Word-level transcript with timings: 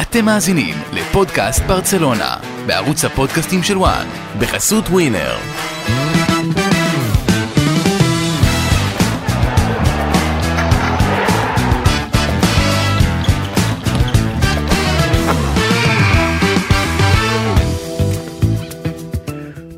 אתם 0.00 0.24
מאזינים 0.24 0.74
לפודקאסט 0.92 1.62
ברצלונה, 1.62 2.36
בערוץ 2.66 3.04
הפודקאסטים 3.04 3.62
של 3.62 3.78
וואן, 3.78 4.06
בחסות 4.38 4.84
ווינר. 4.88 5.36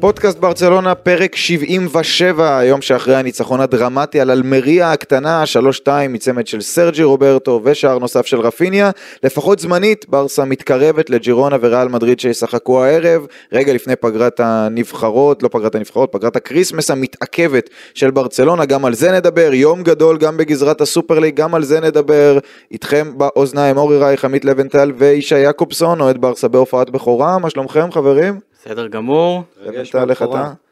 פודקאסט 0.01 0.39
ברצלונה, 0.39 0.95
פרק 0.95 1.37
77, 1.37 2.59
היום 2.59 2.83
שאחרי 2.83 3.17
הניצחון 3.17 3.61
הדרמטי 3.61 4.21
על 4.21 4.31
אלמריה 4.31 4.93
הקטנה, 4.93 5.45
3-2 5.87 5.89
מצמד 6.09 6.47
של 6.47 6.61
סרג'י 6.61 7.03
רוברטו 7.03 7.61
ושער 7.65 7.99
נוסף 7.99 8.27
של 8.27 8.41
רפיניה. 8.41 8.91
לפחות 9.23 9.59
זמנית, 9.59 10.07
ברסה 10.09 10.45
מתקרבת 10.45 11.11
לג'ירונה 11.11 11.57
וריאל 11.61 11.89
מדריד 11.89 12.21
שישחקו 12.21 12.85
הערב, 12.85 13.27
רגע 13.53 13.73
לפני 13.73 13.97
פגרת 13.97 14.41
הנבחרות, 14.41 15.43
לא 15.43 15.49
פגרת 15.53 15.75
הנבחרות, 15.75 16.13
פגרת 16.13 16.37
הקריסמס 16.37 16.91
המתעכבת 16.91 17.71
של 17.95 18.11
ברצלונה, 18.11 18.65
גם 18.65 18.85
על 18.85 18.95
זה 18.95 19.13
נדבר, 19.13 19.51
יום 19.53 19.83
גדול 19.83 20.19
גם 20.19 20.37
בגזרת 20.37 20.81
הסופרליג, 20.81 21.35
גם 21.37 21.55
על 21.55 21.65
זה 21.65 21.81
נדבר. 21.81 22.39
איתכם 22.73 23.13
באוזניים 23.17 23.77
אורי 23.77 23.99
רייך, 23.99 24.25
עמית 24.25 24.45
לבנטל 24.45 24.93
וישי 24.97 25.39
יעקובסון, 25.39 26.01
אוהד 26.01 26.21
ברסה 26.21 26.49
בהופעת 26.49 26.91
בכורה, 26.91 27.39
מה 27.39 27.51
שלומכם 27.51 27.93
חברים? 27.93 28.50
בסדר 28.61 28.87
גמור. 28.87 29.43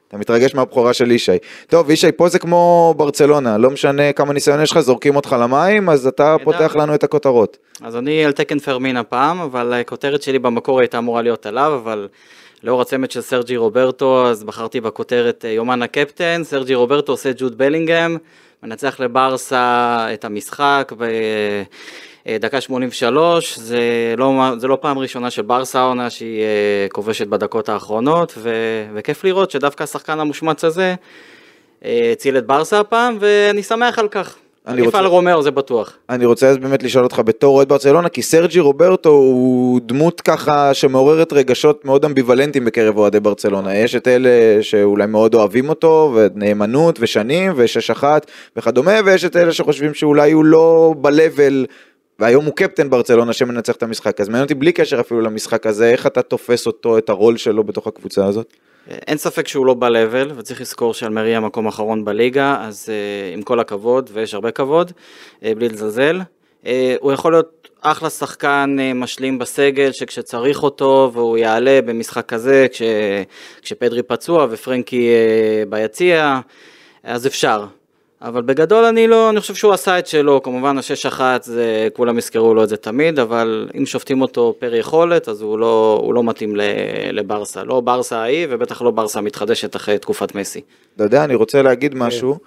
אתה? 0.09 0.17
מתרגש 0.19 0.55
מהבכורה 0.55 0.93
של 0.93 1.11
ישי. 1.11 1.39
טוב, 1.67 1.91
ישי, 1.91 2.13
פה 2.13 2.29
זה 2.29 2.39
כמו 2.39 2.95
ברצלונה, 2.97 3.59
לא 3.59 3.71
משנה 3.71 4.13
כמה 4.13 4.33
ניסיון 4.33 4.63
יש 4.63 4.71
לך, 4.71 4.81
זורקים 4.81 5.17
אותך 5.17 5.37
למים, 5.41 5.89
אז 5.89 6.07
אתה 6.07 6.37
פותח 6.45 6.77
לנו 6.77 6.95
את 6.95 7.05
הכותרות. 7.05 7.59
אז 7.83 7.97
אני 7.97 8.25
על 8.25 8.33
תקן 8.33 8.59
פרמין 8.59 8.97
הפעם, 8.97 9.41
אבל 9.41 9.73
הכותרת 9.73 10.23
שלי 10.23 10.39
במקור 10.39 10.81
הייתה 10.81 10.99
אמורה 10.99 11.23
להיות 11.23 11.47
עליו, 11.47 11.81
אבל 11.83 12.09
לאור 12.63 12.81
הצמד 12.81 13.11
של 13.11 13.21
סרג'י 13.21 13.57
רוברטו, 13.57 14.27
אז 14.27 14.45
בחרתי 14.45 14.81
בכותרת 14.81 15.45
אה, 15.45 15.51
יומן 15.51 15.83
הקפטן, 15.83 16.41
סרג'י 16.45 16.75
רוברטו 16.75 17.13
עושה 17.13 17.31
ג'וד 17.37 17.59
בלינגהם, 17.59 18.17
מנצח 18.63 19.01
לברסה 19.01 20.07
את 20.15 20.25
המשחק, 20.25 20.93
ו... 20.99 21.07
אה, 22.29 22.39
דקה 22.39 22.61
83, 22.61 23.59
זה 23.59 23.81
לא, 24.17 24.53
זה 24.59 24.69
לא 24.69 24.79
פעם 24.81 24.99
ראשונה 24.99 25.31
של 25.31 25.43
ברסה 25.43 25.81
העונה 25.81 26.11
שהיא 26.11 26.43
אה, 26.43 26.87
כובשת 26.93 27.27
בדקות 27.27 27.69
האחרונות, 27.69 28.35
ו, 28.37 28.51
וכיף 28.95 29.25
לראות 29.25 29.51
שדווקא 29.51 29.83
השחקן 29.83 30.21
המושמץ 30.21 30.65
הזה 30.65 30.95
אה, 31.85 32.11
הציל 32.13 32.39
את 32.39 32.47
ברסה 32.47 32.81
הפעם, 32.81 33.17
ואני 33.21 33.63
שמח 33.63 33.99
על 33.99 34.09
כך. 34.09 34.37
אני 34.67 34.83
רוצה... 34.83 34.99
על 34.99 35.07
רומאו 35.07 35.43
זה 35.43 35.51
בטוח. 35.51 35.97
אני 36.11 36.25
רוצה 36.25 36.49
אז 36.49 36.59
באמת 36.59 36.83
לשאול 36.83 37.05
אותך 37.05 37.23
בתור 37.25 37.57
אוהד 37.57 37.69
ברצלונה, 37.69 38.09
כי 38.09 38.23
סרג'י 38.23 38.61
רוברטו 38.61 39.09
הוא 39.09 39.81
דמות 39.85 40.21
ככה 40.21 40.75
שמעוררת 40.75 41.33
רגשות 41.33 41.85
מאוד 41.85 42.05
אמביוולנטיים 42.05 42.65
בקרב 42.65 42.99
אוהדי 42.99 43.21
ברצלונה. 43.21 43.77
יש 43.77 43.95
את 43.95 44.09
אלה 44.09 44.63
שאולי 44.63 45.07
מאוד 45.07 45.35
אוהבים 45.35 45.69
אותו, 45.69 46.17
ונאמנות, 46.17 46.99
ושנים, 47.01 47.53
ושש 47.57 47.91
אחת 47.91 48.27
וכדומה, 48.57 48.93
ויש 49.05 49.25
את 49.25 49.37
אלה 49.37 49.53
שחושבים 49.53 49.95
שאולי 49.95 50.33
הוא 50.33 50.45
לא 50.45 50.95
ב-level 51.01 51.67
והיום 52.19 52.45
הוא 52.45 52.55
קפטן 52.55 52.91
ברצלונה 52.91 53.33
שמנצח 53.33 53.77
את 53.77 53.83
המשחק, 53.83 54.21
אז 54.21 54.29
מעניין 54.29 54.43
אותי 54.43 54.55
בלי 54.55 54.73
קשר 54.73 55.01
אפילו 55.01 55.21
למשחק 55.21 55.67
הזה, 55.67 55.91
איך 55.91 56.07
אתה 56.07 56.23
תופס 56.23 56.67
אותו, 56.67 56.99
את 56.99 57.09
הרול 57.09 57.37
שלו 57.37 57.65
בתוך 57.65 57.87
הקבוצה 57.87 58.27
הזאת? 58.27 58.53
אין 58.89 59.19
ספק 59.19 59.49
שהוא 59.49 59.67
לא 59.67 59.75
ב-level, 59.75 60.33
וצריך 60.37 60.61
לזכור 60.61 60.95
שאלמריה 60.95 61.41
מקום 61.41 61.67
אחרון 61.67 62.05
בליגה, 62.05 62.57
אז 62.61 62.89
uh, 62.89 63.35
עם 63.35 63.43
כל 63.43 63.61
הכבוד, 63.61 64.11
ויש 64.13 64.35
הרבה 64.35 64.51
כבוד, 64.51 64.93
uh, 65.41 65.45
בלי 65.57 65.69
לזלזל. 65.69 66.21
Uh, 66.65 66.67
הוא 67.01 67.13
יכול 67.13 67.33
להיות 67.33 67.69
אחלה 67.81 68.11
שחקן 68.11 68.77
uh, 68.79 68.95
משלים 68.95 69.39
בסגל, 69.39 69.93
שכשצריך 69.93 70.63
אותו, 70.63 71.11
והוא 71.15 71.39
יעלה 71.39 71.81
במשחק 71.83 72.27
כזה, 72.27 72.67
כש, 72.73 72.83
כשפדרי 73.63 74.03
פצוע 74.03 74.47
ופרנקי 74.51 75.11
uh, 75.11 75.69
ביציע, 75.69 76.41
אז 77.03 77.27
אפשר. 77.27 77.65
אבל 78.23 78.43
בגדול 78.43 78.85
אני 78.85 79.07
לא, 79.07 79.31
אני 79.31 79.41
חושב 79.41 79.55
שהוא 79.55 79.73
עשה 79.73 79.99
את 79.99 80.07
שלו, 80.07 80.43
כמובן 80.43 80.79
השש 80.79 81.07
אחת 81.07 81.43
זה, 81.43 81.89
כולם 81.93 82.19
יזכרו 82.19 82.55
לו 82.55 82.65
את 82.65 82.69
זה 82.69 82.77
תמיד, 82.77 83.19
אבל 83.19 83.69
אם 83.79 83.87
שופטים 83.87 84.23
אותו 84.23 84.55
פר 84.59 84.75
יכולת, 84.75 85.29
אז 85.29 85.43
הוא 85.43 85.59
לא, 85.59 86.01
הוא 86.03 86.15
לא 86.15 86.25
מתאים 86.25 86.57
לברסה, 87.13 87.65
לא 87.65 87.81
ברסה 87.81 88.19
ההיא, 88.19 88.47
ובטח 88.51 88.83
לא 88.83 88.91
ברסה 88.91 89.21
מתחדשת 89.21 89.77
אחרי 89.77 89.99
תקופת 89.99 90.35
מסי. 90.35 90.61
אתה 90.97 91.05
יודע, 91.05 91.25
אני 91.25 91.35
רוצה 91.35 91.63
להגיד 91.63 91.95
משהו, 91.95 92.39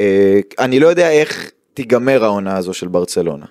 אה, 0.00 0.40
אני 0.58 0.80
לא 0.80 0.88
יודע 0.88 1.10
איך 1.10 1.50
תיגמר 1.74 2.24
העונה 2.24 2.56
הזו 2.56 2.74
של 2.74 2.88
ברצלונה. 2.88 3.46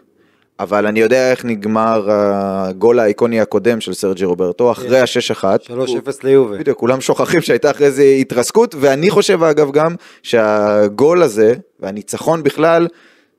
אבל 0.61 0.87
אני 0.87 0.99
יודע 0.99 1.31
איך 1.31 1.45
נגמר 1.45 2.07
הגול 2.11 2.99
האיקוני 2.99 3.41
הקודם 3.41 3.81
של 3.81 3.93
סרג'י 3.93 4.25
רוברטו, 4.25 4.71
אחרי 4.71 4.89
כן. 4.89 5.03
השש 5.03 5.31
אחת. 5.31 5.61
3-0 5.63 5.69
ליובה. 6.23 6.57
בדיוק, 6.57 6.77
כולם 6.77 7.01
שוכחים 7.01 7.41
שהייתה 7.41 7.71
אחרי 7.71 7.91
זה 7.91 8.03
התרסקות, 8.03 8.75
ואני 8.79 9.09
חושב 9.09 9.43
אגב 9.43 9.71
גם 9.71 9.95
שהגול 10.23 11.23
הזה, 11.23 11.53
והניצחון 11.79 12.43
בכלל, 12.43 12.87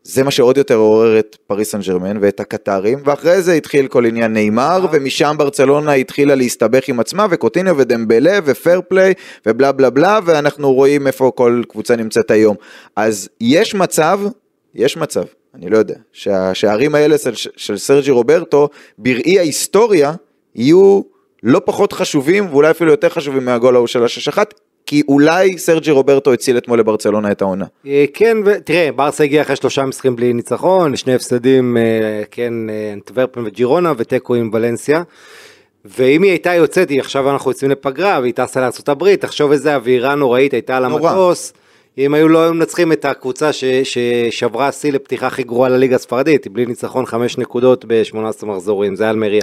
זה 0.03 0.23
מה 0.23 0.31
שעוד 0.31 0.57
יותר 0.57 0.75
עורר 0.75 1.19
את 1.19 1.37
פריס 1.47 1.71
סן 1.71 1.81
ג'רמן 1.81 2.19
ואת 2.21 2.41
הקטארים, 2.41 2.99
ואחרי 3.05 3.43
זה 3.43 3.53
התחיל 3.53 3.87
כל 3.87 4.07
עניין 4.07 4.33
ניימאר, 4.33 4.81
אה. 4.83 4.89
ומשם 4.93 5.35
ברצלונה 5.39 5.93
התחילה 5.93 6.35
להסתבך 6.35 6.89
עם 6.89 7.01
עצמה, 7.01 7.27
וקוטיניו 7.31 7.77
ודמבלה 7.79 8.39
ו 8.45 8.52
fair 8.52 8.81
play 8.89 9.15
ובלה 9.47 9.73
בלה 9.73 9.91
בלה, 9.91 10.19
ואנחנו 10.25 10.73
רואים 10.73 11.07
איפה 11.07 11.33
כל 11.35 11.63
קבוצה 11.69 11.97
נמצאת 11.97 12.31
היום. 12.31 12.57
אז 12.97 13.29
יש 13.41 13.75
מצב, 13.75 14.21
יש 14.75 14.97
מצב, 14.97 15.25
אני 15.55 15.71
לא 15.71 15.79
יודע, 15.79 15.95
שהשערים 16.13 16.95
האלה 16.95 17.19
של, 17.19 17.51
של 17.57 17.79
סרג'י 17.79 18.11
רוברטו, 18.11 18.69
בראי 18.99 19.39
ההיסטוריה, 19.39 20.13
יהיו 20.55 21.01
לא 21.43 21.61
פחות 21.65 21.93
חשובים, 21.93 22.47
ואולי 22.51 22.71
אפילו 22.71 22.91
יותר 22.91 23.09
חשובים 23.09 23.45
מהגול 23.45 23.77
ההוא 23.77 23.87
של 23.87 24.05
השש 24.05 24.29
אחת, 24.29 24.55
כי 24.87 25.03
אולי 25.09 25.59
סרג'י 25.59 25.91
רוברטו 25.91 26.33
הציל 26.33 26.59
אתמול 26.59 26.79
לברצלונה 26.79 27.33
את 27.33 27.43
העונה. 27.43 27.65
אה, 27.87 28.05
כן, 28.15 28.37
תראה, 28.65 28.93
ברסה 28.93 29.25
הגיע 29.25 29.43
אחרי 29.43 29.57
שלושה 29.57 29.85
משחקים 29.85 30.17
בלי 30.17 30.33
ניצחון, 30.33 30.97
שני 30.97 31.15
הפסדים, 31.15 31.77
אה, 31.77 31.83
כן, 32.31 32.71
אה, 32.71 32.93
אנטוורפן 32.93 33.41
וג'ירונה, 33.47 33.93
ותיקו 33.97 34.35
עם 34.35 34.51
ולנסיה. 34.53 35.03
ואם 35.85 36.23
היא 36.23 36.31
הייתה 36.31 36.55
יוצאת, 36.55 36.91
עכשיו 36.99 37.31
אנחנו 37.31 37.51
יוצאים 37.51 37.71
לפגרה, 37.71 38.19
והיא 38.23 38.35
טסה 38.35 38.61
לארה"ב, 38.61 39.15
תחשוב 39.15 39.53
איזה 39.53 39.75
אווירה 39.75 40.15
נוראית 40.15 40.53
הייתה 40.53 40.77
על 40.77 40.85
המטוס. 40.85 41.53
אם 41.99 42.15
היו 42.15 42.29
לא 42.29 42.43
היו 42.43 42.55
מנצחים 42.55 42.93
את 42.93 43.05
הקבוצה 43.05 43.53
ש, 43.53 43.65
ששברה 43.65 44.73
שיא 44.73 44.93
לפתיחה 44.93 45.27
הכי 45.27 45.43
גרועה 45.43 45.69
לליגה 45.69 45.97
הספרדית, 45.97 46.49
בלי 46.49 46.67
ניצחון 46.67 47.07
חמש 47.07 47.39
נקודות 47.39 47.85
ב-18 47.89 48.47
מחזורים, 48.47 48.97
זה 48.97 49.11
אלמריה. 49.11 49.43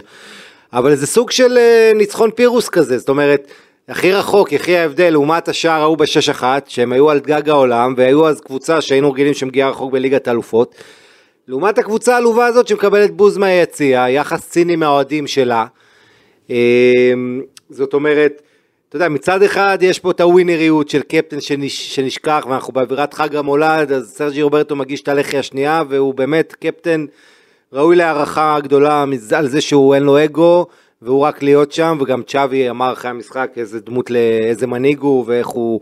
אבל 0.73 0.95
זה 0.95 1.07
סוג 1.07 1.31
של 1.31 1.57
uh, 1.57 1.97
ניצחון 1.97 2.31
פירוס 2.31 2.69
כזה, 2.69 2.97
זאת 2.97 3.09
אומרת, 3.09 3.47
הכי 3.87 4.11
רחוק, 4.11 4.53
הכי 4.53 4.77
ההבדל, 4.77 5.09
לעומת 5.09 5.47
השער 5.47 5.81
ההוא 5.81 5.97
בשש 5.97 6.29
אחת, 6.29 6.69
שהם 6.69 6.91
היו 6.91 7.09
על 7.09 7.19
גג 7.19 7.49
העולם, 7.49 7.93
והיו 7.97 8.27
אז 8.27 8.41
קבוצה 8.41 8.81
שהיינו 8.81 9.11
רגילים 9.11 9.33
שמגיעה 9.33 9.69
רחוק 9.69 9.91
בליגת 9.91 10.27
האלופות. 10.27 10.75
לעומת 11.47 11.77
הקבוצה 11.77 12.13
העלובה 12.13 12.45
הזאת 12.45 12.67
שמקבלת 12.67 13.11
בוז 13.11 13.37
מהיציע, 13.37 14.05
יחס 14.09 14.49
ציני 14.49 14.75
מהאוהדים 14.75 15.27
שלה. 15.27 15.65
אמ, 16.49 16.55
זאת 17.69 17.93
אומרת, 17.93 18.41
אתה 18.89 18.95
יודע, 18.95 19.09
מצד 19.09 19.43
אחד 19.43 19.77
יש 19.81 19.99
פה 19.99 20.11
את 20.11 20.21
הווינריות 20.21 20.89
של 20.89 21.01
קפטן 21.01 21.41
שנש, 21.41 21.95
שנשכח, 21.95 22.45
ואנחנו 22.49 22.73
באווירת 22.73 23.13
חג 23.13 23.35
המולד, 23.35 23.91
אז 23.91 24.13
סרג'י 24.17 24.41
רוברטו 24.41 24.75
מגיש 24.75 25.01
את 25.01 25.07
הלחי 25.07 25.37
השנייה, 25.37 25.83
והוא 25.89 26.13
באמת 26.13 26.55
קפטן 26.59 27.05
ראוי 27.73 27.95
להערכה 27.95 28.59
גדולה 28.63 29.05
על 29.35 29.47
זה 29.47 29.61
שהוא 29.61 29.95
אין 29.95 30.03
לו 30.03 30.23
אגו, 30.23 30.67
והוא 31.01 31.21
רק 31.21 31.43
להיות 31.43 31.71
שם, 31.71 31.97
וגם 32.01 32.23
צ'אבי 32.23 32.69
אמר 32.69 32.93
אחרי 32.93 33.11
המשחק 33.11 33.51
איזה 33.57 33.79
דמות, 33.79 34.11
איזה 34.41 34.67
מנהיג 34.67 34.99
הוא, 34.99 35.23
ואיך 35.27 35.47
הוא 35.47 35.79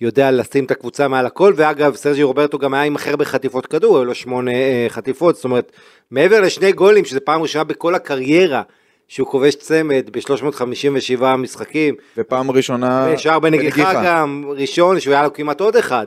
יודע 0.00 0.30
לשים 0.30 0.64
את 0.64 0.70
הקבוצה 0.70 1.08
מעל 1.08 1.26
הכל, 1.26 1.52
ואגב, 1.56 1.94
סרג'י 1.94 2.22
רוברטו 2.22 2.58
גם 2.58 2.74
היה 2.74 2.82
עם 2.82 2.94
אחר 2.94 3.16
בחטיפות 3.16 3.66
כדור, 3.66 3.96
היו 3.96 4.04
לו 4.04 4.14
שמונה 4.14 4.50
אה, 4.50 4.86
חטיפות, 4.88 5.34
זאת 5.34 5.44
אומרת, 5.44 5.72
מעבר 6.10 6.40
לשני 6.40 6.72
גולים, 6.72 7.04
שזה 7.04 7.20
פעם 7.20 7.42
ראשונה 7.42 7.64
בכל 7.64 7.94
הקריירה, 7.94 8.62
שהוא 9.08 9.28
כובש 9.28 9.54
צמד 9.54 10.10
ב-357 10.12 11.24
משחקים. 11.38 11.94
ופעם 12.16 12.50
ראשונה... 12.50 13.18
שער 13.18 13.38
בנגיחה 13.38 14.02
גם, 14.04 14.44
ראשון, 14.56 15.00
שהוא 15.00 15.14
היה 15.14 15.22
לו 15.22 15.32
כמעט 15.32 15.60
עוד 15.60 15.76
אחד. 15.76 16.06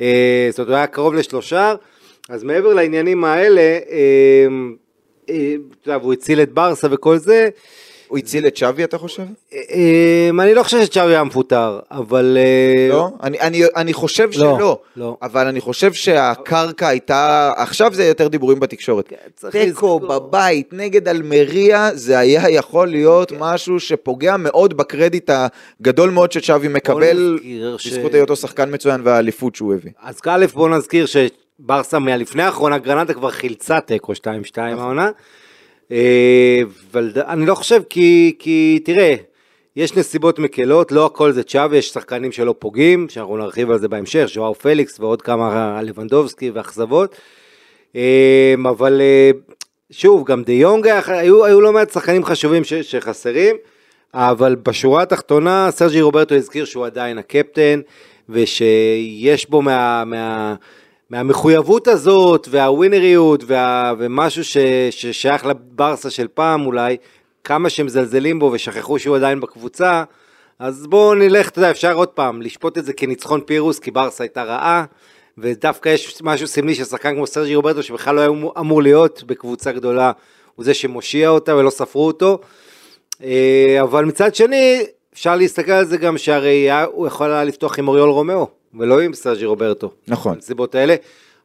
אה, 0.00 0.48
זאת 0.50 0.58
אומרת, 0.58 0.68
הוא 0.68 0.76
היה 0.76 0.86
קרוב 0.86 1.14
לשלושה. 1.14 1.74
אז 2.28 2.44
מעבר 2.44 2.74
לעניינים 2.74 3.24
האלה, 3.24 3.60
אה, 3.60 4.46
אה, 5.30 5.54
אתה 5.80 5.90
יודע, 5.90 5.98
והוא 5.98 6.12
הציל 6.12 6.42
את 6.42 6.52
ברסה 6.52 6.88
וכל 6.90 7.18
זה, 7.18 7.48
הוא 8.10 8.18
הציל 8.18 8.46
את 8.46 8.56
שווי 8.56 8.84
אתה 8.84 8.98
חושב? 8.98 9.22
אמ, 9.52 10.40
אני 10.40 10.54
לא 10.54 10.62
חושב 10.62 10.84
ששווי 10.84 11.14
היה 11.14 11.24
מפוטר, 11.24 11.78
אבל... 11.90 12.38
אה, 12.40 12.88
לא? 12.88 13.08
אני, 13.22 13.40
אני, 13.40 13.62
אני 13.76 13.92
חושב 13.92 14.24
לא, 14.24 14.32
שלא, 14.32 14.78
לא. 14.96 15.16
אבל 15.22 15.46
אני 15.46 15.60
חושב 15.60 15.92
שהקרקע 15.92 16.88
הייתה, 16.88 17.52
עכשיו 17.56 17.94
זה 17.94 18.04
יותר 18.04 18.28
דיבורים 18.28 18.60
בתקשורת. 18.60 19.08
כן, 19.08 19.50
תיקו 19.50 20.00
בבית 20.00 20.72
נגד 20.72 21.08
אלמריה, 21.08 21.90
זה 21.94 22.18
היה 22.18 22.50
יכול 22.50 22.88
להיות 22.88 23.32
משהו 23.38 23.80
שפוגע 23.80 24.36
מאוד 24.36 24.76
בקרדיט 24.76 25.30
הגדול 25.30 26.10
מאוד 26.10 26.32
ששווי 26.32 26.68
מקבל, 26.68 27.38
בזכות 27.86 28.14
היותו 28.14 28.36
שחקן 28.36 28.74
מצוין 28.74 29.00
והאליפות 29.04 29.54
שהוא 29.54 29.74
הביא. 29.74 29.90
אז 30.02 30.20
א' 30.26 30.46
בוא 30.54 30.68
נזכיר 30.68 31.06
שברסה 31.06 31.98
מהלפני 31.98 32.42
האחרונה, 32.42 32.78
גרנטה 32.78 33.14
כבר 33.14 33.30
חילצה 33.30 33.80
תיקו 33.80 34.12
2-2 34.12 34.16
העונה. 34.56 35.10
אה, 35.92 36.62
אבל 36.92 37.10
ד- 37.14 37.18
אני 37.18 37.46
לא 37.46 37.54
חושב 37.54 37.82
כי, 37.90 38.36
כי 38.38 38.80
תראה, 38.84 39.14
יש 39.76 39.96
נסיבות 39.96 40.38
מקלות, 40.38 40.92
לא 40.92 41.06
הכל 41.06 41.32
זה 41.32 41.42
צ'אבי, 41.42 41.76
יש 41.76 41.88
שחקנים 41.88 42.32
שלא 42.32 42.54
פוגעים, 42.58 43.08
שאנחנו 43.08 43.36
נרחיב 43.36 43.70
על 43.70 43.78
זה 43.78 43.88
בהמשך, 43.88 44.24
ז'ואר 44.34 44.52
פליקס 44.52 45.00
ועוד 45.00 45.22
כמה 45.22 45.82
לבנדובסקי 45.82 46.50
ואכזבות. 46.50 47.16
אה, 47.96 48.54
אבל 48.68 49.00
אה, 49.00 49.30
שוב, 49.90 50.24
גם 50.26 50.42
דה 50.42 50.52
יונג, 50.52 50.86
היו, 51.06 51.44
היו 51.44 51.60
לא 51.60 51.72
מעט 51.72 51.92
שחקנים 51.92 52.24
חשובים 52.24 52.64
ש, 52.64 52.74
שחסרים, 52.74 53.56
אבל 54.14 54.56
בשורה 54.62 55.02
התחתונה 55.02 55.70
סרג'י 55.70 56.00
רוברטו 56.00 56.34
הזכיר 56.34 56.64
שהוא 56.64 56.86
עדיין 56.86 57.18
הקפטן, 57.18 57.80
ושיש 58.28 59.50
בו 59.50 59.62
מה... 59.62 60.04
מה 60.04 60.54
מהמחויבות 61.10 61.88
הזאת 61.88 62.48
והווינריות 62.50 63.44
וה, 63.46 63.94
ומשהו 63.98 64.44
ש, 64.44 64.56
ששייך 64.90 65.46
לברסה 65.46 66.10
של 66.10 66.28
פעם 66.34 66.66
אולי, 66.66 66.96
כמה 67.44 67.70
שמזלזלים 67.70 68.38
בו 68.38 68.50
ושכחו 68.52 68.98
שהוא 68.98 69.16
עדיין 69.16 69.40
בקבוצה, 69.40 70.04
אז 70.58 70.86
בואו 70.86 71.14
נלך, 71.14 71.48
אתה 71.48 71.58
יודע, 71.58 71.70
אפשר 71.70 71.92
עוד 71.92 72.08
פעם 72.08 72.42
לשפוט 72.42 72.78
את 72.78 72.84
זה 72.84 72.92
כניצחון 72.92 73.40
פירוס, 73.40 73.78
כי 73.78 73.90
ברסה 73.90 74.24
הייתה 74.24 74.42
רעה, 74.42 74.84
ודווקא 75.38 75.88
יש 75.88 76.22
משהו 76.22 76.46
סמלי 76.46 76.74
של 76.74 76.84
שחקן 76.84 77.14
כמו 77.14 77.26
סרג'י 77.26 77.54
רוברטו, 77.54 77.82
שבכלל 77.82 78.14
לא 78.14 78.20
היה 78.20 78.30
אמור 78.58 78.82
להיות 78.82 79.22
בקבוצה 79.26 79.72
גדולה, 79.72 80.12
הוא 80.54 80.64
זה 80.64 80.74
שמושיע 80.74 81.28
אותה 81.28 81.56
ולא 81.56 81.70
ספרו 81.70 82.06
אותו. 82.06 82.38
אה, 83.22 83.78
אבל 83.82 84.04
מצד 84.04 84.34
שני, 84.34 84.82
אפשר 85.12 85.36
להסתכל 85.36 85.72
על 85.72 85.84
זה 85.84 85.96
גם 85.96 86.18
שהרי 86.18 86.68
הוא 86.92 87.06
יכול 87.06 87.30
היה 87.30 87.44
לפתוח 87.44 87.78
עם 87.78 87.88
אוריול 87.88 88.10
רומאו, 88.10 88.59
ולא 88.78 89.00
עם 89.00 89.14
סרג'י 89.14 89.44
רוברטו. 89.44 89.90
נכון. 90.08 90.34
בנסיבות 90.34 90.74
האלה. 90.74 90.94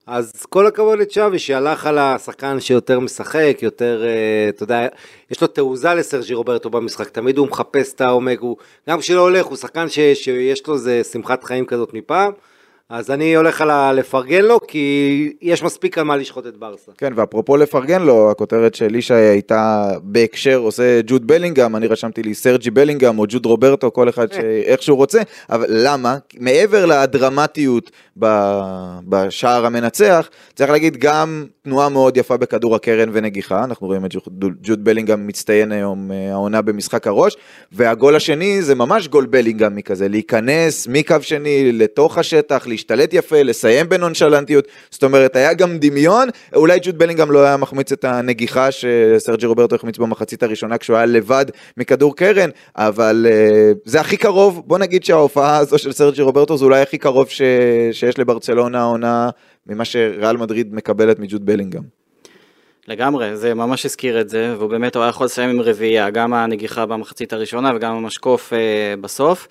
אז 0.07 0.45
כל 0.49 0.67
הכבוד 0.67 0.99
לצ'אבי 0.99 1.39
שהלך 1.39 1.85
על 1.85 1.97
השחקן 1.97 2.59
שיותר 2.59 2.99
משחק, 2.99 3.57
יותר, 3.61 4.03
אה, 4.05 4.49
אתה 4.49 4.63
יודע, 4.63 4.87
יש 5.31 5.41
לו 5.41 5.47
תעוזה 5.47 5.93
לסרג'י 5.93 6.33
רוברטו 6.33 6.69
במשחק, 6.69 7.09
תמיד 7.09 7.37
הוא 7.37 7.47
מחפש 7.47 7.93
את 7.93 8.01
העומק, 8.01 8.39
הוא, 8.39 8.57
גם 8.89 8.99
כשלא 8.99 9.21
הולך, 9.21 9.45
הוא 9.45 9.57
שחקן 9.57 9.89
ש, 9.89 9.99
שיש 9.99 10.67
לו 10.67 10.73
איזה 10.73 11.03
שמחת 11.03 11.43
חיים 11.43 11.65
כזאת 11.65 11.93
מפעם, 11.93 12.31
אז 12.89 13.11
אני 13.11 13.35
הולך 13.35 13.61
על 13.61 13.69
ה- 13.69 13.93
לפרגן 13.93 14.41
לו, 14.45 14.59
כי 14.67 15.33
יש 15.41 15.63
מספיק 15.63 15.97
על 15.97 16.03
מה 16.03 16.17
לשחוט 16.17 16.47
את 16.47 16.57
ברסה. 16.57 16.91
כן, 16.97 17.13
ואפרופו 17.15 17.57
לפרגן 17.57 18.01
לו, 18.01 18.31
הכותרת 18.31 18.75
של 18.75 18.95
ישי 18.95 19.13
הייתה 19.13 19.91
בהקשר 20.03 20.57
עושה 20.57 21.01
ג'וד 21.07 21.27
בלינגהם, 21.27 21.75
אני 21.75 21.87
רשמתי 21.87 22.23
לי 22.23 22.33
סרג'י 22.33 22.71
בלינגהם 22.71 23.19
או 23.19 23.25
ג'וד 23.29 23.45
רוברטו, 23.45 23.91
כל 23.91 24.09
אחד 24.09 24.31
ש... 24.31 24.35
איך 24.65 24.81
שהוא 24.81 24.97
רוצה, 24.97 25.21
אבל 25.49 25.65
למה? 25.69 26.17
מעבר 26.39 26.85
לדרמטיות 26.85 27.91
בשער 29.07 29.65
המנצח, 29.65 30.29
צריך 30.55 30.69
להגיד 30.69 30.97
גם 30.97 31.45
תנועה 31.61 31.89
מאוד 31.89 32.17
יפה 32.17 32.37
בכדור 32.37 32.75
הקרן 32.75 33.09
ונגיחה, 33.13 33.63
אנחנו 33.63 33.87
רואים 33.87 34.05
את 34.05 34.11
ג'וד, 34.63 34.83
בלינגהם 34.83 35.27
מצטיין 35.27 35.71
היום 35.71 36.11
אה, 36.11 36.31
העונה 36.31 36.61
במשחק 36.61 37.07
הראש, 37.07 37.37
והגול 37.71 38.15
השני 38.15 38.61
זה 38.61 38.75
ממש 38.75 39.07
גול 39.07 39.25
בלינגהמי 39.25 39.83
כזה, 39.83 40.07
להיכנס 40.07 40.87
מקו 40.87 41.15
שני 41.21 41.71
לתוך 41.71 42.17
השטח, 42.17 42.67
להשתלט 42.75 43.13
יפה, 43.13 43.43
לסיים 43.43 43.89
בנונשלנטיות, 43.89 44.67
זאת 44.89 45.03
אומרת 45.03 45.35
היה 45.35 45.53
גם 45.53 45.77
דמיון, 45.77 46.29
אולי 46.55 46.79
ג'וד 46.81 46.97
בלינגהם 46.97 47.31
לא 47.31 47.43
היה 47.43 47.57
מחמיץ 47.57 47.91
את 47.91 48.03
הנגיחה 48.03 48.69
שסרג'י 48.71 49.45
רוברטו 49.45 49.75
החמיץ 49.75 49.97
במחצית 49.97 50.43
הראשונה 50.43 50.77
כשהוא 50.77 50.97
היה 50.97 51.05
לבד 51.05 51.45
מכדור 51.77 52.15
קרן, 52.15 52.49
אבל 52.75 53.27
uh, 53.29 53.77
זה 53.85 53.99
הכי 54.01 54.17
קרוב, 54.17 54.63
בוא 54.65 54.77
נגיד 54.77 55.03
שההופעה 55.03 55.57
הזו 55.57 55.77
של 55.77 55.91
סרג'י 55.91 56.21
רוברטו 56.21 56.57
זה 56.57 56.65
אולי 56.65 56.81
הכי 56.81 56.97
קרוב 56.97 57.29
ש... 57.29 57.41
שיש 57.91 58.19
לברצלונה 58.19 58.79
העונה 58.79 59.29
ממה 59.67 59.85
שריאל 59.85 60.37
מדריד 60.37 60.73
מקבלת 60.73 61.19
מג'וד 61.19 61.45
בלינגהם. 61.45 61.83
לגמרי, 62.87 63.37
זה 63.37 63.53
ממש 63.53 63.85
הזכיר 63.85 64.21
את 64.21 64.29
זה, 64.29 64.55
והוא 64.57 64.69
באמת 64.69 64.95
היה 64.95 65.07
יכול 65.07 65.25
לסיים 65.25 65.49
עם 65.49 65.61
רביעייה, 65.61 66.09
גם 66.09 66.33
הנגיחה 66.33 66.85
במחצית 66.85 67.33
הראשונה 67.33 67.71
וגם 67.75 67.95
המשקוף 67.95 68.53
אה, 68.53 68.93
בסוף. 69.01 69.47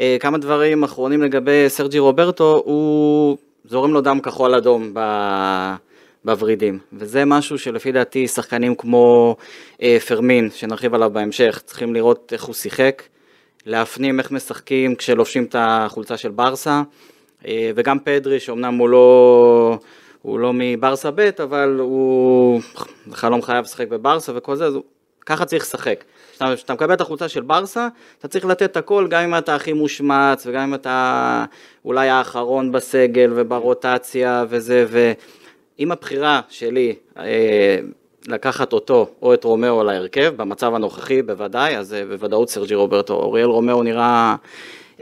אה, 0.00 0.16
כמה 0.20 0.38
דברים 0.38 0.82
אחרונים 0.82 1.22
לגבי 1.22 1.64
סרג'י 1.68 1.98
רוברטו, 1.98 2.62
הוא 2.64 3.36
זורם 3.64 3.92
לו 3.92 4.00
דם 4.00 4.20
כחול 4.20 4.54
אדום 4.54 4.90
ב... 4.94 5.00
בוורידים, 6.24 6.78
וזה 6.92 7.24
משהו 7.24 7.58
שלפי 7.58 7.92
דעתי 7.92 8.28
שחקנים 8.28 8.74
כמו 8.74 9.36
אה, 9.82 9.96
פרמין, 10.08 10.50
שנרחיב 10.50 10.94
עליו 10.94 11.10
בהמשך, 11.10 11.62
צריכים 11.64 11.94
לראות 11.94 12.32
איך 12.32 12.42
הוא 12.44 12.54
שיחק, 12.54 13.02
להפנים 13.66 14.20
איך 14.20 14.30
משחקים 14.30 14.94
כשלובשים 14.94 15.44
את 15.44 15.56
החולצה 15.58 16.16
של 16.16 16.30
ברסה, 16.30 16.82
אה, 17.46 17.70
וגם 17.74 17.98
פדרי, 17.98 18.40
שאומנם 18.40 18.74
הוא 18.74 18.88
לא... 18.88 19.78
הוא 20.22 20.38
לא 20.38 20.50
מברסה 20.54 21.10
ב', 21.10 21.30
אבל 21.42 21.76
הוא 21.80 22.60
חלום 23.12 23.42
חייב 23.42 23.64
לשחק 23.64 23.88
בברסה 23.88 24.32
וכל 24.36 24.56
זה, 24.56 24.64
אז 24.64 24.74
הוא... 24.74 24.82
ככה 25.26 25.44
צריך 25.44 25.62
לשחק. 25.62 26.04
כשאתה, 26.54 26.74
מקבל 26.74 26.94
את 26.94 27.00
החולצה 27.00 27.28
של 27.28 27.40
ברסה, 27.40 27.88
אתה 28.18 28.28
צריך 28.28 28.44
לתת 28.44 28.76
הכל, 28.76 29.06
גם 29.10 29.22
אם 29.22 29.38
אתה 29.38 29.54
הכי 29.54 29.72
מושמץ, 29.72 30.46
וגם 30.46 30.62
אם 30.62 30.74
אתה 30.74 31.44
אולי 31.84 32.08
האחרון 32.08 32.72
בסגל 32.72 33.32
וברוטציה 33.34 34.44
וזה, 34.48 34.86
ואם 34.88 35.92
הבחירה 35.92 36.40
שלי 36.48 36.94
אה, 37.18 37.78
לקחת 38.28 38.72
אותו 38.72 39.10
או 39.22 39.34
את 39.34 39.44
רומאו 39.44 39.84
להרכב, 39.84 40.32
במצב 40.36 40.74
הנוכחי 40.74 41.22
בוודאי, 41.22 41.76
אז 41.76 41.94
אה, 41.94 42.04
בוודאות 42.04 42.50
סרג'י 42.50 42.74
רוברטו. 42.74 43.14
אוריאל 43.14 43.48
רומאו 43.48 43.82
נראה... 43.82 44.36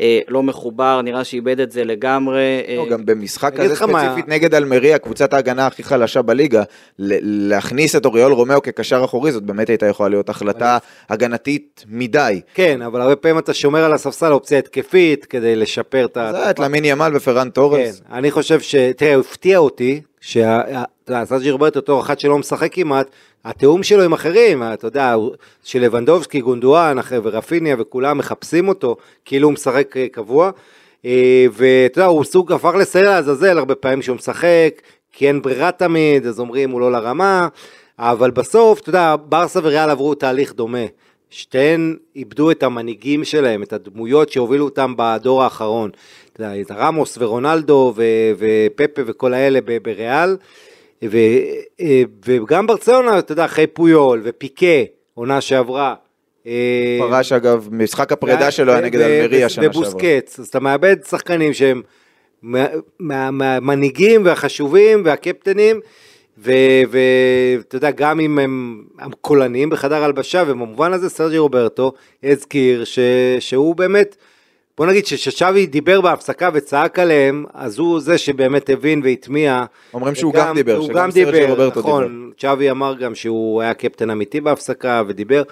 אה, 0.00 0.18
לא 0.28 0.42
מחובר, 0.42 1.00
נראה 1.02 1.24
שאיבד 1.24 1.60
את 1.60 1.72
זה 1.72 1.84
לגמרי. 1.84 2.62
אה, 2.68 2.74
לא, 2.76 2.88
גם 2.88 3.06
במשחק 3.06 3.54
כזה 3.56 3.72
לך 3.72 3.82
מה- 3.82 4.02
ספציפית 4.04 4.28
נגד 4.28 4.54
אלמריה, 4.54 4.98
קבוצת 4.98 5.32
ההגנה 5.34 5.66
הכי 5.66 5.82
חלשה 5.82 6.22
בליגה, 6.22 6.62
ל- 6.98 7.48
להכניס 7.50 7.96
את 7.96 8.04
אוריול 8.06 8.32
רומאו 8.32 8.62
כקשר 8.62 9.04
אחורי, 9.04 9.32
זאת 9.32 9.42
באמת 9.42 9.68
הייתה 9.68 9.86
יכולה 9.86 10.08
להיות 10.08 10.28
החלטה 10.28 10.78
הגנתית 11.10 11.84
מדי. 11.88 12.40
כן, 12.54 12.82
אבל 12.82 13.00
הרבה 13.00 13.16
פעמים 13.16 13.38
אתה 13.38 13.54
שומר 13.54 13.84
על 13.84 13.92
הספסל 13.92 14.32
אופציה 14.32 14.58
התקפית 14.58 15.24
כדי 15.24 15.56
לשפר 15.56 16.04
את 16.04 16.16
ה... 16.16 16.28
זה 16.32 16.38
היה 16.40 16.50
את 16.50 16.58
למין 16.58 16.84
ימל 16.84 17.12
ופרן 17.14 17.44
כן, 17.44 17.50
תורס. 17.50 18.02
אני 18.12 18.30
חושב 18.30 18.60
ש... 18.60 18.74
תראה, 18.96 19.14
הוא 19.14 19.20
הפתיע 19.30 19.58
אותי, 19.58 20.00
שהסאג'י 20.26 21.50
רוברטו 21.50 21.80
בתור 21.80 22.00
אחד 22.00 22.18
שלא 22.18 22.38
משחק 22.38 22.74
כמעט, 22.74 23.10
התיאום 23.44 23.82
שלו 23.82 24.02
עם 24.02 24.12
אחרים, 24.12 24.62
אתה 24.62 24.86
יודע, 24.86 25.14
שלבנדובסקי, 25.64 26.40
גונדואן, 26.40 26.96
ורפיניה 27.22 27.76
וכולם 27.78 28.18
מחפשים 28.18 28.68
אותו, 28.68 28.96
כאילו 29.24 29.48
הוא 29.48 29.52
משחק 29.52 29.96
אה, 29.96 30.06
קבוע, 30.08 30.50
אה, 31.04 31.46
ואתה 31.52 31.98
יודע, 31.98 32.08
הוא 32.08 32.24
סוג 32.24 32.52
הפך 32.52 32.74
לסייע 32.74 33.04
לעזאזל 33.04 33.58
הרבה 33.58 33.74
פעמים 33.74 34.02
שהוא 34.02 34.16
משחק, 34.16 34.82
כי 35.12 35.28
אין 35.28 35.42
ברירה 35.42 35.72
תמיד, 35.72 36.26
אז 36.26 36.40
אומרים 36.40 36.70
הוא 36.70 36.80
לא 36.80 36.92
לרמה, 36.92 37.48
אבל 37.98 38.30
בסוף, 38.30 38.80
אתה 38.80 38.88
יודע, 38.88 39.16
ברסה 39.28 39.60
וריאל 39.62 39.90
עברו 39.90 40.14
תהליך 40.14 40.54
דומה. 40.54 40.86
שתיהן 41.30 41.96
איבדו 42.16 42.50
את 42.50 42.62
המנהיגים 42.62 43.24
שלהם, 43.24 43.62
את 43.62 43.72
הדמויות 43.72 44.32
שהובילו 44.32 44.64
אותם 44.64 44.94
בדור 44.96 45.42
האחרון. 45.42 45.90
אתה 46.36 46.44
יודע, 46.44 46.60
את 46.60 46.70
רמוס 46.70 47.18
ורונלדו 47.20 47.92
ו- 47.96 48.02
ופפה 48.38 49.02
וכל 49.06 49.34
האלה 49.34 49.58
ב- 49.64 49.78
בריאל, 49.82 50.36
ו- 51.04 51.16
אה, 51.80 52.02
וגם 52.24 52.66
ברצלונה, 52.66 53.18
אתה 53.18 53.32
יודע, 53.32 53.44
אחרי 53.44 53.66
פויול 53.66 54.20
ופיקה, 54.24 54.66
עונה 55.14 55.40
שעברה. 55.40 55.94
אה, 56.46 56.98
פרש 57.00 57.32
אגב, 57.32 57.68
משחק 57.72 58.12
הפרידה 58.12 58.50
שלו 58.50 58.72
היה 58.72 58.80
נגד 58.80 59.00
ו- 59.00 59.04
אלמריה 59.04 59.46
ו- 59.46 59.50
שנה 59.50 59.64
שעברה. 59.64 59.80
ובוסקץ, 59.80 60.38
אז 60.40 60.46
אתה 60.48 60.60
מאבד 60.60 60.96
שחקנים 61.08 61.52
שהם 61.54 61.82
מה- 62.42 62.66
מה- 63.00 63.30
מהמנהיגים 63.30 64.24
והחשובים 64.24 65.02
והקפטנים, 65.04 65.80
ואתה 66.38 67.76
יודע, 67.76 67.90
גם 67.90 68.20
אם 68.20 68.38
הם 68.38 68.82
קולניים 69.20 69.70
בחדר 69.70 70.04
הלבשה, 70.04 70.42
ובמובן 70.46 70.92
הזה 70.92 71.08
סרג'י 71.08 71.38
רוברטו 71.38 71.92
הזכיר 72.22 72.84
ש, 72.84 72.98
שהוא 73.40 73.76
באמת, 73.76 74.16
בוא 74.78 74.86
נגיד 74.86 75.06
ששבי 75.06 75.66
דיבר 75.66 76.00
בהפסקה 76.00 76.50
וצעק 76.54 76.98
עליהם, 76.98 77.44
אז 77.54 77.78
הוא 77.78 78.00
זה 78.00 78.18
שבאמת 78.18 78.70
הבין 78.70 79.00
והטמיע. 79.04 79.64
אומרים 79.94 80.14
שהוא 80.14 80.30
וגם- 80.32 80.46
גם 80.48 80.54
דיבר, 80.54 80.76
הוא 80.76 80.86
שגם 80.86 80.94
גם 80.96 81.10
דיבר, 81.10 81.30
נכון, 81.76 82.30
צ'אבי 82.38 82.70
אמר 82.70 82.94
גם 82.94 83.14
שהוא 83.14 83.62
היה 83.62 83.74
קפטן 83.74 84.10
אמיתי 84.10 84.40
בהפסקה 84.40 85.02
ודיבר. 85.06 85.42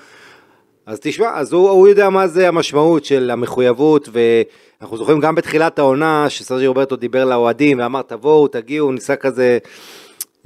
אז 0.86 0.98
תשמע, 1.00 1.30
אז 1.34 1.52
הוא, 1.52 1.70
הוא 1.70 1.88
יודע 1.88 2.10
מה 2.10 2.26
זה 2.28 2.48
המשמעות 2.48 3.04
של 3.04 3.30
המחויבות, 3.30 4.08
ואנחנו 4.12 4.96
זוכרים 4.96 5.20
גם 5.20 5.34
בתחילת 5.34 5.78
העונה 5.78 6.26
שסרג'י 6.30 6.66
רוברטו 6.66 6.96
דיבר 6.96 7.24
לאוהדים 7.24 7.78
ואמר 7.78 8.02
תבואו, 8.02 8.48
תגיעו, 8.48 8.92
ניסה 8.92 9.16
כזה, 9.16 9.58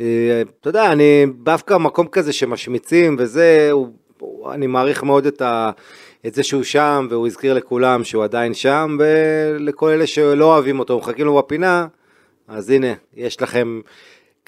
אה, 0.01 0.05
אתה 0.61 0.69
יודע, 0.69 0.93
אני 0.93 1.27
דווקא 1.43 1.77
מקום 1.79 2.07
כזה 2.07 2.33
שמשמיצים 2.33 3.17
וזה, 3.19 3.69
הוא, 3.73 3.89
הוא, 4.19 4.53
אני 4.53 4.67
מעריך 4.67 5.03
מאוד 5.03 5.27
את, 5.27 5.43
ה, 5.43 5.71
את 6.27 6.35
זה 6.35 6.43
שהוא 6.43 6.63
שם, 6.63 7.07
והוא 7.11 7.27
הזכיר 7.27 7.55
לכולם 7.55 8.05
שהוא 8.05 8.25
עדיין 8.25 8.55
שם, 8.55 8.97
ולכל 9.01 9.89
אלה 9.91 10.07
שלא 10.07 10.45
אוהבים 10.45 10.79
אותו, 10.79 10.99
מחכים 10.99 11.27
לו 11.27 11.37
בפינה, 11.39 11.87
אז 12.49 12.71
הנה, 12.71 12.93
יש 13.17 13.43
לכם 13.43 13.81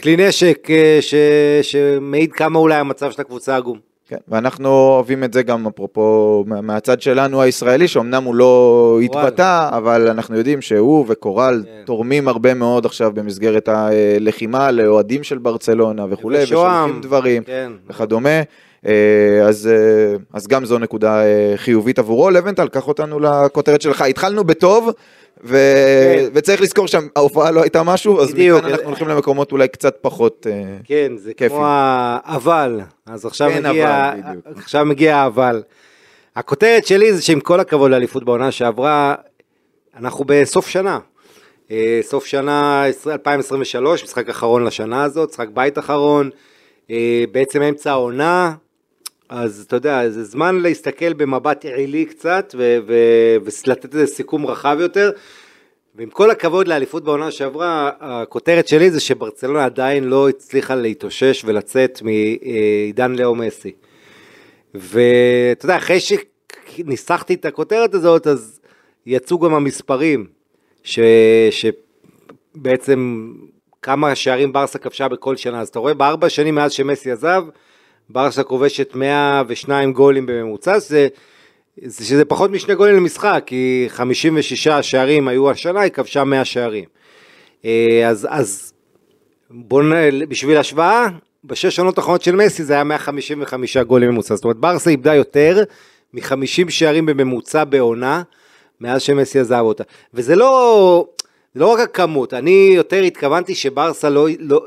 כלי 0.00 0.16
נשק 0.16 0.68
אה, 0.70 0.98
ש, 1.00 1.14
שמעיד 1.62 2.32
כמה 2.32 2.58
אולי 2.58 2.74
המצב 2.74 3.10
של 3.10 3.20
הקבוצה 3.20 3.56
עגום. 3.56 3.78
כן, 4.08 4.16
ואנחנו 4.28 4.68
אוהבים 4.68 5.24
את 5.24 5.32
זה 5.32 5.42
גם 5.42 5.66
אפרופו 5.66 6.44
מה- 6.46 6.60
מהצד 6.60 7.00
שלנו 7.00 7.42
הישראלי, 7.42 7.88
שאומנם 7.88 8.22
הוא 8.24 8.34
לא 8.34 8.98
התבטא, 9.04 9.68
אבל 9.72 10.08
אנחנו 10.10 10.36
יודעים 10.36 10.60
שהוא 10.62 11.04
וקורל 11.08 11.62
כן. 11.66 11.82
תורמים 11.86 12.28
הרבה 12.28 12.54
מאוד 12.54 12.86
עכשיו 12.86 13.12
במסגרת 13.14 13.68
הלחימה 13.68 14.70
לאוהדים 14.70 15.22
של 15.22 15.38
ברצלונה 15.38 16.06
וכולי. 16.10 16.42
ושולחים 16.42 17.00
דברים 17.00 17.42
כן. 17.44 17.72
וכדומה. 17.88 18.40
אה, 18.86 19.46
אז, 19.48 19.66
אה, 19.72 20.16
אז 20.32 20.46
גם 20.46 20.64
זו 20.64 20.78
נקודה 20.78 21.22
אה, 21.22 21.52
חיובית 21.56 21.98
עבורו. 21.98 22.30
לבנטל, 22.30 22.68
קח 22.68 22.88
אותנו 22.88 23.20
לכותרת 23.20 23.82
שלך. 23.82 24.02
התחלנו 24.02 24.44
בטוב, 24.44 24.90
ו... 25.44 25.56
כן. 26.16 26.24
וצריך 26.34 26.60
לזכור 26.60 26.86
שההופעה 26.86 27.50
לא 27.50 27.62
הייתה 27.62 27.82
משהו, 27.82 28.20
אז 28.20 28.32
בדיוק. 28.32 28.58
מכאן 28.58 28.70
אנחנו 28.70 28.86
הולכים 28.86 29.08
למקומות 29.08 29.52
אולי 29.52 29.68
קצת 29.68 29.96
פחות... 30.00 30.46
כן, 30.84 31.12
זה 31.16 31.34
כיפי. 31.34 31.54
כמו 31.54 31.64
האבל, 31.66 32.80
אז 33.06 33.26
עכשיו 33.26 33.50
כן, 33.50 33.66
מגיע, 33.66 34.12
אבל, 34.12 34.20
בדיוק. 34.28 34.58
עכשיו 34.58 34.84
מגיע 34.84 35.16
האבל. 35.16 35.62
הכותרת 36.36 36.86
שלי 36.86 37.12
זה 37.12 37.22
שעם 37.22 37.40
כל 37.40 37.60
הכבוד 37.60 37.90
לאליפות 37.90 38.24
בעונה 38.24 38.50
שעברה, 38.50 39.14
אנחנו 39.96 40.24
בסוף 40.24 40.68
שנה. 40.68 40.98
סוף 42.02 42.26
שנה 42.26 42.84
2023, 43.06 44.04
משחק 44.04 44.28
אחרון 44.28 44.64
לשנה 44.64 45.04
הזאת, 45.04 45.30
משחק 45.30 45.48
בית 45.54 45.78
אחרון, 45.78 46.30
בעצם 47.32 47.62
אמצע 47.62 47.90
העונה, 47.90 48.54
אז 49.30 49.64
אתה 49.66 49.76
יודע, 49.76 50.10
זה 50.10 50.24
זמן 50.24 50.60
להסתכל 50.60 51.12
במבט 51.12 51.64
עילי 51.64 52.04
קצת, 52.04 52.54
ולתת 52.56 53.94
איזה 53.94 54.06
סיכום 54.06 54.46
רחב 54.46 54.76
יותר. 54.80 55.10
ועם 55.94 56.10
כל 56.10 56.30
הכבוד 56.30 56.68
לאליפות 56.68 57.04
בעונה 57.04 57.30
שעברה, 57.30 57.90
הכותרת 58.00 58.68
שלי 58.68 58.90
זה 58.90 59.00
שברצלונה 59.00 59.64
עדיין 59.64 60.04
לא 60.04 60.28
הצליחה 60.28 60.74
להתאושש 60.74 61.42
ולצאת 61.44 62.02
מעידן 62.02 63.12
לאו 63.12 63.34
מסי. 63.34 63.72
ואתה 64.74 65.64
יודע, 65.64 65.76
אחרי 65.76 65.98
שניסחתי 66.00 67.34
את 67.34 67.44
הכותרת 67.44 67.94
הזאת, 67.94 68.26
אז 68.26 68.60
יצאו 69.06 69.38
גם 69.38 69.54
המספרים, 69.54 70.26
ש... 70.82 70.98
שבעצם 71.50 73.32
כמה 73.82 74.14
שערים 74.14 74.52
ברסה 74.52 74.78
כבשה 74.78 75.08
בכל 75.08 75.36
שנה. 75.36 75.60
אז 75.60 75.68
אתה 75.68 75.78
רואה, 75.78 75.94
בארבע 75.94 76.28
שנים 76.28 76.54
מאז 76.54 76.72
שמסי 76.72 77.10
עזב, 77.10 77.42
ברסה 78.12 78.42
כובשת 78.42 78.94
102 78.94 79.92
גולים 79.92 80.26
בממוצע, 80.26 80.80
שזה, 80.80 81.08
זה- 81.84 82.04
שזה 82.04 82.24
פחות 82.24 82.50
משני 82.50 82.74
גולים 82.74 82.96
למשחק, 82.96 83.42
כי 83.46 83.84
56 83.88 84.68
שערים 84.68 85.28
היו 85.28 85.50
השנה, 85.50 85.80
היא 85.80 85.92
כבשה 85.92 86.24
100 86.24 86.44
שערים. 86.44 86.84
אה, 87.64 88.08
אז, 88.08 88.26
אז 88.30 88.72
בואו, 89.50 89.86
בשביל 90.28 90.56
השוואה, 90.56 91.06
בשש 91.44 91.76
שנות 91.76 91.98
האחרונות 91.98 92.22
של 92.22 92.36
מסי 92.36 92.64
זה 92.64 92.74
היה 92.74 92.84
155 92.84 93.76
גולים 93.76 94.08
בממוצע. 94.08 94.34
זאת 94.34 94.44
אומרת, 94.44 94.56
ברסה 94.56 94.90
איבדה 94.90 95.14
יותר 95.14 95.62
מ-50 96.14 96.70
שערים 96.70 97.06
בממוצע 97.06 97.64
בעונה, 97.64 98.22
מאז 98.80 99.02
שמסי 99.02 99.38
עזב 99.38 99.60
אותה. 99.60 99.84
וזה 100.14 100.36
לא, 100.36 101.06
זה 101.54 101.60
לא 101.60 101.66
רק 101.66 101.80
הכמות, 101.80 102.34
אני 102.34 102.72
יותר 102.74 103.02
התכוונתי 103.02 103.54
שברסה 103.54 104.10
לא, 104.10 104.28
לא, 104.38 104.62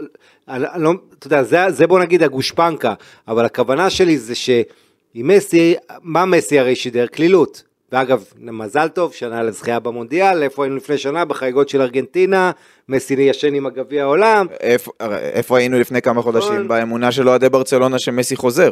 לא 0.76 0.92
אתה 1.20 1.28
יודע, 1.28 1.44
זה, 1.44 1.58
זה 1.70 1.88
בוא 1.88 2.00
נגיד 2.00 2.24
הגושפנקה, 2.24 2.94
אבל 3.28 3.46
הכוונה 3.46 3.90
שלי 3.90 4.18
זה 4.18 4.36
שעם 4.36 4.64
מסי, 5.16 5.76
מה 6.02 6.26
מסי 6.26 6.60
הרי 6.60 6.76
שידר? 6.76 7.08
קלילות. 7.08 7.64
ואגב, 7.92 8.24
מזל 8.40 8.88
טוב, 8.88 9.14
שנה 9.14 9.44
לזכייה 9.44 9.80
במונדיאל, 9.80 10.44
איפה 10.44 10.64
היינו 10.64 10.76
לפני 10.76 10.98
שנה? 10.98 11.26
בחגיגות 11.26 11.70
של 11.70 11.82
ארגנטינה, 11.82 12.52
מסי 12.90 13.14
ישן 13.14 13.54
עם 13.54 13.66
הגביע 13.66 14.04
העולם. 14.04 14.48
איפה, 14.60 14.92
איפה 15.10 15.58
היינו 15.58 15.80
לפני 15.80 16.02
כמה 16.02 16.20
נכון. 16.20 16.32
חודשים? 16.34 16.68
באמונה 16.68 17.12
של 17.12 17.30
אוהדי 17.30 17.50
ברצלונה 17.50 18.00
שמסי 18.00 18.36
חוזר. 18.36 18.72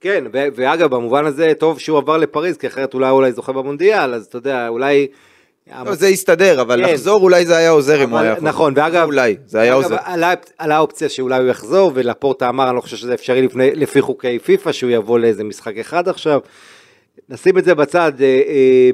כן, 0.00 0.24
ואגב, 0.32 0.90
במובן 0.90 1.24
הזה, 1.24 1.52
טוב 1.58 1.78
שהוא 1.78 1.98
עבר 1.98 2.16
לפריז, 2.16 2.56
כי 2.56 2.66
אחרת 2.66 2.94
אולי 2.94 3.10
אולי 3.10 3.32
זוכה 3.32 3.52
במונדיאל, 3.52 4.14
אז 4.14 4.26
אתה 4.26 4.38
יודע, 4.38 4.68
אולי... 4.68 5.06
לא, 5.84 5.94
זה 5.94 6.08
יסתדר, 6.08 6.60
אבל 6.60 6.86
כן. 6.86 6.92
לחזור 6.92 7.22
אולי 7.22 7.46
זה 7.46 7.56
היה 7.56 7.70
עוזר 7.70 8.04
אם 8.04 8.10
הוא 8.10 8.18
אבל- 8.18 8.26
היה 8.26 8.34
חוזר. 8.34 8.48
נכון, 8.48 8.72
ואגב, 8.76 9.04
אולי, 9.06 9.36
זה 9.46 9.60
היה 9.60 9.72
עוזר. 9.74 9.96
עלה, 10.04 10.32
עלה 10.58 10.78
אופציה 10.78 11.08
שאולי 11.08 11.38
הוא 11.40 11.48
יחזור, 11.48 11.90
ולפורטה 11.94 12.48
אמר, 12.48 12.68
אני 12.68 12.76
לא 12.76 12.80
חושב 12.80 12.96
שזה 12.96 13.14
אפשרי 13.14 13.42
לפני, 13.42 13.70
לפי 13.74 14.00
חוקי 14.00 14.38
פיפא, 14.38 14.72
שהוא 14.72 14.90
יבוא 14.90 15.18
לאיזה 15.18 15.44
משחק 15.44 15.76
אחד 15.78 16.08
עכשיו. 16.08 16.40
נשים 17.28 17.58
את 17.58 17.64
זה 17.64 17.74
בצד, 17.74 18.12
אה, 18.20 18.26
אה, 18.26 18.90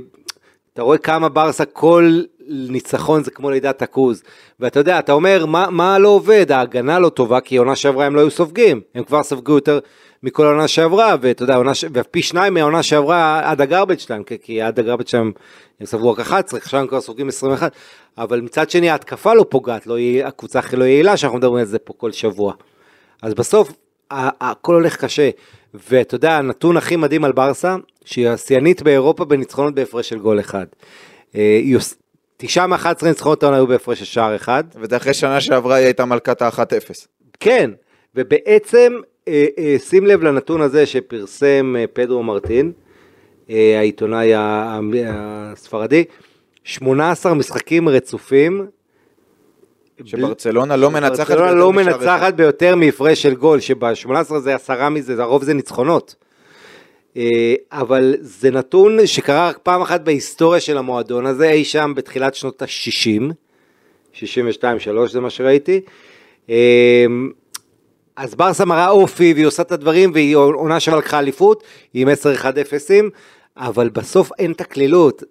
אתה 0.74 0.82
רואה 0.82 0.98
כמה 0.98 1.28
ברסה 1.28 1.64
כל 1.64 2.20
ניצחון 2.48 3.22
זה 3.24 3.30
כמו 3.30 3.50
לידת 3.50 3.82
הכוז. 3.82 4.22
ואתה 4.60 4.80
יודע, 4.80 4.98
אתה 4.98 5.12
אומר, 5.12 5.46
מה, 5.46 5.66
מה 5.70 5.98
לא 5.98 6.08
עובד? 6.08 6.52
ההגנה 6.52 6.98
לא 6.98 7.08
טובה, 7.08 7.40
כי 7.40 7.56
עונה 7.56 7.76
שעברה 7.76 8.06
הם 8.06 8.14
לא 8.14 8.20
היו 8.20 8.30
סופגים. 8.30 8.80
הם 8.94 9.04
כבר 9.04 9.22
ספגו 9.22 9.52
יותר 9.54 9.78
מכל 10.26 10.46
העונה 10.46 10.68
שעברה, 10.68 11.16
ואתה 11.20 11.42
יודע, 11.42 11.56
עונה, 11.56 11.74
ש- 11.74 11.84
ופי 11.92 12.22
שניים 12.22 12.54
מהעונה 12.54 12.82
שעברה 12.82 13.50
עד 13.50 13.60
הגרבג' 13.60 13.98
שלהם, 13.98 14.22
כי- 14.22 14.38
כי 14.42 14.62
עד 14.62 14.78
הגרבג' 14.78 15.06
שלהם 15.06 15.32
הם 15.80 15.86
ספגו 15.86 16.12
רק 16.12 16.20
11, 16.20 16.58
עכשיו 16.60 16.80
הם 16.80 16.86
כבר 16.86 17.00
סופגים 17.00 17.28
21. 17.28 17.72
אבל 18.18 18.40
מצד 18.40 18.70
שני 18.70 18.90
ההתקפה 18.90 19.34
לא 19.34 19.46
פוגעת, 19.48 19.86
לא 19.86 19.98
יעיל, 19.98 20.26
הקבוצה 20.26 20.58
הכי 20.58 20.76
לא 20.76 20.84
יעילה 20.84 21.16
שאנחנו 21.16 21.38
מדברים 21.38 21.60
על 21.60 21.64
זה 21.66 21.78
פה 21.78 21.92
כל 21.96 22.12
שבוע. 22.12 22.52
אז 23.22 23.34
בסוף 23.34 23.72
הכל 24.10 24.74
הולך 24.74 24.96
קשה. 24.96 25.30
ואתה 25.90 26.14
יודע, 26.14 26.32
הנתון 26.38 26.76
הכי 26.76 26.96
מדהים 26.96 27.24
על 27.24 27.32
ברסה, 27.32 27.76
שהיא 28.04 28.28
השיאנית 28.28 28.82
באירופה 28.82 29.24
בניצחונות 29.24 29.74
בהפרש 29.74 30.08
של 30.08 30.18
גול 30.18 30.40
אחד. 30.40 30.66
אה, 31.36 31.60
תשעה 32.36 32.66
מ-11 32.66 32.86
ניצחונות 33.06 33.42
העונה 33.42 33.56
היו 33.58 33.66
בהפרש 33.66 33.98
של 33.98 34.04
שער 34.04 34.36
אחד. 34.36 34.64
וזה 34.76 34.96
אחרי 34.96 35.14
שנה 35.14 35.40
שעברה 35.40 35.74
היא 35.74 35.84
הייתה 35.84 36.04
מלכת 36.04 36.42
ה-1-0. 36.42 37.06
כן, 37.40 37.70
ובעצם 38.14 38.92
שים 39.78 40.06
לב 40.06 40.22
לנתון 40.22 40.60
הזה 40.60 40.86
שפרסם 40.86 41.74
אה, 41.78 41.84
פדרו 41.92 42.22
מרטין, 42.22 42.72
אה, 43.50 43.78
העיתונאי 43.78 44.32
הספרדי, 45.06 46.04
18 46.64 47.34
משחקים 47.34 47.88
רצופים. 47.88 48.66
שברצלונה 50.04 50.76
לא 50.76 50.90
מנצחת. 50.90 51.30
ברצלונה 51.30 51.52
לא. 51.52 51.72
מנצחת 51.72 52.34
ביותר 52.34 52.76
מהפרש 52.76 53.22
של 53.22 53.34
גול, 53.34 53.60
שב-18 53.60 54.38
זה 54.38 54.54
עשרה 54.54 54.90
מזה, 54.90 55.22
הרוב 55.22 55.44
זה 55.44 55.54
ניצחונות. 55.54 56.14
אה, 57.16 57.54
אבל 57.72 58.14
זה 58.20 58.50
נתון 58.50 59.06
שקרה 59.06 59.48
רק 59.48 59.58
פעם 59.62 59.82
אחת 59.82 60.00
בהיסטוריה 60.00 60.60
של 60.60 60.78
המועדון 60.78 61.26
הזה, 61.26 61.50
אי 61.50 61.64
שם 61.64 61.92
בתחילת 61.96 62.34
שנות 62.34 62.62
ה-60, 62.62 63.22
62-3 64.14 64.18
זה 65.08 65.20
מה 65.20 65.30
שראיתי. 65.30 65.80
אז 68.16 68.34
ברסה 68.34 68.64
מראה 68.64 68.88
אופי 68.88 69.32
והיא 69.32 69.46
עושה 69.46 69.62
את 69.62 69.72
הדברים 69.72 70.10
והיא 70.14 70.36
עונה 70.36 70.80
שווה 70.80 70.98
לקחה 70.98 71.18
אליפות, 71.18 71.62
עם 71.94 72.08
10-1-0, 72.08 72.42
אבל 73.56 73.88
בסוף 73.88 74.30
אין 74.38 74.52
את 74.52 74.60
הקלילות. 74.60 75.22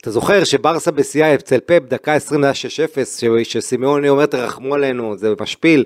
אתה 0.00 0.10
זוכר 0.10 0.44
שברסה 0.44 0.90
בשיאה 0.90 1.34
אצל 1.34 1.60
פפ 1.66 1.82
דקה 1.88 2.14
20 2.14 2.44
היה 2.44 2.52
6-0, 2.52 2.56
ש- 3.44 3.52
שסימאוני 3.52 4.08
אומר 4.08 4.26
תרחמו 4.26 4.74
עלינו, 4.74 5.16
זה 5.16 5.32
משפיל. 5.40 5.84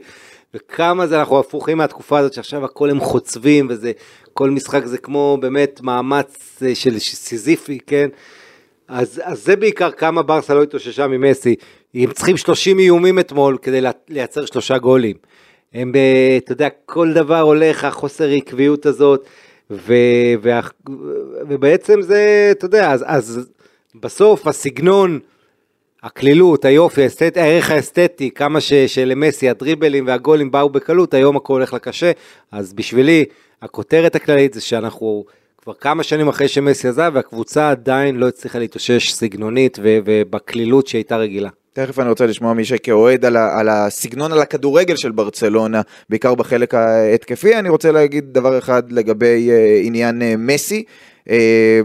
וכמה 0.55 1.07
זה 1.07 1.19
אנחנו 1.19 1.39
הפוכים 1.39 1.79
מהתקופה 1.79 2.19
הזאת 2.19 2.33
שעכשיו 2.33 2.65
הכל 2.65 2.91
הם 2.91 3.01
חוצבים 3.01 3.67
וזה, 3.71 3.93
כל 4.33 4.51
משחק 4.51 4.87
זה 4.87 4.99
כמו 4.99 5.39
באמת 5.41 5.81
מאמץ 5.83 6.63
אה, 6.67 6.75
של 6.75 6.99
סיזיפי, 6.99 7.79
כן? 7.87 8.09
אז, 8.89 9.21
אז 9.25 9.45
זה 9.45 9.57
בעיקר 9.57 9.91
כמה 9.91 10.23
ברסה 10.23 10.55
לא 10.55 10.63
התאוששה 10.63 11.07
ממסי. 11.07 11.55
הם 11.95 12.13
צריכים 12.13 12.37
30 12.37 12.79
איומים 12.79 13.19
אתמול 13.19 13.59
כדי 13.63 13.81
לייצר 14.09 14.45
שלושה 14.45 14.79
גולים. 14.79 15.17
הם, 15.77 15.93
אתה 16.37 16.53
יודע, 16.53 16.69
כל 16.87 17.13
דבר 17.13 17.41
הולך, 17.41 17.85
החוסר 17.85 18.29
עקביות 18.29 18.87
הזאת, 18.87 19.27
ו, 19.71 19.95
וה, 20.43 20.61
ובעצם 21.49 22.03
זה, 22.03 22.49
אתה 22.51 22.65
יודע, 22.65 22.93
אז, 22.93 23.05
אז 23.07 23.49
בסוף 23.95 24.47
הסגנון, 24.47 25.21
הקלילות, 26.03 26.65
היופי, 26.65 27.03
האסתט, 27.03 27.37
הערך 27.37 27.71
האסתטי, 27.71 28.31
כמה 28.31 28.61
ש, 28.61 28.73
שלמסי 28.73 29.49
הדריבלים 29.49 30.07
והגולים 30.07 30.51
באו 30.51 30.69
בקלות, 30.69 31.15
היום 31.15 31.37
הכל 31.37 31.53
הולך 31.53 31.73
לקשה, 31.73 32.13
אז 32.53 32.73
בשבילי, 32.73 33.25
הכותרת 33.63 34.15
הכללית 34.15 34.55
זה 34.55 34.61
שאנחנו 34.61 35.25
כבר 35.63 35.75
כמה 35.75 36.03
שנים 36.03 36.29
אחרי 36.29 36.49
שמסי 36.49 36.89
עזב, 36.89 37.11
והקבוצה 37.15 37.71
עדיין 37.71 38.17
לא 38.17 38.29
הצליחה 38.29 38.59
להתאושש 38.59 39.13
סגנונית 39.13 39.79
ובקלילות 39.83 40.87
שהייתה 40.87 41.17
רגילה. 41.17 41.51
תכף 41.77 41.99
אני 41.99 42.09
רוצה 42.09 42.27
לשמוע 42.27 42.53
מישהו 42.53 42.77
כאוהד 42.83 43.25
על, 43.25 43.37
על 43.37 43.69
הסגנון, 43.69 44.33
על 44.33 44.41
הכדורגל 44.41 44.97
של 44.97 45.13
ברצלונה, 45.13 45.81
בעיקר 46.11 46.35
בחלק 46.35 46.75
ההתקפי. 46.75 47.57
אני 47.57 47.69
רוצה 47.69 47.93
להגיד 47.93 48.25
דבר 48.33 48.59
אחד 48.59 48.93
לגבי 48.93 49.51
אה, 49.51 49.81
עניין 49.83 50.23
אה, 50.23 50.35
מסי. 50.39 50.85
אה, 51.31 51.81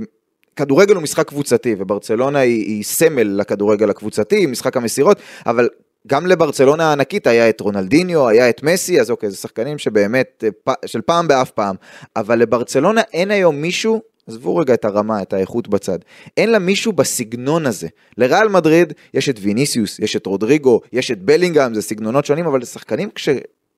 כדורגל 0.55 0.95
הוא 0.95 1.03
משחק 1.03 1.27
קבוצתי, 1.27 1.75
וברצלונה 1.79 2.39
היא, 2.39 2.65
היא 2.65 2.83
סמל 2.83 3.23
לכדורגל 3.23 3.89
הקבוצתי, 3.89 4.45
משחק 4.45 4.77
המסירות, 4.77 5.19
אבל 5.45 5.69
גם 6.07 6.27
לברצלונה 6.27 6.89
הענקית 6.89 7.27
היה 7.27 7.49
את 7.49 7.61
רונלדיניו, 7.61 8.27
היה 8.27 8.49
את 8.49 8.63
מסי, 8.63 9.01
אז 9.01 9.11
אוקיי, 9.11 9.29
זה 9.29 9.37
שחקנים 9.37 9.77
שבאמת, 9.77 10.43
אה, 10.67 10.73
של 10.85 11.01
פעם 11.01 11.27
באף 11.27 11.51
פעם, 11.51 11.75
אבל 12.15 12.39
לברצלונה 12.39 13.01
אין 13.13 13.31
היום 13.31 13.55
מישהו 13.55 14.01
עזבו 14.31 14.55
רגע 14.55 14.73
את 14.73 14.85
הרמה, 14.85 15.21
את 15.21 15.33
האיכות 15.33 15.67
בצד. 15.67 15.99
אין 16.37 16.51
לה 16.51 16.59
מישהו 16.59 16.93
בסגנון 16.93 17.65
הזה. 17.65 17.87
לריאל 18.17 18.49
מדריד 18.49 18.93
יש 19.13 19.29
את 19.29 19.39
ויניסיוס, 19.41 19.99
יש 19.99 20.15
את 20.15 20.25
רודריגו, 20.25 20.81
יש 20.93 21.11
את 21.11 21.21
בלינגהם, 21.21 21.73
זה 21.73 21.81
סגנונות 21.81 22.25
שונים, 22.25 22.45
אבל 22.45 22.59
לשחקנים 22.61 23.09
כש... 23.15 23.29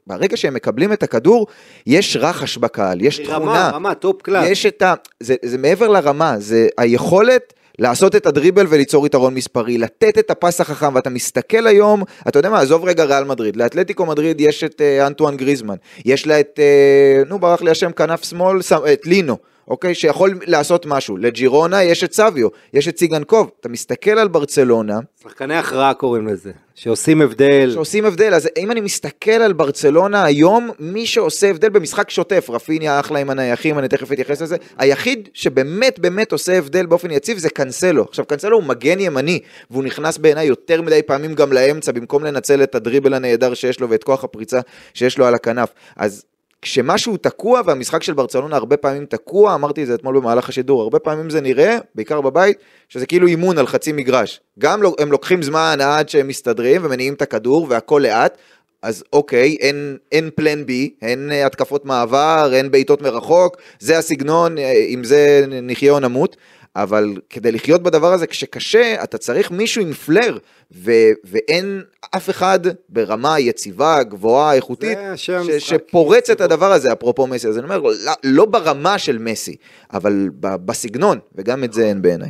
ברגע 0.08 0.38
שהם 0.38 0.54
מקבלים 0.54 0.94
את 0.94 1.04
הכדור, 1.04 1.48
יש 1.88 2.18
רחש 2.20 2.58
בקהל, 2.58 3.02
יש 3.02 3.20
תכונה. 3.20 3.38
רמה, 3.40 3.70
רמה, 3.74 3.96
top 3.96 4.22
class. 4.22 4.50
יש 4.50 4.66
את 4.66 4.82
ה... 4.82 4.94
זה, 5.20 5.36
זה 5.46 5.58
מעבר 5.58 5.88
לרמה, 5.88 6.40
זה 6.40 6.68
היכולת 6.78 7.54
לעשות 7.80 8.16
את 8.16 8.26
הדריבל 8.26 8.66
וליצור 8.70 9.06
יתרון 9.06 9.34
מספרי, 9.34 9.78
לתת 9.78 10.18
את 10.18 10.32
הפס 10.32 10.62
החכם, 10.62 10.96
ואתה 10.96 11.10
מסתכל 11.10 11.68
היום, 11.68 12.04
אתה 12.28 12.40
יודע 12.40 12.50
מה, 12.50 12.60
עזוב 12.60 12.86
רגע 12.86 13.04
ריאל 13.04 13.24
מדריד, 13.24 13.56
לאתלטיקו 13.56 14.06
מדריד 14.06 14.42
יש 14.42 14.64
את 14.64 14.82
אה, 14.82 15.08
אנטואן 15.08 15.38
גריזמן, 15.38 15.76
יש 16.06 16.28
לה 16.28 16.40
את, 16.40 16.60
אה, 16.60 17.24
נו 17.28 17.40
ברח 17.40 17.62
לי 17.62 17.72
השם, 17.72 17.92
כנף 17.92 18.24
שמאל, 18.24 18.60
את 18.94 19.06
לינו. 19.06 19.38
אוקיי, 19.68 19.96
שיכול 19.96 20.40
לעשות 20.46 20.86
משהו. 20.86 21.18
לג'ירונה 21.18 21.84
יש 21.84 22.04
את 22.04 22.14
סביו, 22.14 22.48
יש 22.74 22.88
את 22.88 22.98
סיגנקוב. 22.98 23.52
אתה 23.60 23.70
מסתכל 23.70 24.12
על 24.12 24.28
ברצלונה, 24.28 25.00
שחקני 25.24 25.56
הכרעה 25.56 25.94
קוראים 25.94 26.28
לזה, 26.28 26.52
שעושים 26.76 27.22
הבדל. 27.22 27.72
שעושים 27.74 28.06
הבדל, 28.06 28.34
אז 28.34 28.50
אם 28.58 28.72
אני 28.72 28.82
מסתכל 28.82 29.32
על 29.32 29.54
ברצלונה 29.54 30.24
היום, 30.24 30.70
מי 30.80 31.06
שעושה 31.06 31.50
הבדל 31.50 31.70
במשחק 31.70 32.10
שוטף, 32.10 32.50
רפיניה 32.50 33.00
אחלה 33.00 33.20
עם 33.20 33.30
הנייחים, 33.30 33.80
אני 33.80 33.88
תכף 33.88 34.12
אתייחס 34.12 34.42
לזה, 34.42 34.56
היחיד 34.78 35.30
שבאמת 35.34 36.00
באמת 36.00 36.32
עושה 36.32 36.58
הבדל 36.58 36.86
באופן 36.86 37.12
יציב 37.12 37.38
זה 37.38 37.50
קנסלו. 37.50 38.04
עכשיו 38.04 38.26
קנסלו 38.26 38.58
הוא 38.58 38.64
מגן 38.64 39.00
ימני, 39.00 39.40
והוא 39.72 39.84
נכנס 39.84 40.18
בעיניי 40.18 40.46
יותר 40.46 40.82
מדי 40.82 41.02
פעמים 41.02 41.34
גם 41.34 41.54
לאמצע, 41.54 41.92
במקום 41.92 42.24
לנצל 42.24 42.64
את 42.64 42.76
הדריבל 42.76 43.14
הנהדר 43.14 43.54
שיש 43.54 43.80
לו 43.80 43.90
ואת 43.90 44.04
כוח 44.04 44.24
הפריצה 44.24 44.60
שיש 44.94 45.18
לו 45.18 45.26
על 45.26 45.36
הכנף. 45.36 45.70
אז 45.96 46.26
כשמשהו 46.64 47.18
תקוע, 47.18 47.62
והמשחק 47.66 48.04
של 48.04 48.14
ברצלונה 48.14 48.56
הרבה 48.56 48.78
פעמים 48.78 49.06
תקוע, 49.06 49.56
אמרתי 49.56 49.82
את 49.82 49.88
זה 49.88 49.96
אתמול 49.96 50.20
במהלך 50.20 50.50
השידור, 50.50 50.82
הרבה 50.82 51.00
פעמים 51.00 51.30
זה 51.30 51.42
נראה, 51.42 51.78
בעיקר 51.96 52.22
בבית, 52.22 52.58
שזה 52.90 53.06
כאילו 53.06 53.28
אימון 53.28 53.58
על 53.58 53.68
חצי 53.68 53.92
מגרש. 53.92 54.42
גם 54.60 54.84
לא- 54.84 54.96
הם 55.00 55.12
לוקחים 55.12 55.42
זמן 55.42 55.78
עד 55.82 56.10
שהם 56.10 56.28
מסתדרים 56.28 56.82
ומניעים 56.86 57.14
את 57.14 57.22
הכדור 57.22 57.68
והכל 57.70 58.02
לאט, 58.04 58.38
אז 58.82 59.04
אוקיי, 59.14 59.58
אין, 59.60 59.98
אין 60.12 60.30
פלן 60.36 60.66
בי, 60.66 60.94
אין 61.02 61.32
אה, 61.32 61.46
התקפות 61.46 61.86
מעבר, 61.86 62.50
אין 62.54 62.72
בעיטות 62.72 63.02
מרחוק, 63.02 63.58
זה 63.80 63.98
הסגנון, 63.98 64.58
אה, 64.58 64.86
עם 64.88 65.04
זה 65.04 65.46
נחיה 65.50 65.92
או 65.92 66.00
נמות. 66.00 66.36
אבל 66.76 67.14
כדי 67.30 67.52
לחיות 67.52 67.84
בדבר 67.84 68.14
הזה 68.14 68.28
כשקשה, 68.28 69.04
אתה 69.04 69.18
צריך 69.18 69.52
מישהו 69.52 69.82
עם 69.82 69.94
פלר, 69.94 70.38
ו- 70.72 70.92
ואין 71.24 71.82
אף 72.16 72.30
אחד 72.30 72.60
ברמה 72.90 73.40
יציבה, 73.40 74.04
גבוהה, 74.04 74.54
איכותית, 74.54 74.98
ש-. 75.16 75.30
שפורץ 75.60 76.30
את 76.30 76.42
הדבר 76.42 76.72
הזה, 76.72 76.94
אפרופו 76.94 77.28
מסי. 77.28 77.48
אז 77.48 77.58
אני 77.58 77.64
אומר, 77.64 77.78
לא, 77.78 77.92
לא 78.24 78.46
ברמה 78.46 78.98
של 78.98 79.18
מסי, 79.18 79.56
אבל 79.94 80.30
ב- 80.40 80.56
בסגנון, 80.56 81.20
וגם 81.36 81.64
את 81.64 81.74
זה 81.74 81.86
אין 81.86 82.02
בעיניי. 82.02 82.30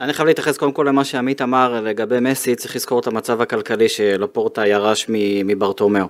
אני 0.00 0.12
חייב 0.12 0.28
להתייחס 0.28 0.56
קודם 0.56 0.72
כל 0.72 0.84
למה 0.88 1.04
שעמית 1.04 1.42
אמר 1.42 1.80
לגבי 1.80 2.20
מסי, 2.20 2.56
צריך 2.56 2.76
לזכור 2.76 3.00
את 3.00 3.06
המצב 3.06 3.40
הכלכלי 3.40 3.88
שלפורטה 3.88 4.66
ירש 4.66 5.06
מברטומיאו. 5.44 6.06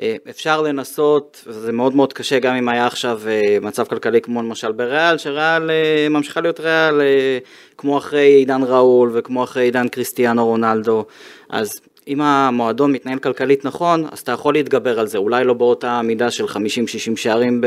אה, 0.00 0.16
אפשר 0.30 0.62
לנסות, 0.62 1.44
זה 1.50 1.72
מאוד 1.72 1.94
מאוד 1.94 2.12
קשה, 2.12 2.38
גם 2.38 2.54
אם 2.54 2.68
היה 2.68 2.86
עכשיו 2.86 3.20
אה, 3.28 3.58
מצב 3.60 3.84
כלכלי 3.84 4.20
כמו 4.20 4.42
למשל 4.42 4.72
בריאל, 4.72 5.18
שריאל 5.18 5.70
אה, 5.70 6.06
ממשיכה 6.10 6.40
להיות 6.40 6.60
ריאל 6.60 7.00
כמו 7.76 7.98
אחרי 7.98 8.26
עידן 8.26 8.62
ראול 8.62 9.10
וכמו 9.14 9.44
אחרי 9.44 9.62
עידן 9.62 9.88
קריסטיאנו 9.88 10.46
רונלדו, 10.46 11.04
אז 11.48 11.80
אם 12.08 12.20
המועדון 12.20 12.92
מתנהל 12.92 13.18
כלכלית 13.18 13.64
נכון, 13.64 14.06
אז 14.12 14.18
אתה 14.18 14.32
יכול 14.32 14.54
להתגבר 14.54 15.00
על 15.00 15.06
זה, 15.06 15.18
אולי 15.18 15.44
לא 15.44 15.54
באותה 15.54 16.02
מידה 16.02 16.30
של 16.30 16.44
50-60 16.44 16.56
שערים 17.16 17.60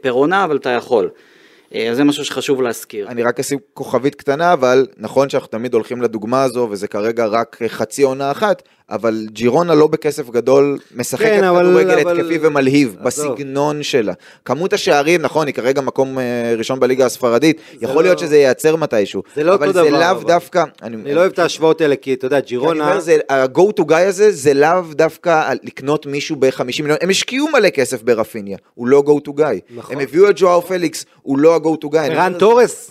פר 0.00 0.24
אבל 0.44 0.56
אתה 0.56 0.70
יכול. 0.70 1.08
אה, 1.74 1.90
אז 1.90 1.96
זה 1.96 2.04
משהו 2.04 2.24
שחשוב 2.24 2.62
להזכיר. 2.62 3.08
אני 3.08 3.22
רק 3.22 3.40
אשים 3.40 3.58
כוכבית 3.74 4.14
קטנה, 4.14 4.52
אבל 4.52 4.86
נכון 4.98 5.28
שאנחנו 5.28 5.48
תמיד 5.48 5.74
הולכים 5.74 6.02
לדוגמה 6.02 6.42
הזו, 6.42 6.68
וזה 6.70 6.88
כרגע 6.88 7.26
רק 7.26 7.58
חצי 7.68 8.02
עונה 8.02 8.30
אחת, 8.30 8.62
אבל 8.90 9.26
ג'ירונה 9.32 9.74
לא 9.74 9.86
בכסף 9.86 10.30
גדול, 10.30 10.78
משחקת 10.96 11.24
כן, 11.24 11.44
אבל- 11.44 11.60
כדורגל 11.66 11.98
אבל- 11.98 12.20
התקפי 12.20 12.38
ומלהיב. 12.42 12.96
בסגנון 13.02 13.82
שלה. 13.82 14.12
כמות 14.44 14.72
השערים, 14.72 15.22
נכון, 15.22 15.46
היא 15.46 15.54
כרגע 15.54 15.80
מקום 15.80 16.18
אה, 16.18 16.24
ראשון 16.58 16.80
בליגה 16.80 17.06
הספרדית, 17.06 17.60
יכול 17.80 17.94
לא- 17.96 18.02
להיות 18.02 18.18
שזה 18.18 18.36
ייעצר 18.36 18.76
מתישהו, 18.76 19.22
זה 19.36 19.44
לא 19.44 19.54
אבל 19.54 19.66
זה 19.72 19.72
דבר, 19.72 19.90
לאו 19.90 20.10
אבל. 20.10 20.24
דווקא, 20.24 20.64
אני 20.82 21.14
לא 21.14 21.20
אוהב 21.20 21.32
את 21.32 21.38
ההשוואות 21.38 21.80
האלה, 21.80 21.96
כי 21.96 22.14
אתה 22.14 22.26
יודע, 22.26 22.36
אני 22.36 22.46
ג'ירונה... 22.46 22.84
אומר, 22.90 23.00
זה- 23.00 23.16
ה-go 23.28 23.80
to 23.80 23.84
guy 23.84 23.94
הזה 23.94 24.30
זה 24.30 24.54
לאו 24.54 24.80
דווקא 24.92 25.52
לקנות 25.62 26.06
מישהו 26.06 26.36
ב-50 26.36 26.62
מיליון, 26.82 26.98
הם 27.00 27.10
השקיעו 27.10 27.48
מלא 27.48 27.68
כסף 27.70 28.02
ברפיניה, 28.02 28.58
הוא 28.74 28.86
לא 28.86 29.02
go 29.06 29.28
to 29.28 29.32
guy. 29.40 29.74
נכון. 29.76 29.96
הם 29.96 30.00
הביאו 30.02 30.30
את 30.30 30.34
ג'ואר 30.38 30.60
פליקס, 30.60 31.04
הוא 31.22 31.38
לא 31.38 31.55
ה-go 31.56 31.86
to 31.86 31.88
guy. 31.92 32.12
רן 32.12 32.32
תורס, 32.38 32.90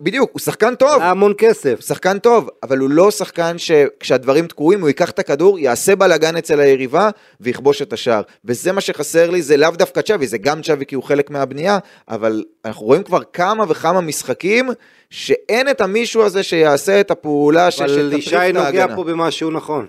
בדיוק, 0.00 0.30
הוא 0.32 0.40
שחקן 0.40 0.74
טוב. 0.74 1.00
היה 1.02 1.10
המון 1.10 1.32
כסף. 1.38 1.80
שחקן 1.80 2.18
טוב, 2.18 2.48
אבל 2.62 2.78
הוא 2.78 2.90
לא 2.90 3.10
שחקן 3.10 3.58
שכשהדברים 3.58 4.46
תקועים 4.46 4.80
הוא 4.80 4.88
ייקח 4.88 5.10
את 5.10 5.18
הכדור, 5.18 5.58
יעשה 5.58 5.96
בלאגן 5.96 6.36
אצל 6.36 6.60
היריבה 6.60 7.10
ויכבוש 7.40 7.82
את 7.82 7.92
השער. 7.92 8.22
וזה 8.44 8.72
מה 8.72 8.80
שחסר 8.80 9.30
לי, 9.30 9.42
זה 9.42 9.56
לאו 9.56 9.70
דווקא 9.70 10.00
צ'אבי, 10.00 10.26
זה 10.26 10.38
גם 10.38 10.62
צ'אבי 10.62 10.86
כי 10.86 10.94
הוא 10.94 11.04
חלק 11.04 11.30
מהבנייה, 11.30 11.78
אבל 12.08 12.44
אנחנו 12.64 12.86
רואים 12.86 13.02
כבר 13.02 13.20
כמה 13.32 13.64
וכמה 13.68 14.00
משחקים 14.00 14.70
שאין 15.10 15.68
את 15.70 15.80
המישהו 15.80 16.22
הזה 16.22 16.42
שיעשה 16.42 17.00
את 17.00 17.10
הפעולה 17.10 17.70
ש- 17.70 17.80
אבל 17.80 17.88
שתטריף 17.88 18.14
ישי 18.26 18.36
את 18.36 18.54
נוגע 18.54 18.64
ההגנה. 18.66 18.96
פה 18.96 19.04
במשהו 19.04 19.50
נכון. 19.50 19.86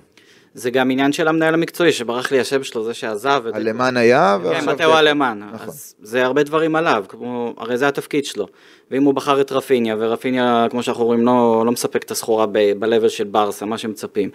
זה 0.57 0.69
גם 0.71 0.91
עניין 0.91 1.11
של 1.11 1.27
המנהל 1.27 1.53
המקצועי, 1.53 1.91
שברח 1.91 2.31
לי 2.31 2.39
השם 2.39 2.63
שלו, 2.63 2.83
זה 2.83 2.93
שעזב. 2.93 3.43
אלמן 3.55 3.97
היה, 3.97 4.37
כן, 4.43 4.47
ועכשיו... 4.47 4.73
מתאו 4.73 4.97
אלמן. 4.97 5.39
נכון. 5.53 5.67
אז 5.67 5.95
זה 6.01 6.25
הרבה 6.25 6.43
דברים 6.43 6.75
עליו, 6.75 7.05
כמו, 7.09 7.53
הרי 7.57 7.77
זה 7.77 7.87
התפקיד 7.87 8.25
שלו. 8.25 8.47
ואם 8.91 9.03
הוא 9.03 9.13
בחר 9.13 9.41
את 9.41 9.51
רפיניה, 9.51 9.95
ורפיניה, 9.99 10.67
כמו 10.71 10.83
שאנחנו 10.83 11.05
רואים, 11.05 11.25
לא, 11.25 11.63
לא 11.65 11.71
מספק 11.71 12.03
את 12.03 12.11
הסחורה 12.11 12.45
ב-level 12.51 13.09
של 13.09 13.23
ברסה, 13.23 13.65
מה 13.65 13.77
שמצפים. 13.77 14.29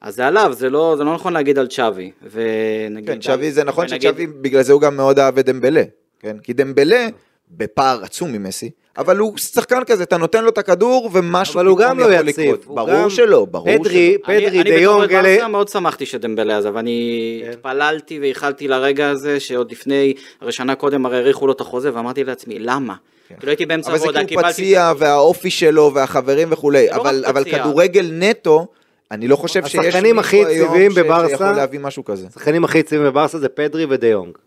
אז 0.00 0.14
זה 0.16 0.26
עליו, 0.26 0.52
זה 0.52 0.70
לא, 0.70 0.94
זה 0.98 1.04
לא 1.04 1.14
נכון 1.14 1.32
להגיד 1.32 1.58
על 1.58 1.66
צ'אבי. 1.66 2.10
ונגיד... 2.30 3.10
כן, 3.10 3.20
צ'אבי 3.20 3.52
זה 3.52 3.64
נכון 3.64 3.84
ונגיד- 3.84 4.00
שצ'אבי, 4.02 4.26
בגלל 4.26 4.62
זה 4.62 4.72
הוא 4.72 4.80
גם 4.80 4.96
מאוד 4.96 5.18
אהב 5.18 5.38
את 5.38 5.46
דמבלה, 5.46 5.82
כן? 6.20 6.36
כי 6.42 6.52
דמבלה 6.52 7.06
בפער 7.50 8.04
עצום 8.04 8.32
ממסי, 8.32 8.70
אבל 8.98 9.16
הוא 9.16 9.38
שחקן 9.38 9.84
כזה, 9.86 10.02
אתה 10.02 10.16
נותן 10.16 10.44
לו 10.44 10.50
את 10.50 10.58
הכדור 10.58 11.10
ומשהו 11.12 11.54
אבל 11.54 11.66
הוא 11.66 11.78
פתאום 11.78 11.90
גם 11.90 11.98
לא 11.98 12.04
יכול 12.14 12.28
יציב. 12.28 12.44
לקרות. 12.54 12.64
ברור 12.66 13.02
גם- 13.02 13.10
שלא, 13.10 13.44
ברור 13.50 13.78
פדרי, 13.78 14.12
שלא. 14.18 14.24
פדרי, 14.24 14.48
אני, 14.48 14.60
אני 14.60 14.76
דיונג, 14.76 15.04
בתור 15.04 15.20
את 15.20 15.24
אלה... 15.24 15.34
ברסה 15.36 15.48
מאוד 15.48 15.68
שמחתי 15.68 16.06
שדמבלה 16.06 16.58
עזב, 16.58 16.76
אני 16.76 17.40
כן. 17.44 17.50
התפללתי 17.52 18.18
וייחלתי 18.18 18.68
לרגע 18.68 19.08
הזה, 19.10 19.40
שעוד 19.40 19.70
לפני, 19.72 20.14
הרי 20.40 20.52
שנה 20.52 20.74
קודם 20.74 21.06
הרי 21.06 21.16
האריכו 21.16 21.46
לו 21.46 21.52
את 21.52 21.60
החוזה, 21.60 21.94
ואמרתי 21.94 22.24
לעצמי, 22.24 22.58
למה? 22.58 22.94
כאילו 23.38 23.50
הייתי 23.50 23.66
באמצע 23.66 23.90
אבל 23.90 23.98
זה 23.98 24.04
עבודה, 24.04 24.18
כי 24.18 24.34
הוא 24.34 24.40
קיבלתי... 24.42 24.52
פציע 24.62 24.92
והאופי 24.98 25.50
שלו 25.50 25.90
והחברים 25.94 26.48
וכולי, 26.50 26.86
זה 26.90 26.96
לא 26.96 27.00
אבל 27.00 27.24
אבל. 27.26 27.44
כדורגל 27.44 28.10
נטו, 28.12 28.66
אני 29.10 29.28
לא 29.28 29.36
חושב 29.36 29.66
שיש 29.66 29.94
מישהו 29.96 30.46
היום 30.46 30.92
שיכול 31.28 31.46
להביא 31.46 31.80
משהו 31.80 32.04
כזה. 32.04 32.26
השחקנים 32.26 32.64
הכי 32.64 32.78
יציבים 32.78 33.06
בברסה 33.06 33.38
זה 33.38 33.48
פדרי 33.48 33.86
ודיונג. 33.88 34.38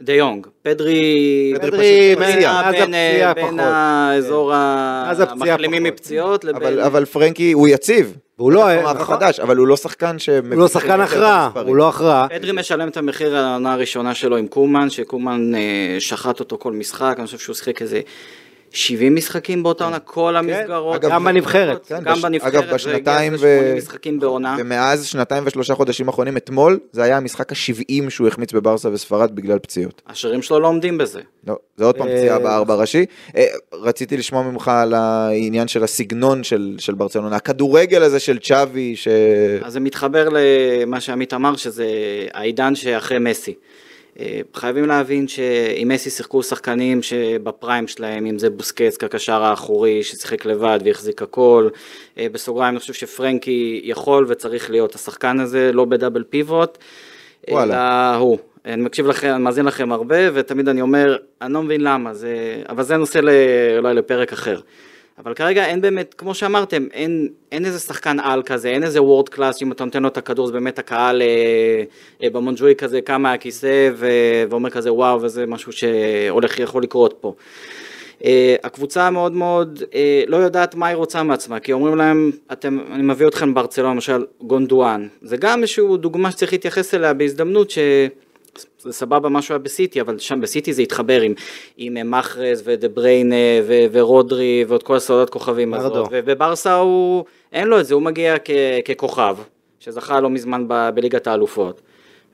דה 0.00 0.12
יונג, 0.12 0.46
פדרי... 0.62 1.54
פדרי 1.60 2.14
בין 2.18 2.44
אה, 2.94 3.34
בין. 3.34 3.60
האזור 3.60 4.52
הפציעה 4.54 5.32
המחלימים. 5.32 5.82
מפציעות 5.82 6.44
לבין... 6.44 6.62
אבל 6.62 6.80
אבל 6.80 7.04
פרנקי 7.04 7.52
הוא 7.52 7.68
יציב. 7.68 8.16
והוא 8.38 8.52
לא- 8.52 8.82
נכון. 8.82 8.96
החדש, 8.96 9.40
אבל 9.40 9.56
הוא 9.56 9.66
לא 9.66 9.76
שחקן 9.76 10.18
ש... 10.18 10.28
הוא 10.28 10.58
לא 10.58 10.68
שחקן 10.68 11.00
הכרעה, 11.00 11.50
הוא 11.66 11.76
לא 11.76 11.88
הכרעה. 11.88 12.26
פדרי 12.28 12.52
משלם 12.52 12.88
את 12.88 12.96
המחיר 12.96 13.36
העונה 13.36 13.72
הראשונה 13.72 14.14
שלו 14.14 14.36
עם 14.36 14.46
קומן, 14.46 14.90
שקומן 14.90 15.54
אה, 15.54 15.60
שחט 15.98 16.40
אותו 16.40 16.58
כל 16.58 16.72
משחק, 16.72 17.14
אני 17.18 17.26
חושב 17.26 17.38
שהוא 17.38 17.54
שיחק 17.56 17.82
איזה 17.82 18.00
70 18.70 19.14
משחקים 19.14 19.62
באותה 19.62 19.84
עונה, 19.84 19.98
כל 19.98 20.36
המסגרות. 20.36 20.96
אגב, 20.96 21.10
גם 21.10 21.24
בנבחרת. 21.24 21.86
כן, 21.86 22.02
גם 22.04 22.20
בנבחרת, 22.22 22.54
אגב, 22.54 22.74
בשנתיים 22.74 23.34
ו- 23.34 23.38
80 23.38 23.76
משחקים 23.76 24.20
בעונה. 24.20 24.56
ומאז 24.58 25.06
שנתיים 25.06 25.44
ושלושה 25.46 25.74
חודשים 25.74 26.08
אחרונים, 26.08 26.36
אתמול, 26.36 26.78
זה 26.92 27.02
היה 27.02 27.16
המשחק 27.16 27.52
ה-70 27.52 28.10
שהוא 28.10 28.28
החמיץ 28.28 28.52
בברסה 28.52 28.88
וספרד 28.92 29.34
בגלל 29.34 29.58
פציעות. 29.58 30.02
השערים 30.06 30.42
שלו 30.42 30.60
לא 30.60 30.68
עומדים 30.68 30.98
בזה. 30.98 31.20
לא, 31.46 31.56
זה 31.76 31.84
עוד 31.84 31.96
פעם 31.96 32.08
אה, 32.08 32.16
פציעה 32.16 32.38
בארבע 32.38 32.74
ראשי. 32.74 33.04
אה, 33.36 33.44
רציתי 33.72 34.16
לשמוע 34.16 34.42
ממך 34.42 34.68
על 34.68 34.94
העניין 34.94 35.68
של 35.68 35.84
הסגנון 35.84 36.44
של 36.44 36.94
ברצלונה, 36.96 37.36
הכדורגל 37.36 38.02
הזה 38.02 38.20
של 38.20 38.38
צ'אבי, 38.38 38.96
ש... 38.96 39.08
אז 39.62 39.72
זה 39.72 39.80
מתחבר 39.80 40.28
למה 40.32 41.00
שעמית 41.00 41.34
אמר, 41.34 41.56
שזה 41.56 41.86
העידן 42.34 42.74
שאחרי 42.74 43.18
מסי. 43.18 43.54
אה, 44.20 44.40
חייבים 44.54 44.86
להבין 44.86 45.28
שעם 45.28 45.88
מסי 45.88 46.10
שיחקו 46.10 46.42
שחקנים 46.42 47.02
שבפריים 47.02 47.88
שלהם, 47.88 48.26
אם 48.26 48.38
זה 48.38 48.50
בוסקץ 48.50 48.96
כקשר 48.96 49.42
האחורי 49.42 50.02
ששיחק 50.02 50.44
לבד 50.44 50.78
והחזיק 50.84 51.22
הכל. 51.22 51.68
אה, 52.18 52.26
בסוגריים 52.32 52.70
אני 52.70 52.80
חושב 52.80 52.92
שפרנקי 52.92 53.80
יכול 53.84 54.26
וצריך 54.28 54.70
להיות 54.70 54.94
השחקן 54.94 55.40
הזה, 55.40 55.72
לא 55.72 55.84
ב 55.84 55.90
double 55.90 56.24
pivot, 56.30 56.78
וואלה. 57.50 57.74
אלא 57.74 58.16
הוא. 58.16 58.38
אני 58.64 58.82
מקשיב 58.82 59.06
לכם, 59.06 59.28
אני 59.28 59.42
מאזין 59.42 59.64
לכם 59.64 59.92
הרבה, 59.92 60.16
ותמיד 60.34 60.68
אני 60.68 60.80
אומר, 60.80 61.16
אני 61.42 61.52
לא 61.52 61.62
מבין 61.62 61.80
למה, 61.80 62.14
זה... 62.14 62.62
אבל 62.68 62.82
זה 62.82 62.96
נושא 62.96 63.18
ל... 63.18 63.28
אולי 63.78 63.94
לפרק 63.94 64.32
אחר. 64.32 64.60
אבל 65.18 65.34
כרגע 65.34 65.66
אין 65.66 65.80
באמת, 65.80 66.14
כמו 66.14 66.34
שאמרתם, 66.34 66.86
אין, 66.92 67.28
אין 67.52 67.64
איזה 67.64 67.78
שחקן 67.78 68.20
על 68.20 68.42
כזה, 68.42 68.68
אין 68.68 68.82
איזה 68.82 69.02
world 69.02 69.28
class, 69.28 69.56
שאם 69.56 69.72
אתה 69.72 69.84
נותן 69.84 70.02
לו 70.02 70.08
את 70.08 70.16
הכדור, 70.16 70.46
זה 70.46 70.52
באמת 70.52 70.78
הקהל 70.78 71.22
אה, 71.22 71.26
אה, 72.22 72.30
במונג'וי 72.30 72.74
כזה 72.74 73.00
קם 73.00 73.22
מהכיסא 73.22 73.90
ו, 73.94 74.08
ואומר 74.50 74.70
כזה 74.70 74.92
וואו, 74.92 75.22
וזה 75.22 75.46
משהו 75.46 75.72
שהולך, 75.72 76.58
יכול 76.58 76.82
לקרות 76.82 77.14
פה. 77.20 77.34
אה, 78.24 78.56
הקבוצה 78.64 79.10
מאוד 79.10 79.32
מאוד 79.32 79.82
אה, 79.94 80.22
לא 80.26 80.36
יודעת 80.36 80.74
מה 80.74 80.86
היא 80.86 80.96
רוצה 80.96 81.22
מעצמה, 81.22 81.60
כי 81.60 81.72
אומרים 81.72 81.96
להם, 81.96 82.30
אתם, 82.52 82.78
אני 82.92 83.02
מביא 83.02 83.26
אתכם 83.26 83.54
ברצלונה, 83.54 83.94
למשל 83.94 84.24
גונדואן, 84.40 85.08
זה 85.22 85.36
גם 85.36 85.60
איזושהי 85.62 85.84
דוגמה 86.00 86.30
שצריך 86.30 86.52
להתייחס 86.52 86.94
אליה 86.94 87.14
בהזדמנות 87.14 87.70
ש... 87.70 87.78
זה 88.78 88.92
סבבה 88.92 89.28
מה 89.28 89.42
שהוא 89.42 89.54
היה 89.54 89.58
בסיטי, 89.58 90.00
אבל 90.00 90.18
שם 90.18 90.40
בסיטי 90.40 90.72
זה 90.72 90.82
התחבר 90.82 91.20
עם, 91.20 91.34
עם 91.76 91.96
אה, 91.96 92.04
מחרז 92.04 92.62
ודה 92.64 92.88
בריינה 92.88 93.36
ו- 93.66 93.84
ורודרי 93.92 94.64
ועוד 94.68 94.82
כל 94.82 94.96
הסעודת 94.96 95.30
כוכבים. 95.30 95.74
הזאת, 95.74 96.08
ובברסה 96.10 96.74
הוא, 96.74 97.24
אין 97.52 97.68
לו 97.68 97.80
את 97.80 97.86
זה, 97.86 97.94
הוא 97.94 98.02
מגיע 98.02 98.36
כ- 98.44 98.50
ככוכב, 98.90 99.36
שזכה 99.80 100.20
לא 100.20 100.30
מזמן 100.30 100.64
ב- 100.68 100.90
בליגת 100.94 101.26
האלופות, 101.26 101.80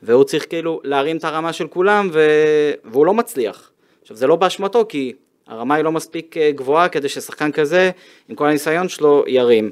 והוא 0.02 0.24
צריך 0.24 0.46
כאילו 0.48 0.80
להרים 0.84 1.16
את 1.16 1.24
הרמה 1.24 1.52
של 1.52 1.66
כולם, 1.66 2.10
ו- 2.12 2.72
והוא 2.84 3.06
לא 3.06 3.14
מצליח. 3.14 3.70
עכשיו 4.02 4.16
זה 4.16 4.26
לא 4.26 4.36
באשמתו, 4.36 4.84
כי 4.88 5.12
הרמה 5.46 5.74
היא 5.74 5.84
לא 5.84 5.92
מספיק 5.92 6.36
אה, 6.36 6.50
גבוהה 6.50 6.88
כדי 6.88 7.08
ששחקן 7.08 7.52
כזה, 7.52 7.90
עם 8.28 8.36
כל 8.36 8.46
הניסיון 8.46 8.88
שלו, 8.88 9.24
ירים. 9.26 9.70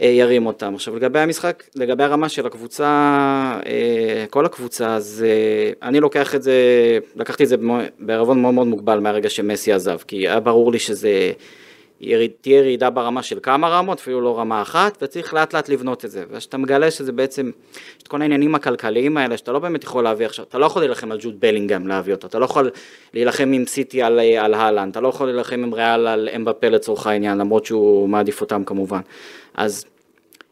אה, 0.00 0.06
ירים 0.06 0.46
אותם. 0.46 0.74
עכשיו 0.74 0.96
לגבי 0.96 1.18
המשחק, 1.18 1.62
לגבי 1.74 2.04
הרמה 2.04 2.28
של 2.28 2.46
הקבוצה, 2.46 2.84
אה, 3.66 4.24
כל 4.30 4.46
הקבוצה, 4.46 4.94
אז 4.94 5.24
אה, 5.26 5.88
אני 5.88 6.00
לוקח 6.00 6.34
את 6.34 6.42
זה, 6.42 6.54
לקחתי 7.16 7.44
את 7.44 7.48
זה 7.48 7.56
בערבון 7.98 8.42
מאוד 8.42 8.54
מאוד 8.54 8.66
מוגבל 8.66 8.98
מהרגע 8.98 9.30
שמסי 9.30 9.72
עזב, 9.72 9.98
כי 10.08 10.16
היה 10.16 10.40
ברור 10.40 10.72
לי 10.72 10.78
שזה 10.78 11.32
יריד, 12.06 12.30
תהיה 12.40 12.58
ירידה 12.58 12.90
ברמה 12.90 13.22
של 13.22 13.38
כמה 13.42 13.68
רמות, 13.68 13.98
אפילו 13.98 14.20
לא 14.20 14.38
רמה 14.38 14.62
אחת, 14.62 14.98
וצריך 15.02 15.34
לאט 15.34 15.54
לאט 15.54 15.68
לבנות 15.68 16.04
את 16.04 16.10
זה. 16.10 16.24
וכשאתה 16.30 16.58
מגלה 16.58 16.90
שזה 16.90 17.12
בעצם, 17.12 17.50
יש 17.96 18.02
את 18.02 18.08
כל 18.08 18.22
העניינים 18.22 18.54
הכלכליים 18.54 19.16
האלה, 19.16 19.36
שאתה 19.36 19.52
לא 19.52 19.58
באמת 19.58 19.84
יכול 19.84 20.04
להביא 20.04 20.26
עכשיו, 20.26 20.44
אתה 20.48 20.58
לא 20.58 20.66
יכול 20.66 20.82
להילחם 20.82 21.12
על 21.12 21.18
ג'וד 21.20 21.40
בלינגהם 21.40 21.86
להביא 21.86 22.14
אותו, 22.14 22.26
אתה 22.26 22.38
לא 22.38 22.44
יכול 22.44 22.70
להילחם 23.14 23.52
עם 23.52 23.66
סיטי 23.66 24.02
על, 24.02 24.20
אה, 24.20 24.44
על 24.44 24.54
הלנד, 24.54 24.90
אתה 24.90 25.00
לא 25.00 25.08
יכול 25.08 25.26
להילחם 25.26 25.62
עם 25.62 25.74
ריאל 25.74 26.06
על 26.06 26.28
אמבפה 26.36 26.68
לצורך 26.68 27.06
העניין, 27.06 27.38
למרות 27.38 27.66
שהוא 27.66 28.08
מעדיף 28.08 28.40
אותם 28.40 28.64
כמובן. 28.64 29.00
אז 29.54 29.84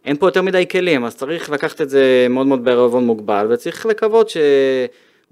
אין 0.04 0.16
פה 0.16 0.26
יותר 0.26 0.42
מדי 0.42 0.68
כלים, 0.68 1.04
אז 1.04 1.16
צריך 1.16 1.50
לקחת 1.50 1.80
את 1.80 1.90
זה 1.90 2.26
מאוד 2.30 2.46
מאוד 2.46 2.64
בערבון 2.64 3.04
מוגבל, 3.04 3.46
וצריך 3.50 3.86
לקוות 3.86 4.30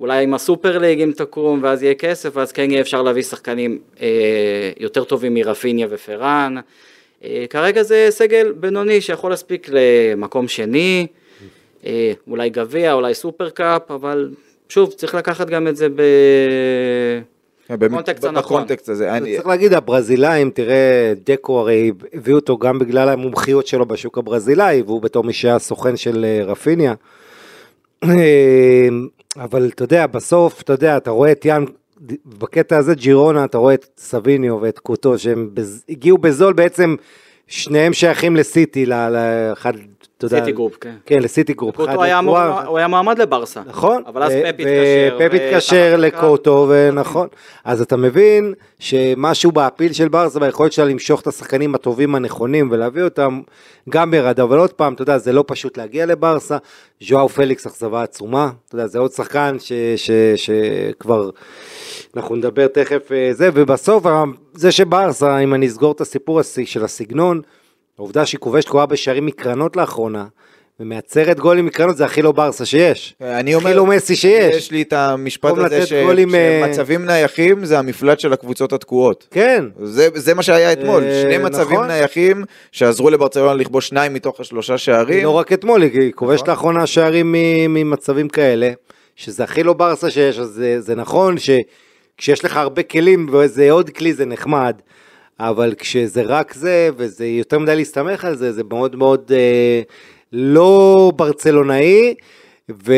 שאולי 0.00 0.22
עם 0.22 0.34
הסופר 0.34 0.78
ליג 0.78 1.00
אם 1.00 1.12
תקום, 1.16 1.60
ואז 1.62 1.82
יהיה 1.82 1.94
כסף, 1.94 2.30
ואז 2.36 2.52
כן 2.52 2.70
יהיה 2.70 2.80
אפשר 2.80 3.02
להביא 3.02 3.22
שחקנים 3.22 3.78
אה, 4.02 4.06
יותר 4.80 5.04
טובים 5.04 5.34
מרפיניה 5.34 5.86
ופרן. 5.90 6.54
אה, 7.24 7.44
כרגע 7.50 7.82
זה 7.82 8.06
סגל 8.10 8.52
בינוני 8.56 9.00
שיכול 9.00 9.30
להספיק 9.30 9.68
למקום 9.72 10.48
שני, 10.48 11.06
אה, 11.86 12.12
אולי 12.28 12.50
גביע, 12.50 12.92
אולי 12.92 13.14
סופר 13.14 13.50
קאפ, 13.50 13.90
אבל 13.90 14.30
שוב, 14.68 14.92
צריך 14.92 15.14
לקחת 15.14 15.50
גם 15.50 15.68
את 15.68 15.76
זה 15.76 15.88
ב... 15.88 16.02
באמת, 17.70 17.80
בקונטקסט 17.90 18.24
הנכון. 18.24 18.56
בקונטקסט 18.62 18.88
הזה. 18.88 19.12
אני- 19.12 19.34
צריך 19.34 19.46
להגיד, 19.46 19.72
הברזילאים, 19.74 20.50
תראה, 20.50 21.12
דקו 21.26 21.58
הרי 21.60 21.92
הביאו 22.14 22.36
אותו 22.36 22.58
גם 22.58 22.78
בגלל 22.78 23.08
המומחיות 23.08 23.66
שלו 23.66 23.86
בשוק 23.86 24.18
הברזילאי, 24.18 24.82
והוא 24.82 25.02
בתור 25.02 25.24
מי 25.24 25.32
שהיה 25.32 25.58
סוכן 25.58 25.96
של 25.96 26.24
אה, 26.24 26.44
רפיניה. 26.44 26.94
אבל 29.36 29.68
אתה 29.74 29.84
יודע, 29.84 30.06
בסוף, 30.06 30.62
אתה 30.62 30.72
יודע, 30.72 30.96
אתה 30.96 31.10
רואה 31.10 31.32
את 31.32 31.44
יאן, 31.44 31.64
בקטע 32.26 32.76
הזה 32.76 32.94
ג'ירונה, 32.94 33.44
אתה 33.44 33.58
רואה 33.58 33.74
את 33.74 33.86
סביניו 33.98 34.58
ואת 34.60 34.78
קוטו, 34.78 35.18
שהם 35.18 35.50
בז- 35.54 35.84
הגיעו 35.88 36.18
בזול 36.18 36.52
בעצם, 36.52 36.96
שניהם 37.46 37.92
שייכים 37.92 38.36
לסיטי, 38.36 38.86
לאחד, 38.86 39.72
סיטי 40.28 40.52
גרופ, 40.52 40.76
כן. 40.80 40.94
כן, 41.06 41.22
לסיטי 41.22 41.52
גרופ. 41.52 41.76
קוטו 41.76 42.02
היה 42.02 42.20
לקרואר. 42.20 42.66
הוא 42.66 42.78
היה 42.78 42.88
מועמד 42.88 43.18
לברסה. 43.18 43.60
נכון. 43.66 44.02
אבל 44.06 44.22
אז 44.22 44.32
ו- 44.32 44.40
פפ 44.42 44.60
התקשר. 44.60 45.16
ופפ 45.20 45.34
התקשר 45.34 45.94
ו- 45.98 46.00
לקוטו, 46.00 46.66
ונכון. 46.70 47.28
אז 47.64 47.80
אתה 47.82 47.96
מבין 47.96 48.54
שמשהו 48.78 49.52
ב 49.52 49.58
appeal 49.58 49.92
של 49.92 50.08
ברסה, 50.08 50.40
ביכולת 50.40 50.72
שלה 50.72 50.84
למשוך 50.84 51.20
את 51.20 51.26
השחקנים 51.26 51.74
הטובים 51.74 52.14
הנכונים 52.14 52.68
ולהביא 52.70 53.02
אותם, 53.02 53.40
גם 53.88 54.14
ירד. 54.14 54.40
אבל 54.40 54.58
עוד 54.58 54.72
פעם, 54.72 54.92
אתה 54.94 55.02
יודע, 55.02 55.18
זה 55.18 55.32
לא 55.32 55.44
פשוט 55.46 55.78
להגיע 55.78 56.06
לברסה. 56.06 56.56
ז'ואר 57.02 57.28
פליקס 57.28 57.66
אכזבה 57.66 58.02
עצומה. 58.02 58.50
אתה 58.66 58.74
יודע, 58.74 58.86
זה 58.86 58.98
עוד 58.98 59.12
שחקן 59.12 59.56
שכבר, 60.36 61.30
אנחנו 62.16 62.36
נדבר 62.36 62.66
תכף 62.66 63.12
אה, 63.12 63.30
זה, 63.32 63.50
ובסוף, 63.54 64.04
זה 64.54 64.72
שברסה, 64.72 65.38
אם 65.38 65.54
אני 65.54 65.66
אסגור 65.66 65.92
את 65.92 66.00
הסיפור 66.00 66.40
הס- 66.40 66.58
של 66.64 66.84
הסגנון, 66.84 67.40
העובדה 68.00 68.26
שהיא 68.26 68.38
כובשת 68.38 68.68
כך 68.68 68.74
בשערים 68.74 69.26
מקרנות 69.26 69.76
לאחרונה, 69.76 70.24
ומייצרת 70.80 71.40
גולים 71.40 71.66
מקרנות 71.66 71.96
זה 71.96 72.04
הכי 72.04 72.22
לא 72.22 72.32
ברסה 72.32 72.64
שיש. 72.64 73.14
אני 73.20 73.54
אומר, 73.54 73.66
הכי 73.66 73.76
לא 73.76 73.86
מסי 73.86 74.16
שיש. 74.16 74.56
יש 74.56 74.70
לי 74.70 74.82
את 74.82 74.92
המשפט 74.92 75.58
הזה 75.58 75.86
ש- 75.86 75.92
גולים, 75.92 76.34
אה, 76.34 76.62
שמצבים 76.66 77.04
נייחים 77.04 77.64
זה 77.64 77.78
המפלט 77.78 78.20
של 78.20 78.32
הקבוצות 78.32 78.72
התקועות. 78.72 79.26
כן, 79.30 79.64
זה, 79.82 80.08
זה 80.14 80.34
מה 80.34 80.42
שהיה 80.42 80.72
אתמול, 80.72 81.02
אה, 81.04 81.22
שני 81.22 81.38
מצבים 81.38 81.76
נכון. 81.76 81.86
נייחים 81.86 82.44
שעזרו 82.72 83.10
לברצלונה 83.10 83.54
לכבוש 83.54 83.88
שניים 83.88 84.14
מתוך 84.14 84.40
השלושה 84.40 84.78
שערים. 84.78 85.24
לא 85.24 85.30
רק 85.30 85.52
אתמול, 85.52 85.82
היא 85.82 86.12
כובשת 86.14 86.42
נכון. 86.42 86.50
לאחרונה 86.50 86.86
שערים 86.86 87.34
ממצבים 87.68 88.28
כאלה, 88.28 88.70
שזה 89.16 89.44
הכי 89.44 89.62
לא 89.62 89.72
ברסה 89.72 90.10
שיש, 90.10 90.38
אז 90.38 90.48
זה, 90.48 90.80
זה 90.80 90.94
נכון 90.94 91.34
שכשיש 91.38 92.44
לך 92.44 92.56
הרבה 92.56 92.82
כלים 92.82 93.28
ואיזה 93.32 93.70
עוד 93.70 93.90
כלי 93.90 94.12
זה 94.12 94.26
נחמד, 94.26 94.76
אבל 95.42 95.74
כשזה 95.78 96.22
רק 96.22 96.54
זה, 96.54 96.90
וזה 96.96 97.26
יותר 97.26 97.58
מדי 97.58 97.76
להסתמך 97.76 98.24
על 98.24 98.36
זה, 98.36 98.52
זה 98.52 98.62
מאוד 98.70 98.96
מאוד 98.96 99.32
אה, 99.34 99.82
לא 100.32 101.12
ברצלונאי. 101.16 102.14
ו... 102.86 102.92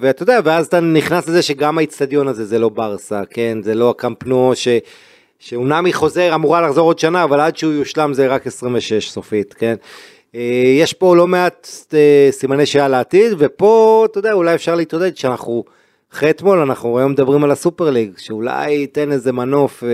ואתה 0.00 0.22
יודע, 0.22 0.40
ואז 0.44 0.66
אתה 0.66 0.80
נכנס 0.80 1.28
לזה 1.28 1.42
שגם 1.42 1.78
האיצטדיון 1.78 2.28
הזה 2.28 2.44
זה 2.44 2.58
לא 2.58 2.68
ברסה, 2.68 3.22
כן? 3.30 3.58
זה 3.62 3.74
לא 3.74 3.90
הקמפנו 3.90 4.52
ש... 4.54 4.68
שאומנם 5.38 5.84
היא 5.84 5.94
חוזר, 5.94 6.34
אמורה 6.34 6.60
לחזור 6.60 6.86
עוד 6.86 6.98
שנה, 6.98 7.24
אבל 7.24 7.40
עד 7.40 7.56
שהוא 7.56 7.72
יושלם 7.72 8.14
זה 8.14 8.26
רק 8.26 8.46
26 8.46 9.10
סופית, 9.10 9.54
כן? 9.54 9.74
אה, 10.34 10.74
יש 10.78 10.92
פה 10.92 11.16
לא 11.16 11.26
מעט 11.26 11.68
אה, 11.94 12.28
סימני 12.30 12.66
שאלה 12.66 12.88
לעתיד, 12.88 13.32
ופה, 13.38 14.06
אתה 14.10 14.18
יודע, 14.18 14.32
אולי 14.32 14.54
אפשר 14.54 14.74
להתעודד 14.74 15.16
שאנחנו, 15.16 15.64
אחרי 16.16 16.30
אתמול, 16.30 16.58
אנחנו 16.58 16.98
היום 16.98 17.12
מדברים 17.12 17.44
על 17.44 17.50
הסופר 17.50 17.90
ליג, 17.90 18.10
שאולי 18.18 18.70
ייתן 18.70 19.12
איזה 19.12 19.32
מנוף 19.32 19.84
אה, 19.84 19.88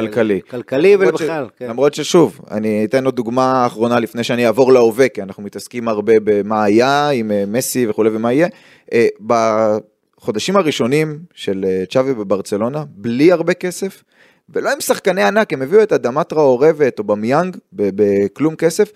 כלכלי. 0.00 0.40
כלכלי 0.50 0.96
למרות 0.96 1.18
ש- 1.18 1.20
ובכלל, 1.20 1.46
כן. 1.56 1.68
למרות 1.68 1.94
ששוב, 1.94 2.40
אני 2.50 2.84
אתן 2.84 3.04
עוד 3.04 3.16
דוגמה 3.16 3.66
אחרונה 3.66 4.00
לפני 4.00 4.24
שאני 4.24 4.46
אעבור 4.46 4.72
להווה, 4.72 5.08
כי 5.08 5.22
אנחנו 5.22 5.42
מתעסקים 5.42 5.88
הרבה 5.88 6.12
במה 6.24 6.64
היה 6.64 7.08
עם 7.08 7.30
אה, 7.32 7.44
מסי 7.46 7.86
וכולי 7.86 8.10
ומה 8.12 8.32
יהיה. 8.32 8.48
אה, 8.92 9.06
בחודשים 9.26 10.56
הראשונים 10.56 11.18
של 11.34 11.64
צ'אבי 11.92 12.14
בברצלונה, 12.14 12.84
בלי 12.88 13.32
הרבה 13.32 13.54
כסף, 13.54 14.02
ולא 14.48 14.72
עם 14.72 14.80
שחקני 14.80 15.22
ענק, 15.22 15.52
הם 15.52 15.62
הביאו 15.62 15.82
את 15.82 15.92
אדמת 15.92 16.28
טראורה 16.28 16.70
ואת 16.76 16.98
אובמיאנג 16.98 17.56
ב- 17.72 17.90
בכלום 17.94 18.56
כסף, 18.56 18.92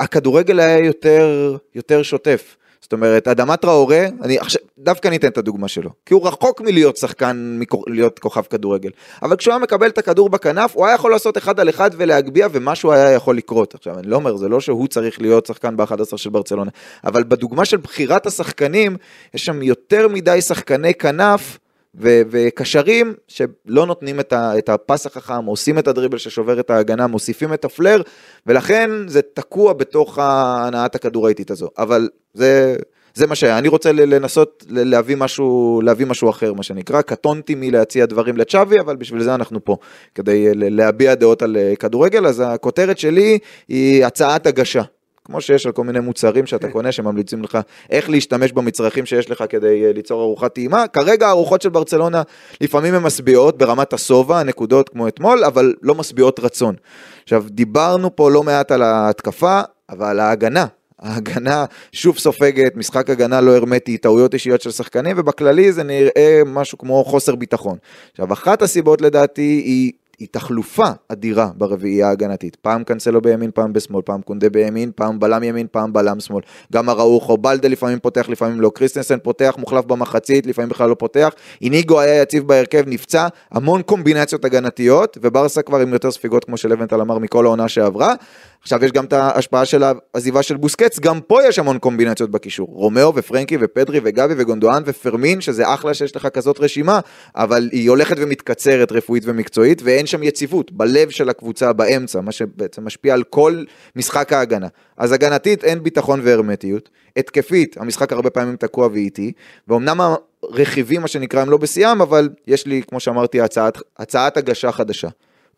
הכדורגל 0.00 0.60
היה 0.60 0.78
יותר, 0.78 1.56
יותר 1.74 2.02
שוטף. 2.02 2.56
זאת 2.86 2.92
אומרת, 2.92 3.28
אדמת 3.28 3.60
טראורה, 3.60 4.06
אני 4.22 4.38
עכשיו, 4.38 4.60
דווקא 4.78 5.08
ניתן 5.08 5.28
את 5.28 5.38
הדוגמה 5.38 5.68
שלו, 5.68 5.90
כי 6.06 6.14
הוא 6.14 6.28
רחוק 6.28 6.60
מלהיות 6.60 6.96
שחקן, 6.96 7.60
מלהיות 7.86 8.18
כוכב 8.18 8.42
כדורגל, 8.42 8.90
אבל 9.22 9.36
כשהוא 9.36 9.52
היה 9.52 9.58
מקבל 9.58 9.86
את 9.86 9.98
הכדור 9.98 10.28
בכנף, 10.28 10.76
הוא 10.76 10.86
היה 10.86 10.94
יכול 10.94 11.10
לעשות 11.10 11.38
אחד 11.38 11.60
על 11.60 11.68
אחד 11.68 11.90
ולהגביה, 11.96 12.48
ומשהו 12.52 12.92
היה 12.92 13.12
יכול 13.12 13.36
לקרות. 13.36 13.74
עכשיו, 13.74 13.98
אני 13.98 14.06
לא 14.06 14.16
אומר, 14.16 14.36
זה 14.36 14.48
לא 14.48 14.60
שהוא 14.60 14.88
צריך 14.88 15.20
להיות 15.20 15.46
שחקן 15.46 15.76
ב-11 15.76 16.16
של 16.16 16.30
ברצלונה, 16.30 16.70
אבל 17.04 17.24
בדוגמה 17.24 17.64
של 17.64 17.76
בחירת 17.76 18.26
השחקנים, 18.26 18.96
יש 19.34 19.44
שם 19.44 19.62
יותר 19.62 20.08
מדי 20.08 20.40
שחקני 20.40 20.94
כנף, 20.94 21.58
וקשרים 21.98 23.14
שלא 23.28 23.86
נותנים 23.86 24.20
את, 24.20 24.32
ה- 24.32 24.58
את 24.58 24.68
הפס 24.68 25.06
החכם, 25.06 25.44
עושים 25.44 25.78
את 25.78 25.88
הדריבל 25.88 26.18
ששובר 26.18 26.60
את 26.60 26.70
ההגנה, 26.70 27.06
מוסיפים 27.06 27.54
את 27.54 27.64
הפלר, 27.64 28.02
ולכן 28.46 28.90
זה 29.06 29.20
תקוע 29.34 29.72
בתוך 29.72 30.18
ההנעת 30.18 30.94
הכדור 30.94 31.26
האיטית 31.26 31.50
הזו. 31.50 31.68
אבל 31.78 32.08
זה, 32.34 32.76
זה 33.14 33.26
מה 33.26 33.34
שהיה. 33.34 33.58
אני 33.58 33.68
רוצה 33.68 33.92
לנסות 33.92 34.64
להביא 34.68 35.16
משהו, 35.16 35.80
להביא 35.84 36.06
משהו 36.06 36.30
אחר, 36.30 36.52
מה 36.52 36.62
שנקרא. 36.62 37.02
קטונתי 37.02 37.54
מלהציע 37.54 38.06
דברים 38.06 38.36
לצ'אבי, 38.36 38.80
אבל 38.80 38.96
בשביל 38.96 39.22
זה 39.22 39.34
אנחנו 39.34 39.64
פה, 39.64 39.76
כדי 40.14 40.48
להביע 40.54 41.14
דעות 41.14 41.42
על 41.42 41.56
אה, 41.56 41.76
כדורגל. 41.76 42.26
אז 42.26 42.42
הכותרת 42.46 42.98
שלי 42.98 43.38
היא 43.68 44.04
הצעת 44.04 44.46
הגשה. 44.46 44.82
כמו 45.26 45.40
שיש 45.40 45.66
על 45.66 45.72
כל 45.72 45.84
מיני 45.84 46.00
מוצרים 46.00 46.46
שאתה 46.46 46.68
קונה 46.68 46.92
שממליצים 46.92 47.42
לך 47.42 47.58
איך 47.90 48.10
להשתמש 48.10 48.52
במצרכים 48.52 49.06
שיש 49.06 49.30
לך 49.30 49.44
כדי 49.48 49.84
אה, 49.86 49.92
ליצור 49.92 50.22
ארוחת 50.22 50.54
טעימה. 50.54 50.88
כרגע 50.88 51.26
הארוחות 51.26 51.62
של 51.62 51.68
ברצלונה 51.68 52.22
לפעמים 52.60 52.94
הן 52.94 53.02
משביעות 53.02 53.58
ברמת 53.58 53.92
השובע, 53.92 54.40
הנקודות 54.40 54.88
כמו 54.88 55.08
אתמול, 55.08 55.44
אבל 55.44 55.74
לא 55.82 55.94
משביעות 55.94 56.40
רצון. 56.40 56.74
עכשיו, 57.22 57.44
דיברנו 57.48 58.16
פה 58.16 58.30
לא 58.30 58.42
מעט 58.42 58.70
על 58.70 58.82
ההתקפה, 58.82 59.60
אבל 59.90 60.20
ההגנה. 60.20 60.66
ההגנה 60.98 61.64
שוב 61.92 62.18
סופגת, 62.18 62.76
משחק 62.76 63.10
הגנה 63.10 63.40
לא 63.40 63.56
הרמטי, 63.56 63.98
טעויות 63.98 64.34
אישיות 64.34 64.60
של 64.60 64.70
שחקנים, 64.70 65.16
ובכללי 65.18 65.72
זה 65.72 65.82
נראה 65.82 66.42
משהו 66.46 66.78
כמו 66.78 67.04
חוסר 67.04 67.34
ביטחון. 67.34 67.78
עכשיו, 68.12 68.32
אחת 68.32 68.62
הסיבות 68.62 69.00
לדעתי 69.00 69.62
היא 69.64 69.92
היא 70.18 70.28
תחלופה 70.30 70.88
אדירה 71.08 71.50
ברביעייה 71.56 72.08
ההגנתית. 72.08 72.56
פעם 72.56 72.84
קנסלו 72.84 73.20
בימין, 73.22 73.50
פעם 73.54 73.72
בשמאל, 73.72 74.02
פעם 74.02 74.22
קונדה 74.22 74.48
בימין, 74.48 74.90
פעם 74.96 75.20
בלם 75.20 75.42
ימין, 75.42 75.66
פעם 75.70 75.92
בלם 75.92 76.20
שמאל. 76.20 76.42
גם 76.72 76.90
אראוחו, 76.90 77.36
בלדה 77.36 77.68
לפעמים 77.68 77.98
פותח, 77.98 78.28
לפעמים 78.28 78.60
לא. 78.60 78.70
קריסטנסן 78.74 79.18
פותח, 79.18 79.54
מוחלף 79.58 79.84
במחצית, 79.84 80.46
לפעמים 80.46 80.68
בכלל 80.68 80.88
לא 80.88 80.94
פותח. 80.94 81.32
איניגו 81.62 82.00
היה 82.00 82.22
יציב 82.22 82.48
בהרכב, 82.48 82.82
נפצע, 82.86 83.28
המון 83.50 83.82
קומבינציות 83.82 84.44
הגנתיות, 84.44 85.18
וברסה 85.22 85.62
כבר 85.62 85.80
עם 85.80 85.92
יותר 85.92 86.10
ספיגות, 86.10 86.44
כמו 86.44 86.56
שלבנטל 86.56 87.00
אמר, 87.00 87.18
מכל 87.18 87.46
העונה 87.46 87.68
שעברה. 87.68 88.14
עכשיו 88.62 88.84
יש 88.84 88.92
גם 88.92 89.04
את 89.04 89.12
ההשפעה 89.12 89.64
של 89.64 89.82
העזיבה 89.82 90.42
של 90.42 90.56
בוסקטס, 90.56 90.98
גם 90.98 91.20
פה 91.20 91.44
יש 91.44 91.58
המון 91.58 91.78
קומבינציות 91.78 92.30
בקישור. 92.30 92.68
רומאו 92.72 93.14
ופרנקי 93.14 93.56
ופדרי 93.60 94.00
וגבי 94.04 94.34
וגונדואן 94.38 94.82
ופרמין, 94.86 95.40
שזה 95.40 95.74
אחלה 95.74 95.94
שיש 95.94 96.16
לך 96.16 96.26
כזאת 96.26 96.60
רשימה, 96.60 97.00
אבל 97.34 97.68
היא 97.72 97.90
הולכת 97.90 98.16
ומתקצרת 98.18 98.92
רפואית 98.92 99.22
ומקצועית, 99.26 99.82
ואין 99.84 100.06
שם 100.06 100.22
יציבות 100.22 100.72
בלב 100.72 101.10
של 101.10 101.28
הקבוצה 101.28 101.72
באמצע, 101.72 102.20
מה 102.20 102.32
שבעצם 102.32 102.84
משפיע 102.84 103.14
על 103.14 103.22
כל 103.22 103.64
משחק 103.96 104.32
ההגנה. 104.32 104.68
אז 104.96 105.12
הגנתית 105.12 105.64
אין 105.64 105.82
ביטחון 105.82 106.20
והרמטיות, 106.22 106.88
התקפית, 107.16 107.76
המשחק 107.80 108.12
הרבה 108.12 108.30
פעמים 108.30 108.56
תקוע 108.56 108.88
ואיטי, 108.92 109.32
ואומנם 109.68 110.00
הרכיבים, 110.42 111.00
מה 111.00 111.08
שנקרא, 111.08 111.40
הם 111.40 111.50
לא 111.50 111.56
בשיאם, 111.56 112.02
אבל 112.02 112.28
יש 112.46 112.66
לי, 112.66 112.82
כמו 112.88 113.00
שאמרתי, 113.00 113.40
הצעת, 113.40 113.78
הצעת 113.98 114.36
הגשה 114.36 114.72
חדשה. 114.72 115.08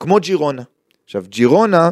כמו 0.00 0.20
ג'ירונה. 0.20 0.62
עכשיו, 1.04 1.24
ג'ירונה 1.28 1.90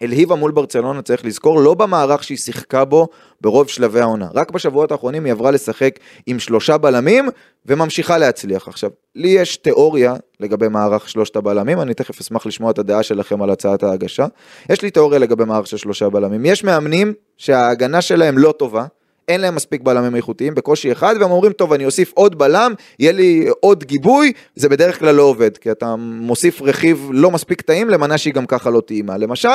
הלהיבה 0.00 0.34
מול 0.34 0.50
ברצלונה, 0.50 1.02
צריך 1.02 1.24
לזכור, 1.24 1.60
לא 1.60 1.74
במערך 1.74 2.24
שהיא 2.24 2.38
שיחקה 2.38 2.84
בו 2.84 3.08
ברוב 3.40 3.68
שלבי 3.68 4.00
העונה. 4.00 4.28
רק 4.34 4.50
בשבועות 4.50 4.92
האחרונים 4.92 5.24
היא 5.24 5.32
עברה 5.32 5.50
לשחק 5.50 5.98
עם 6.26 6.38
שלושה 6.38 6.78
בלמים 6.78 7.28
וממשיכה 7.66 8.18
להצליח. 8.18 8.68
עכשיו, 8.68 8.90
לי 9.14 9.28
יש 9.28 9.56
תיאוריה 9.56 10.14
לגבי 10.40 10.68
מערך 10.68 11.08
שלושת 11.08 11.36
הבלמים, 11.36 11.80
אני 11.80 11.94
תכף 11.94 12.20
אשמח 12.20 12.46
לשמוע 12.46 12.70
את 12.70 12.78
הדעה 12.78 13.02
שלכם 13.02 13.42
על 13.42 13.50
הצעת 13.50 13.82
ההגשה. 13.82 14.26
יש 14.70 14.82
לי 14.82 14.90
תיאוריה 14.90 15.18
לגבי 15.18 15.44
מערך 15.44 15.66
של 15.66 15.76
שלושה 15.76 16.08
בלמים. 16.08 16.44
יש 16.44 16.64
מאמנים 16.64 17.12
שההגנה 17.36 18.00
שלהם 18.02 18.38
לא 18.38 18.52
טובה, 18.52 18.84
אין 19.28 19.40
להם 19.40 19.54
מספיק 19.54 19.82
בלמים 19.82 20.16
איכותיים, 20.16 20.54
בקושי 20.54 20.92
אחד, 20.92 21.14
והם 21.20 21.30
אומרים, 21.30 21.52
טוב, 21.52 21.72
אני 21.72 21.84
אוסיף 21.86 22.12
עוד 22.14 22.38
בלם, 22.38 22.74
יהיה 22.98 23.12
לי 23.12 23.48
עוד 23.60 23.84
גיבוי, 23.84 24.32
זה 24.56 24.68
בדרך 24.68 24.98
כלל 24.98 25.14
לא 25.14 25.22
עובד, 25.22 25.56
כי 25.56 25.70
אתה 25.70 25.96
מוסיף 25.98 26.62
רכיב 26.62 27.08
לא 27.12 27.30
מספיק 27.30 27.60
טעים 27.60 27.90
למנה 27.90 28.18
שהיא 28.18 28.34
גם 28.34 28.46
ככה 28.46 28.70
לא 28.70 28.80
טעימה. 28.80 29.16
למשל, 29.16 29.48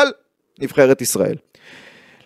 נבחרת 0.60 1.02
ישראל. 1.02 1.36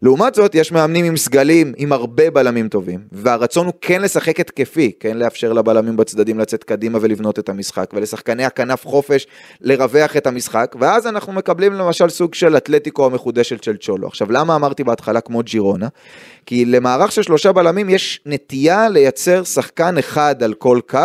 לעומת 0.02 0.36
זאת, 0.36 0.56
יש 0.56 0.72
מאמנים 0.72 1.06
עם 1.06 1.18
סגלים, 1.18 1.74
עם 1.78 1.92
הרבה 1.92 2.30
בלמים 2.32 2.70
טובים, 2.70 3.00
והרצון 3.12 3.66
הוא 3.66 3.74
כן 3.82 4.02
לשחק 4.02 4.40
התקפי, 4.40 4.92
כן 5.00 5.18
לאפשר 5.18 5.54
לבלמים 5.54 5.98
בצדדים 5.98 6.40
לצאת 6.40 6.64
קדימה 6.64 6.98
ולבנות 7.02 7.40
את 7.40 7.50
המשחק, 7.50 7.92
ולשחקני 7.94 8.46
הכנף 8.46 8.86
חופש 8.86 9.28
לרווח 9.62 10.18
את 10.18 10.28
המשחק, 10.28 10.76
ואז 10.80 11.08
אנחנו 11.08 11.34
מקבלים 11.34 11.74
למשל 11.74 12.10
סוג 12.10 12.34
של 12.34 12.58
אתלטיקו 12.58 13.06
המחודשת 13.06 13.64
של 13.64 13.78
צ'ולו. 13.78 14.08
עכשיו, 14.08 14.32
למה 14.32 14.56
אמרתי 14.56 14.84
בהתחלה 14.84 15.22
כמו 15.22 15.44
ג'ירונה? 15.44 15.88
כי 16.46 16.66
למערך 16.66 17.12
של 17.12 17.22
שלושה 17.22 17.52
בלמים 17.52 17.90
יש 17.90 18.22
נטייה 18.26 18.90
לייצר 18.90 19.44
שחקן 19.44 19.98
אחד 19.98 20.44
על 20.44 20.54
כל 20.54 20.80
קו, 20.88 21.00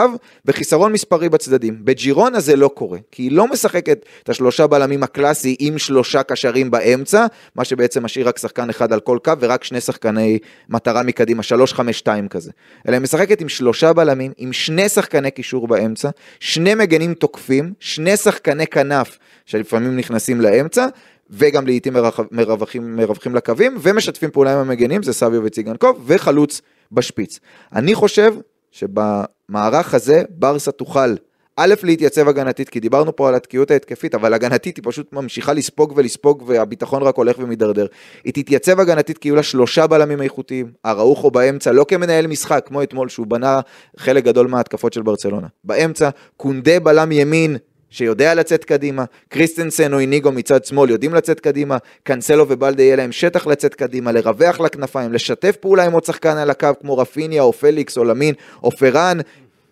וחיסרון 0.45 0.93
מספרי 0.93 1.29
בצדדים. 1.29 1.77
בג'ירונה 1.85 2.41
זה 2.41 2.57
לא 2.57 2.69
קורה, 2.69 2.99
כי 3.11 3.23
היא 3.23 3.33
לא 3.33 3.49
משחקת 3.49 4.05
את 4.23 4.29
השלושה 4.29 4.67
בלמים 4.67 5.03
הקלאסי 5.03 5.57
עם 5.59 5.79
שלושה 5.79 6.23
קשרים 6.23 6.71
באמצע, 6.71 7.27
מה 7.57 7.65
שבעצם 7.65 8.05
משאיר 8.05 8.29
רק 8.29 8.39
שחקן 8.39 8.71
אחד 8.71 8.84
על 8.93 9.01
כל 9.01 9.19
קו 9.25 9.33
ורק 9.41 9.65
שני 9.65 9.81
שחקני 9.81 10.39
מטרה 10.69 11.03
מקדימה, 11.03 11.43
שלוש, 11.43 11.73
חמש, 11.73 11.99
שתיים 11.99 12.29
כזה. 12.29 12.51
אלא 12.89 12.95
היא 12.95 13.03
משחקת 13.03 13.41
עם 13.41 13.49
שלושה 13.49 13.93
בלמים, 13.93 14.33
עם 14.37 14.53
שני 14.53 14.89
שחקני 14.89 15.31
קישור 15.31 15.69
באמצע, 15.69 16.11
שני 16.41 16.75
מגנים 16.75 17.15
תוקפים, 17.15 17.73
שני 17.81 18.17
שחקני 18.17 18.67
כנף 18.67 19.19
שלפעמים 19.47 19.97
נכנסים 19.97 20.41
לאמצע, 20.41 20.87
וגם 21.31 21.67
לעיתים 21.67 21.97
מרווחים, 22.31 22.97
מרווחים 22.97 23.35
לקווים, 23.35 23.77
ומשתפים 23.83 24.31
פעולה 24.31 24.53
עם 24.53 24.59
המגנים, 24.59 25.03
זה 25.03 25.13
סביו 25.13 25.41
וציגנקוב, 25.45 26.05
וחלוץ 26.07 26.61
בשפיץ. 26.93 27.41
אני 27.73 27.95
חושב 27.95 28.35
שבמערך 28.71 29.95
הזה 29.95 30.23
ברסה 30.31 30.73
תוכל 30.73 31.15
א', 31.57 31.75
להתייצב 31.83 32.29
הגנתית, 32.29 32.69
כי 32.69 32.81
דיברנו 32.81 33.17
פה 33.17 33.29
על 33.29 33.35
התקיעות 33.35 33.71
ההתקפית, 33.71 34.15
אבל 34.15 34.35
הגנתית 34.35 34.77
היא 34.77 34.85
פשוט 34.87 35.13
ממשיכה 35.13 35.53
לספוג 35.53 35.93
ולספוג, 35.97 36.43
והביטחון 36.47 37.03
רק 37.03 37.17
הולך 37.17 37.39
ומידרדר. 37.39 37.87
היא 38.25 38.33
תתייצב 38.33 38.81
הגנתית 38.81 39.19
כי 39.19 39.29
יהיו 39.29 39.37
לה 39.37 39.43
שלושה 39.43 39.87
בלמים 39.87 40.23
איכותיים, 40.23 40.71
אראוחו 40.87 41.31
באמצע, 41.31 41.73
לא 41.73 41.85
כמנהל 41.89 42.27
משחק, 42.27 42.65
כמו 42.67 42.83
אתמול, 42.83 43.09
שהוא 43.09 43.27
בנה 43.27 43.61
חלק 43.97 44.25
גדול 44.25 44.47
מההתקפות 44.47 44.93
של 44.93 45.03
ברצלונה. 45.03 45.47
באמצע, 45.65 46.11
קונדה 46.37 46.81
בלם 46.81 47.13
ימין, 47.13 47.57
שיודע 47.91 48.35
לצאת 48.35 48.65
קדימה, 48.65 49.05
קריסטנסן 49.29 49.93
או 49.93 49.99
איניגו 49.99 50.33
מצד 50.33 50.65
שמאל 50.65 50.91
יודעים 50.91 51.15
לצאת 51.15 51.41
קדימה, 51.41 51.77
קאנסלו 52.03 52.49
ובלדה 52.49 52.83
יהיה 52.83 52.97
להם 52.97 53.13
שטח 53.13 53.47
לצאת 53.47 53.75
קדימה, 53.75 54.13
לרווח 54.13 54.61
לכנפיים, 54.61 55.13
לשתף 55.13 55.57
פעולה 55.57 55.85
עם 55.85 55.93
עוד 55.93 56.05
שחקן 56.05 56.37
על 56.37 56.51
הקו 56.51 56.69
כמו 56.81 56.99
רפיניה 56.99 57.43
או 57.43 57.53
פליקס 57.53 57.99
או 57.99 58.05
למין 58.05 58.35
או 58.63 58.71
פראן, 58.71 59.19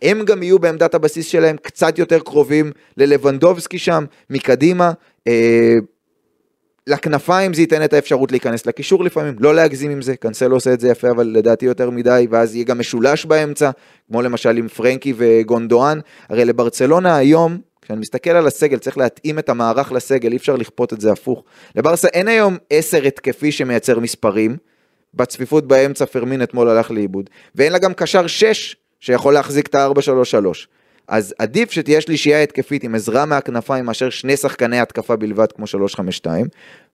הם 0.02 0.24
גם 0.24 0.42
יהיו 0.42 0.58
בעמדת 0.58 0.94
הבסיס 0.94 1.26
שלהם 1.26 1.56
קצת 1.56 1.98
יותר 1.98 2.18
קרובים 2.18 2.72
ללבנדובסקי 2.96 3.78
שם, 3.78 4.04
מקדימה. 4.30 4.92
אה, 5.28 5.78
לכנפיים 6.86 7.54
זה 7.54 7.60
ייתן 7.60 7.84
את 7.84 7.92
האפשרות 7.92 8.32
להיכנס 8.32 8.66
לקישור 8.66 9.04
לפעמים, 9.04 9.36
לא 9.38 9.54
להגזים 9.54 9.90
עם 9.90 10.02
זה, 10.02 10.16
קנסלו 10.16 10.56
עושה 10.56 10.72
את 10.72 10.80
זה 10.80 10.88
יפה, 10.88 11.10
אבל 11.10 11.26
לדעתי 11.26 11.66
יותר 11.66 11.90
מדי, 11.90 12.26
ואז 12.30 12.54
יהיה 12.54 12.64
גם 12.64 12.78
משולש 12.78 13.24
באמצע, 13.24 13.70
כמו 14.08 14.22
למשל 14.22 14.56
עם 14.56 14.68
פרנקי 14.68 15.14
וגונדואן. 15.16 15.98
הרי 16.28 16.44
לברצלונה 16.44 17.16
היום, 17.16 17.58
כשאני 17.82 18.00
מסתכל 18.00 18.30
על 18.30 18.46
הסגל, 18.46 18.78
צריך 18.78 18.98
להתאים 18.98 19.38
את 19.38 19.48
המערך 19.48 19.92
לסגל, 19.92 20.32
אי 20.32 20.36
אפשר 20.36 20.56
לכפות 20.56 20.92
את 20.92 21.00
זה 21.00 21.12
הפוך. 21.12 21.44
לברסה 21.76 22.08
אין 22.08 22.28
היום 22.28 22.56
עשר 22.70 23.02
התקפי 23.02 23.52
שמייצר 23.52 23.98
מספרים, 23.98 24.56
בצפיפות 25.14 25.68
באמצע 25.68 26.06
פרמין 26.06 26.42
אתמול 26.42 26.68
הלך 26.68 26.90
לאיבוד, 26.90 27.30
ואין 27.54 27.72
לה 27.72 27.78
גם 27.78 27.94
קשר 27.94 28.26
שש 28.26 28.76
שיכול 29.02 29.34
להחזיק 29.34 29.66
את 29.66 29.74
ה-4-3-3. 29.74 30.46
אז 31.08 31.34
עדיף 31.38 31.70
שתהיה 31.70 32.00
שלישייה 32.00 32.42
התקפית 32.42 32.84
עם 32.84 32.94
עזרה 32.94 33.24
מהכנפיים 33.24 33.84
מאשר 33.84 34.10
שני 34.10 34.36
שחקני 34.36 34.80
התקפה 34.80 35.16
בלבד 35.16 35.52
כמו 35.52 35.66
352. 35.66 36.46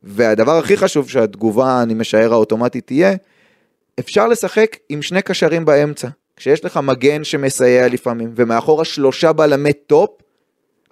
והדבר 0.03 0.59
הכי 0.59 0.77
חשוב 0.77 1.09
שהתגובה, 1.09 1.83
אני 1.83 1.95
משער, 1.95 2.33
האוטומטית 2.33 2.87
תהיה, 2.87 3.15
אפשר 3.99 4.29
לשחק 4.29 4.77
עם 4.89 5.03
שני 5.03 5.23
קשרים 5.23 5.65
באמצע. 5.65 6.09
כשיש 6.37 6.65
לך 6.65 6.77
מגן 6.77 7.25
שמסייע 7.25 7.89
לפעמים, 7.89 8.33
ומאחורה 8.37 8.85
שלושה 8.85 9.33
בלמי 9.33 9.73
טופ, 9.73 10.11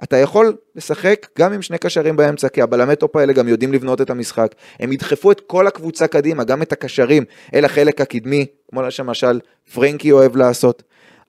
אתה 0.02 0.16
יכול 0.16 0.57
לשחק 0.74 1.26
גם 1.38 1.52
עם 1.52 1.62
שני 1.62 1.79
קשרים 1.79 2.16
באמצע, 2.16 2.48
כי 2.48 2.62
הבלמי 2.62 2.96
טופ 2.96 3.16
האלה 3.16 3.33
גם 3.33 3.48
יודעים 3.48 3.72
לבנות 3.72 4.00
את 4.00 4.11
המשחק. 4.11 4.55
הם 4.81 4.92
ידחפו 4.92 5.33
את 5.33 5.40
כל 5.40 5.66
הקבוצה 5.66 6.07
קדימה, 6.07 6.44
גם 6.44 6.62
את 6.62 6.72
הקשרים, 6.72 7.24
אל 7.55 7.64
החלק 7.64 8.00
הקדמי, 8.00 8.46
כמו 8.70 8.83
למשל 8.98 9.40
פרנקי 9.74 10.12
אוהב 10.12 10.37
לעשות. 10.37 10.83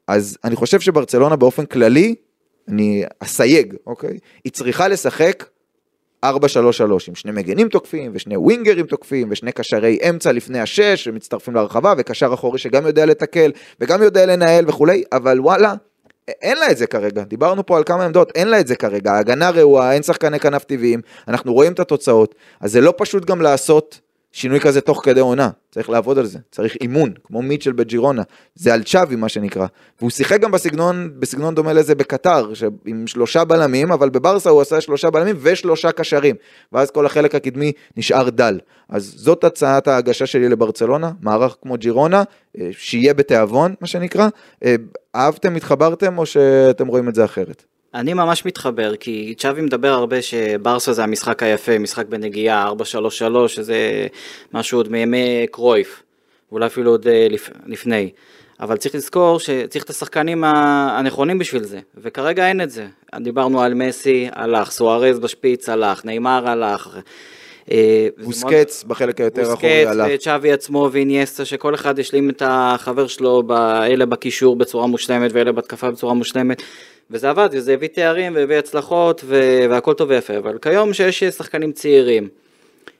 אז 0.07 0.37
אני 0.43 0.55
חושב 0.55 0.79
שברצלונה 0.79 1.35
באופן 1.35 1.65
כללי, 1.65 2.15
אני 2.67 3.03
אסייג, 3.19 3.75
אוקיי? 3.87 4.17
היא 4.43 4.51
צריכה 4.51 4.87
לשחק 4.87 5.45
4-3-3 6.25 6.29
עם 7.07 7.15
שני 7.15 7.31
מגנים 7.31 7.69
תוקפים 7.69 8.11
ושני 8.13 8.37
ווינגרים 8.37 8.85
תוקפים 8.85 9.27
ושני 9.31 9.51
קשרי 9.51 9.99
אמצע 10.09 10.31
לפני 10.31 10.59
השש 10.59 11.03
שמצטרפים 11.03 11.55
להרחבה 11.55 11.93
וקשר 11.97 12.33
אחורי 12.33 12.59
שגם 12.59 12.87
יודע 12.87 13.05
לתקל 13.05 13.51
וגם 13.79 14.01
יודע 14.01 14.25
לנהל 14.25 14.69
וכולי, 14.69 15.03
אבל 15.11 15.39
וואלה, 15.39 15.73
אין 16.27 16.57
לה 16.57 16.71
את 16.71 16.77
זה 16.77 16.87
כרגע, 16.87 17.23
דיברנו 17.23 17.65
פה 17.65 17.77
על 17.77 17.83
כמה 17.83 18.05
עמדות, 18.05 18.31
אין 18.35 18.47
לה 18.47 18.59
את 18.59 18.67
זה 18.67 18.75
כרגע, 18.75 19.11
ההגנה 19.11 19.49
רעועה, 19.49 19.93
אין 19.93 20.03
שחקני 20.03 20.39
כנף 20.39 20.63
טבעיים, 20.63 21.01
אנחנו 21.27 21.53
רואים 21.53 21.73
את 21.73 21.79
התוצאות, 21.79 22.35
אז 22.61 22.71
זה 22.71 22.81
לא 22.81 22.93
פשוט 22.97 23.25
גם 23.25 23.41
לעשות 23.41 23.99
שינוי 24.31 24.59
כזה 24.59 24.81
תוך 24.81 25.01
כדי 25.03 25.19
עונה, 25.19 25.49
צריך 25.71 25.89
לעבוד 25.89 26.17
על 26.17 26.25
זה, 26.25 26.39
צריך 26.51 26.75
אימון, 26.81 27.13
כמו 27.23 27.41
מיטשל 27.41 27.71
בג'ירונה, 27.71 28.21
זה 28.55 28.73
על 28.73 28.83
צ'אבי 28.83 29.15
מה 29.15 29.29
שנקרא, 29.29 29.67
והוא 29.99 30.09
שיחק 30.09 30.39
גם 30.39 30.51
בסגנון, 30.51 31.11
בסגנון 31.19 31.55
דומה 31.55 31.73
לזה 31.73 31.95
בקטר, 31.95 32.51
עם 32.85 33.07
שלושה 33.07 33.43
בלמים, 33.43 33.91
אבל 33.91 34.09
בברסה 34.09 34.49
הוא 34.49 34.61
עשה 34.61 34.81
שלושה 34.81 35.09
בלמים 35.09 35.35
ושלושה 35.39 35.91
קשרים, 35.91 36.35
ואז 36.71 36.91
כל 36.91 37.05
החלק 37.05 37.35
הקדמי 37.35 37.71
נשאר 37.97 38.29
דל. 38.29 38.59
אז 38.89 39.13
זאת 39.17 39.43
הצעת 39.43 39.87
ההגשה 39.87 40.25
שלי 40.25 40.49
לברצלונה, 40.49 41.11
מערך 41.21 41.55
כמו 41.61 41.77
ג'ירונה, 41.77 42.23
אה, 42.57 42.69
שיהיה 42.71 43.13
בתיאבון, 43.13 43.73
מה 43.81 43.87
שנקרא. 43.87 44.27
אה, 44.65 44.75
אהבתם, 45.15 45.55
התחברתם, 45.55 46.17
או 46.17 46.25
שאתם 46.25 46.87
רואים 46.87 47.09
את 47.09 47.15
זה 47.15 47.25
אחרת? 47.25 47.63
אני 47.97 48.13
ממש 48.13 48.45
מתחבר, 48.45 48.95
כי 48.95 49.33
צ'אבי 49.37 49.61
מדבר 49.61 49.87
הרבה 49.87 50.21
שברסה 50.21 50.93
זה 50.93 51.03
המשחק 51.03 51.43
היפה, 51.43 51.79
משחק 51.79 52.05
בנגיעה, 52.05 52.71
4-3-3, 53.45 53.47
שזה 53.47 54.07
משהו 54.53 54.79
עוד 54.79 54.91
מימי 54.91 55.45
קרויף, 55.51 56.03
ואולי 56.51 56.65
אפילו 56.65 56.91
עוד 56.91 57.07
אה, 57.07 57.27
לפ... 57.29 57.49
לפני. 57.65 58.09
אבל 58.59 58.77
צריך 58.77 58.95
לזכור 58.95 59.39
שצריך 59.39 59.83
את 59.83 59.89
השחקנים 59.89 60.43
הנכונים 60.43 61.37
בשביל 61.37 61.63
זה, 61.63 61.79
וכרגע 61.97 62.47
אין 62.47 62.61
את 62.61 62.69
זה. 62.69 62.87
דיברנו 63.15 63.61
על 63.61 63.73
מסי, 63.73 64.27
הלך, 64.31 64.71
סוארז 64.71 65.19
בשפיץ 65.19 65.69
הלך, 65.69 66.05
נאמר 66.05 66.49
הלך. 66.49 66.97
אה, 67.71 68.07
בוסקץ 68.23 68.83
בחלק 68.83 69.21
היותר 69.21 69.53
אחורי 69.53 69.85
הלך. 69.85 70.05
בוסקץ, 70.07 70.23
צ'אבי 70.23 70.51
עצמו 70.51 70.89
ואיניאסטה, 70.91 71.45
שכל 71.45 71.75
אחד 71.75 71.99
ישלים 71.99 72.29
את 72.29 72.43
החבר 72.45 73.07
שלו, 73.07 73.43
אלה 73.83 74.05
בקישור 74.05 74.55
בצורה 74.55 74.87
מושלמת 74.87 75.31
ואלה 75.33 75.51
בהתקפה 75.51 75.91
בצורה 75.91 76.13
מושלמת. 76.13 76.61
וזה 77.11 77.29
עבד, 77.29 77.49
וזה 77.51 77.73
הביא 77.73 77.87
תארים 77.87 78.35
והביא 78.35 78.57
הצלחות 78.57 79.23
והכל 79.69 79.93
טוב 79.93 80.09
ויפה, 80.09 80.37
אבל 80.37 80.57
כיום 80.61 80.93
שיש 80.93 81.23
שחקנים 81.23 81.71
צעירים, 81.71 82.29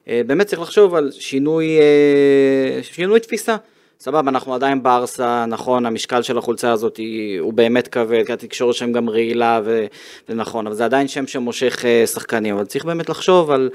אה, 0.08 0.22
באמת 0.28 0.48
צריך 0.48 0.62
לחשוב 0.62 0.96
על 0.96 1.12
שינוי, 1.12 1.80
אה, 1.80 2.84
שינוי 2.84 3.20
תפיסה. 3.20 3.56
סבבה, 4.00 4.30
אנחנו 4.30 4.56
עדיין 4.56 4.84
בארסה, 4.84 5.46
נכון, 5.46 5.86
המשקל 5.86 6.22
של 6.22 6.38
החולצה 6.38 6.72
הזאת 6.72 7.00
הוא 7.40 7.54
באמת 7.54 7.88
כבד, 7.88 8.26
כי 8.26 8.34
התקשורת 8.34 8.76
שם 8.76 8.92
גם 8.92 9.10
רעילה, 9.10 9.62
ונכון, 10.30 10.68
אבל 10.68 10.76
זה 10.76 10.86
עדיין 10.86 11.08
שם 11.08 11.28
שמושך 11.28 11.86
אה, 11.86 12.08
שחקנים, 12.08 12.56
אבל 12.56 12.66
צריך 12.66 12.86
באמת 12.86 13.10
לחשוב 13.10 13.52
על, 13.52 13.70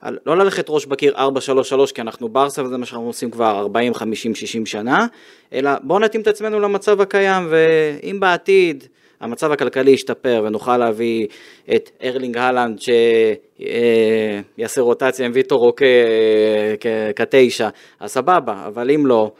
על 0.00 0.18
לא 0.26 0.36
ללכת 0.36 0.66
ראש 0.68 0.86
בקיר 0.86 1.16
4-3-3, 1.16 1.92
כי 1.94 2.00
אנחנו 2.00 2.28
בארסה 2.28 2.62
וזה 2.62 2.76
מה 2.76 2.86
שאנחנו 2.86 3.06
עושים 3.06 3.30
כבר 3.30 3.58
40, 3.58 3.94
50, 3.94 4.34
60 4.34 4.66
שנה, 4.66 5.06
אלא 5.52 5.70
בואו 5.82 5.98
נתאים 5.98 6.22
את 6.22 6.26
עצמנו 6.26 6.60
למצב 6.60 7.00
הקיים, 7.00 7.46
ואם 7.50 8.20
בעתיד... 8.20 8.84
המצב 9.20 9.52
הכלכלי 9.52 9.90
ישתפר 9.90 10.42
ונוכל 10.46 10.76
להביא 10.76 11.26
את 11.74 11.90
ארלינג 12.04 12.36
הלנד 12.36 12.78
שיעשה 14.56 14.80
רוטציה 14.80 15.26
עם 15.26 15.32
ויטור 15.34 15.58
רוקה 15.58 15.84
אה, 15.84 17.12
כתשע, 17.16 17.68
אז 18.00 18.10
סבבה, 18.10 18.64
אבל 18.66 18.90
אם 18.90 19.06
לא, 19.06 19.30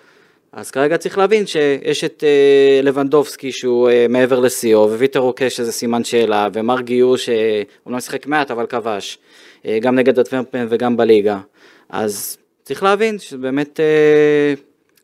אז 0.52 0.70
כרגע 0.70 0.96
צריך 0.96 1.18
להבין 1.18 1.46
שיש 1.46 2.04
את 2.04 2.24
אה, 2.26 2.80
לבנדובסקי 2.82 3.52
שהוא 3.52 3.88
אה, 3.88 4.06
מעבר 4.08 4.40
לשיאו, 4.40 4.90
וויטר 4.90 5.20
רוקה 5.20 5.50
שזה 5.50 5.72
סימן 5.72 6.04
שאלה, 6.04 6.48
ומרגי 6.52 6.98
הוא 6.98 7.16
שאומנם 7.16 8.00
שיחק 8.00 8.26
מעט 8.26 8.50
אבל 8.50 8.66
כבש, 8.66 9.18
גם 9.80 9.94
נגד 9.94 10.18
הטוורפן 10.18 10.66
וגם 10.68 10.96
בליגה. 10.96 11.38
אז 11.90 12.38
צריך 12.62 12.82
להבין 12.82 13.18
שבאמת 13.18 13.80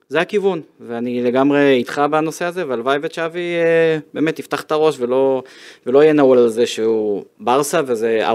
זה 0.09 0.21
הכיוון, 0.21 0.61
ואני 0.81 1.23
לגמרי 1.23 1.73
איתך 1.73 2.03
בנושא 2.11 2.45
הזה, 2.45 2.69
והלוואי 2.69 2.99
וצ'אבי 3.03 3.55
אה, 3.65 3.99
באמת 4.15 4.39
יפתח 4.39 4.63
את 4.63 4.73
הראש 4.73 4.97
ולא, 4.99 5.43
ולא 5.87 6.03
יהיה 6.03 6.13
נעול 6.13 6.39
על 6.39 6.49
זה 6.49 6.67
שהוא 6.67 7.25
ברסה 7.41 7.81
וזה 7.87 8.29
4-3-3, 8.29 8.31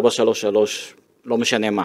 לא 1.26 1.38
משנה 1.38 1.70
מה. 1.70 1.84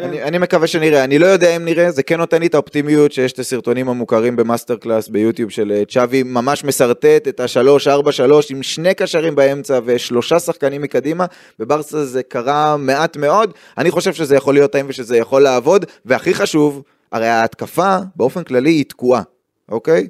אני, 0.00 0.22
אני 0.22 0.38
מקווה 0.38 0.66
שנראה, 0.66 1.04
אני 1.04 1.18
לא 1.18 1.26
יודע 1.26 1.56
אם 1.56 1.64
נראה, 1.64 1.90
זה 1.90 2.02
כן 2.02 2.18
נותן 2.18 2.40
לי 2.40 2.46
את 2.46 2.54
האופטימיות 2.54 3.12
שיש 3.12 3.32
את 3.32 3.38
הסרטונים 3.38 3.88
המוכרים 3.88 4.36
ב 4.36 4.42
master 4.42 4.76
class 4.76 5.08
ביוטיוב 5.08 5.50
של 5.50 5.72
אה, 5.72 5.82
צ'אבי 5.88 6.22
ממש 6.22 6.64
משרטט 6.64 7.28
את 7.28 7.40
ה-3-4-3 7.40 8.32
עם 8.50 8.62
שני 8.62 8.94
קשרים 8.94 9.34
באמצע 9.34 9.80
ושלושה 9.84 10.40
שחקנים 10.40 10.82
מקדימה, 10.82 11.26
בברסה 11.58 12.04
זה 12.04 12.22
קרה 12.22 12.76
מעט 12.76 13.16
מאוד, 13.16 13.52
אני 13.78 13.90
חושב 13.90 14.12
שזה 14.12 14.36
יכול 14.36 14.54
להיות 14.54 14.72
טעים 14.72 14.86
ושזה 14.88 15.16
יכול 15.16 15.42
לעבוד, 15.42 15.84
והכי 16.04 16.34
חשוב, 16.34 16.82
הרי 17.12 17.26
ההתקפה 17.26 17.96
באופן 18.16 18.44
כללי 18.44 18.70
היא 18.70 18.84
תקועה, 18.84 19.22
אוקיי? 19.68 20.08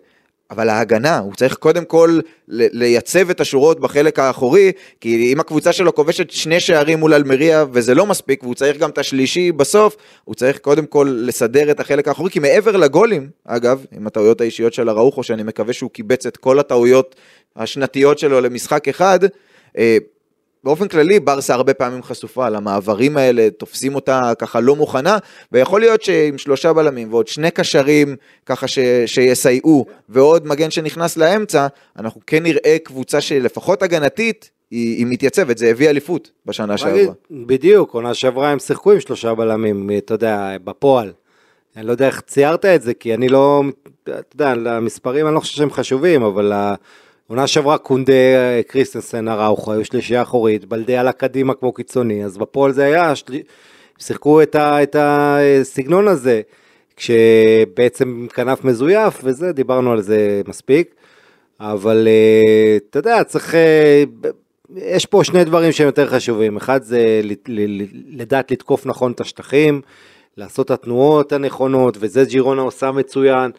אבל 0.51 0.69
ההגנה, 0.69 1.19
הוא 1.19 1.35
צריך 1.35 1.55
קודם 1.55 1.85
כל 1.85 2.21
לייצב 2.49 3.31
את 3.31 3.41
השורות 3.41 3.81
בחלק 3.81 4.19
האחורי, 4.19 4.73
כי 5.01 5.33
אם 5.33 5.41
הקבוצה 5.41 5.73
שלו 5.73 5.95
כובשת 5.95 6.31
שני 6.31 6.61
שערים 6.61 6.99
מול 6.99 7.15
אלמריה 7.15 7.65
וזה 7.73 7.95
לא 7.95 8.07
מספיק, 8.07 8.43
והוא 8.43 8.55
צריך 8.55 8.79
גם 8.79 8.91
את 8.91 8.99
השלישי 8.99 9.53
בסוף, 9.53 9.97
הוא 10.25 10.35
צריך 10.35 10.59
קודם 10.59 10.87
כל 10.87 11.23
לסדר 11.27 11.71
את 11.71 11.81
החלק 11.81 12.09
האחורי, 12.09 12.31
כי 12.31 12.39
מעבר 12.39 12.77
לגולים, 12.77 13.29
אגב, 13.45 13.85
עם 13.93 14.07
הטעויות 14.07 14.41
האישיות 14.41 14.73
של 14.73 14.91
אראוחו, 14.91 15.23
שאני 15.23 15.43
מקווה 15.43 15.73
שהוא 15.73 15.91
קיבץ 15.91 16.27
את 16.27 16.37
כל 16.37 16.59
הטעויות 16.59 17.15
השנתיות 17.57 18.19
שלו 18.19 18.41
למשחק 18.41 18.89
אחד, 18.89 19.19
אה, 19.79 19.99
באופן 20.65 20.89
כללי 20.89 21.21
ברסה 21.21 21.55
הרבה 21.55 21.75
פעמים 21.75 22.03
חשופה 22.03 22.49
למעברים 22.49 23.17
האלה, 23.17 23.51
תופסים 23.51 23.95
אותה 23.95 24.33
ככה 24.39 24.61
לא 24.61 24.77
מוכנה, 24.77 25.19
ויכול 25.53 25.81
להיות 25.81 26.03
שעם 26.03 26.39
שלושה 26.39 26.73
בלמים 26.73 27.13
ועוד 27.13 27.29
שני 27.29 27.51
קשרים 27.51 28.17
ככה 28.47 28.69
ש, 28.69 28.79
שיסייעו, 29.07 29.87
ועוד 30.09 30.47
מגן 30.47 30.71
שנכנס 30.71 31.17
לאמצע, 31.17 31.67
אנחנו 31.99 32.21
כן 32.27 32.43
נראה 32.43 32.77
קבוצה 32.85 33.21
שלפחות 33.21 33.83
הגנתית, 33.83 34.51
היא, 34.71 34.97
היא 34.97 35.07
מתייצבת, 35.09 35.59
זה 35.59 35.71
הביא 35.71 35.91
אליפות 35.91 36.31
בשנה 36.47 36.79
שעברה. 36.79 37.13
בדיוק, 37.31 37.95
עונה 37.95 38.15
שעברה 38.15 38.51
הם 38.51 38.59
שיחקו 38.59 38.93
עם 38.93 39.01
שלושה 39.01 39.35
בלמים, 39.35 39.91
אתה 39.99 40.15
יודע, 40.15 40.57
בפועל. 40.65 41.13
אני 41.77 41.87
לא 41.87 41.93
יודע 41.93 42.07
איך 42.07 42.21
ציירת 42.21 42.65
את 42.65 42.83
זה, 42.83 42.95
כי 42.95 43.15
אני 43.15 43.29
לא, 43.29 43.63
אתה 44.03 44.13
יודע, 44.35 44.71
המספרים 44.71 45.27
אני 45.27 45.35
לא 45.35 45.41
חושב 45.41 45.57
שהם 45.57 45.71
חשובים, 45.71 46.23
אבל... 46.23 46.53
עונה 47.29 47.47
שעברה 47.47 47.79
קונדה, 47.79 48.13
קריסטנסן, 48.67 49.29
אראוכו, 49.29 49.73
היו 49.73 49.85
שלישייה 49.85 50.23
אחורית, 50.23 50.65
בלדה 50.65 51.01
עלה 51.01 51.13
קדימה 51.13 51.55
כמו 51.55 51.73
קיצוני, 51.73 52.25
אז 52.25 52.39
בפועל 52.39 52.73
זה 52.73 52.85
היה, 52.85 53.17
של... 53.17 53.25
שיחקו 53.99 54.43
את, 54.43 54.55
ה... 54.55 54.83
את 54.83 54.97
הסגנון 54.99 56.09
הזה, 56.09 56.41
כשבעצם 56.97 58.27
כנף 58.35 58.65
מזויף 58.65 59.21
וזה, 59.25 59.53
דיברנו 59.53 59.93
על 59.93 60.01
זה 60.01 60.43
מספיק, 60.49 60.95
אבל 61.61 62.09
אה, 62.09 62.77
אתה 62.91 62.99
יודע, 62.99 63.25
צריך, 63.25 63.55
אה, 63.55 64.05
יש 64.77 65.07
פה 65.07 65.25
שני 65.25 65.45
דברים 65.45 65.73
שהם 65.73 65.87
יותר 65.87 66.07
חשובים, 66.07 66.57
אחד 66.57 66.83
זה 66.83 67.21
לדעת 68.09 68.51
לתקוף 68.51 68.87
נכון 68.87 69.13
את 69.13 69.21
השטחים, 69.21 69.81
לעשות 70.37 70.67
את 70.67 70.71
התנועות 70.71 71.33
הנכונות, 71.33 71.97
וזה 72.01 72.25
ג'ירונה 72.25 72.63
עושה 72.63 72.91
מצוין. 72.93 73.51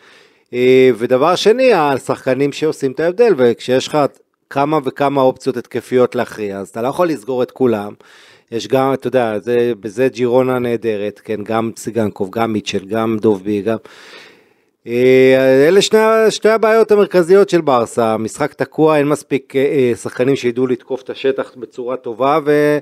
אה, 0.54 0.90
ודבר 0.98 1.36
שני, 1.36 1.74
השחקנים 1.74 2.52
שעושים 2.52 2.92
את 2.92 3.00
ההבדל, 3.00 3.34
וכשיש 3.38 3.88
לך 3.88 3.98
כמה 4.50 4.80
וכמה 4.84 5.22
אופציות 5.22 5.58
התקפיות 5.58 6.16
להכריע, 6.16 6.58
אז 6.58 6.70
אתה 6.70 6.82
לא 6.82 6.88
יכול 6.88 7.08
לסגור 7.08 7.44
את 7.44 7.52
כולם. 7.52 7.94
יש 8.52 8.68
גם, 8.68 8.94
אתה 8.94 9.08
יודע, 9.08 9.40
זה, 9.40 9.72
בזה 9.80 10.08
ג'ירונה 10.08 10.60
נהדרת, 10.60 11.22
כן, 11.24 11.44
גם 11.44 11.72
ציגנקוב, 11.78 12.30
גם 12.32 12.54
מיטשל, 12.54 12.86
גם 12.86 13.18
דובביק, 13.22 13.62
גם... 13.62 13.78
אה, 14.90 15.68
אלה 15.68 15.82
שני, 15.82 16.00
שתי 16.30 16.50
הבעיות 16.50 16.92
המרכזיות 16.92 17.50
של 17.50 17.62
ברסה, 17.62 18.14
המשחק 18.14 18.54
תקוע, 18.54 18.98
אין 18.98 19.08
מספיק 19.08 19.56
אה, 19.56 19.92
שחקנים 19.96 20.36
שידעו 20.36 20.68
לתקוף 20.68 21.02
את 21.02 21.10
השטח 21.10 21.52
בצורה 21.58 21.98
טובה, 21.98 22.40
ו... 22.46 22.78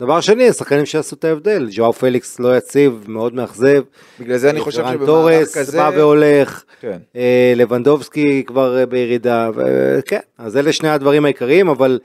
דבר 0.00 0.20
שני, 0.20 0.48
השחקנים 0.48 0.86
שעשו 0.86 1.16
את 1.16 1.24
ההבדל, 1.24 1.68
ג'ואר 1.70 1.92
פליקס 1.92 2.40
לא 2.40 2.56
יציב, 2.56 3.04
מאוד 3.08 3.34
מאכזב. 3.34 3.82
בגלל 4.20 4.36
זה 4.36 4.50
אני 4.50 4.60
חושב 4.60 4.82
שבמהלך 4.82 5.00
כזה... 5.00 5.06
טורס 5.06 5.74
בא 5.74 5.90
והולך, 5.96 6.64
כן. 6.80 6.98
אה, 7.16 7.52
לבנדובסקי 7.56 8.44
כבר 8.46 8.78
אה, 8.78 8.86
בירידה, 8.86 9.50
וכן, 9.54 10.20
אז 10.38 10.56
אלה 10.56 10.72
שני 10.72 10.88
הדברים 10.88 11.24
העיקריים, 11.24 11.68
אבל... 11.68 11.98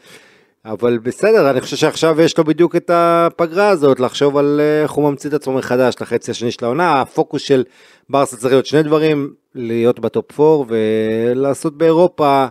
אבל 0.67 0.97
בסדר, 0.97 1.49
אני 1.49 1.61
חושב 1.61 1.75
שעכשיו 1.75 2.21
יש 2.21 2.37
לו 2.37 2.43
בדיוק 2.43 2.75
את 2.75 2.91
הפגרה 2.93 3.69
הזאת, 3.69 3.99
לחשוב 3.99 4.37
על 4.37 4.59
אה, 4.63 4.83
איך 4.83 4.91
הוא 4.91 5.09
ממציא 5.09 5.29
את 5.29 5.33
עצמו 5.33 5.53
מחדש 5.53 5.95
לחצי 6.01 6.31
השני 6.31 6.51
של 6.51 6.65
העונה, 6.65 7.01
הפוקוס 7.01 7.41
של 7.41 7.63
ברסה 8.09 8.37
צריך 8.37 8.53
להיות 8.53 8.65
שני 8.65 8.83
דברים, 8.83 9.33
להיות 9.55 9.99
בטופ 9.99 10.39
4 10.39 10.65
ולעשות 10.67 11.77
באירופה, 11.77 12.45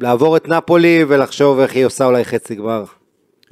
לעבור 0.00 0.36
את 0.36 0.48
נפולי 0.48 1.04
ולחשוב 1.08 1.60
איך 1.60 1.74
היא 1.74 1.86
עושה 1.86 2.04
אולי 2.04 2.24
חצי 2.24 2.54
גמר. 2.54 2.84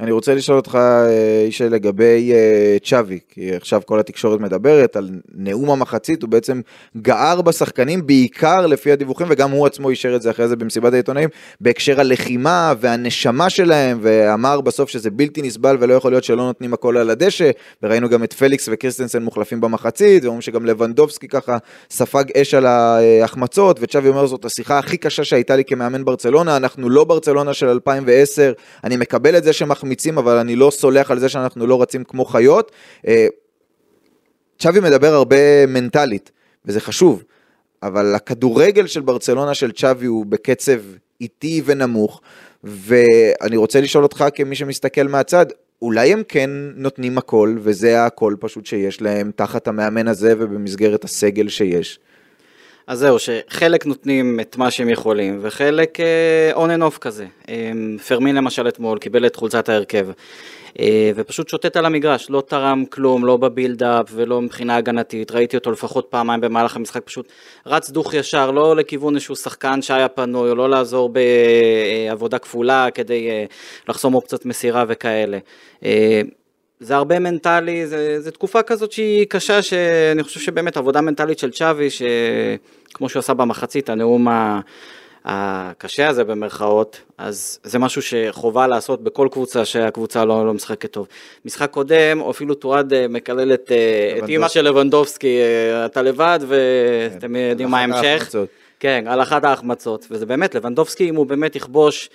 אני 0.02 0.10
רוצה 0.10 0.34
לשאול 0.34 0.56
אותך, 0.56 0.74
אה, 0.74 1.44
ישי, 1.48 1.68
לגבי 1.68 2.32
אה, 2.32 2.76
צ'אבי, 2.84 3.18
כי 3.28 3.54
עכשיו 3.54 3.82
כל 3.86 4.00
התקשורת 4.00 4.40
מדברת 4.40 4.96
על 4.96 5.10
נאום 5.34 5.70
המחצית, 5.70 6.22
הוא 6.22 6.30
בעצם 6.30 6.60
גער 6.96 7.42
בשחקנים, 7.42 8.06
בעיקר 8.06 8.66
לפי 8.66 8.92
הדיווחים, 8.92 9.26
וגם 9.30 9.50
הוא 9.50 9.66
עצמו 9.66 9.90
אישר 9.90 10.16
את 10.16 10.22
זה 10.22 10.30
אחרי 10.30 10.48
זה 10.48 10.56
במסיבת 10.56 10.92
העיתונאים, 10.92 11.28
בהקשר 11.60 12.00
הלחימה 12.00 12.72
והנשמה 12.80 13.50
שלהם, 13.50 13.98
ואמר 14.02 14.60
בסוף 14.60 14.90
שזה 14.90 15.10
בלתי 15.10 15.42
נסבל 15.42 15.76
ולא 15.80 15.94
יכול 15.94 16.12
להיות 16.12 16.24
שלא 16.24 16.44
נותנים 16.44 16.74
הכל 16.74 16.96
על 16.96 17.10
הדשא, 17.10 17.50
וראינו 17.82 18.08
גם 18.08 18.24
את 18.24 18.32
פליקס 18.32 18.68
וקריסטנסן 18.72 19.22
מוחלפים 19.22 19.60
במחצית, 19.60 20.24
ואומרים 20.24 20.40
שגם 20.42 20.66
לבנדובסקי 20.66 21.28
ככה 21.28 21.58
ספג 21.90 22.24
אש 22.36 22.54
על 22.54 22.66
ההחמצות, 22.66 23.78
וצ'אבי 23.82 24.08
אומר 24.08 24.26
זאת 24.26 24.44
השיחה 24.44 24.78
הכי 24.78 24.96
קשה 24.96 25.24
שהייתה 25.24 25.56
לי 25.56 25.64
כמאמן 25.64 26.04
ברצלונה, 26.04 26.56
אנחנו 26.56 26.90
לא 26.90 27.04
ברצלונה 27.04 27.54
של 27.54 27.68
2010, 27.68 28.52
אני 28.84 28.96
מקבל 28.96 29.36
את 29.36 29.44
זה 29.44 29.52
שמחמיצים 29.52 29.91
מחמיצים, 29.92 30.18
אבל 30.18 30.36
אני 30.36 30.56
לא 30.56 30.70
סולח 30.70 31.10
על 31.10 31.18
זה 31.18 31.28
שאנחנו 31.28 31.66
לא 31.66 31.82
רצים 31.82 32.04
כמו 32.04 32.24
חיות. 32.24 32.72
אה, 33.06 33.26
צ'אבי 34.58 34.80
מדבר 34.80 35.14
הרבה 35.14 35.66
מנטלית, 35.66 36.30
וזה 36.64 36.80
חשוב, 36.80 37.22
אבל 37.82 38.14
הכדורגל 38.14 38.86
של 38.86 39.00
ברצלונה 39.00 39.54
של 39.54 39.72
צ'אבי 39.72 40.06
הוא 40.06 40.26
בקצב 40.26 40.80
איטי 41.20 41.62
ונמוך, 41.64 42.20
ואני 42.64 43.56
רוצה 43.56 43.80
לשאול 43.80 44.04
אותך 44.04 44.24
כמי 44.34 44.54
שמסתכל 44.54 45.02
מהצד, 45.08 45.46
אולי 45.82 46.12
הם 46.12 46.22
כן 46.28 46.50
נותנים 46.76 47.18
הכל, 47.18 47.56
וזה 47.60 48.04
הכל 48.04 48.34
פשוט 48.40 48.66
שיש 48.66 49.02
להם 49.02 49.30
תחת 49.36 49.68
המאמן 49.68 50.08
הזה 50.08 50.34
ובמסגרת 50.38 51.04
הסגל 51.04 51.48
שיש. 51.48 51.98
אז 52.92 52.98
זהו, 52.98 53.16
שחלק 53.18 53.86
נותנים 53.86 54.40
את 54.40 54.56
מה 54.56 54.70
שהם 54.70 54.88
יכולים, 54.88 55.38
וחלק 55.42 55.98
on 56.52 56.70
and 56.70 56.82
off 56.82 56.98
כזה. 56.98 57.26
אה, 57.48 57.72
פרמין 58.08 58.36
למשל 58.36 58.68
אתמול 58.68 58.98
קיבל 58.98 59.26
את 59.26 59.36
חולצת 59.36 59.68
ההרכב, 59.68 60.06
אה, 60.80 61.10
ופשוט 61.16 61.48
שוטט 61.48 61.76
על 61.76 61.86
המגרש, 61.86 62.30
לא 62.30 62.42
תרם 62.46 62.84
כלום, 62.84 63.26
לא 63.26 63.36
ב 63.36 63.45
build 63.45 63.89
up 63.89 64.06
ולא 64.12 64.40
מבחינה 64.40 64.76
הגנתית, 64.76 65.30
ראיתי 65.30 65.56
אותו 65.56 65.70
לפחות 65.70 66.06
פעמיים 66.10 66.40
במהלך 66.40 66.76
המשחק, 66.76 67.02
פשוט 67.04 67.32
רץ 67.66 67.90
דוך 67.90 68.14
ישר, 68.14 68.50
לא 68.50 68.76
לכיוון 68.76 69.14
איזשהו 69.14 69.36
שחקן 69.36 69.82
שהיה 69.82 70.08
פנוי, 70.08 70.50
או 70.50 70.54
לא 70.54 70.70
לעזור 70.70 71.10
בעבודה 72.08 72.38
כפולה 72.38 72.90
כדי 72.94 73.30
אה, 73.30 73.44
לחסום 73.88 74.14
אופציות 74.14 74.46
מסירה 74.46 74.84
וכאלה. 74.88 75.38
זה 76.82 76.96
הרבה 76.96 77.18
מנטלי, 77.18 77.86
זה, 77.86 78.20
זה 78.20 78.30
תקופה 78.30 78.62
כזאת 78.62 78.92
שהיא 78.92 79.26
קשה, 79.28 79.62
שאני 79.62 80.22
חושב 80.22 80.40
שבאמת 80.40 80.76
עבודה 80.76 81.00
מנטלית 81.00 81.38
של 81.38 81.50
צ'אבי, 81.50 81.88
שכמו 81.90 83.08
שהוא 83.08 83.20
עשה 83.20 83.34
במחצית, 83.34 83.88
הנאום 83.90 84.28
הקשה 85.24 86.08
הזה 86.08 86.24
במרכאות, 86.24 87.00
אז 87.18 87.58
זה 87.64 87.78
משהו 87.78 88.02
שחובה 88.02 88.66
לעשות 88.66 89.04
בכל 89.04 89.28
קבוצה 89.32 89.64
שהקבוצה 89.64 90.24
לא, 90.24 90.46
לא 90.46 90.54
משחקת 90.54 90.90
טוב. 90.90 91.06
משחק 91.44 91.70
קודם, 91.70 92.20
אפילו 92.30 92.54
תועד 92.54 92.92
אה, 92.92 93.08
מקלל 93.08 93.54
את, 93.54 93.72
אה, 93.72 94.18
את 94.18 94.28
אימא 94.28 94.48
של 94.48 94.62
לבנדובסקי, 94.62 95.40
אה, 95.40 95.86
אתה 95.86 96.02
לבד, 96.02 96.38
ואתם 96.48 97.36
יודעים 97.36 97.70
מה 97.70 97.80
ההמשך. 97.80 98.34
כן, 98.80 99.04
על 99.06 99.22
אחת 99.22 99.44
ההחמצות, 99.44 100.06
וזה 100.10 100.26
באמת, 100.26 100.54
לבנדובסקי, 100.54 101.08
אם 101.08 101.16
הוא 101.16 101.26
באמת 101.26 101.56
יכבוש, 101.56 102.10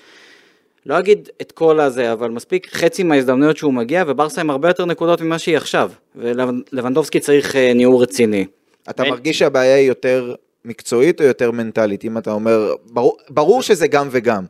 לא 0.88 1.00
אגיד 1.00 1.30
את 1.42 1.52
כל 1.52 1.80
הזה, 1.80 2.12
אבל 2.14 2.30
מספיק 2.30 2.68
חצי 2.74 3.04
מההזדמנויות 3.04 3.58
שהוא 3.58 3.74
מגיע, 3.74 4.04
וברסה 4.08 4.42
עם 4.42 4.50
הרבה 4.50 4.68
יותר 4.70 4.86
נקודות 4.86 5.22
ממה 5.22 5.40
שהיא 5.40 5.58
עכשיו, 5.58 5.92
ולבנדובסקי 6.16 7.20
צריך 7.20 7.56
אה, 7.56 7.72
ניעור 7.76 8.02
רציני. 8.04 8.46
אתה 8.90 9.04
אין- 9.04 9.12
מרגיש 9.12 9.40
שהבעיה 9.40 9.76
היא 9.76 9.88
יותר 9.88 10.36
מקצועית 10.66 11.22
או 11.22 11.26
יותר 11.26 11.52
מנטלית? 11.52 12.06
אם 12.06 12.18
אתה 12.18 12.32
אומר, 12.32 12.74
ברור, 12.92 13.18
ברור 13.30 13.62
שזה 13.62 13.88
גם 13.88 14.08
וגם, 14.12 14.44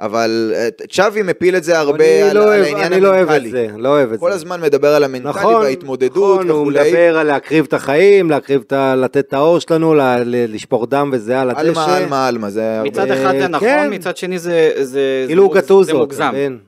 אבל 0.00 0.52
אה, 0.54 0.68
צ'אבי 0.90 1.22
מפיל 1.22 1.56
את 1.56 1.64
זה 1.64 1.78
הרבה 1.78 2.04
אני 2.04 2.30
על, 2.30 2.36
לא 2.36 2.42
על 2.42 2.48
אוהב- 2.48 2.64
העניין 2.64 2.92
אני 2.92 3.00
לא 3.00 3.08
אוהב 3.08 3.22
את 3.22 3.28
המנטלי. 3.30 3.50
זה, 3.50 3.66
לא 3.76 3.88
אוהב 3.88 4.12
את 4.12 4.20
כל 4.20 4.28
זה. 4.30 4.34
הזמן 4.36 4.60
מדבר 4.60 4.88
על 4.94 5.04
המנטלי 5.04 5.28
נכון, 5.30 5.54
וההתמודדות 5.54 6.14
נכון, 6.34 6.48
הוא 6.50 6.60
וכולי. 6.60 6.80
מדבר 6.88 7.18
על 7.18 7.26
להקריב 7.26 7.64
את 7.68 7.72
החיים, 7.72 8.30
להקריב 8.30 8.62
את 8.66 8.72
ה... 8.72 8.94
לתת 8.96 9.16
את 9.28 9.32
האור 9.32 9.58
שלנו, 9.58 9.94
ל- 9.94 10.22
לשפוך 10.24 10.86
דם 10.88 11.10
וזה 11.12 11.40
על 11.40 11.50
הדשא. 11.50 11.60
עלמה, 11.60 11.96
עלמה, 11.96 12.28
עלמה, 12.28 12.50
זה. 12.50 12.82
מצד 12.84 13.10
אחד 13.10 13.32
זה 13.40 13.48
נכון, 13.48 13.68
כן. 13.68 13.88
מצד 13.92 14.16
שני 14.16 14.38
זה, 14.38 14.70
זה, 14.82 15.24
כאילו 15.26 15.42
זה, 15.42 15.48
הוא 15.48 15.54
גטוזו. 15.54 15.82
זה 15.92 15.94
מוגזם, 15.94 16.28
מבין? 16.32 16.58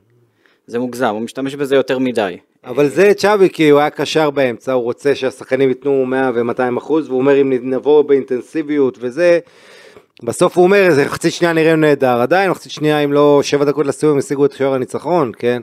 זה 0.66 0.78
מוגזם, 0.78 1.06
הוא 1.06 1.20
משתמש 1.20 1.54
בזה 1.54 1.76
יותר 1.76 1.98
מדי. 1.98 2.36
אבל 2.64 2.88
זה 2.88 3.12
צ'אבי, 3.16 3.48
כי 3.48 3.68
הוא 3.70 3.80
היה 3.80 3.90
קשר 3.90 4.30
באמצע, 4.30 4.72
הוא 4.72 4.82
רוצה 4.82 5.14
שהשחקנים 5.14 5.68
ייתנו 5.68 6.06
100 6.06 6.30
ו-200 6.34 6.78
אחוז, 6.78 7.08
והוא 7.08 7.18
אומר 7.18 7.40
אם 7.40 7.52
נבוא 7.62 8.02
באינטנסיביות 8.02 8.98
וזה, 9.00 9.38
בסוף 10.24 10.56
הוא 10.56 10.64
אומר, 10.64 10.86
איזה 10.86 11.08
חצי 11.08 11.30
שנייה 11.30 11.52
נראה 11.52 11.76
נהדר, 11.76 12.20
עדיין 12.20 12.50
מחצית 12.50 12.72
שנייה, 12.72 12.98
אם 12.98 13.12
לא 13.12 13.40
שבע 13.42 13.64
דקות 13.64 13.86
לסיום, 13.86 14.12
הם 14.12 14.18
השיגו 14.18 14.44
את 14.44 14.52
שוער 14.52 14.74
הניצחון, 14.74 15.32
כן? 15.38 15.62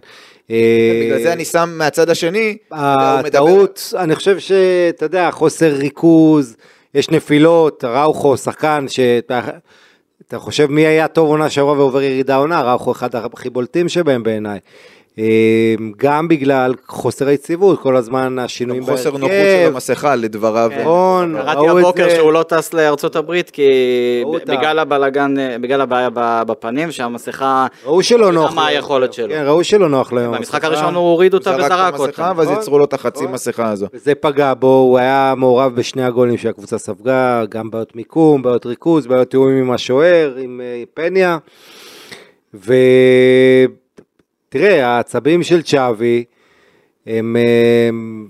אה, 0.52 1.02
בגלל 1.06 1.22
זה 1.24 1.34
אני 1.34 1.46
שם 1.46 1.70
מהצד 1.78 2.10
השני, 2.10 2.58
מדבר- 2.72 3.26
הטעות, 3.26 3.94
אני 3.98 4.16
חושב 4.16 4.40
שאתה 4.40 5.06
יודע, 5.06 5.32
חוסר 5.32 5.68
ריכוז, 5.74 6.56
יש 6.96 7.10
נפילות, 7.10 7.84
ראוכו, 7.84 8.38
שחקן 8.38 8.86
שאתה 8.88 9.40
אתה 10.28 10.40
חושב 10.40 10.66
מי 10.72 10.86
היה 10.86 11.08
טוב 11.08 11.30
עונה 11.30 11.50
שעברה 11.50 11.74
ועובר 11.74 12.02
ירידה 12.02 12.36
עונה, 12.36 12.62
ראוכו 12.62 12.92
אחד 12.92 13.10
הכי 13.16 13.50
בולטים 13.50 13.90
שבהם 13.90 14.24
בעיניי. 14.24 14.60
אה, 15.20 15.76
גם 15.98 16.28
בגלל 16.28 16.74
חוסר 16.88 17.28
היציבות, 17.28 17.82
כל 17.82 17.96
הזמן 17.96 18.40
השינויים 18.40 18.84
גם 18.84 18.90
חוסר 18.90 19.12
בהרכב. 19.12 19.20
נוחות 19.20 19.36
של 19.36 19.74
המסכה 19.74 20.16
לדבריו. 20.16 20.70
כן. 20.74 20.82
נכון, 20.82 21.36
קראתי 21.38 21.60
ראו 21.60 21.80
את 21.80 21.84
הבוקר 21.84 22.10
זה. 22.10 22.16
שהוא 22.16 22.34
לא 22.34 22.44
טס 22.44 22.74
לארצות 22.74 23.16
הברית 23.16 23.50
כי. 23.50 23.68
בגלל 24.48 24.80
הבלגן, 24.80 25.36
בגלל 25.62 25.82
הבעיה 25.82 26.10
בפנים, 26.44 26.92
שהמסכה, 26.92 27.68
ראו 27.86 28.04
שלא 28.04 28.32
נוח 28.32 28.54
מה. 28.54 28.68
היכולת 28.68 29.14
שלו. 29.14 29.30
כן, 29.30 29.44
ראו 29.46 29.64
שלא 29.64 29.90
נוח 29.90 30.12
לו. 30.12 30.32
במשחק. 30.32 30.64
הראשון 30.64 30.96
הוא 30.96 31.04
הוריד 31.04 31.34
אותה 31.34 31.56
וזרק 31.60 32.00
אותה. 32.00 32.32
ואז 32.36 32.48
נכון. 32.48 32.60
ייצרו 32.60 32.80
לו 32.80 32.86
את 32.86 32.94
החצי 32.94 33.24
נכון. 33.24 33.34
מסכה 33.34 33.70
הזו. 33.70 33.88
וזה 33.94 34.16
פגע 34.16 34.54
בו, 34.54 34.68
הוא 34.68 34.98
היה 34.98 35.34
מעורב 35.38 35.76
בשני 35.76 36.04
הגולים 36.04 36.38
שהקבוצה 36.38 36.78
ספגה, 36.78 37.44
גם 37.50 37.72
בעיות 37.72 37.96
מיקום, 37.96 38.42
בעיות 38.42 38.66
ריכוז, 38.66 39.08
בעיות 39.08 39.30
תיאומים 39.30 39.64
עם 39.64 39.72
השוער, 39.72 40.36
עם 40.38 40.62
אה, 40.64 40.84
פניה. 40.94 41.38
ותראה, 44.50 44.88
העצבים 44.88 45.44
של 45.44 45.62
צ'אבי, 45.62 46.24
הם, 47.06 47.36
הם, 47.90 48.28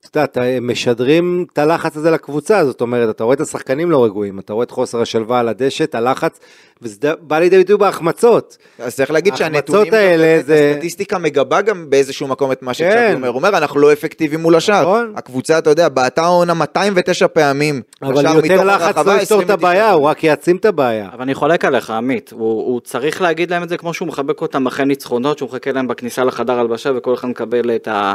את 0.00 0.16
יודעת, 0.16 0.36
הם 0.36 0.70
משדרים 0.70 1.46
את 1.52 1.58
הלחץ 1.58 1.96
הזה 1.96 2.10
לקבוצה, 2.10 2.64
זאת 2.64 2.80
אומרת, 2.80 3.16
אתה 3.16 3.24
רואה 3.24 3.34
את 3.34 3.40
השחקנים 3.40 3.90
לא 3.90 4.04
רגועים, 4.04 4.38
אתה 4.38 4.52
רואה 4.52 4.64
את 4.64 4.70
חוסר 4.70 5.00
השלווה 5.00 5.40
על 5.40 5.48
הדשא, 5.48 5.84
את 5.84 5.94
הלחץ, 5.94 6.40
וזה 6.82 7.12
בא 7.20 7.38
לידי 7.38 7.56
ביטוי 7.58 7.76
בהחמצות. 7.76 8.56
אז 8.78 8.96
צריך 8.96 9.10
להגיד 9.10 9.36
שהנתונים, 9.36 9.94
האלה 9.94 10.42
זה- 10.42 10.70
הסטטיסטיקה 10.74 11.18
מגבה 11.18 11.60
גם 11.60 11.90
באיזשהו 11.90 12.28
מקום 12.28 12.52
את 12.52 12.62
מה 12.62 12.70
כן. 12.70 12.74
שצ'אבי 12.74 13.14
אומר. 13.14 13.28
הוא 13.28 13.36
אומר, 13.36 13.48
אנחנו 13.48 13.80
לא 13.80 13.92
אפקטיביים 13.92 14.40
מול 14.40 14.56
השאר. 14.56 14.80
נכון. 14.82 15.12
הקבוצה, 15.16 15.58
אתה 15.58 15.70
יודע, 15.70 15.88
בעטה 15.88 16.22
העונה 16.22 16.54
209 16.54 17.26
פעמים. 17.28 17.82
אבל 18.02 18.24
יותר 18.44 18.64
לחץ 18.64 18.96
לא 18.96 19.00
יפתור 19.00 19.14
את 19.16 19.20
29. 19.22 19.52
הבעיה, 19.52 19.90
הוא 19.92 20.04
רק 20.04 20.24
יעצים 20.24 20.56
את 20.56 20.64
הבעיה. 20.64 21.08
אבל 21.12 21.22
אני 21.22 21.34
חולק 21.34 21.64
עליך, 21.64 21.90
עמית, 21.90 22.32
הוא, 22.32 22.62
הוא 22.66 22.80
צריך 22.80 23.22
להגיד 23.22 23.50
להם 23.50 23.62
את 23.62 23.68
זה 23.68 23.76
כמו 23.76 23.94
שהוא 23.94 24.08
מחבק 24.08 24.40
אותם 24.40 24.66
אחרי 24.66 24.84
ניצחונות, 24.86 25.38
שהוא 25.38 25.48
מחכה 25.48 25.72
להם 25.72 25.88
בכניסה 25.88 26.24
לחדר 26.24 26.58
הלבשה 26.60 26.90
וכל 26.96 27.14
אחד 27.14 27.28
מקבל 27.28 27.70
את, 27.70 27.88
ה, 27.88 28.14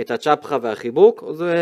את 0.00 0.10
הצ'פחה 0.10 0.58
והחיבוק, 0.62 1.24
זה, 1.32 1.54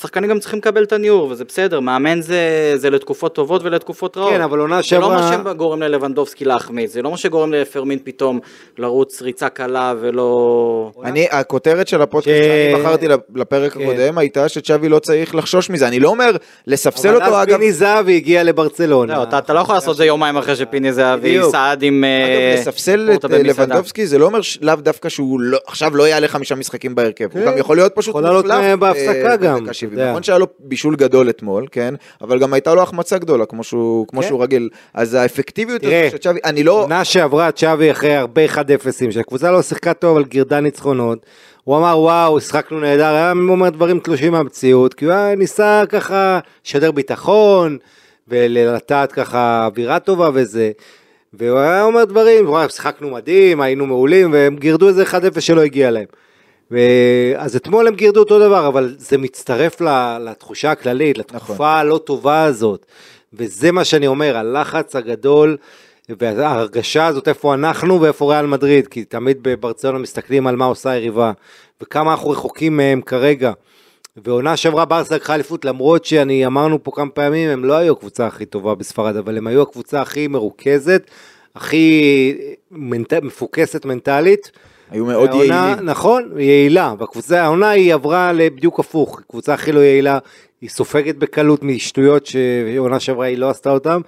שחקנים 0.00 0.30
גם 0.30 0.38
צריכים 0.38 0.58
לקבל 0.58 0.82
את 0.82 0.92
הניעור, 0.92 1.28
וזה 1.30 1.44
בסדר, 1.44 1.80
מאמן 1.80 2.20
זה, 2.20 2.38
זה 2.76 2.90
לתקופות 2.90 3.34
טובות 3.34 3.62
ולתקופות 3.64 4.16
רעות. 4.16 4.32
כן, 4.32 4.40
אבל 4.40 4.58
עונה 4.58 4.80
זה 4.90 4.98
לא 4.98 5.08
מה 5.10 5.28
שעברה- 5.30 5.52
שגורם 5.52 5.82
ללבנדובסקי 5.82 6.44
להחמיץ, 6.44 6.92
זה 6.92 7.02
לא 7.02 7.10
מה 7.10 7.16
שגורם 7.16 7.52
לפרמין 7.52 7.98
פתאום 8.04 8.40
לרוץ 8.78 9.22
ריצה 9.22 9.48
קלה 9.48 9.94
ולא... 10.00 10.90
אני, 11.04 11.26
הכותרת 11.30 11.88
של 11.88 12.02
הפודקאסט 12.02 12.36
ש- 12.36 12.46
שאני 12.46 12.82
בחרתי 12.82 13.06
לפרק 13.34 13.72
כן. 13.72 13.80
הקודם 13.82 14.18
הייתה 14.18 14.48
שצ'אבי 14.48 14.88
לא 14.88 14.98
צריך 14.98 15.34
לחשוש 15.34 15.70
מזה. 15.70 15.88
אני 15.88 16.00
לא 16.00 16.08
אומר 16.08 16.30
לספסל 16.66 17.08
אבל 17.08 17.16
אותו, 17.24 17.36
אז 17.36 17.42
אגב. 17.42 17.56
פיני 17.58 17.72
זהבי 17.72 18.16
הגיע 18.16 18.42
לברצלונה. 18.42 19.14
זהו, 19.14 19.22
אתה, 19.22 19.38
אתה 19.38 19.52
לא 19.52 19.60
יכול 19.60 19.74
לעשות 19.74 19.96
זה 19.96 20.04
יומיים 20.04 20.36
אחרי 20.36 20.56
שפיני 20.56 20.92
זהבי. 20.92 21.38
סעד 21.50 21.82
עם... 21.82 22.04
אה, 22.04 22.52
אגב, 22.54 22.60
לספסל 22.60 23.10
את 23.14 23.24
במסעדה. 23.24 23.38
לבנדובסקי 23.42 24.06
זה 24.06 24.18
לא 24.18 24.26
אומר 24.26 24.40
ש- 24.40 24.58
לאו 24.62 24.74
דווקא 24.76 25.08
שהוא 25.08 25.40
לא- 25.40 25.58
עכשיו 25.66 25.96
לא 25.96 26.08
יעלה 26.08 26.28
חמישה 26.28 26.54
משחקים 26.54 26.94
בהרכב, 26.94 27.24
הוא 27.32 27.40
כן. 27.40 27.46
גם 27.46 27.58
יכול 27.58 27.76
להיות 27.76 27.92
פשוט 27.94 28.10
יכול 28.10 28.22
לעלות 28.22 28.44
מוחלף, 28.46 28.78
בהפסקה 28.78 29.30
אה, 29.30 29.36
גם, 29.36 29.66
בדקה 29.88 29.96
אתה 29.96 29.96
70. 29.96 29.98
יודע. 29.98 30.10
נכון 30.10 30.22
שהיה 30.22 30.38
לו 30.38 30.46
בישול 30.58 30.96
גדול 30.96 31.30
אתמול, 31.30 31.66
כן, 31.70 31.94
אבל 32.20 32.38
גם 32.38 32.52
הייתה 32.52 32.74
לו 32.74 32.82
החמצה 32.82 33.18
גדולה 33.18 33.46
כמו 33.46 33.64
שהוא 33.64 34.06
כמו 34.06 34.20
כן. 34.20 34.26
שהוא 34.28 34.42
רגיל, 34.42 34.68
אז 34.94 35.14
האפקטיביות 35.14 35.82
תראה, 35.82 36.00
הזאת 36.00 36.10
של 36.10 36.18
צ'אבי, 36.18 36.40
אני 36.44 36.62
לא, 36.62 36.82
עונה 36.82 37.04
שעברה 37.04 37.52
צ'אבי 37.52 37.90
אחרי 37.90 38.16
הרבה 38.16 38.46
1-0, 38.46 38.58
שהקבוצה 39.10 39.50
לא 39.50 39.62
שיחקה 39.62 39.94
טוב 39.94 40.16
אבל 40.16 40.26
גירדה 40.26 40.60
ניצחונות. 40.60 41.18
הוא 41.64 41.76
אמר 41.76 41.98
וואו, 41.98 42.38
השחקנו 42.38 42.80
נהדר, 42.80 43.04
היה 43.04 43.32
אומר 43.32 43.68
דברים 43.68 44.00
תלושים 44.00 44.32
מהמציאות, 44.32 44.94
כי 44.94 45.04
הוא 45.04 45.14
היה 45.14 45.34
ניסה 45.34 45.82
ככה 45.88 46.38
לשדר 46.64 46.92
ביטחון, 46.92 47.78
ולטעת 48.28 49.12
ככה 49.12 49.66
אווירה 49.66 49.98
טובה 49.98 50.30
וזה. 50.34 50.70
והוא 51.34 51.58
היה 51.58 51.84
אומר 51.84 52.04
דברים, 52.04 52.48
וואו, 52.48 52.70
שיחקנו 52.70 53.10
מדהים, 53.10 53.60
היינו 53.60 53.86
מעולים, 53.86 54.32
והם 54.32 54.56
גירדו 54.56 54.88
איזה 54.88 55.02
1-0 55.02 55.40
שלא 55.40 55.60
הגיע 55.60 55.90
להם. 55.90 56.04
אז 57.36 57.56
אתמול 57.56 57.88
הם 57.88 57.94
גירדו 57.94 58.20
אותו 58.20 58.38
דבר, 58.38 58.68
אבל 58.68 58.94
זה 58.98 59.18
מצטרף 59.18 59.80
לתחושה 60.20 60.70
הכללית, 60.70 61.18
לתקופה 61.18 61.54
נכון. 61.54 61.66
הלא 61.66 61.98
טובה 61.98 62.42
הזאת. 62.42 62.86
וזה 63.32 63.72
מה 63.72 63.84
שאני 63.84 64.06
אומר, 64.06 64.36
הלחץ 64.36 64.96
הגדול 64.96 65.56
וההרגשה 66.08 67.06
הזאת 67.06 67.28
איפה 67.28 67.54
אנחנו 67.54 68.00
ואיפה 68.00 68.32
ריאל 68.32 68.46
מדריד, 68.46 68.86
כי 68.86 69.04
תמיד 69.04 69.38
בברצלונה 69.42 69.98
מסתכלים 69.98 70.46
על 70.46 70.56
מה 70.56 70.64
עושה 70.64 70.90
היריבה, 70.90 71.32
וכמה 71.82 72.10
אנחנו 72.10 72.30
רחוקים 72.30 72.76
מהם 72.76 73.00
כרגע. 73.00 73.52
ועונה 74.16 74.56
שעברה 74.56 74.84
ברסה 74.84 75.14
לקחה 75.14 75.34
אליפות, 75.34 75.64
למרות 75.64 76.04
שאני 76.04 76.46
אמרנו 76.46 76.82
פה 76.82 76.90
כמה 76.94 77.10
פעמים, 77.10 77.50
הם 77.50 77.64
לא 77.64 77.74
היו 77.74 77.92
הקבוצה 77.92 78.26
הכי 78.26 78.46
טובה 78.46 78.74
בספרד, 78.74 79.16
אבל 79.16 79.36
הם 79.36 79.46
היו 79.46 79.62
הקבוצה 79.62 80.00
הכי 80.02 80.28
מרוכזת, 80.28 81.10
הכי 81.54 82.34
מנט... 82.70 83.12
מפוקסת 83.14 83.84
מנטלית. 83.84 84.50
היו 84.90 85.04
מאוד 85.04 85.30
העונה- 85.30 85.44
יעילים. 85.44 85.84
נכון, 85.84 86.32
יעילה, 86.38 86.94
והקבוצה, 86.98 87.42
העונה 87.42 87.70
היא 87.70 87.94
עברה 87.94 88.30
בדיוק 88.36 88.80
הפוך, 88.80 89.20
קבוצה 89.30 89.54
הכי 89.54 89.72
לא 89.72 89.80
יעילה, 89.80 90.18
היא 90.60 90.70
סופגת 90.70 91.16
בקלות 91.16 91.62
משטויות 91.62 92.26
שעונה 92.26 93.00
שעברה 93.00 93.26
היא 93.26 93.38
לא 93.38 93.50
עשתה 93.50 93.70
אותן, 93.70 94.00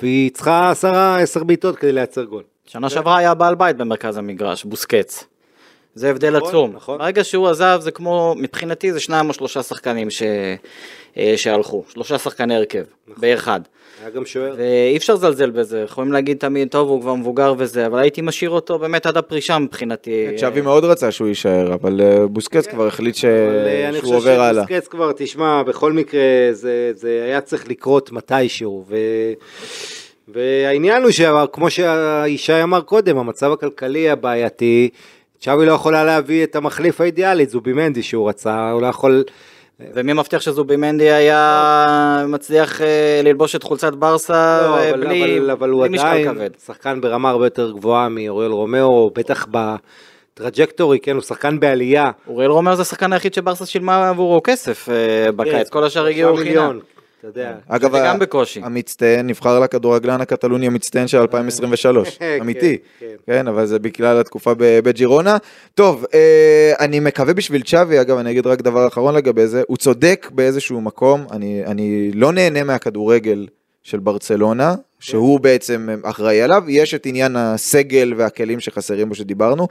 והיא 0.00 0.30
צריכה 0.30 0.70
עשרה, 0.70 1.18
עשר 1.20 1.44
בעיטות 1.44 1.76
כדי 1.76 1.92
לייצר 1.92 2.24
גול. 2.24 2.42
שנה 2.66 2.90
שעברה 2.90 3.16
היה 3.16 3.34
בעל 3.34 3.54
בית 3.54 3.76
במרכז 3.76 4.16
המגרש, 4.16 4.64
בוסקץ. 4.64 5.24
זה 5.96 6.10
הבדל 6.10 6.36
נכון, 6.36 6.48
עצום. 6.48 6.72
נכון. 6.74 6.98
ברגע 6.98 7.24
שהוא 7.24 7.48
עזב 7.48 7.78
זה 7.80 7.90
כמו, 7.90 8.34
מבחינתי 8.38 8.92
זה 8.92 9.00
שניים 9.00 9.28
או 9.28 9.34
שלושה 9.34 9.62
שחקנים 9.62 10.10
ש... 10.10 10.22
אה, 11.16 11.34
שהלכו, 11.36 11.84
שלושה 11.88 12.18
שחקני 12.18 12.56
הרכב, 12.56 12.82
נכון. 13.08 13.20
באחד. 13.20 13.60
היה 14.00 14.10
גם 14.10 14.26
שוער. 14.26 14.54
ואי 14.58 14.96
אפשר 14.96 15.14
לזלזל 15.14 15.50
בזה, 15.50 15.80
יכולים 15.80 16.12
להגיד 16.12 16.36
תמיד, 16.36 16.68
טוב, 16.68 16.88
הוא 16.88 17.00
כבר 17.00 17.14
מבוגר 17.14 17.54
וזה, 17.58 17.86
אבל 17.86 17.98
הייתי 17.98 18.20
משאיר 18.22 18.50
אותו 18.50 18.78
באמת 18.78 19.06
עד 19.06 19.16
הפרישה 19.16 19.58
מבחינתי. 19.58 20.26
צ'אבי 20.36 20.60
מאוד 20.60 20.84
רצה 20.84 21.10
שהוא 21.10 21.28
יישאר, 21.28 21.74
אבל 21.74 22.00
אה, 22.00 22.26
בוסקץ 22.26 22.66
כבר 22.66 22.86
החליט 22.86 23.14
ש- 23.14 23.24
אה, 23.24 23.88
אני 23.88 23.98
שהוא 23.98 24.14
חושב 24.14 24.28
עובר 24.28 24.40
הלאה. 24.40 24.64
שבוסקץ 24.68 24.88
כבר, 24.88 25.12
תשמע, 25.16 25.62
בכל 25.62 25.92
מקרה 25.92 26.20
זה, 26.52 26.90
זה 26.94 27.22
היה 27.24 27.40
צריך 27.40 27.68
לקרות 27.68 28.12
מתישהו, 28.12 28.84
ו... 28.88 28.96
והעניין 30.28 31.02
הוא 31.02 31.10
שכמו 31.10 31.66
שישי 31.70 32.62
אמר 32.62 32.80
קודם, 32.80 33.18
המצב 33.18 33.52
הכלכלי 33.52 34.10
הבעייתי, 34.10 34.88
צ'אבי 35.46 35.66
לא 35.66 35.72
יכולה 35.72 36.04
להביא 36.04 36.44
את 36.44 36.56
המחליף 36.56 37.00
האידיאלי, 37.00 37.46
זובימנדי 37.46 38.02
שהוא 38.02 38.28
רצה, 38.28 38.70
הוא 38.70 38.82
לא 38.82 38.86
יכול... 38.86 39.24
ומי 39.80 40.12
מבטיח 40.12 40.40
שזובימנדי 40.40 41.10
היה 41.10 42.24
מצליח 42.28 42.82
אה, 42.82 43.20
ללבוש 43.24 43.56
את 43.56 43.62
חולצת 43.62 43.92
ברסה 43.92 44.60
לא, 44.62 44.78
אה, 44.78 44.90
אבל, 44.90 45.00
בלי 45.00 45.38
אבל, 45.38 45.50
אבל 45.50 45.70
הוא 45.70 45.86
בלי 45.86 45.94
משקל 45.94 46.06
עדיין 46.06 46.34
כבד. 46.34 46.50
שחקן 46.66 47.00
ברמה 47.00 47.30
הרבה 47.30 47.46
יותר 47.46 47.70
גבוהה 47.70 48.08
מאוריאל 48.08 48.50
רומאו, 48.50 49.10
בטח 49.14 49.46
ב 49.50 49.62
trajectory, 49.62 50.98
כן, 51.00 51.14
הוא 51.14 51.22
שחקן 51.22 51.60
בעלייה. 51.60 52.10
אוריאל 52.28 52.50
רומאו 52.50 52.74
זה 52.74 52.82
השחקן 52.82 53.12
היחיד 53.12 53.34
שברסה 53.34 53.66
שילמה 53.66 54.08
עבורו 54.08 54.40
כסף 54.44 54.88
אה, 54.88 55.32
בקיץ, 55.32 55.68
כל 55.68 55.84
השאר 55.84 56.06
הגיעו 56.06 56.36
חינם. 56.36 56.78
אתה 57.18 57.26
יודע. 57.26 57.54
אגב, 57.68 57.92
זה 57.92 57.98
גם 58.04 58.18
בקושי. 58.18 58.60
המצטיין 58.64 59.26
נבחר 59.26 59.60
לכדורגלן 59.60 60.20
הקטלוני 60.20 60.66
המצטיין 60.66 61.08
של 61.08 61.18
2023, 61.18 62.08
כן, 62.18 62.38
אמיתי. 62.40 62.76
כן. 63.00 63.06
כן, 63.26 63.48
אבל 63.48 63.66
זה 63.66 63.78
בגלל 63.78 64.20
התקופה 64.20 64.52
בג'ירונה. 64.58 65.36
טוב, 65.74 66.04
אה, 66.14 66.72
אני 66.80 67.00
מקווה 67.00 67.34
בשביל 67.34 67.62
צ'אבי, 67.62 68.00
אגב, 68.00 68.18
אני 68.18 68.30
אגיד 68.30 68.46
רק 68.46 68.60
דבר 68.60 68.86
אחרון 68.86 69.14
לגבי 69.14 69.46
זה, 69.46 69.62
הוא 69.68 69.76
צודק 69.76 70.30
באיזשהו 70.34 70.80
מקום, 70.80 71.26
אני, 71.30 71.62
אני 71.66 72.10
לא 72.14 72.32
נהנה 72.32 72.64
מהכדורגל 72.64 73.46
של 73.82 73.98
ברצלונה, 73.98 74.74
שהוא 75.00 75.40
בעצם 75.40 75.88
אחראי 76.02 76.42
עליו, 76.42 76.64
יש 76.68 76.94
את 76.94 77.06
עניין 77.06 77.36
הסגל 77.36 78.14
והכלים 78.16 78.60
שחסרים 78.60 79.08
בו 79.08 79.14
שדיברנו. 79.14 79.68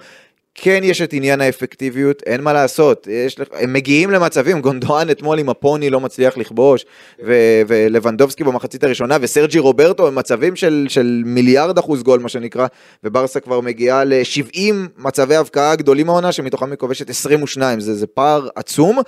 כן 0.55 0.79
יש 0.83 1.01
את 1.01 1.13
עניין 1.13 1.41
האפקטיביות, 1.41 2.23
אין 2.25 2.41
מה 2.41 2.53
לעשות, 2.53 3.07
יש 3.11 3.37
הם 3.53 3.73
מגיעים 3.73 4.11
למצבים, 4.11 4.61
גונדואן 4.61 5.09
אתמול 5.09 5.39
עם 5.39 5.49
הפוני 5.49 5.89
לא 5.89 5.99
מצליח 5.99 6.37
לכבוש, 6.37 6.85
ו- 7.25 7.61
ולבנדובסקי 7.67 8.43
במחצית 8.43 8.83
הראשונה, 8.83 9.17
וסרג'י 9.21 9.59
רוברטו 9.59 10.07
הם 10.07 10.15
מצבים 10.15 10.55
של, 10.55 10.85
של 10.89 11.23
מיליארד 11.25 11.77
אחוז 11.77 12.03
גול 12.03 12.19
מה 12.19 12.29
שנקרא, 12.29 12.67
וברסה 13.03 13.39
כבר 13.39 13.61
מגיעה 13.61 14.03
ל-70 14.03 14.73
מצבי 14.97 15.35
הבקעה 15.35 15.75
גדולים 15.75 16.05
מהעונה, 16.05 16.31
שמתוכם 16.31 16.69
היא 16.69 16.77
כובשת 16.77 17.09
22, 17.09 17.79
זה, 17.79 17.95
זה 17.95 18.07
פער 18.07 18.47
עצום. 18.55 18.99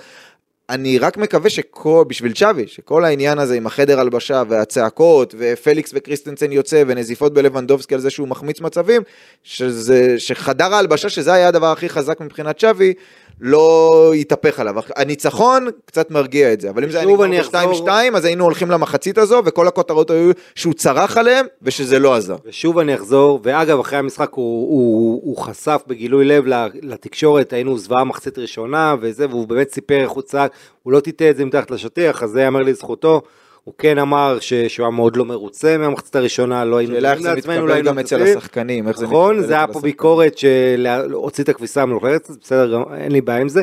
אני 0.70 0.98
רק 0.98 1.16
מקווה 1.16 1.50
שכל, 1.50 2.04
בשביל 2.08 2.32
צ'אבי, 2.32 2.66
שכל 2.66 3.04
העניין 3.04 3.38
הזה 3.38 3.54
עם 3.54 3.66
החדר 3.66 4.00
הלבשה 4.00 4.42
והצעקות 4.48 5.34
ופליקס 5.38 5.90
וקריסטנסן 5.94 6.52
יוצא 6.52 6.82
ונזיפות 6.86 7.34
בלבנדובסקי 7.34 7.94
על 7.94 8.00
זה 8.00 8.10
שהוא 8.10 8.28
מחמיץ 8.28 8.60
מצבים, 8.60 9.02
שזה, 9.42 10.14
שחדר 10.18 10.74
ההלבשה, 10.74 11.08
שזה 11.08 11.32
היה 11.32 11.48
הדבר 11.48 11.72
הכי 11.72 11.88
חזק 11.88 12.20
מבחינת 12.20 12.58
צ'אבי, 12.58 12.94
לא 13.40 13.90
יתהפך 14.14 14.60
עליו. 14.60 14.74
הניצחון 14.96 15.66
קצת 15.84 16.10
מרגיע 16.10 16.52
את 16.52 16.60
זה, 16.60 16.70
אבל 16.70 16.84
אם 16.84 16.90
זה 16.90 16.98
היה 16.98 17.06
נגמר 17.06 17.40
אחזור- 17.40 17.86
ב-2-2, 17.86 18.16
אז 18.16 18.24
היינו 18.24 18.44
הולכים 18.44 18.70
למחצית 18.70 19.18
הזו, 19.18 19.42
וכל 19.44 19.68
הכותרות 19.68 20.10
היו 20.10 20.30
שהוא 20.54 20.74
צרח 20.74 21.16
עליהם, 21.16 21.46
ושזה 21.62 21.98
לא 21.98 22.14
עזר. 22.14 22.36
ושוב 22.44 22.78
אני 22.78 22.94
אחזור, 22.94 23.40
ואגב, 23.42 23.80
אחרי 23.80 23.98
המשחק 23.98 24.30
הוא, 24.34 24.68
הוא, 24.68 25.20
הוא 25.24 25.36
חשף 25.36 25.82
בגילוי 25.86 26.24
לב 26.24 26.44
לתקשורת, 26.82 27.52
היינו 27.52 27.78
זוועה 27.78 28.04
מחצית 28.04 28.38
ראשונה 28.38 28.94
וזה, 29.00 29.28
והוא 29.28 29.48
באמת 29.48 29.70
סיפר 29.70 30.00
איך 30.00 30.10
הוא 30.10 30.22
צעק, 30.22 30.52
הוא 30.82 30.92
לא 30.92 31.00
טיטא 31.00 31.30
את 31.30 31.36
זה 31.36 31.44
מתחת 31.44 31.70
לשטיח, 31.70 32.22
אז 32.22 32.30
זה 32.30 32.40
ייאמר 32.40 32.62
לזכותו. 32.62 33.22
הוא 33.64 33.74
כן 33.78 33.98
אמר 33.98 34.38
ש, 34.40 34.54
שהוא 34.54 34.84
היה 34.84 34.90
מאוד 34.90 35.16
לא 35.16 35.24
מרוצה 35.24 35.78
מהמחצית 35.78 36.16
הראשונה, 36.16 36.64
לא 36.64 36.76
היינו 36.76 36.94
זה 36.94 37.00
לעצמנו, 37.00 37.26
לא 37.26 37.36
מתקבל 37.36 37.70
היינו 37.70 37.90
גם 37.90 37.98
אצל. 37.98 38.22
השחקנים, 38.22 38.88
איך 38.88 38.98
זה 38.98 39.06
נכון, 39.06 39.34
מתקבל 39.36 39.48
זה 39.48 39.54
היה 39.54 39.66
פה. 39.66 39.80
ביקורת 39.80 40.38
שהוציא 40.38 41.44
את 41.44 41.48
הכביסה 41.48 41.82
המלוכלכת, 41.82 42.30
בסדר, 42.42 42.72
גם 42.72 42.82
אין 42.94 43.12
לי 43.12 43.20
בעיה 43.20 43.40
עם 43.40 43.48
זה, 43.48 43.62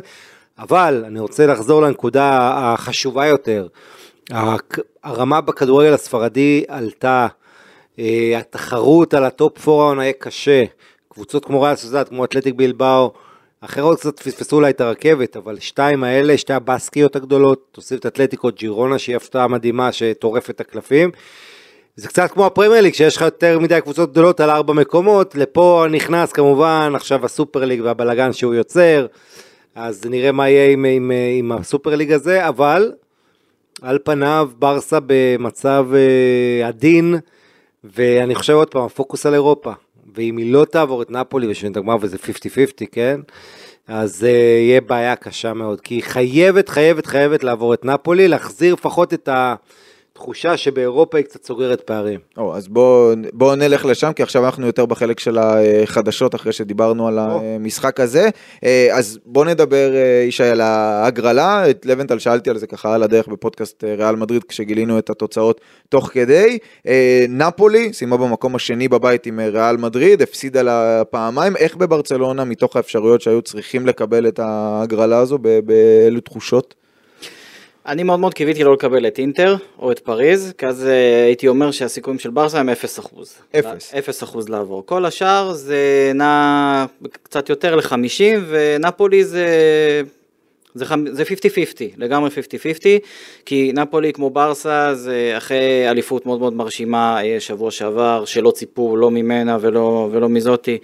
אבל 0.60 1.04
אני 1.08 1.20
רוצה 1.20 1.46
לחזור 1.46 1.82
לנקודה 1.82 2.52
החשובה 2.56 3.26
יותר. 3.26 3.68
הרמה 5.04 5.42
בכדורגל 5.42 5.94
הספרדי 5.94 6.64
עלתה, 6.68 7.28
אה, 8.00 8.38
התחרות 8.40 9.14
על 9.14 9.24
ה 9.24 9.35
top 9.35 9.70
4 9.70 9.84
העונה 9.84 10.04
יהיה 10.04 10.14
קשה, 10.14 10.64
קבוצות 11.10 11.46
כמו 11.46 11.62
ריאל 11.62 11.76
סוסיאדד, 11.76 12.10
כמו 12.10 12.26
אתלטיק 12.26 12.56
בילבאו, 12.56 13.14
אחרות 13.66 14.00
קצת 14.00 14.20
פספסו 14.20 14.56
אולי 14.56 14.70
את 14.70 14.82
הרכבת, 14.82 15.38
אבל 15.38 15.60
שתיים 15.60 16.04
האלה, 16.04 16.38
שתי 16.38 16.54
הבסקיות 16.54 17.16
הגדולות, 17.16 17.68
תוסיף 17.72 18.00
את 18.00 18.06
אתלטיקו 18.06 18.50
ג'ירונה 18.56 19.00
שהיא 19.00 19.16
הפתעה 19.16 19.48
מדהימה 19.48 19.92
שטורפת 19.92 20.50
את 20.50 20.60
הקלפים. 20.62 21.12
זה 21.96 22.08
קצת 22.08 22.32
כמו 22.32 22.46
הפרמייר 22.46 22.82
ליג, 22.82 22.94
שיש 22.94 23.16
לך 23.16 23.22
יותר 23.22 23.60
מדי 23.60 23.80
קבוצות 23.82 24.12
גדולות 24.12 24.40
על 24.40 24.50
ארבע 24.50 24.74
מקומות, 24.74 25.36
לפה 25.36 25.86
נכנס 25.92 26.32
כמובן 26.32 26.92
עכשיו 26.96 27.26
הסופר 27.26 27.66
ליג 27.66 27.82
והבלגן 27.84 28.34
שהוא 28.34 28.54
יוצר, 28.54 29.06
אז 29.76 30.06
נראה 30.06 30.32
מה 30.32 30.50
יהיה 30.50 30.72
עם, 30.72 30.86
עם, 30.86 31.12
עם 31.40 31.52
הסופר 31.52 31.96
ליג 31.96 32.12
הזה, 32.12 32.48
אבל 32.48 32.92
על 33.82 34.00
פניו 34.04 34.50
ברסה 34.60 34.98
במצב 35.06 35.88
אה, 35.94 36.68
עדין, 36.68 37.16
ואני 37.84 38.36
חושב 38.36 38.54
עוד 38.54 38.68
פעם, 38.68 38.84
הפוקוס 38.84 39.26
על 39.26 39.34
אירופה, 39.34 39.72
ואם 40.16 40.38
היא 40.38 40.54
לא 40.54 40.66
תעבור 40.66 41.02
את 41.02 41.12
נפולי 41.12 41.48
בשביל 41.48 41.72
הגמר 41.72 41.96
וזה 42.02 42.18
50-50, 42.18 42.86
כן? 42.92 43.20
אז 43.88 44.24
uh, 44.24 44.28
יהיה 44.28 44.82
בעיה 44.82 45.16
קשה 45.16 45.54
מאוד, 45.54 45.82
כי 45.82 45.96
היא 45.96 46.04
חייבת, 46.04 46.70
חייבת, 46.70 47.06
חייבת 47.06 47.44
לעבור 47.44 47.74
את 47.74 47.86
נפולי, 47.86 48.28
להחזיר 48.28 48.74
לפחות 48.74 49.14
את 49.14 49.30
התחושה 50.16 50.58
שבאירופה 50.58 51.18
היא 51.18 51.26
קצת 51.26 51.44
סוגרת 51.44 51.82
פערים. 51.82 52.20
או, 52.38 52.56
אז 52.56 52.68
בואו 52.68 53.14
בוא 53.34 53.56
נלך 53.56 53.86
לשם, 53.86 54.14
כי 54.14 54.24
עכשיו 54.24 54.46
אנחנו 54.46 54.66
יותר 54.66 54.86
בחלק 54.86 55.20
של 55.20 55.38
החדשות, 55.38 56.36
אחרי 56.36 56.52
שדיברנו 56.52 57.08
על 57.08 57.20
המשחק 57.20 58.00
הזה. 58.00 58.30
אה, 58.64 58.88
אז 58.92 59.20
בואו 59.26 59.46
נדבר, 59.46 59.96
אה, 59.96 60.26
ישי, 60.28 60.44
על 60.44 60.62
ההגרלה. 60.62 61.70
את 61.70 61.86
לבנטל 61.86 62.20
שאלתי 62.20 62.50
על 62.50 62.58
זה 62.58 62.68
ככה 62.68 62.96
על 62.96 63.04
הדרך 63.04 63.28
בפודקאסט 63.28 63.84
אה, 63.84 63.96
ריאל 63.96 64.16
מדריד, 64.16 64.44
כשגילינו 64.44 65.00
את 65.00 65.10
התוצאות 65.10 65.62
תוך 65.90 66.10
כדי. 66.14 66.58
נפולי 67.30 67.94
סיימה 67.94 68.18
במקום 68.18 68.56
השני 68.56 68.88
בבית 68.88 69.26
עם 69.26 69.40
ריאל 69.40 69.78
מדריד, 69.78 70.22
הפסידה 70.22 70.62
לה 70.62 71.04
פעמיים. 71.10 71.56
איך 71.56 71.76
בברצלונה, 71.76 72.44
מתוך 72.44 72.76
האפשרויות 72.76 73.22
שהיו 73.22 73.42
צריכים 73.42 73.88
לקבל 73.88 74.28
את 74.28 74.40
ההגרלה 74.40 75.18
הזו, 75.18 75.38
באילו 75.38 76.20
תחושות? 76.20 76.85
אני 77.88 78.04
מאוד 78.04 78.20
מאוד 78.20 78.34
קיוויתי 78.34 78.64
לא 78.64 78.74
לקבל 78.74 79.08
את 79.08 79.20
אינטר 79.20 79.56
או 79.80 79.92
את 79.92 80.00
פריז, 80.00 80.54
כי 80.58 80.66
אז 80.66 80.86
אה, 80.86 81.26
הייתי 81.26 81.48
אומר 81.48 81.72
שהסיכויים 81.72 82.20
של 82.20 82.30
ברסה 82.30 82.60
הם 82.60 82.70
0 82.70 83.00
אחוז. 83.00 83.34
אפס. 83.60 83.94
0 83.94 84.24
אחוז 84.24 84.50
לעבור. 84.50 84.86
כל 84.86 85.06
השאר 85.06 85.54
זה 85.54 86.12
נע 86.16 86.86
קצת 87.24 87.50
יותר 87.50 87.76
ל-50, 87.76 88.22
ונפולי 88.48 89.24
זה... 89.26 89.48
זה 90.74 90.86
חמ- 90.86 91.12
זה 91.12 91.24
50-50, 91.24 91.28
לגמרי 91.98 92.30
50-50, 92.30 92.84
כי 93.46 93.72
נפולי 93.74 94.14
כמו 94.14 94.30
ברסה 94.30 94.96
זה 94.96 95.34
אחרי 95.38 95.90
אליפות 95.90 96.26
מאוד 96.26 96.40
מאוד 96.40 96.54
מרשימה 96.54 97.24
אה, 97.24 97.40
שבוע 97.40 97.72
שעבר, 97.72 98.26
שלא 98.26 98.52
ציפו 98.52 98.98
לא 98.98 99.12
ממנה 99.12 99.58
ולא, 99.62 100.10
ולא 100.12 100.30
מזאתי 100.30 100.78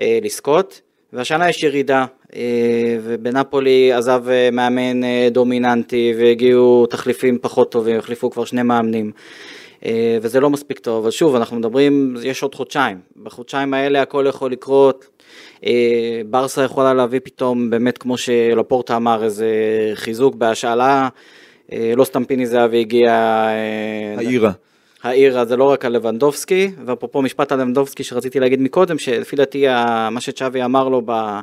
אה, 0.00 0.18
לזכות, 0.22 0.80
והשנה 1.12 1.48
יש 1.48 1.62
ירידה, 1.62 2.04
ובנפולי 3.02 3.92
עזב 3.92 4.28
אה, 4.28 4.48
מאמן 4.52 5.04
אה, 5.04 5.28
דומיננטי 5.30 6.14
והגיעו 6.18 6.86
תחליפים 6.86 7.38
פחות 7.38 7.72
טובים, 7.72 7.98
החליפו 7.98 8.30
כבר 8.30 8.44
שני 8.44 8.62
מאמנים. 8.62 9.12
אה, 9.84 10.18
וזה 10.22 10.40
לא 10.40 10.50
מספיק 10.50 10.78
טוב, 10.78 11.02
אבל 11.02 11.10
שוב, 11.10 11.34
אנחנו 11.34 11.56
מדברים, 11.56 12.16
יש 12.22 12.42
עוד 12.42 12.54
חודשיים, 12.54 12.98
בחודשיים 13.22 13.74
האלה 13.74 14.02
הכל 14.02 14.26
יכול 14.28 14.50
לקרות, 14.52 15.06
אה, 15.66 16.20
ברסה 16.26 16.62
יכולה 16.62 16.94
להביא 16.94 17.20
פתאום, 17.24 17.70
באמת 17.70 17.98
כמו 17.98 18.16
שלפורטה 18.16 18.96
אמר, 18.96 19.24
איזה 19.24 19.48
חיזוק 19.94 20.34
בהשאלה, 20.34 21.08
אה, 21.72 21.92
לא 21.96 22.04
סתם 22.04 22.24
פיני 22.24 22.46
זהבי 22.46 22.80
הגיע... 22.80 23.10
אה, 23.48 24.63
העירה. 25.04 25.38
העיר 25.38 25.48
זה 25.48 25.56
לא 25.56 25.64
רק 25.64 25.84
על 25.84 25.92
לבנדובסקי, 25.92 26.70
ואפרופו 26.86 27.22
משפט 27.22 27.52
על 27.52 27.60
לבנדובסקי 27.60 28.04
שרציתי 28.04 28.40
להגיד 28.40 28.60
מקודם, 28.60 28.98
שלפי 28.98 29.36
דעתי 29.36 29.66
מה 30.10 30.20
שצ'אבי 30.20 30.64
אמר 30.64 30.88
לו 30.88 31.02
אה, 31.08 31.40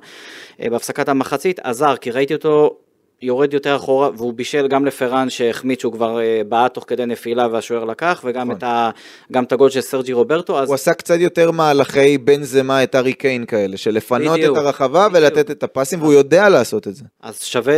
בהפסקת 0.60 1.10
המחצית 1.10 1.60
עזר, 1.60 1.96
כי 1.96 2.12
ראיתי 2.12 2.34
אותו 2.34 2.76
יורד 3.22 3.54
יותר 3.54 3.76
אחורה, 3.76 4.10
והוא 4.18 4.34
בישל 4.34 4.68
גם 4.68 4.86
לפרן 4.86 5.30
שהחמיץ 5.30 5.82
שהוא 5.82 5.94
כבר 5.94 6.22
אה, 6.22 6.42
בעט 6.50 6.74
תוך 6.74 6.86
כדי 6.88 7.06
נפילה 7.06 7.48
והשוער 7.52 7.84
לקח, 7.84 8.22
וגם 8.26 8.48
נכון. 8.48 8.58
את, 8.58 8.64
ה, 8.64 8.90
גם 9.32 9.44
את 9.44 9.52
הגול 9.52 9.70
של 9.70 9.82
סרג'י 9.82 10.14
רוברטו, 10.14 10.60
אז 10.60 10.68
הוא 10.68 10.76
עשה 10.76 10.94
קצת 10.94 11.20
יותר 11.20 11.52
מהלכי 11.52 12.18
בן 12.18 12.44
זמה 12.44 12.84
את 12.84 12.96
ארי 12.96 13.14
קיין 13.14 13.46
כאלה, 13.46 13.78
של 13.78 13.92
לפנות 13.92 14.38
בדיוק, 14.38 14.58
את 14.58 14.64
הרחבה 14.64 15.10
בדיוק. 15.10 15.24
ולתת 15.24 15.52
את 15.52 15.64
הפסים, 15.64 16.02
והוא 16.02 16.14
יודע 16.14 16.50
לעשות 16.50 16.88
את 16.88 16.96
זה. 16.96 17.06
אז 17.22 17.44
שווה, 17.44 17.76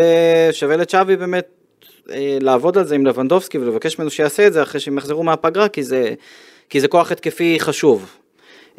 שווה 0.51 0.77
לצ'אבי 0.77 1.15
באמת 1.15 1.62
אה, 2.11 2.37
לעבוד 2.41 2.77
על 2.77 2.85
זה 2.85 2.95
עם 2.95 3.05
לבנדובסקי 3.05 3.57
ולבקש 3.57 3.99
ממנו 3.99 4.11
שיעשה 4.11 4.47
את 4.47 4.53
זה 4.53 4.63
אחרי 4.63 4.79
שהם 4.79 4.97
יחזרו 4.97 5.23
מהפגרה, 5.23 5.67
כי 5.67 5.83
זה, 5.83 6.13
כי 6.69 6.81
זה 6.81 6.87
כוח 6.87 7.11
התקפי 7.11 7.59
חשוב. 7.59 8.09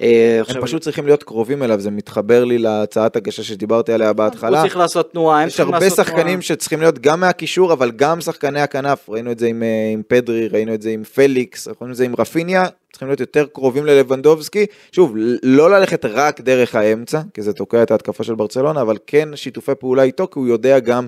אה, 0.00 0.38
עכשיו, 0.40 0.56
הם 0.56 0.62
פשוט 0.62 0.82
צריכים 0.82 1.06
להיות 1.06 1.22
קרובים 1.22 1.62
אליו, 1.62 1.80
זה 1.80 1.90
מתחבר 1.90 2.44
לי 2.44 2.58
להצעת 2.58 3.16
הגשה 3.16 3.42
שדיברתי 3.42 3.92
עליה 3.92 4.08
הוא 4.08 4.16
בהתחלה. 4.16 4.62
צריך 4.62 4.76
לעשות 4.76 5.12
תנועה, 5.12 5.40
הם 5.40 5.48
יש 5.48 5.56
צריכים 5.56 5.74
הרבה 5.74 5.86
לעשות 5.86 6.06
שחקנים 6.06 6.24
תנועה. 6.24 6.42
שצריכים 6.42 6.80
להיות 6.80 6.98
גם 6.98 7.20
מהקישור, 7.20 7.72
אבל 7.72 7.90
גם 7.90 8.20
שחקני 8.20 8.60
הכנף, 8.60 9.08
ראינו 9.08 9.32
את 9.32 9.38
זה 9.38 9.46
עם, 9.46 9.62
אה, 9.62 9.90
עם 9.92 10.02
פדרי, 10.08 10.48
ראינו 10.48 10.74
את 10.74 10.82
זה 10.82 10.90
עם 10.90 11.04
פליקס, 11.04 11.68
ראינו 11.68 11.92
את 11.92 11.96
זה 11.96 12.04
עם 12.04 12.14
רפיניה, 12.18 12.66
צריכים 12.92 13.08
להיות 13.08 13.20
יותר 13.20 13.46
קרובים 13.52 13.86
ללבנדובסקי. 13.86 14.66
שוב, 14.92 15.14
לא 15.42 15.70
ללכת 15.70 16.04
רק 16.04 16.40
דרך 16.40 16.74
האמצע, 16.74 17.20
כי 17.34 17.42
זה 17.42 17.52
תוקע 17.52 17.82
את 17.82 17.90
ההתקפה 17.90 18.24
של 18.24 18.34
ברצלונה, 18.34 18.80
אבל 18.80 18.96
כן 19.06 19.28
שיתופי 19.34 19.72
פעולה 19.74 20.02
איתו, 20.02 20.28
כי 20.32 20.38
הוא 20.38 20.48
יודע 20.48 20.78
גם 20.78 21.06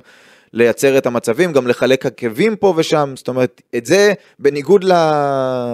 לייצר 0.56 0.98
את 0.98 1.06
המצבים, 1.06 1.52
גם 1.52 1.66
לחלק 1.66 2.06
עקבים 2.06 2.56
פה 2.56 2.74
ושם, 2.76 3.12
זאת 3.16 3.28
אומרת, 3.28 3.62
את 3.76 3.86
זה, 3.86 4.12
בניגוד 4.38 4.84
ל... 4.84 4.92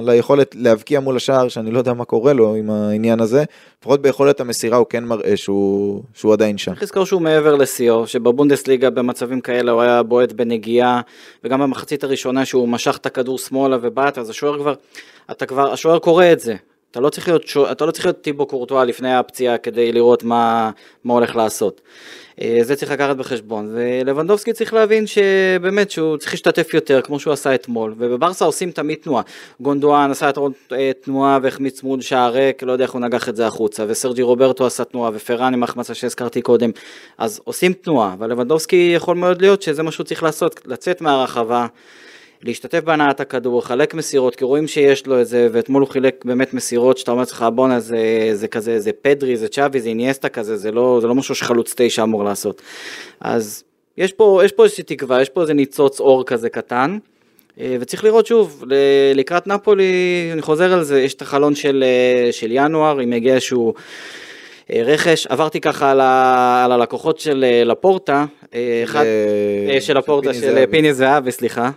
ליכולת 0.03 0.55
להבקיע 0.59 1.01
מול 1.01 1.17
השער, 1.17 1.49
שאני 1.49 1.71
לא 1.71 1.79
יודע 1.79 1.93
מה 1.93 2.05
קורה 2.05 2.33
לו 2.33 2.55
עם 2.55 2.71
העניין 2.71 3.21
הזה, 3.21 3.45
לפחות 3.79 4.03
ביכולת 4.03 4.41
המסירה 4.41 4.77
הוא 4.77 4.87
כן 4.91 5.05
מראה 5.05 5.37
שהוא, 5.37 6.03
שהוא 6.15 6.33
עדיין 6.33 6.59
שם. 6.59 6.71
צריך 6.71 6.83
לזכור 6.83 7.05
שהוא 7.05 7.23
מעבר 7.23 7.55
לשיאו, 7.55 8.07
שבבונדסליגה 8.07 8.91
במצבים 8.91 9.41
כאלה 9.41 9.73
הוא 9.73 9.83
היה 9.83 10.03
בועט 10.03 10.33
בנגיעה, 10.33 11.01
וגם 11.45 11.61
במחצית 11.61 12.05
הראשונה 12.05 12.45
שהוא 12.45 12.69
משך 12.69 12.97
את 12.97 13.07
הכדור 13.07 13.39
שמאלה 13.39 13.77
ובעט, 13.83 14.19
אז 14.19 14.31
השוער 14.31 14.59
כבר, 14.59 14.75
אתה 15.31 15.47
כבר, 15.47 15.73
השוער 15.73 15.99
קורא 15.99 16.25
את 16.33 16.41
זה. 16.41 16.55
אתה 16.91 17.01
לא 17.01 17.11
צריך 17.11 17.29
להיות, 17.29 17.43
אתה 17.73 17.87
לא 17.87 17.93
להיות 18.05 18.21
טיבו 18.21 18.47
קורטואה 18.47 18.85
לפני 18.85 19.15
הפציעה 19.15 19.59
כדי 19.59 19.93
לראות 19.93 20.25
מה, 20.25 20.71
מה 21.05 21.15
הולך 21.15 21.37
לעשות. 21.37 21.81
אה, 22.41 22.59
זה 22.63 22.77
צריך 22.77 22.93
לקחת 22.93 23.17
בחשבון, 23.17 23.71
ולבנדובסקי 23.75 24.53
צריך 24.53 24.75
להבין 24.75 25.07
שבאמת 25.07 25.91
שהוא 25.91 26.17
צריך 26.17 26.33
להשתתף 26.33 26.75
יותר 26.75 27.01
כמו 27.01 27.21
שהוא 27.21 27.33
עשה 27.33 27.55
אתמול, 27.55 27.95
ובברסה 27.99 28.45
עושים 28.45 28.71
תמיד 28.71 28.99
תנועה. 28.99 29.23
גונדואן 29.61 30.11
עשה 30.11 30.31
את 30.31 30.39
אה, 30.73 30.91
תנועה 31.01 31.39
והחמיץ 31.43 31.81
צמוד 31.81 32.03
שער 32.03 32.33
ריק, 32.33 32.63
לא 32.63 32.73
יודע 32.73 32.85
איך 32.85 32.93
הוא 32.93 33.01
נגח 33.01 33.29
את 33.29 33.37
זה 33.37 33.47
החוצה, 33.47 33.85
וסרג'י 33.89 34.23
רוברטו 34.23 34.67
עשה 34.67 34.85
תנועה, 34.85 35.11
ופרן 35.15 35.55
עם 35.55 35.63
החמצה 35.63 35.95
שהזכרתי 35.95 36.43
קודם, 36.43 36.71
אז 37.19 37.41
עושים 37.45 37.73
תנועה, 37.73 38.13
אבל 38.13 38.31
לבנדובסקי 38.31 38.93
יכול 38.97 39.17
מאוד 39.17 39.41
להיות 39.41 39.63
שזה 39.63 39.83
מה 39.83 39.93
שהוא 39.93 40.05
צריך 40.05 40.23
לעשות, 40.23 40.61
לצאת 40.67 41.01
מהרחבה. 41.01 41.67
להשתתף 42.45 42.81
בהנעת 42.85 43.21
הכדור, 43.21 43.59
לחלק 43.59 43.95
מסירות, 43.95 44.37
כי 44.37 44.45
רואים 44.45 44.67
שיש 44.67 45.07
לו 45.07 45.21
את 45.21 45.27
זה, 45.27 45.49
ואתמול 45.53 45.83
הוא 45.83 45.91
חילק 45.91 46.25
באמת 46.25 46.55
מסירות 46.55 46.99
שאתה 46.99 47.11
אומר 47.11 47.21
לעצמך, 47.21 47.47
בואנה 47.55 47.81
זה, 47.81 48.31
זה 48.33 48.49
כזה, 48.49 48.81
זה 48.81 48.91
פדרי, 49.03 49.37
זה 49.37 49.49
צ'אבי, 49.49 49.81
זה 49.81 49.89
איניאסטה 49.89 50.29
כזה, 50.29 50.57
זה 50.57 50.73
לא, 50.73 50.99
זה 51.01 51.07
לא 51.07 51.15
משהו 51.15 51.35
שחלוץ 51.35 51.75
תשע 51.77 52.03
אמור 52.03 52.25
לעשות. 52.25 52.63
אז 53.21 53.65
יש 53.99 54.13
פה, 54.13 54.41
יש 54.45 54.53
פה 54.53 54.65
איזושהי 54.65 54.85
תקווה, 54.85 55.23
יש 55.23 55.29
פה 55.29 55.43
איזה 55.43 55.55
ניצוץ 55.55 56.01
אור 56.01 56.25
כזה 56.25 56.49
קטן, 56.49 56.99
אה, 57.61 57.77
וצריך 57.81 58.05
לראות 58.05 58.27
שוב, 58.27 58.65
לקראת 59.15 59.47
נפולי, 59.47 60.31
אני 60.33 60.43
חוזר 60.43 60.73
על 60.73 60.83
זה, 60.83 61.01
יש 61.01 61.15
את 61.15 61.23
החלון 61.23 61.55
של, 61.55 61.85
אה, 61.87 62.33
של 62.33 62.49
ינואר, 62.51 63.03
אם 63.03 63.13
יגיע 63.13 63.35
איזשהו... 63.35 63.75
אה, 64.71 64.83
רכש, 64.85 65.27
עברתי 65.27 65.61
ככה 65.61 65.91
על, 65.91 66.01
ה, 66.01 66.63
על 66.65 66.73
הלקוחות 66.73 67.19
של 67.19 67.45
אה, 67.49 67.65
לפורטה, 67.65 68.25
אה, 68.55 68.81
אחד, 68.85 69.05
אה, 69.71 69.81
של 69.81 69.97
הפורטה 69.97 70.35
של 70.35 70.41
זהבי. 70.41 70.67
פיני 70.71 70.95
זהבי, 70.95 71.33
סליחה, 71.33 71.71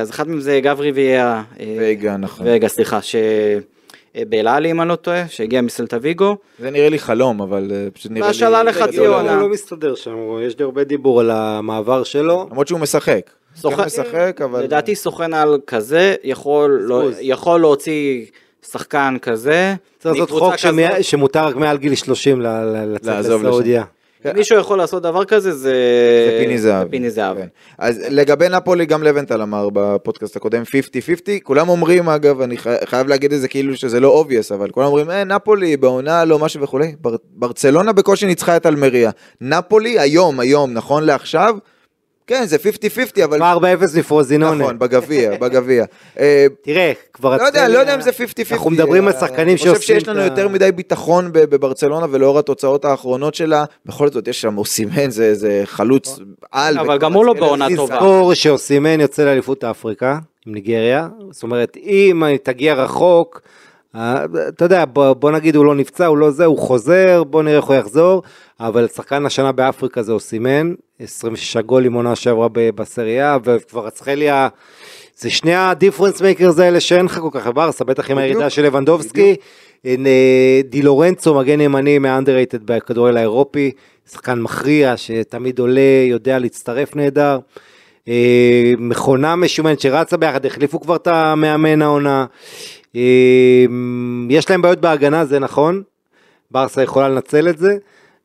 אז 0.00 0.10
אחד 0.10 0.28
מהם 0.28 0.40
זה 0.40 0.60
גברי 0.62 0.90
ויאה, 0.92 1.42
אה, 1.60 1.76
וגה, 1.80 2.16
נכון. 2.16 2.46
וגה, 2.50 2.68
סליחה, 2.68 2.98
שבאלעלי 4.14 4.70
אם 4.70 4.80
אני 4.80 4.88
לא 4.88 4.96
טועה, 4.96 5.28
שהגיע 5.28 5.60
מסלטה 5.60 5.96
ויגו, 6.02 6.36
זה 6.58 6.70
נראה 6.70 6.88
לי 6.88 6.98
חלום, 6.98 7.40
אבל 7.42 7.72
פשוט 7.94 8.12
נראה 8.12 8.26
לי... 8.26 8.32
בהשאלה 8.32 8.62
לחצי 8.62 8.96
לא, 8.96 9.06
לא, 9.06 9.16
עונה. 9.18 9.34
הוא 9.34 9.40
לא 9.42 9.48
מסתדר 9.48 9.94
שם, 9.94 10.16
יש 10.46 10.58
לי 10.58 10.64
הרבה 10.64 10.84
דיבור 10.84 11.20
על 11.20 11.30
המעבר 11.30 12.04
שלו. 12.04 12.46
למרות 12.50 12.68
שהוא 12.68 12.80
משחק. 12.80 13.30
סוכן- 13.56 13.76
גם 13.76 13.86
משחק, 13.86 14.40
אבל... 14.44 14.62
לדעתי 14.62 14.94
סוכן 14.94 15.34
על 15.34 15.58
כזה 15.66 16.14
יכול, 16.24 16.78
לא. 16.82 17.08
יכול 17.20 17.60
להוציא 17.60 18.24
שחקן 18.72 19.16
כזה, 19.22 19.74
צריך 19.98 20.14
לעשות 20.14 20.30
חוק 20.30 20.56
שמי-. 20.56 21.02
שמותר 21.02 21.44
רק 21.46 21.56
מעל 21.56 21.76
גיל 21.78 21.94
30 21.94 22.40
ל- 22.40 22.46
ל- 22.46 22.94
לצאת. 22.94 23.24
לסעודיה. 23.24 23.84
אם 24.30 24.36
מישהו 24.36 24.58
יכול 24.58 24.78
לעשות 24.78 25.02
דבר 25.02 25.24
כזה 25.24 25.52
זה, 25.52 25.58
זה 25.58 26.36
פיני 26.40 26.58
זהב. 26.58 26.88
פיני. 26.88 27.08
כן. 27.10 27.46
אז 27.78 28.00
לגבי 28.10 28.48
נפולי, 28.48 28.86
גם 28.86 29.02
לוונטל 29.02 29.42
אמר 29.42 29.68
בפודקאסט 29.72 30.36
הקודם 30.36 30.62
50-50, 30.62 30.66
כולם 31.42 31.68
אומרים 31.68 32.08
אגב, 32.08 32.40
אני 32.40 32.56
חי- 32.56 32.86
חייב 32.86 33.08
להגיד 33.08 33.32
את 33.32 33.40
זה 33.40 33.48
כאילו 33.48 33.76
שזה 33.76 34.00
לא 34.00 34.08
obvious, 34.08 34.52
אבל 34.52 34.70
כולם 34.70 34.86
אומרים, 34.86 35.10
אה, 35.10 35.24
נפולי 35.24 35.76
בעונה 35.76 36.24
לא 36.24 36.38
משהו 36.38 36.60
וכולי, 36.62 36.94
בר- 37.00 37.16
ברצלונה 37.30 37.92
בקושי 37.92 38.26
ניצחה 38.26 38.56
את 38.56 38.66
אלמריה. 38.66 39.10
נפולי 39.40 39.98
היום, 39.98 40.40
היום, 40.40 40.72
נכון 40.72 41.04
לעכשיו, 41.04 41.54
כן, 42.26 42.44
זה 42.46 42.56
50-50, 42.56 43.24
אבל... 43.24 43.38
כבר 43.38 43.58
4-0 43.80 43.98
לפרוזינונה. 43.98 44.62
נכון, 44.64 44.78
בגביע, 44.78 45.30
בגביע. 45.40 45.84
אה, 46.18 46.46
תראה, 46.62 46.92
כבר... 47.12 47.36
לא 47.36 47.42
יודע, 47.42 47.68
לא 47.68 47.78
יודע 47.78 47.94
אם 47.94 48.00
זה 48.00 48.10
50-50. 48.10 48.14
אנחנו 48.52 48.70
מדברים 48.70 49.06
על 49.06 49.12
שחקנים 49.12 49.48
אני 49.48 49.56
חושב 49.56 49.70
שעושים 49.74 49.96
שיש 50.00 50.08
לנו 50.08 50.20
את 50.20 50.30
ה- 50.30 50.34
יותר 50.34 50.48
מדי 50.48 50.72
ביטחון 50.72 51.30
בברצלונה 51.32 52.06
ולאור 52.10 52.38
התוצאות 52.38 52.84
האחרונות 52.84 53.34
שלה, 53.34 53.64
בכל 53.86 54.10
זאת 54.10 54.28
יש 54.28 54.40
שם 54.40 54.58
אוסימן, 54.58 55.10
זה 55.10 55.34
זה 55.34 55.62
חלוץ 55.64 56.18
על. 56.52 56.78
אבל 56.78 56.98
גם 56.98 57.12
הוא 57.12 57.24
לא 57.24 57.32
בעונה 57.32 57.66
טובה. 57.76 57.94
תזכור 57.94 58.34
שאוסימן 58.34 59.00
יוצא 59.00 59.24
לאליפות 59.24 59.64
אפריקה 59.64 60.18
עם 60.46 60.54
ניגריה, 60.54 61.08
זאת 61.30 61.42
אומרת 61.42 61.76
אם 61.76 62.22
תגיע 62.42 62.74
רחוק, 62.74 63.40
אה, 63.44 63.50
אתה 63.96 64.64
יודע, 64.64 64.84
בוא, 64.84 65.12
בוא 65.12 65.30
נגיד 65.30 65.56
הוא 65.56 65.64
לא 65.64 65.74
נפצע, 65.74 66.06
הוא 66.06 66.18
לא 66.18 66.30
זה, 66.30 66.44
הוא 66.44 66.58
חוזר, 66.58 67.24
בוא 67.24 67.42
נראה 67.42 67.56
איך 67.56 67.64
הוא 67.64 67.76
יחזור, 67.76 68.22
אבל 68.60 68.88
שחקן 68.88 69.26
השנה 69.26 69.52
באפריקה 69.52 70.02
זה 70.02 70.12
אוסימן, 70.12 70.74
26 70.98 71.56
גולים 71.56 71.92
עונה 71.92 72.16
שעברה 72.16 72.48
בסריה, 72.52 73.38
וכבר 73.44 73.86
רצחליה, 73.86 74.48
זה 75.16 75.30
שני 75.30 75.54
ה 75.54 75.60
difference 75.60 76.22
makers 76.22 76.58
האלה 76.58 76.80
שאין 76.80 77.04
לך 77.04 77.18
כל 77.18 77.28
כך 77.32 77.46
בברסה, 77.46 77.84
בטח 77.84 78.10
עם 78.10 78.18
הירידה 78.18 78.50
של 78.50 78.62
לבנדובסקי, 78.62 79.36
אין, 79.84 80.06
אה, 80.06 80.60
די 80.64 80.82
לורנצו, 80.82 81.34
מגן 81.34 81.60
ימני 81.60 81.98
מה 81.98 82.09
underrated 82.09 82.66
בכדורגל 82.66 83.16
האירופי, 83.16 83.70
שחקן 84.12 84.38
מכריע 84.38 84.96
שתמיד 84.96 85.58
עולה, 85.58 86.06
יודע 86.08 86.38
להצטרף 86.38 86.96
נהדר. 86.96 87.38
אה, 88.08 88.72
מכונה 88.78 89.36
משומנת 89.36 89.80
שרצה 89.80 90.16
ביחד, 90.16 90.46
החליפו 90.46 90.80
כבר 90.80 90.96
את 90.96 91.06
המאמן 91.06 91.82
העונה. 91.82 92.26
אה, 92.96 93.64
יש 94.30 94.50
להם 94.50 94.62
בעיות 94.62 94.80
בהגנה, 94.80 95.24
זה 95.24 95.38
נכון. 95.38 95.82
ברסה 96.50 96.82
יכולה 96.82 97.08
לנצל 97.08 97.48
את 97.48 97.58
זה, 97.58 97.76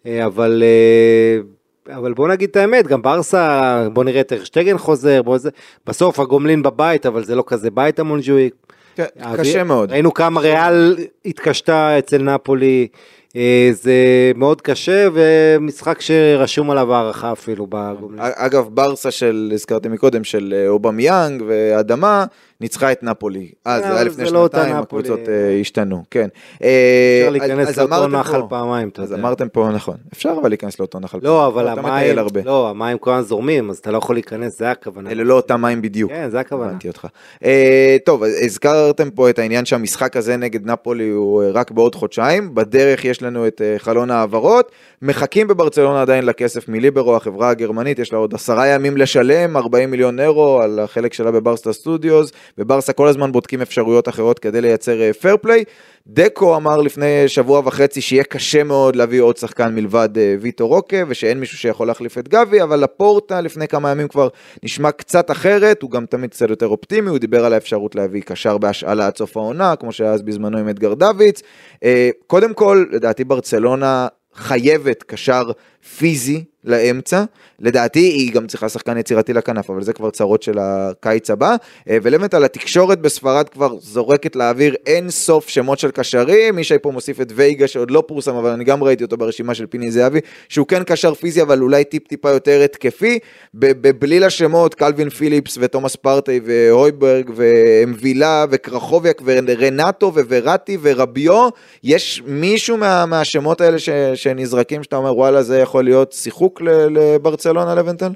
אה, 0.05 0.25
אבל, 0.25 0.63
אה, 0.65 1.95
אבל 1.95 2.13
בוא 2.13 2.27
נגיד 2.27 2.49
את 2.49 2.55
האמת, 2.55 2.87
גם 2.87 3.01
ברסה, 3.01 3.87
בוא 3.93 4.03
נראה 4.03 4.21
את 4.21 4.33
טר 4.33 4.46
שטגן 4.46 4.77
חוזר, 4.77 5.21
בוא 5.21 5.37
זה, 5.37 5.49
בסוף 5.87 6.19
הגומלין 6.19 6.63
בבית, 6.63 7.05
אבל 7.05 7.23
זה 7.23 7.35
לא 7.35 7.43
כזה 7.47 7.71
בית 7.71 7.99
המונג'וויק. 7.99 8.53
כן, 8.95 9.05
קשה 9.37 9.63
מאוד. 9.63 9.91
ראינו 9.91 10.13
כמה 10.13 10.41
ריאל 10.41 10.97
התקשתה 11.25 11.99
אצל 11.99 12.21
נפולי, 12.21 12.87
אה, 13.35 13.69
זה 13.71 13.93
מאוד 14.35 14.61
קשה, 14.61 15.07
ומשחק 15.13 16.01
שרשום 16.01 16.71
עליו 16.71 16.93
הערכה 16.93 17.31
אפילו 17.31 17.67
בגומלין. 17.69 18.19
אגב, 18.35 18.67
ברסה 18.71 19.11
של, 19.11 19.51
הזכרתי 19.53 19.89
מקודם, 19.89 20.23
של 20.23 20.65
אובמיאנג 20.67 21.43
ואדמה, 21.47 22.25
ניצחה 22.61 22.91
את 22.91 23.03
נפולי. 23.03 23.51
אז 23.65 23.81
זה 23.81 23.87
היה 23.87 24.01
אבל 24.01 24.07
לפני 24.07 24.23
לא 24.31 24.47
שנתיים. 24.51 24.75
הקבוצות 24.75 25.19
אה, 25.29 25.57
השתנו, 25.61 26.03
כן. 26.11 26.27
אה, 26.63 27.19
אפשר 27.21 27.31
להיכנס 27.31 27.67
אז 27.67 27.79
לאותו 27.79 28.07
נחל 28.07 28.41
פעמיים, 28.49 28.89
אתה 28.89 29.01
אז 29.01 29.11
יודע. 29.11 29.21
אמרתם 29.21 29.49
פה, 29.49 29.69
נכון, 29.73 29.97
אפשר 30.13 30.35
אבל 30.41 30.49
להיכנס 30.49 30.79
לאותו 30.79 30.99
נחל. 30.99 31.19
לא, 31.21 31.47
אבל 31.47 31.67
אתה 31.67 31.79
המים, 31.79 31.93
מטייל 31.93 32.19
הרבה. 32.19 32.41
לא, 32.43 32.69
המים 32.69 32.97
כל 32.97 33.11
הזמן 33.11 33.23
זורמים, 33.23 33.69
אז 33.69 33.77
אתה 33.77 33.91
לא 33.91 33.97
יכול 33.97 34.15
להיכנס, 34.15 34.57
זה 34.59 34.71
הכוונה. 34.71 35.11
אלה 35.11 35.23
לא 35.23 35.33
אותם 35.33 35.61
מים 35.61 35.81
בדיוק. 35.81 36.11
כן, 36.11 36.29
זה 36.29 36.39
הכוונה. 36.39 36.69
הבנתי 36.69 36.87
אותך. 36.87 37.07
אה, 37.45 37.97
טוב, 38.05 38.23
אז 38.23 38.31
הזכרתם 38.41 39.09
פה 39.09 39.29
את 39.29 39.39
העניין 39.39 39.65
שהמשחק 39.65 40.17
הזה 40.17 40.37
נגד 40.37 40.65
נפולי 40.65 41.09
הוא 41.09 41.43
אה, 41.43 41.51
רק 41.51 41.71
בעוד 41.71 41.95
חודשיים. 41.95 42.55
בדרך 42.55 43.05
יש 43.05 43.21
לנו 43.21 43.47
את 43.47 43.61
אה, 43.61 43.75
חלון 43.77 44.11
העברות. 44.11 44.71
מחכים 45.01 45.47
בברצלונה 45.47 46.01
עדיין 46.01 46.25
לכסף 46.25 46.69
מ-ליברו, 46.69 47.15
החברה 47.15 47.49
הגרמנית, 47.49 47.99
יש 47.99 48.13
לה 48.13 48.19
עוד 48.19 48.33
עשרה 48.33 48.67
ימים 48.67 48.97
לשלם, 48.97 49.57
40 49.57 49.91
מיליון 49.91 50.19
אירו 50.19 50.61
על 50.61 50.79
החלק 50.79 51.13
שלה 51.13 51.31
בברסה 51.31 51.73
סטודיוס. 51.73 52.31
בברסה 52.57 52.93
כל 52.93 53.07
הזמן 53.07 53.31
בודקים 53.31 53.61
אפשרויות 53.61 54.09
אחרות 54.09 54.39
כדי 54.39 54.61
לייצר 54.61 55.13
fair 55.13 55.37
play. 55.37 55.63
דקו 56.07 56.55
אמר 56.55 56.81
לפני 56.81 57.27
שבוע 57.27 57.61
וחצי 57.65 58.01
שיהיה 58.01 58.23
קשה 58.23 58.63
מאוד 58.63 58.95
להביא 58.95 59.21
עוד 59.21 59.37
שחקן 59.37 59.75
מלבד 59.75 60.09
אה, 60.17 60.35
ויטור 60.41 60.67
רוקה 60.67 60.97
ושאין 61.07 61.39
מישהו 61.39 61.57
שיכול 61.57 61.87
להחליף 61.87 62.17
את 62.17 62.27
גבי 62.27 62.63
אבל 62.63 62.79
לפורטה 62.79 63.41
לפני 63.41 63.67
כמה 63.67 63.91
ימים 63.91 64.07
כבר 64.07 64.27
נשמע 64.63 64.91
קצת 64.91 65.31
אחרת 65.31 65.81
הוא 65.81 65.91
גם 65.91 66.05
תמיד 66.05 66.29
קצת 66.29 66.49
יותר 66.49 66.67
אופטימי 66.67 67.09
הוא 67.09 67.17
דיבר 67.17 67.45
על 67.45 67.53
האפשרות 67.53 67.95
להביא 67.95 68.21
קשר 68.21 68.57
בהשאלה 68.57 69.07
עד 69.07 69.17
סוף 69.17 69.37
העונה 69.37 69.75
כמו 69.75 69.91
שהיה 69.91 70.11
אז 70.11 70.21
בזמנו 70.21 70.57
עם 70.57 70.67
אדגר 70.67 70.93
דוידס 70.93 71.43
אה, 71.83 72.09
קודם 72.27 72.53
כל 72.53 72.85
לדעתי 72.91 73.23
ברצלונה 73.23 74.07
חייבת 74.33 75.03
קשר 75.03 75.51
פיזי 75.97 76.43
לאמצע, 76.63 77.23
לדעתי 77.59 77.99
היא 77.99 78.33
גם 78.33 78.47
צריכה 78.47 78.69
שחקן 78.69 78.97
יצירתי 78.97 79.33
לכנף, 79.33 79.69
אבל 79.69 79.83
זה 79.83 79.93
כבר 79.93 80.09
צרות 80.09 80.43
של 80.43 80.57
הקיץ 80.61 81.29
הבא, 81.29 81.55
אה, 81.89 81.97
ולמטה 82.01 82.39
התקשורת 82.45 82.99
בספרד 83.01 83.49
כבר 83.49 83.79
זורקת 83.79 84.35
לאוויר 84.35 84.75
אין 84.85 85.09
סוף 85.09 85.49
שמות 85.49 85.79
של 85.79 85.91
קשרים, 85.91 86.59
ישי 86.59 86.77
פה 86.81 86.91
מוסיף 86.91 87.21
את 87.21 87.31
וייגה 87.35 87.67
שעוד 87.67 87.91
לא 87.91 88.03
פורסם, 88.07 88.35
אבל 88.35 88.49
אני 88.49 88.63
גם 88.63 88.83
ראיתי 88.83 89.03
אותו 89.03 89.17
ברשימה 89.17 89.53
של 89.53 89.65
פיני 89.65 89.91
זהבי, 89.91 90.19
שהוא 90.49 90.67
כן 90.67 90.83
קשר 90.83 91.13
פיזי, 91.13 91.41
אבל 91.41 91.61
אולי 91.61 91.83
טיפ 91.83 92.07
טיפה 92.07 92.29
יותר 92.29 92.61
התקפי, 92.65 93.19
בבליל 93.53 94.23
השמות, 94.23 94.75
קלווין 94.75 95.09
פיליפס 95.09 95.57
ותומאס 95.61 95.95
פרטי 95.95 96.39
והויברג 96.45 97.31
ומבילה 97.35 98.45
וקרחוביאק 98.49 99.21
ורנטו 99.25 100.13
ווורטי 100.13 100.77
ורביו, 100.81 101.49
יש 101.83 102.23
מישהו 102.25 102.77
מה, 102.77 103.05
מהשמות 103.05 103.61
האלה 103.61 103.79
ש, 103.79 103.89
שנזרקים 104.15 104.83
שאתה 104.83 104.95
אומר 104.95 105.17
וואלה 105.17 105.43
זה 105.43 105.59
יכול 105.59 105.83
להיות 105.83 106.11
שיחוק 106.11 106.48
ל- 106.61 106.69
לברצלונה 106.99 107.75
לבנטל? 107.75 108.11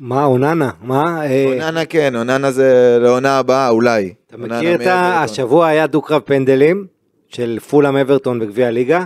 מה, 0.00 0.24
אוננה? 0.24 0.70
מה? 0.82 1.24
אה, 1.26 1.44
אוננה 1.46 1.84
כן, 1.84 2.16
אוננה 2.16 2.50
זה 2.50 2.98
לעונה 3.00 3.38
הבאה 3.38 3.68
אולי. 3.68 4.14
אתה 4.26 4.36
אוננה 4.36 4.56
מכיר 4.58 4.74
את 4.74 4.86
ה... 4.86 5.22
השבוע 5.22 5.66
היה 5.66 5.86
דו-קרב 5.86 6.20
פנדלים 6.24 6.86
של 7.28 7.58
פולאם 7.70 7.96
אברטון 7.96 8.40
בגביע 8.40 8.66
הליגה, 8.66 9.04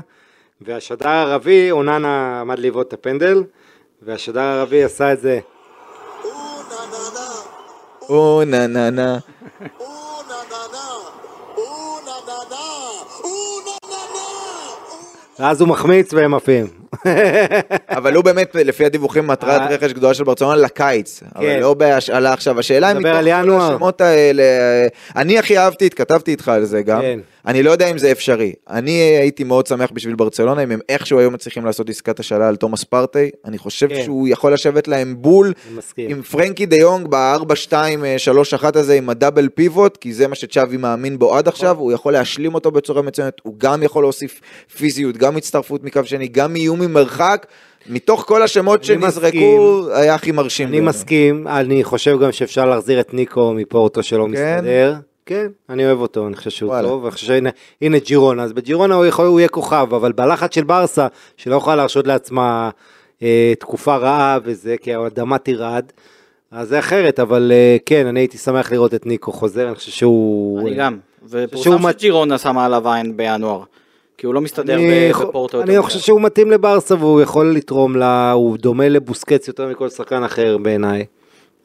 והשדר 0.60 1.08
הערבי, 1.08 1.70
אוננה 1.70 2.40
עמד 2.40 2.58
לבעוט 2.58 2.88
את 2.88 2.92
הפנדל, 2.92 3.44
והשדר 4.02 4.40
הערבי 4.40 4.84
עשה 4.84 5.12
את 5.12 5.20
זה. 5.20 5.38
אונה 8.08 8.66
נה 8.66 8.90
נה. 8.90 9.18
ואז 15.38 15.60
הוא 15.60 15.68
מחמיץ 15.68 16.12
והם 16.14 16.34
עפים. 16.34 16.66
אבל 17.88 18.14
הוא 18.14 18.24
באמת 18.24 18.54
לפי 18.54 18.84
הדיווחים 18.84 19.26
מטרת 19.26 19.60
אה. 19.60 19.66
רכש 19.66 19.92
גדולה 19.92 20.14
של 20.14 20.24
ברצלונה 20.24 20.56
לקיץ, 20.56 21.22
אבל 21.36 21.44
כן. 21.44 21.60
לא 21.60 21.74
בהשאלה 21.74 22.32
עכשיו, 22.32 22.58
השאלה 22.58 22.92
אם 22.92 22.98
מתוך. 22.98 23.62
השמות 23.62 24.00
האלה, 24.00 24.42
אני 25.16 25.38
הכי 25.38 25.58
אהבתי, 25.58 25.86
התכתבתי 25.86 26.30
איתך 26.30 26.48
על 26.48 26.64
זה 26.64 26.82
גם, 26.82 27.00
כן. 27.00 27.18
אני 27.46 27.62
לא 27.62 27.70
יודע 27.70 27.90
אם 27.90 27.98
זה 27.98 28.12
אפשרי. 28.12 28.52
אני 28.70 28.92
הייתי 28.92 29.44
מאוד 29.44 29.66
שמח 29.66 29.90
בשביל 29.92 30.14
ברצלונה 30.14 30.62
אם 30.62 30.70
הם 30.70 30.80
איכשהו 30.88 31.18
היו 31.18 31.30
מצליחים 31.30 31.64
לעשות 31.64 31.90
עסקת 31.90 32.20
השאלה 32.20 32.48
על 32.48 32.56
תומאס 32.56 32.84
פרטי. 32.84 33.30
אני 33.44 33.58
חושב 33.58 33.88
כן. 33.88 34.02
שהוא 34.04 34.28
יכול 34.28 34.52
לשבת 34.52 34.88
להם 34.88 35.14
בול. 35.18 35.52
עם 35.96 36.22
פרנקי 36.22 36.66
דה 36.66 36.76
יונג 36.76 37.06
ב-4-2-3-1 37.10 38.78
הזה 38.78 38.94
עם 38.94 39.10
הדאבל 39.10 39.48
פיבוט, 39.48 39.96
כי 39.96 40.14
זה 40.14 40.28
מה 40.28 40.34
שצ'אבי 40.34 40.76
מאמין 40.76 41.18
בו 41.18 41.34
עד 41.34 41.48
עכשיו, 41.48 41.78
הוא 41.78 41.92
יכול 41.92 42.12
להשלים 42.12 42.54
אותו 42.54 42.70
בצורה 42.70 43.02
מצוינת, 43.02 43.40
הוא 43.42 43.54
גם 43.58 43.82
יכול 43.82 44.04
להוסיף 44.04 44.40
פיזיות, 44.76 45.16
גם 45.16 45.36
הצטרפות 45.36 45.84
מקו 45.84 46.00
שני, 46.04 46.28
גם 46.28 46.56
איום 46.56 46.82
ממרחק. 46.86 47.46
מתוך 47.88 48.24
כל 48.28 48.42
השמות 48.42 48.84
שנזרקו. 48.84 49.88
היה 49.94 50.14
הכי 50.14 50.32
מרשים. 50.32 50.68
אני. 50.68 50.80
מסכים, 50.80 51.48
אני 51.48 51.84
חושב 51.84 52.18
גם 52.20 52.32
שאפשר 52.32 52.66
להחזיר 52.66 53.00
את 53.00 53.14
ניקו 53.14 53.52
מפורטו 53.52 54.02
שלא 54.02 54.24
כן? 54.24 54.30
מסתדר. 54.30 54.94
כן, 55.26 55.46
אני 55.70 55.86
אוהב 55.86 56.00
אותו, 56.00 56.26
אני 56.26 56.36
חושב 56.36 56.50
שהוא 56.50 56.70
וואלה. 56.70 56.88
טוב, 56.88 57.02
אני 57.04 57.10
חושב 57.12 57.26
שהנה 57.26 57.50
הנה 57.82 57.98
ג'ירונה, 57.98 58.42
אז 58.42 58.52
בג'ירונה 58.52 58.94
הוא, 58.94 59.06
יכול, 59.06 59.26
הוא 59.26 59.40
יהיה 59.40 59.48
כוכב, 59.48 59.86
אבל 59.94 60.12
בלחץ 60.12 60.54
של 60.54 60.64
ברסה, 60.64 61.06
שלא 61.36 61.56
יכולה 61.56 61.76
להרשות 61.76 62.06
לעצמה 62.06 62.70
אה, 63.22 63.52
תקופה 63.58 63.96
רעה 63.96 64.38
וזה, 64.44 64.76
כי 64.80 64.94
האדמה 64.94 65.38
תרעד, 65.38 65.92
אז 66.50 66.68
זה 66.68 66.78
אחרת, 66.78 67.20
אבל 67.20 67.52
אה, 67.54 67.76
כן, 67.86 68.06
אני 68.06 68.20
הייתי 68.20 68.38
שמח 68.38 68.72
לראות 68.72 68.94
את 68.94 69.06
ניקו 69.06 69.32
חוזר, 69.32 69.66
אני 69.66 69.74
חושב 69.74 69.92
שהוא... 69.92 70.60
אני 70.60 70.74
גם. 70.76 70.96
ופורסם 71.28 71.86
מת- 71.86 71.98
שג'ירונה 71.98 72.38
שמה 72.38 72.64
עליו 72.64 72.88
עין 72.92 73.16
בינואר. 73.16 73.62
כי 74.18 74.26
הוא 74.26 74.34
לא 74.34 74.40
מסתדר 74.40 74.78
בפורטו. 75.20 75.62
אני 75.62 75.82
חושב. 75.82 75.98
שהוא 75.98 76.20
מתאים 76.20 76.50
לברסה 76.50 76.94
והוא 76.94 77.20
יכול 77.20 77.52
לתרום 77.54 77.96
לה, 77.96 78.32
הוא 78.32 78.56
דומה 78.58 78.88
לבוסקץ 78.88 79.48
יותר 79.48 79.68
מכל 79.68 79.88
שחקן 79.88 80.22
אחר 80.24 80.58
בעיניי. 80.58 81.04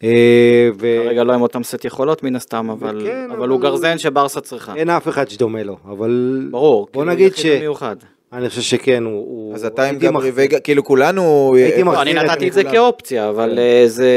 אה, 0.03 0.69
ו- 0.79 1.01
כרגע 1.05 1.23
לא 1.23 1.33
עם 1.33 1.41
אותם 1.41 1.63
סט 1.63 1.85
יכולות 1.85 2.23
מן 2.23 2.35
הסתם, 2.35 2.69
אבל 2.69 3.01
כן, 3.05 3.25
אבל 3.29 3.35
אבל 3.37 3.47
הוא 3.49 3.55
הוא- 3.55 3.61
גרזן 3.61 3.97
שברסה 3.97 4.41
צריכה. 4.41 4.73
אין 4.75 4.89
אף 4.89 5.07
אחד 5.07 5.29
שדומה 5.29 5.63
לו, 5.63 5.77
אבל 5.89 6.47
ברור. 6.51 6.87
בוא 6.93 7.01
כאילו, 7.01 7.13
נגיד 7.15 7.35
ש... 7.35 7.45
מיוחד. 7.45 7.95
אני 8.33 8.49
חושב 8.49 8.61
שכן, 8.61 9.03
הוא... 9.03 9.13
הוא- 9.13 9.55
אז 9.55 9.65
אתה 9.65 9.89
עם 9.89 9.97
גברי 9.97 10.29
מח- 10.29 10.33
וגה, 10.35 10.59
כאילו 10.59 10.83
כולנו... 10.83 11.51
הייתי 11.55 11.79
אה, 11.79 11.83
מחזיר 11.83 11.97
לא, 12.15 12.19
אני 12.21 12.29
נתתי 12.29 12.47
את 12.47 12.53
זה 12.53 12.61
מכולם. 12.61 12.75
כאופציה, 12.75 13.29
אבל 13.29 13.59
אה, 13.59 13.83
זה... 13.87 14.09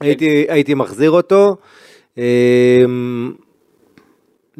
הייתי, 0.00 0.44
הייתי 0.48 0.74
מחזיר 0.74 1.10
אותו. 1.10 1.56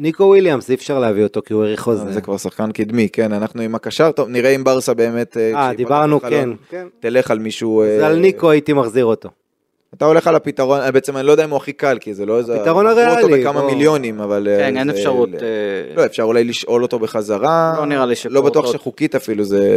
ניקו 0.01 0.23
וויליאמס, 0.23 0.69
אי 0.69 0.75
אפשר 0.75 0.99
להביא 0.99 1.23
אותו 1.23 1.41
כי 1.45 1.53
הוא 1.53 1.63
האריך 1.63 1.79
חוזה. 1.79 2.11
זה 2.11 2.21
כבר 2.21 2.37
שחקן 2.37 2.71
קדמי, 2.71 3.09
כן, 3.09 3.33
אנחנו 3.33 3.61
עם 3.61 3.75
הקשר, 3.75 4.11
טוב, 4.11 4.29
נראה 4.29 4.49
אם 4.49 4.63
ברסה 4.63 4.93
באמת... 4.93 5.37
אה, 5.37 5.51
כשייפתח 5.51 5.77
דיברנו, 5.77 6.21
כן. 6.21 6.49
כן. 6.69 6.87
תלך 6.99 7.31
על 7.31 7.39
מישהו... 7.39 7.83
אז 7.83 8.01
אה, 8.01 8.07
על 8.07 8.19
ניקו 8.19 8.49
הייתי 8.49 8.73
מחזיר 8.73 9.05
אותו. 9.05 9.29
אתה 9.95 10.05
הולך 10.05 10.27
על 10.27 10.35
הפתרון, 10.35 10.79
אה, 10.81 10.91
בעצם 10.91 11.17
אני 11.17 11.25
לא 11.25 11.31
יודע 11.31 11.43
אם 11.45 11.49
הוא 11.49 11.57
הכי 11.57 11.73
קל, 11.73 11.97
כי 12.01 12.13
זה 12.13 12.25
לא 12.25 12.37
איזה... 12.37 12.55
הפתרון 12.55 12.85
מכרו 12.87 12.99
אותו 13.01 13.11
הריאלי, 13.25 13.41
בכמה 13.43 13.61
בוא. 13.61 13.71
מיליונים, 13.71 14.21
אבל... 14.21 14.47
אה, 14.51 14.57
כן, 14.57 14.77
אין 14.77 14.89
אפשרות... 14.89 15.29
אה, 15.33 15.37
לא, 15.95 16.05
אפשר 16.05 16.23
אולי 16.23 16.43
לשאול 16.43 16.83
אותו 16.83 16.99
בחזרה. 16.99 17.73
לא 17.77 17.85
נראה 17.85 18.05
לי 18.05 18.13
לא 18.29 18.41
בטוח 18.41 18.71
שחוקית 18.71 19.15
אפילו 19.15 19.43
זה 19.43 19.69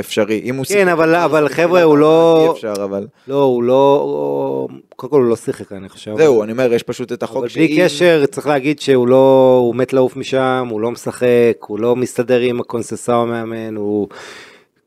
אפשרי. 0.00 0.40
אם 0.44 0.56
הוא 0.56 0.64
כן, 0.64 0.74
שיחק 0.74 0.88
אבל- 0.92 1.06
ברסה 1.12 1.24
אבל 1.24 1.48
חבר'ה, 1.48 1.82
הוא 1.82 1.98
לא- 1.98 2.42
אי 2.46 2.50
אפשר, 2.50 2.72
אבל... 2.84 3.06
לא, 3.28 3.42
הוא 3.42 3.62
לא... 3.62 4.00
הוא- 4.04 4.68
קודם 4.96 5.10
כל 5.10 5.20
הוא 5.20 5.28
לא 5.30 5.36
שיחק, 5.36 5.72
אני 5.72 5.88
חושב. 5.88 6.14
זהו, 6.16 6.42
אני 6.42 6.52
אומר, 6.52 6.72
יש 6.72 6.82
פשוט 6.82 7.12
את 7.12 7.22
החוק 7.22 7.36
אבל 7.36 7.48
בלי 7.54 7.76
קשר, 7.78 8.24
צריך 8.30 8.46
להגיד 8.46 8.80
שהוא 8.80 9.08
לא... 9.08 9.58
הוא 9.64 9.74
מת 9.76 9.92
לעוף 9.92 10.16
משם, 10.16 10.66
הוא 10.70 10.80
לא 10.80 10.90
משחק, 10.90 11.26
הוא 11.66 11.78
לא 11.80 11.96
מסתדר 11.96 12.40
עם 12.40 12.60
הקונססאו 12.60 13.14
המאמן, 13.14 13.76
הוא... 13.76 14.08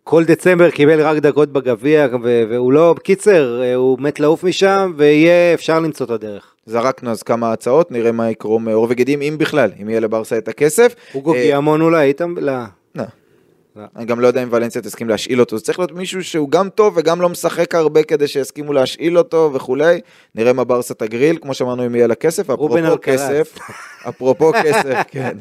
כל 0.10 0.24
דצמבר 0.24 0.70
קיבל 0.70 1.02
רק 1.02 1.18
דקות 1.18 1.50
בגביע, 1.50 2.08
והוא 2.22 2.74
לא... 2.74 2.94
בקיצר, 2.98 3.62
הוא 3.76 3.98
מת 4.00 4.20
לעוף 4.20 4.44
משם, 4.44 4.94
ויהיה 4.98 5.54
אפשר 5.54 5.80
למצוא 5.80 6.06
את 6.06 6.12
הדרך. 6.12 6.54
זרקנו 6.66 7.12
אז 7.12 7.24
כמה 7.24 7.54
הצעות, 7.54 7.92
נראה 7.92 8.12
מה 8.12 8.30
יקרום 8.30 8.68
עור 8.68 8.88
וגידים, 8.90 9.22
אם 9.22 9.36
בכלל, 9.38 9.72
אם 9.82 9.90
יהיה 9.90 10.00
לברסה 10.00 10.38
את 10.38 10.48
הכסף. 10.48 10.96
אוגו 11.16 11.34
אה, 11.34 11.42
גיאמון 11.42 11.82
אולי, 11.82 11.98
היית... 11.98 12.22
לא. 12.38 12.52
אני 13.96 14.06
גם 14.06 14.20
לא 14.20 14.28
יודע 14.28 14.44
אם 14.44 14.48
ולנסיה 14.52 14.82
תסכים 14.82 15.10
להשאיל 15.10 15.40
אותו, 15.40 15.58
זה 15.58 15.64
צריך 15.64 15.80
להיות 15.80 15.92
מישהו 15.92 16.24
שהוא 16.24 16.50
גם 16.50 16.70
טוב 16.70 16.94
וגם 16.98 17.22
לא 17.22 17.30
משחק 17.30 17.76
הרבה 17.76 18.04
כדי 18.04 18.28
שיסכימו 18.28 18.74
להשאיל 18.74 19.18
אותו 19.18 19.52
וכולי. 19.54 20.02
נראה 20.36 20.54
מה 20.54 20.64
ברסה 20.64 20.94
תגריל, 20.94 21.38
כמו 21.42 21.54
שאמרנו 21.54 21.86
אם 21.86 21.96
יהיה 21.96 22.08
לה 22.08 22.16
כסף, 22.16 22.50
אפרופו. 22.50 22.76
כסף, 23.02 23.56
אפרופו 24.10 24.52
כסף, 24.64 24.98
כן, 25.08 25.38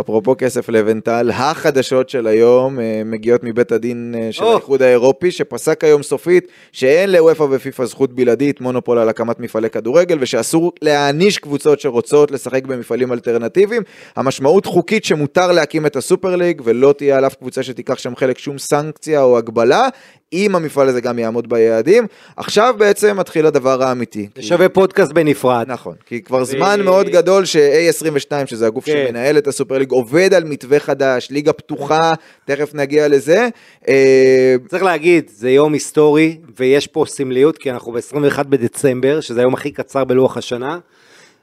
אפרופו 0.00 0.34
כסף 0.38 0.68
לבנטל, 0.68 1.30
החדשות 1.34 2.08
של 2.08 2.26
היום 2.26 2.80
אה, 2.80 3.02
מגיעות 3.04 3.44
מבית 3.44 3.72
הדין 3.72 4.14
אה, 4.18 4.32
של. 4.32 4.44
האיחוד 4.44 4.82
האירופי, 4.82 5.30
שפסק 5.30 5.84
היום 5.84 6.02
סופית 6.02 6.46
שאין 6.72 7.12
לוופא 7.12 7.42
ופיפ"א 7.42 7.84
זכות 7.84 8.12
בלעדית, 8.12 8.60
מונופול 8.60 8.98
על 8.98 9.08
הקמת 9.08 9.40
מפעלי 9.40 9.70
כדורגל, 9.70 10.18
ושאסור 10.20 10.72
להעניש 10.82 11.38
קבוצות 11.38 11.80
שרוצות 11.80 12.30
לשחק 12.30 12.66
במפעלים 12.66 13.12
אלטרנטיביים. 13.12 13.82
המשמעות 14.16 14.66
חוקית 14.66 15.04
שמותר 15.04 15.52
להקים 15.52 15.86
את 15.86 15.96
הסופר 15.96 16.36
ליג, 16.36 16.62
ולא 16.64 16.94
תהיה 16.98 17.16
על 17.16 17.26
אף 17.26 17.34
קבוצה 17.34 17.62
שתיקח 17.82 17.98
שם 17.98 18.16
חלק 18.16 18.38
שום 18.38 18.58
סנקציה 18.58 19.22
או 19.22 19.38
הגבלה, 19.38 19.88
אם 20.32 20.56
המפעל 20.56 20.88
הזה 20.88 21.00
גם 21.00 21.18
יעמוד 21.18 21.48
ביעדים. 21.48 22.06
עכשיו 22.36 22.74
בעצם 22.78 23.16
מתחיל 23.16 23.46
הדבר 23.46 23.82
האמיתי. 23.82 24.28
זה 24.36 24.42
שווה 24.42 24.68
פודקאסט 24.68 25.12
בנפרד. 25.12 25.64
נכון, 25.68 25.94
כי 26.06 26.22
כבר 26.22 26.44
זמן 26.44 26.80
מאוד 26.84 27.08
גדול 27.08 27.44
ש-A22, 27.44 28.46
שזה 28.46 28.66
הגוף 28.66 28.84
כן. 28.84 29.04
שמנהל 29.06 29.38
את 29.38 29.46
הסופר 29.46 29.78
ליג, 29.78 29.90
עובד 29.90 30.34
על 30.34 30.44
מתווה 30.44 30.78
חדש, 30.78 31.30
ליגה 31.30 31.52
פתוחה, 31.52 32.12
תכף 32.44 32.74
נגיע 32.74 33.08
לזה. 33.08 33.48
אה, 33.88 34.54
צריך 34.68 34.82
להגיד, 34.82 35.30
זה 35.34 35.50
יום 35.50 35.72
היסטורי, 35.72 36.36
ויש 36.58 36.86
פה 36.86 37.04
סמליות, 37.08 37.58
כי 37.58 37.70
אנחנו 37.70 37.92
ב-21 37.92 38.42
בדצמבר, 38.42 39.20
שזה 39.20 39.40
היום 39.40 39.54
הכי 39.54 39.70
קצר 39.70 40.04
בלוח 40.04 40.36
השנה, 40.36 40.78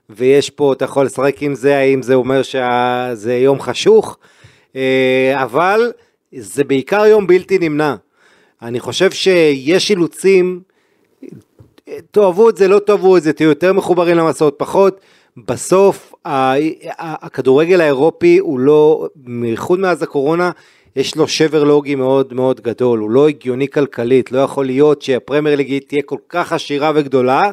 ויש 0.10 0.50
פה, 0.50 0.74
אתה 0.74 0.86
יכול 0.86 1.06
לשחק 1.06 1.42
עם 1.42 1.56
זה, 1.56 1.78
האם 1.78 2.02
זה 2.02 2.14
אומר 2.14 2.42
שזה 2.42 3.36
יום 3.36 3.62
חשוך, 3.62 4.18
אה, 4.76 5.44
אבל 5.44 5.92
זה 6.38 6.64
בעיקר 6.64 7.06
יום 7.06 7.28
בלתי 7.28 7.60
נמנע. 7.60 7.96
אני 8.62 8.80
חושב 8.80 9.12
שיש 9.12 9.90
אילוצים, 9.90 10.62
תאהבו 12.12 12.50
את 12.50 12.58
זה, 12.58 12.68
לא 12.68 12.80
תאהבו 12.80 13.18
את 13.18 13.24
זה, 13.24 13.34
תהיו 13.34 13.50
יותר 13.50 13.74
מחוברים 13.74 14.18
למסעות, 14.18 14.56
פחות. 14.58 15.00
בסוף 15.38 16.14
הכדורגל 16.26 17.82
האירופי 17.82 18.38
הוא 18.38 18.60
לא, 18.60 19.08
בייחוד 19.16 19.80
מאז 19.80 20.04
הקורונה, 20.04 20.52
יש 20.96 21.16
לו 21.16 21.28
שבר 21.28 21.64
לוגי 21.64 21.96
מאוד 21.96 22.34
מאוד 22.34 22.62
גדול, 22.62 23.00
הוא 23.00 23.10
לא 23.10 23.28
הגיוני 23.28 23.68
כלכלית, 23.68 24.32
לא 24.32 24.40
יכול 24.40 24.66
להיות 24.66 25.02
שהפרמייר 25.02 25.56
ליג 25.56 25.84
תהיה 25.88 26.02
כל 26.02 26.18
כך 26.30 26.54
עשירה 26.54 26.92
וגדולה, 26.96 27.52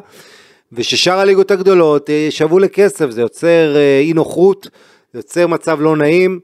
וששאר 0.71 1.19
הליגות 1.19 1.51
הגדולות 1.51 2.09
אה, 2.09 2.15
ישאבו 2.15 2.59
לכסף, 2.59 3.09
זה 3.09 3.21
יוצר 3.21 3.75
אה, 3.75 3.99
אי 3.99 4.13
נוחות, 4.13 4.67
זה 5.13 5.19
יוצר 5.19 5.47
מצב 5.47 5.81
לא 5.81 5.97
נעים, 5.97 6.39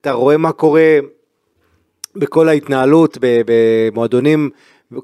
אתה 0.00 0.12
רואה 0.12 0.36
מה 0.36 0.52
קורה 0.52 0.98
בכל 2.18 2.48
ההתנהלות 2.48 3.18
במועדונים, 3.20 4.50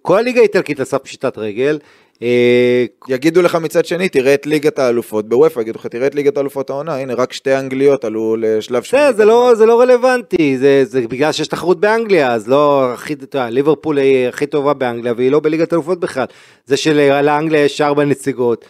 כל 0.02 0.18
הליגה 0.18 0.40
האיטלקית 0.40 0.80
עשה 0.80 0.98
פשיטת 0.98 1.38
רגל. 1.38 1.78
אה, 2.22 2.84
יגידו 3.08 3.42
לך 3.42 3.54
מצד 3.54 3.84
שני, 3.84 4.08
תראה 4.08 4.34
את 4.34 4.46
ליגת 4.46 4.78
האלופות, 4.78 5.28
בוופא 5.28 5.60
יגידו 5.60 5.78
לך, 5.78 5.86
תראה 5.86 6.06
את 6.06 6.14
ליגת 6.14 6.36
האלופות 6.36 6.70
העונה, 6.70 6.96
הנה 6.96 7.14
רק 7.14 7.32
שתי 7.32 7.56
אנגליות 7.56 8.04
עלו 8.04 8.36
לשלב 8.38 8.82
בסדר, 8.82 9.12
זה 9.12 9.24
לא, 9.24 9.52
זה 9.54 9.66
לא 9.66 9.80
רלוונטי, 9.80 10.58
זה, 10.58 10.84
זה 10.84 11.00
בגלל 11.00 11.32
שיש 11.32 11.46
תחרות 11.46 11.80
באנגליה, 11.80 12.32
אז 12.32 12.48
לא 12.48 12.92
הכי, 12.92 13.12
אתה 13.12 13.38
יודע, 13.38 13.50
ליברפול 13.50 13.98
היא 13.98 14.28
הכי 14.28 14.46
טובה 14.46 14.74
באנגליה 14.74 15.12
והיא 15.16 15.30
לא 15.30 15.40
בליגת 15.40 15.72
אלופות 15.72 16.00
בכלל. 16.00 16.24
זה 16.66 16.76
שלאנגליה 16.76 17.64
יש 17.64 17.80
ארבע 17.80 18.04
נציגות. 18.04 18.64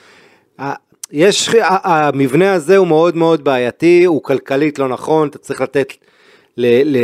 יש, 1.13 1.49
המבנה 1.63 2.53
הזה 2.53 2.77
הוא 2.77 2.87
מאוד 2.87 3.17
מאוד 3.17 3.45
בעייתי, 3.45 4.05
הוא 4.05 4.23
כלכלית 4.23 4.79
לא 4.79 4.89
נכון, 4.89 5.29
אתה 5.29 5.39
צריך 5.39 5.61
לתת, 5.61 5.93
ל, 6.57 6.97
ל, 6.97 6.99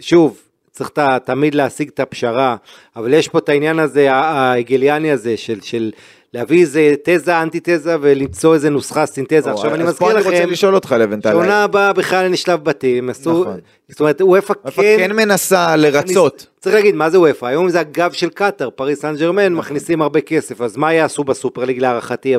שוב, 0.00 0.43
צריך 0.74 0.90
תמיד 1.24 1.54
להשיג 1.54 1.88
את 1.94 2.00
הפשרה, 2.00 2.56
אבל 2.96 3.12
יש 3.12 3.28
פה 3.28 3.38
את 3.38 3.48
העניין 3.48 3.78
הזה, 3.78 4.12
ההגליאני 4.12 5.10
הזה, 5.10 5.36
של, 5.36 5.60
של 5.60 5.90
להביא 6.32 6.60
איזה 6.60 6.94
תזה, 7.04 7.42
אנטי 7.42 7.60
תזה, 7.62 7.96
ולמצוא 8.00 8.54
איזה 8.54 8.70
נוסחה 8.70 9.06
סינתזה. 9.06 9.50
או, 9.50 9.54
עכשיו 9.54 9.74
אני 9.74 9.82
אז 9.82 9.88
מזכיר 9.88 10.08
פה 10.08 10.12
לכם, 10.12 10.28
אני 10.28 10.38
רוצה 10.38 10.52
לשאול 10.52 10.74
אותך 10.74 10.94
לוונטל, 10.98 11.30
שעונה 11.30 11.64
הבאה 11.64 11.92
בכלל 11.92 12.24
אין 12.24 12.36
שלב 12.36 12.64
בתים, 12.64 13.10
עשו, 13.10 13.40
נכון. 13.40 13.60
זאת 13.88 14.00
אומרת, 14.00 14.22
אופא 14.22 14.54
כן, 14.70 14.96
כן 14.98 15.12
מנסה 15.16 15.76
לרצות. 15.76 16.46
צריך 16.60 16.74
להגיד, 16.74 16.94
מה 16.94 17.10
זה 17.10 17.20
אופא? 17.20 17.46
היום 17.46 17.68
זה 17.68 17.80
הגב 17.80 18.12
של 18.12 18.28
קטאר, 18.28 18.70
פריז 18.70 19.00
סן 19.00 19.16
ז'רמן, 19.16 19.54
מכניסים 19.54 20.02
הרבה 20.02 20.20
כסף, 20.20 20.60
אז 20.60 20.76
מה 20.76 20.92
יעשו 20.92 21.24
בסופר 21.24 21.64
ליג 21.64 21.78
להערכתי? 21.78 22.34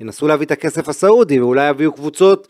ינסו 0.00 0.28
להביא 0.28 0.46
את 0.46 0.50
הכסף 0.50 0.88
הסעודי, 0.88 1.40
ואולי 1.40 1.68
יביאו 1.68 1.92
קבוצות, 1.92 2.48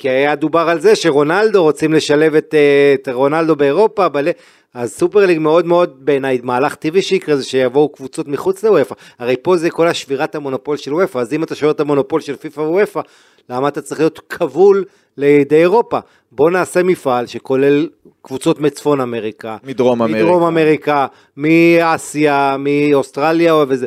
כי 0.00 0.08
היה 0.08 0.34
דובר 0.34 0.68
על 0.68 0.80
זה 0.80 0.96
שרונלדו, 0.96 1.62
רוצים 1.62 1.92
לשלב 1.92 2.34
את, 2.34 2.54
אה, 2.54 2.94
את 2.94 3.08
רונלדו 3.08 3.56
באירופה, 3.56 4.08
בל... 4.08 4.28
אז 4.74 4.92
סופר 4.92 5.26
ליג 5.26 5.38
מאוד 5.38 5.66
מאוד 5.66 5.96
בעיניי 5.98 6.40
מהלך 6.42 6.74
טבעי 6.74 7.02
שיקרה 7.02 7.36
זה 7.36 7.44
שיבואו 7.44 7.88
קבוצות 7.88 8.28
מחוץ 8.28 8.64
לאופא, 8.64 8.94
הרי 9.18 9.36
פה 9.42 9.56
זה 9.56 9.70
כל 9.70 9.88
השבירת 9.88 10.34
המונופול 10.34 10.76
של 10.76 10.94
אופא, 10.94 11.18
אז 11.18 11.32
אם 11.32 11.42
אתה 11.42 11.54
שובר 11.54 11.70
את 11.70 11.80
המונופול 11.80 12.20
של 12.20 12.36
פיפא 12.36 12.60
ואופא, 12.60 13.00
למה 13.48 13.68
אתה 13.68 13.82
צריך 13.82 14.00
להיות 14.00 14.20
כבול 14.28 14.84
לידי 15.16 15.56
אירופה? 15.56 15.98
בוא 16.32 16.50
נעשה 16.50 16.82
מפעל 16.82 17.26
שכולל 17.26 17.88
קבוצות 18.22 18.60
מצפון 18.60 19.00
אמריקה, 19.00 19.56
מדרום 19.64 20.02
אמריקה. 20.02 20.24
מדרום 20.24 20.42
אמריקה, 20.42 21.06
מאסיה, 21.36 22.56
מאוסטרליה 22.58 23.54
וזה, 23.68 23.86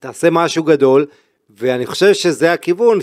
תעשה 0.00 0.30
משהו 0.30 0.64
גדול, 0.64 1.06
ואני 1.50 1.86
חושב 1.86 2.12
שזה 2.12 2.52
הכיוון, 2.52 2.98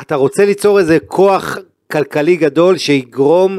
שאתה 0.00 0.14
רוצה 0.14 0.44
ליצור 0.44 0.78
איזה 0.78 0.98
כוח 1.06 1.58
כלכלי 1.92 2.36
גדול 2.36 2.76
שיגרום, 2.78 3.58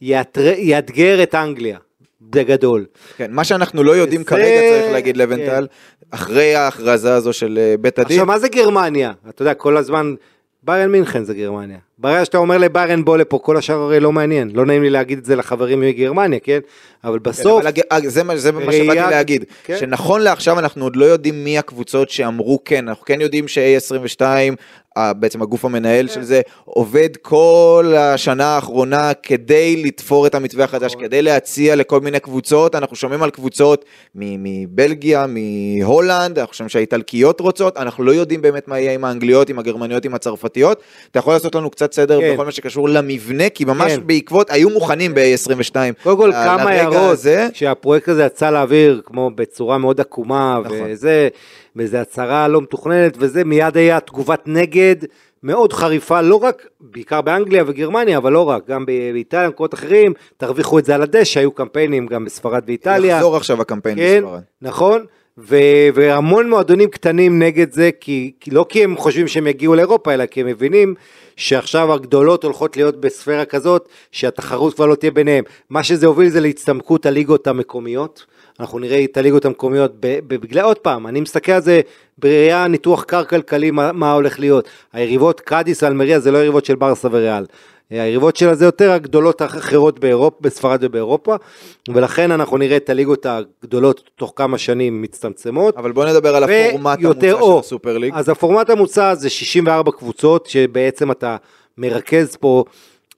יאתר- 0.00 0.54
יאתגר 0.58 1.22
את 1.22 1.34
אנגליה, 1.34 1.78
בגדול. 2.20 2.84
כן, 3.16 3.30
מה 3.30 3.44
שאנחנו 3.44 3.82
לא 3.84 3.92
יודעים 3.96 4.20
וזה- 4.20 4.30
כרגע, 4.30 4.44
צריך 4.70 4.92
להגיד 4.92 5.16
לבנטל, 5.16 5.66
אחרי 6.10 6.54
ההכרזה 6.54 7.14
הזו 7.14 7.32
של 7.32 7.58
אה, 7.62 7.74
בית 7.80 7.98
הדין, 7.98 8.12
עכשיו 8.16 8.26
מה 8.26 8.38
זה 8.38 8.48
גרמניה? 8.48 9.12
אתה 9.28 9.42
יודע 9.42 9.54
כל 9.54 9.76
הזמן, 9.76 10.14
ביירן 10.62 10.90
מינכן 10.92 11.24
זה 11.24 11.34
גרמניה. 11.34 11.78
ברגע 11.98 12.24
שאתה 12.24 12.38
אומר 12.38 12.58
לביירן 12.58 13.04
בוא 13.04 13.16
לפה, 13.18 13.38
כל 13.42 13.56
השאר 13.56 13.76
הרי 13.76 14.00
לא 14.00 14.12
מעניין. 14.12 14.50
לא 14.54 14.66
נעים 14.66 14.82
לי 14.82 14.90
להגיד 14.90 15.18
את 15.18 15.24
זה 15.24 15.36
לחברים 15.36 15.80
מגרמניה, 15.80 16.38
כן? 16.40 16.58
אבל 17.04 17.18
כן, 17.18 17.30
בסוף, 17.30 17.58
אבל 17.60 17.66
הג- 17.66 17.80
הג- 17.90 18.08
זה 18.08 18.22
מה 18.22 18.36
זה 18.36 18.52
מה 18.52 18.60
ראייה- 18.66 18.84
שבאתי 18.84 19.10
להגיד, 19.10 19.44
כן. 19.64 19.76
שנכון 19.80 20.20
לעכשיו 20.20 20.58
אנחנו 20.58 20.84
עוד 20.84 20.96
לא 20.96 21.04
יודעים 21.04 21.44
מי 21.44 21.58
הקבוצות 21.58 22.10
שאמרו 22.10 22.58
כן, 22.64 22.88
אנחנו 22.88 23.04
כן 23.04 23.20
יודעים 23.20 23.48
ש-A22, 23.48 24.22
בעצם 25.16 25.42
הגוף 25.42 25.64
המנהל 25.64 26.08
כן. 26.08 26.14
של 26.14 26.22
זה, 26.22 26.40
עובד 26.64 27.08
כל 27.22 27.94
השנה 27.98 28.46
האחרונה 28.46 29.12
כדי 29.22 29.82
לתפור 29.84 30.26
את 30.26 30.34
המתווה 30.34 30.64
החדש, 30.64 30.92
נכון. 30.92 31.04
כדי 31.06 31.22
להציע 31.22 31.76
לכל 31.76 32.00
מיני 32.00 32.20
קבוצות, 32.20 32.74
אנחנו 32.74 32.96
שומעים 32.96 33.22
על 33.22 33.30
קבוצות 33.30 33.84
מבלגיה, 34.14 35.26
מהולנד, 35.28 36.38
אנחנו 36.38 36.54
שומעים 36.54 36.68
שהאיטלקיות 36.68 37.40
רוצות, 37.40 37.76
אנחנו 37.76 38.04
לא 38.04 38.12
יודעים 38.12 38.42
באמת 38.42 38.68
מה 38.68 38.78
יהיה 38.78 38.92
עם 38.92 39.04
האנגליות, 39.04 39.48
עם 39.48 39.58
הגרמניות, 39.58 40.04
עם 40.04 40.14
הצרפתיות, 40.14 40.82
אתה 41.10 41.18
יכול 41.18 41.32
לעשות 41.32 41.54
לנו 41.54 41.70
קצת 41.70 41.92
סדר 41.92 42.20
כן. 42.20 42.34
בכל 42.34 42.44
מה 42.44 42.52
שקשור 42.52 42.88
למבנה, 42.88 43.48
כי 43.48 43.64
ממש 43.64 43.92
כן. 43.92 44.06
בעקבות, 44.06 44.50
היו 44.50 44.70
מוכנים 44.70 45.14
ב-A22. 45.14 45.76
קודם 46.02 46.16
כל 46.16 46.32
כמה 46.32 46.70
הערות. 46.70 47.18
שהפרויקט 47.52 48.08
הזה 48.08 48.24
יצא 48.24 48.50
לאוויר 48.50 49.00
כמו 49.04 49.30
בצורה 49.34 49.78
מאוד 49.78 50.00
עקומה, 50.00 50.60
נכון. 50.64 50.78
וזה, 50.84 51.28
וזה 51.78 52.00
הצהרה 52.00 52.48
לא 52.48 52.60
מתוכננת, 52.60 53.14
וזה 53.18 53.44
מיד 53.44 53.76
היה 53.76 54.00
תגובת 54.00 54.42
נגד 54.46 54.96
מאוד 55.42 55.72
חריפה, 55.72 56.20
לא 56.20 56.34
רק, 56.34 56.66
בעיקר 56.80 57.20
באנגליה 57.20 57.64
וגרמניה, 57.66 58.18
אבל 58.18 58.32
לא 58.32 58.48
רק, 58.48 58.68
גם 58.68 58.86
באיטליה, 58.86 59.46
במקומות 59.46 59.74
אחרים, 59.74 60.12
תרוויחו 60.36 60.78
את 60.78 60.84
זה 60.84 60.94
על 60.94 61.02
הדשא, 61.02 61.40
היו 61.40 61.52
קמפיינים 61.52 62.06
גם 62.06 62.24
בספרד 62.24 62.62
ואיטליה. 62.66 63.16
יחזור 63.16 63.36
עכשיו 63.36 63.60
הקמפיין 63.60 63.96
כן, 63.96 64.20
בספרד. 64.22 64.40
נכון, 64.62 65.04
ו- 65.38 65.88
והמון 65.94 66.50
מועדונים 66.50 66.90
קטנים 66.90 67.38
נגד 67.38 67.72
זה, 67.72 67.90
כי, 68.00 68.32
כי 68.40 68.50
לא 68.50 68.66
כי 68.68 68.84
הם 68.84 68.96
חושבים 68.96 69.28
שהם 69.28 69.46
יגיעו 69.46 69.74
לאירופה, 69.74 70.14
אלא 70.14 70.26
כי 70.26 70.40
הם 70.40 70.46
מבינים 70.46 70.94
שעכשיו 71.36 71.92
הגדולות 71.92 72.44
הולכות 72.44 72.76
להיות 72.76 73.00
בספירה 73.00 73.44
כזאת, 73.44 73.88
שהתחרות 74.12 74.74
כבר 74.74 74.86
לא 74.86 74.94
תהיה 74.94 75.10
ביניהם. 75.10 75.44
מה 75.70 75.82
שזה 75.82 76.06
הוביל 76.06 76.28
זה 76.28 76.40
להצטמקות 76.40 77.06
הליגות 77.06 77.46
המקומיות. 77.46 78.26
אנחנו 78.60 78.78
נראה 78.78 79.04
את 79.04 79.16
הליגות 79.16 79.44
המקומיות, 79.44 79.92
בגלל, 80.00 80.64
עוד 80.64 80.78
פעם, 80.78 81.06
אני 81.06 81.20
מסתכל 81.20 81.52
על 81.52 81.62
זה 81.62 81.80
בראייה 82.18 82.68
ניתוח 82.68 83.04
קר 83.04 83.24
כלכלי, 83.24 83.70
מה, 83.70 83.92
מה 83.92 84.12
הולך 84.12 84.40
להיות. 84.40 84.68
היריבות 84.92 85.40
קאדיס 85.40 85.82
ואלמריה 85.82 86.20
זה 86.20 86.30
לא 86.30 86.38
יריבות 86.38 86.64
של 86.64 86.74
ברסה 86.74 87.08
וריאל. 87.10 87.44
היריבות 87.90 88.36
שלה 88.36 88.54
זה 88.54 88.64
יותר 88.64 88.92
הגדולות 88.92 89.40
האחרות 89.40 89.98
באירופה, 89.98 90.36
בספרד 90.40 90.78
ובאירופה, 90.82 91.36
ולכן 91.88 92.30
אנחנו 92.30 92.56
נראה 92.56 92.76
את 92.76 92.90
הליגות 92.90 93.26
הגדולות 93.26 94.10
תוך 94.16 94.32
כמה 94.36 94.58
שנים 94.58 95.02
מצטמצמות. 95.02 95.76
אבל 95.76 95.92
בוא 95.92 96.06
נדבר 96.06 96.36
על 96.36 96.44
הפורמט 96.44 96.98
המוצע 97.04 97.32
או. 97.32 97.52
של 97.52 97.66
הסופר 97.66 97.98
ליג. 97.98 98.12
אז 98.16 98.28
הפורמט 98.28 98.70
המוצע 98.70 99.14
זה 99.14 99.30
64 99.30 99.92
קבוצות, 99.92 100.46
שבעצם 100.46 101.10
אתה 101.10 101.36
מרכז 101.78 102.36
פה, 102.36 102.64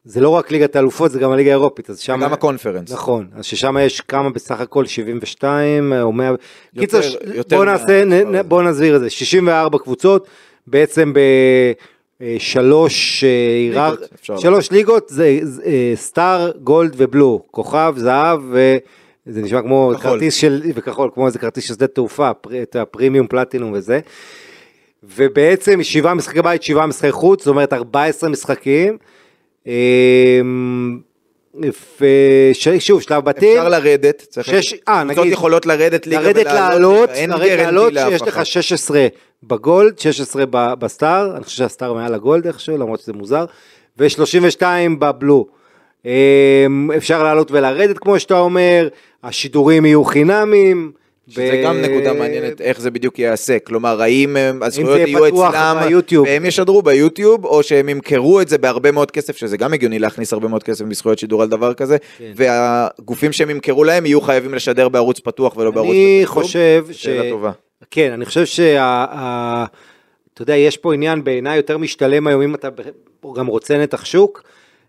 זה 0.05 0.21
לא 0.21 0.29
רק 0.29 0.51
ליגת 0.51 0.77
האלופות, 0.77 1.11
זה 1.11 1.19
גם 1.19 1.31
הליגה 1.33 1.51
האירופית, 1.51 1.91
אז 1.91 1.99
שם... 1.99 2.19
וגם 2.21 2.33
הקונפרנס. 2.33 2.93
נכון, 2.93 3.27
אז 3.37 3.45
ששם 3.45 3.77
יש 3.81 4.01
כמה 4.01 4.31
בסך 4.31 4.61
הכל 4.61 4.87
72 4.87 5.93
או 6.03 6.13
100, 6.13 6.33
קיצר, 6.79 7.03
ש- 7.03 7.17
יותר 7.35 7.57
בוא 7.57 7.65
מה- 7.65 7.73
נעשה, 7.73 8.05
נ- 8.05 8.49
בוא 8.49 8.63
נסביר 8.63 8.97
את 8.97 9.01
זה, 9.01 9.11
64 9.11 9.79
קבוצות, 9.79 10.27
בעצם 10.67 11.13
בשלוש 12.21 13.25
הירר... 13.25 13.91
ליגות, 13.91 14.09
אפשר 14.21 14.39
שלוש 14.39 14.71
ליגות, 14.71 15.09
זה 15.09 15.39
זה, 15.43 15.63
אה, 15.67 15.93
סטאר, 15.95 16.51
גולד 16.63 16.95
ובלו, 16.97 17.43
כוכב, 17.51 17.95
זהב 17.97 18.41
וזה 18.51 19.43
נשמע 19.43 19.63
כמו 19.63 19.93
כחול. 19.95 20.13
כרטיס 20.13 20.35
של, 20.35 20.63
וכחול, 20.75 21.11
כמו 21.15 21.27
איזה 21.27 21.39
כרטיס 21.39 21.65
של 21.65 21.75
שדה 21.75 21.87
תעופה, 21.87 22.35
פר- 22.35 22.63
את 22.63 22.77
הפרימיום 22.77 23.27
פלטינום 23.27 23.73
וזה. 23.75 24.01
ובעצם 25.17 25.83
שבעה 25.83 26.15
משחקי 26.15 26.43
בית, 26.43 26.63
שבעה 26.63 26.87
משחקי 26.87 27.13
חוץ, 27.13 27.41
זאת 27.41 27.49
אומרת 27.49 27.73
14 27.73 28.31
משחקים. 28.31 28.99
אמ, 29.67 30.99
ושוב, 32.01 33.03
שלב 33.03 33.25
בתים, 33.25 33.57
אפשר 33.59 33.69
לרדת, 33.69 34.27
צריך 34.31 34.47
שש- 34.63 34.75
אה, 34.89 35.03
קבוצות 35.05 35.19
נגיד- 35.25 35.33
יכולות 35.33 35.67
לרדת 35.67 36.07
ליגה 36.07 36.21
לרדת 36.23 36.47
לעלות, 36.47 36.71
ולעלות, 36.71 37.11
אין 37.11 37.31
לרדת 37.31 37.43
גרנטי 37.47 37.63
לעלות, 37.65 37.93
שיש 38.11 38.23
לך 38.23 38.29
אחד. 38.29 38.45
16 38.45 39.07
בגולד, 39.43 39.99
16 39.99 40.45
ב- 40.51 40.75
בסטאר, 40.79 41.37
אני 41.37 41.45
חושב 41.45 41.57
שהסטאר 41.59 41.93
מעל 41.93 42.15
הגולד 42.15 42.47
איכשהו, 42.47 42.77
למרות 42.79 43.01
שזה 43.01 43.13
מוזר, 43.13 43.45
ו-32 43.99 44.63
בבלו. 44.99 45.47
אמ, 46.05 46.11
אפשר 46.97 47.23
לעלות 47.23 47.51
ולרדת 47.51 47.99
כמו 47.99 48.21
שאתה 48.21 48.39
אומר, 48.39 48.89
השידורים 49.25 49.87
יהיו 49.87 50.05
חינמים. 50.05 50.93
שזה 51.31 51.61
ב- 51.63 51.65
גם 51.65 51.81
נקודה 51.81 52.13
מעניינת 52.13 52.61
איך 52.61 52.81
זה 52.81 52.91
בדיוק 52.91 53.19
ייעשה, 53.19 53.59
כלומר 53.59 54.03
האם 54.03 54.37
הם- 54.37 54.63
הזכויות 54.63 54.99
יהיו 55.09 55.27
פתוח 55.27 55.55
אצלם 55.55 55.89
ביוטיוב. 55.89 56.27
והם 56.27 56.45
ישדרו 56.45 56.83
ביוטיוב, 56.83 57.45
או 57.45 57.63
שהם 57.63 57.89
ימכרו 57.89 58.41
את 58.41 58.49
זה 58.49 58.59
בהרבה 58.59 58.91
מאוד 58.91 59.11
כסף, 59.11 59.37
שזה 59.37 59.57
גם 59.57 59.73
הגיוני 59.75 59.99
להכניס 59.99 60.33
הרבה 60.33 60.49
מאוד 60.49 60.63
כסף 60.63 60.85
מזכויות 60.85 61.19
שידור 61.19 61.43
על 61.43 61.49
דבר 61.49 61.75
כזה, 61.75 61.97
כן. 62.19 62.33
והגופים 62.37 63.33
שהם 63.33 63.51
ימכרו 63.51 63.85
להם 63.85 64.07
יהיו 64.07 64.21
חייבים 64.21 64.55
לשדר 64.55 64.89
בערוץ 64.89 65.21
פתוח 65.21 65.57
ולא 65.57 65.71
בערוץ 65.71 65.91
אני 65.91 66.21
בתשלום. 66.23 66.43
חושב 66.43 66.85
ש... 66.91 67.03
שאלה 67.05 67.31
טובה. 67.31 67.51
כן, 67.91 68.13
אני 68.13 68.25
חושב 68.25 68.45
שה... 68.45 69.05
אתה 70.35 70.43
יודע, 70.43 70.57
יש 70.57 70.77
פה 70.77 70.95
עניין 70.95 71.25
בעיניי 71.25 71.57
יותר 71.57 71.79
משתלם 71.79 72.27
היום, 72.27 72.43
אם 72.43 72.55
אתה 72.55 72.69
גם 73.37 73.47
רוצה 73.47 73.79
נתח 73.79 74.05
שוק, 74.05 74.43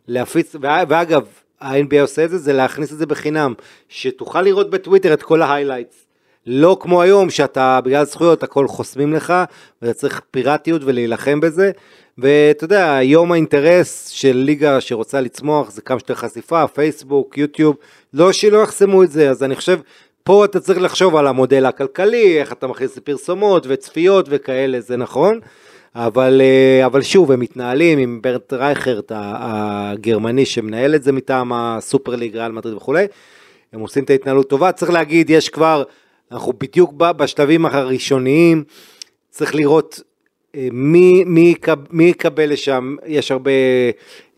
להפיץ, 0.07 0.55
ואגב, 0.61 1.23
ה-NBA 1.61 2.01
עושה 2.01 2.25
את 2.25 2.29
זה, 2.29 2.37
זה 2.37 2.53
להכניס 2.53 2.93
את 2.93 2.97
זה 2.97 3.05
בחינם, 3.05 3.53
שתוכל 3.89 4.41
לראות 4.41 4.69
בטוויטר 4.69 5.13
את 5.13 5.23
כל 5.23 5.41
ה 5.41 5.46
highlights. 5.46 6.05
לא 6.47 6.77
כמו 6.79 7.01
היום, 7.01 7.29
שאתה, 7.29 7.79
בגלל 7.83 8.05
זכויות, 8.05 8.43
הכל 8.43 8.67
חוסמים 8.67 9.13
לך, 9.13 9.33
ואתה 9.81 9.93
צריך 9.93 10.21
פיראטיות 10.31 10.81
ולהילחם 10.85 11.39
בזה. 11.39 11.71
ואתה 12.17 12.63
יודע, 12.63 12.95
היום 12.95 13.31
האינטרס 13.31 14.07
של 14.07 14.37
ליגה 14.37 14.81
שרוצה 14.81 15.21
לצמוח 15.21 15.71
זה 15.71 15.81
כמה 15.81 15.99
שיותר 15.99 16.15
חשיפה, 16.15 16.67
פייסבוק, 16.67 17.37
יוטיוב, 17.37 17.75
לא 18.13 18.31
שלא 18.31 18.57
יחסמו 18.57 19.03
את 19.03 19.11
זה, 19.11 19.29
אז 19.29 19.43
אני 19.43 19.55
חושב, 19.55 19.79
פה 20.23 20.45
אתה 20.45 20.59
צריך 20.59 20.81
לחשוב 20.81 21.15
על 21.15 21.27
המודל 21.27 21.65
הכלכלי, 21.65 22.39
איך 22.39 22.53
אתה 22.53 22.67
מכניס 22.67 22.99
פרסומות 22.99 23.65
וצפיות 23.69 24.25
וכאלה, 24.29 24.79
זה 24.79 24.97
נכון. 24.97 25.39
אבל, 25.95 26.41
אה, 26.41 26.85
אבל 26.85 27.01
שוב, 27.01 27.31
הם 27.31 27.39
מתנהלים 27.39 27.99
עם 27.99 28.19
ברנד 28.21 28.53
רייכרט 28.53 29.11
הגרמני 29.15 30.45
שמנהל 30.45 30.95
את 30.95 31.03
זה 31.03 31.11
מטעם 31.11 31.53
הסופר 31.53 32.15
ליג, 32.15 32.37
ריאל 32.37 32.51
מדריד 32.51 32.75
וכולי. 32.75 33.05
הם 33.73 33.79
עושים 33.79 34.03
את 34.03 34.09
ההתנהלות 34.09 34.49
טובה. 34.49 34.71
צריך 34.71 34.91
להגיד, 34.91 35.29
יש 35.29 35.49
כבר, 35.49 35.83
אנחנו 36.31 36.53
בדיוק 36.59 36.93
ב- 36.97 37.11
בשלבים 37.11 37.65
הראשוניים, 37.65 38.63
צריך 39.29 39.55
לראות 39.55 39.99
אה, 40.55 40.67
מי, 40.71 41.23
מי, 41.25 41.55
מי 41.91 42.03
יקבל 42.03 42.49
לשם, 42.49 42.95
יש 43.07 43.31
הרבה 43.31 43.51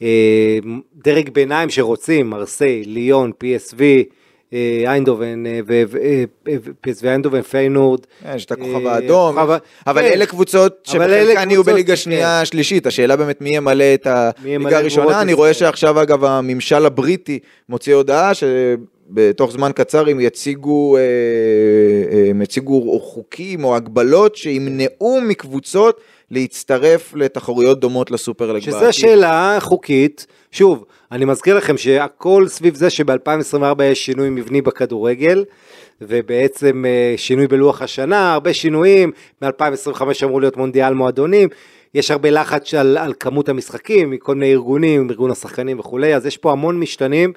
אה, 0.02 0.58
דרג 0.96 1.30
ביניים 1.30 1.70
שרוצים, 1.70 2.30
מרסיי, 2.30 2.84
ליון, 2.86 3.32
PSV, 3.44 3.80
אה, 4.54 4.84
איינדובן, 4.88 5.44
PSV 6.88 7.06
איינדובן, 7.08 7.42
פיינורד. 7.42 8.00
כן, 8.24 8.34
יש 8.36 8.46
את 8.46 8.52
הכוכב 8.52 8.88
האדום, 8.88 9.38
ה- 9.38 9.58
אבל 9.88 10.02
כן. 10.02 10.08
אלה 10.14 10.26
קבוצות 10.26 10.78
שבחלקן 10.84 11.50
יהיו 11.52 11.64
בליגה 11.64 11.94
כן. 11.94 11.96
שנייה 11.96 12.46
שלישית, 12.46 12.88
השאלה 12.88 13.16
באמת 13.16 13.42
מי 13.42 13.56
ימלא 13.56 13.94
את 13.94 14.08
הליגה 14.08 14.78
הראשונה, 14.78 15.22
אני 15.22 15.34
רואה. 15.34 15.54
שעכשיו 15.54 16.02
אגב 16.02 16.24
הממשל 16.26 16.86
הבריטי 16.86 17.40
מוציא 17.70 17.96
הודעה 17.96 18.32
שבתוך 19.12 19.52
זמן 19.52 19.72
קצר 19.76 20.10
הם 20.10 20.20
יציגו, 20.20 20.98
אה, 20.98 21.02
אה, 21.02 22.30
הם 22.30 22.42
יציגו 22.42 23.00
חוקים 23.00 23.64
או 23.64 23.76
הגבלות 23.76 24.36
שימנעו 24.36 25.22
מקבוצות 25.22 26.02
להצטרף 26.32 27.14
לתחרויות 27.16 27.80
דומות 27.80 28.12
לסופר 28.12 28.60
שזה 28.60 28.72
בעתיד. 28.72 28.92
שאלה 28.92 29.58
חוקית, 29.60 30.28
שוב, 30.52 30.86
אני 31.12 31.26
מזכיר 31.26 31.58
לכם 31.58 31.78
שהכל 31.78 32.48
סביב 32.48 32.76
זה 32.76 32.90
שב-2024 32.90 33.84
יש 33.84 34.06
שינוי 34.06 34.30
מבני 34.30 34.62
בכדורגל, 34.62 35.44
ובעצם 36.02 36.86
אה, 36.88 37.14
שינוי 37.18 37.48
בלוח 37.48 37.82
השנה, 37.82 38.34
הרבה 38.34 38.54
שינויים, 38.54 39.12
מ-2025 39.42 40.02
אמור 40.24 40.42
להיות 40.42 40.58
מונדיאל 40.58 40.94
מועדונים, 40.94 41.50
יש 41.94 42.12
הרבה 42.12 42.30
לחץ 42.30 42.74
על, 42.74 42.98
על 42.98 43.14
כמות 43.20 43.50
המשחקים 43.50 44.12
מכל 44.12 44.36
מיני 44.36 44.52
ארגונים, 44.52 45.10
ארגון 45.10 45.32
השחקנים 45.32 45.80
וכולי, 45.80 46.16
אז 46.16 46.26
יש 46.26 46.38
פה 46.38 46.52
המון 46.52 46.80
משתנים, 46.80 47.34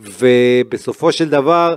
ובסופו 0.00 1.12
של 1.12 1.28
דבר, 1.28 1.74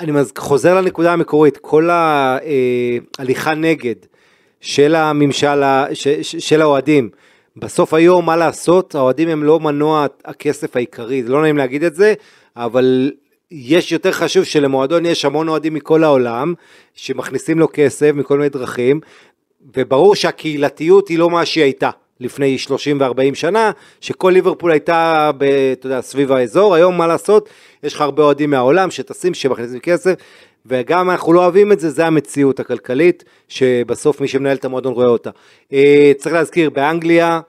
אני. 0.00 0.12
חוזר 0.38 0.80
לנקודה 0.80 1.12
המקורית, 1.12 1.56
כל 1.56 1.90
ההליכה 1.90 3.54
נגד 3.54 3.94
של 4.60 4.94
הממשל. 4.94 5.62
של 6.22 6.62
האוהדים, 6.62 7.10
בסוף 7.56 7.94
היום 7.94 8.26
מה 8.26 8.36
לעשות, 8.36 8.94
האוהדים 8.94 9.28
הם 9.28 9.44
לא 9.44 9.60
מנוע 9.60 10.06
הכסף 10.24 10.76
העיקרי, 10.76 11.22
זה 11.22 11.32
לא 11.32 11.42
נעים 11.42 11.56
להגיד 11.56 11.84
את 11.84 11.94
זה, 11.94 12.14
אבל 12.56 13.12
יש 13.50 13.92
יותר 13.92 14.12
חשוב 14.12 14.44
שלמועדון 14.44 15.06
יש 15.06 15.24
המון 15.24 15.48
אוהדים 15.48 15.74
מכל 15.74 16.04
העולם, 16.04 16.54
שמכניסים 16.94 17.58
לו 17.58 17.68
כסף 17.72 18.10
מכל 18.14 18.36
מיני 18.38 18.48
דרכים, 18.48 19.00
וברור 19.76 20.14
שהקהילתיות 20.14 21.08
היא 21.08 21.18
לא 21.18 21.30
מה 21.30 21.46
שהיא 21.46 21.64
הייתה. 21.64 21.90
לפני 22.20 22.58
30 22.58 23.00
ו-40 23.00 23.34
שנה, 23.34 23.70
שכל 24.00 24.30
ליברפול 24.34 24.70
הייתה, 24.70 25.30
ב, 25.38 25.42
אתה 25.72 25.86
יודע, 25.86 26.00
סביב 26.00 26.32
האזור, 26.32 26.74
היום 26.74 26.98
מה 26.98 27.06
לעשות, 27.06 27.48
יש 27.82 27.94
לך 27.94 28.00
הרבה 28.00 28.22
אוהדים 28.22 28.50
מהעולם 28.50 28.90
שטסים, 28.90 29.34
שמכניסים 29.34 29.80
כסף, 29.80 30.14
וגם 30.66 31.10
אנחנו 31.10 31.32
לא 31.32 31.42
אוהבים 31.42 31.72
את 31.72 31.80
זה, 31.80 31.90
זה 31.90 32.06
המציאות 32.06 32.60
הכלכלית, 32.60 33.24
שבסוף 33.48 34.20
מי 34.20 34.28
שמנהל 34.28 34.56
את 34.56 34.64
המועדון 34.64 34.92
רואה 34.92 35.06
אותה. 35.06 35.30
אה, 35.72 36.12
צריך 36.16 36.34
להזכיר, 36.34 36.70
באנגליה, 36.70 37.40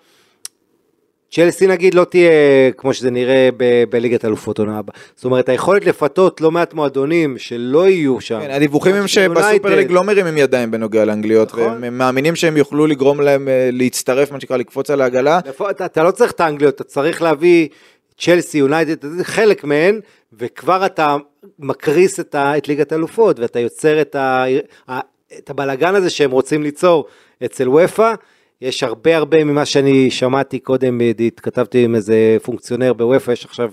צ'לסי 1.32 1.68
נגיד 1.68 1.94
לא 1.94 2.04
תהיה 2.04 2.32
כמו 2.78 2.94
שזה 2.94 3.12
נראה 3.12 3.50
ב- 3.58 3.84
בליגת 3.90 4.26
אלופות 4.26 4.60
עונה 4.60 4.78
הבאה. 4.78 4.96
זאת 5.16 5.26
אומרת, 5.26 5.50
היכולת 5.50 5.86
לפתות 5.86 6.42
לא 6.42 6.52
מעט 6.52 6.74
מועדונים 6.74 7.38
שלא 7.38 7.88
יהיו 7.88 8.22
שם. 8.22 8.40
כן, 8.42 8.52
הדיווחים 8.52 8.96
הם 8.96 9.06
יונייטד. 9.16 9.52
שבסופר 9.52 9.76
ליג 9.76 9.92
לא 9.92 10.04
מרימים 10.04 10.38
ידיים 10.38 10.72
בנוגע 10.72 11.06
לאנגליות, 11.06 11.48
נכון. 11.48 11.78
והם 11.82 11.98
מאמינים 11.98 12.36
שהם 12.36 12.58
יוכלו 12.58 12.88
לגרום 12.88 13.22
להם 13.22 13.48
אה, 13.48 13.70
להצטרף, 13.72 14.32
מה 14.32 14.40
שנקרא, 14.40 14.58
לקפוץ 14.58 14.90
על 14.90 15.02
העגלה. 15.02 15.40
אתה, 15.70 15.86
אתה 15.86 16.04
לא 16.04 16.12
צריך 16.12 16.32
את 16.32 16.40
האנגליות, 16.40 16.76
אתה 16.76 16.84
צריך 16.84 17.22
להביא 17.22 17.68
צ'לסי, 18.20 18.58
יונייטד, 18.58 19.24
חלק 19.24 19.64
מהן, 19.64 20.00
וכבר 20.34 20.86
אתה 20.86 21.18
מקריס 21.60 22.20
את, 22.20 22.36
ה, 22.36 22.58
את 22.58 22.68
ליגת 22.68 22.92
האלופות, 22.92 23.40
ואתה 23.40 23.60
יוצר 23.60 24.02
את, 24.02 24.16
ה, 24.16 24.46
את 25.38 25.50
הבלגן 25.50 25.96
הזה 25.96 26.10
שהם 26.10 26.32
רוצים 26.32 26.64
ליצור 26.64 27.06
אצל 27.46 27.70
וופא. 27.70 28.14
יש 28.62 28.84
הרבה 28.84 29.18
הרבה 29.18 29.44
ממה 29.44 29.66
שאני 29.66 30.12
שמעתי 30.12 30.60
קודם, 30.60 31.02
התכתבתי 31.28 31.84
עם 31.86 31.96
איזה 31.96 32.38
פונקציונר 32.44 32.94
בוופא, 32.94 33.32
יש 33.32 33.46
עכשיו 33.46 33.70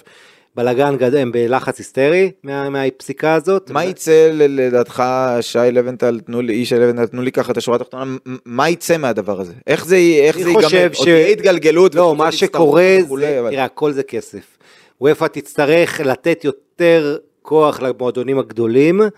בלגן 0.57 0.97
גדול, 0.97 1.20
הם 1.20 1.33
בלחץ 1.33 1.78
היסטרי 1.78 2.30
מה, 2.43 2.70
מהפסיקה 2.70 3.35
הזאת. 3.35 3.70
מה 3.70 3.85
יצא 3.85 4.30
לדעתך, 4.33 5.03
שי 5.41 5.59
לבנטל, 5.72 6.20
תנו 6.26 6.43
לי, 6.43 6.53
איש 6.53 6.72
לבנטל, 6.72 7.07
תנו 7.07 7.22
לי 7.22 7.33
ככה 7.33 7.53
את 7.53 7.57
השורה 7.57 7.76
התחתונה, 7.76 8.16
מה 8.45 8.68
יצא 8.68 8.97
מהדבר 8.97 9.41
הזה? 9.41 9.53
איך 9.66 9.87
זה 9.87 9.97
איך 10.22 10.39
זה 10.39 10.49
ייגמר? 10.49 10.62
חושב 10.64 10.83
עוד 10.85 10.95
ש- 10.95 11.03
תהיה 11.03 11.26
התגלגלות. 11.26 11.95
לא, 11.95 12.16
מה 12.16 12.33
שקורה 12.33 12.97
וכולי, 13.05 13.26
זה, 13.26 13.41
אבל- 13.41 13.51
תראה, 13.51 13.64
הכל 13.64 13.93
זה 13.93 14.03
כסף. 14.03 14.59
וופא 15.01 15.26
תצטרך 15.26 16.01
לתת 16.01 16.45
יותר 16.45 17.16
כוח 17.43 17.80
למועדונים 17.83 18.39
הגדורים. 18.39 19.01
ואז 19.01 19.11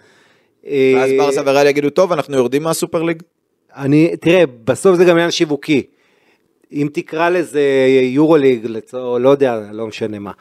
אה, 1.11 1.17
ברסה 1.19 1.41
וריאל 1.47 1.67
יגידו, 1.67 1.91
טוב, 1.91 2.13
אנחנו 2.13 2.37
יורדים 2.37 2.63
מהסופר 2.63 3.03
ליג? 3.03 3.23
אני, 3.77 4.17
תראה, 4.17 4.45
בסוף 4.65 4.97
זה 4.97 5.05
גם 5.05 5.17
עניין 5.17 5.31
שיווקי. 5.31 5.83
אם 6.73 6.89
תקרא 6.93 7.29
לזה 7.29 7.63
יורו 8.03 8.37
ליג, 8.37 8.67
לצור, 8.67 9.19
לא 9.19 9.29
יודע, 9.29 9.61
לא 9.73 9.87
משנה 9.87 10.19
מה. 10.19 10.33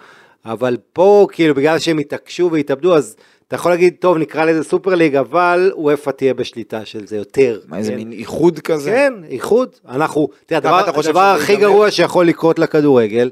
אבל 0.46 0.78
פה, 0.94 1.28
כאילו, 1.32 1.56
בגלל 1.56 1.80
שהם 1.80 1.98
התעקשו 1.98 2.50
והתאבדו, 2.52 2.96
אז 2.96 3.16
אתה 3.48 3.56
יכול 3.56 3.72
להגיד, 3.72 3.96
טוב, 4.00 4.18
נקרא 4.18 4.46
לזה 4.46 4.64
סופר 4.64 4.96
ליג, 4.96 5.16
אבל 5.16 5.72
וופא 5.76 6.10
תהיה 6.10 6.34
בשליטה 6.34 6.86
של 6.86 7.08
זה 7.08 7.18
יותר. 7.18 7.60
מה, 7.68 7.78
איזה 7.78 7.92
כן? 7.92 7.98
מין 7.98 8.12
איחוד 8.12 8.60
כזה? 8.60 8.90
כן, 8.90 9.14
איחוד. 9.30 9.70
אנחנו, 9.90 10.28
תראה, 10.46 10.58
הדבר, 10.58 10.80
אתה 10.80 10.92
חושב 10.92 11.10
הדבר 11.10 11.22
הכי? 11.22 11.56
גרוע 11.56 11.92
שיכול 11.92 12.26
לקרות 12.28 12.60
לכדורגל, 12.60 13.30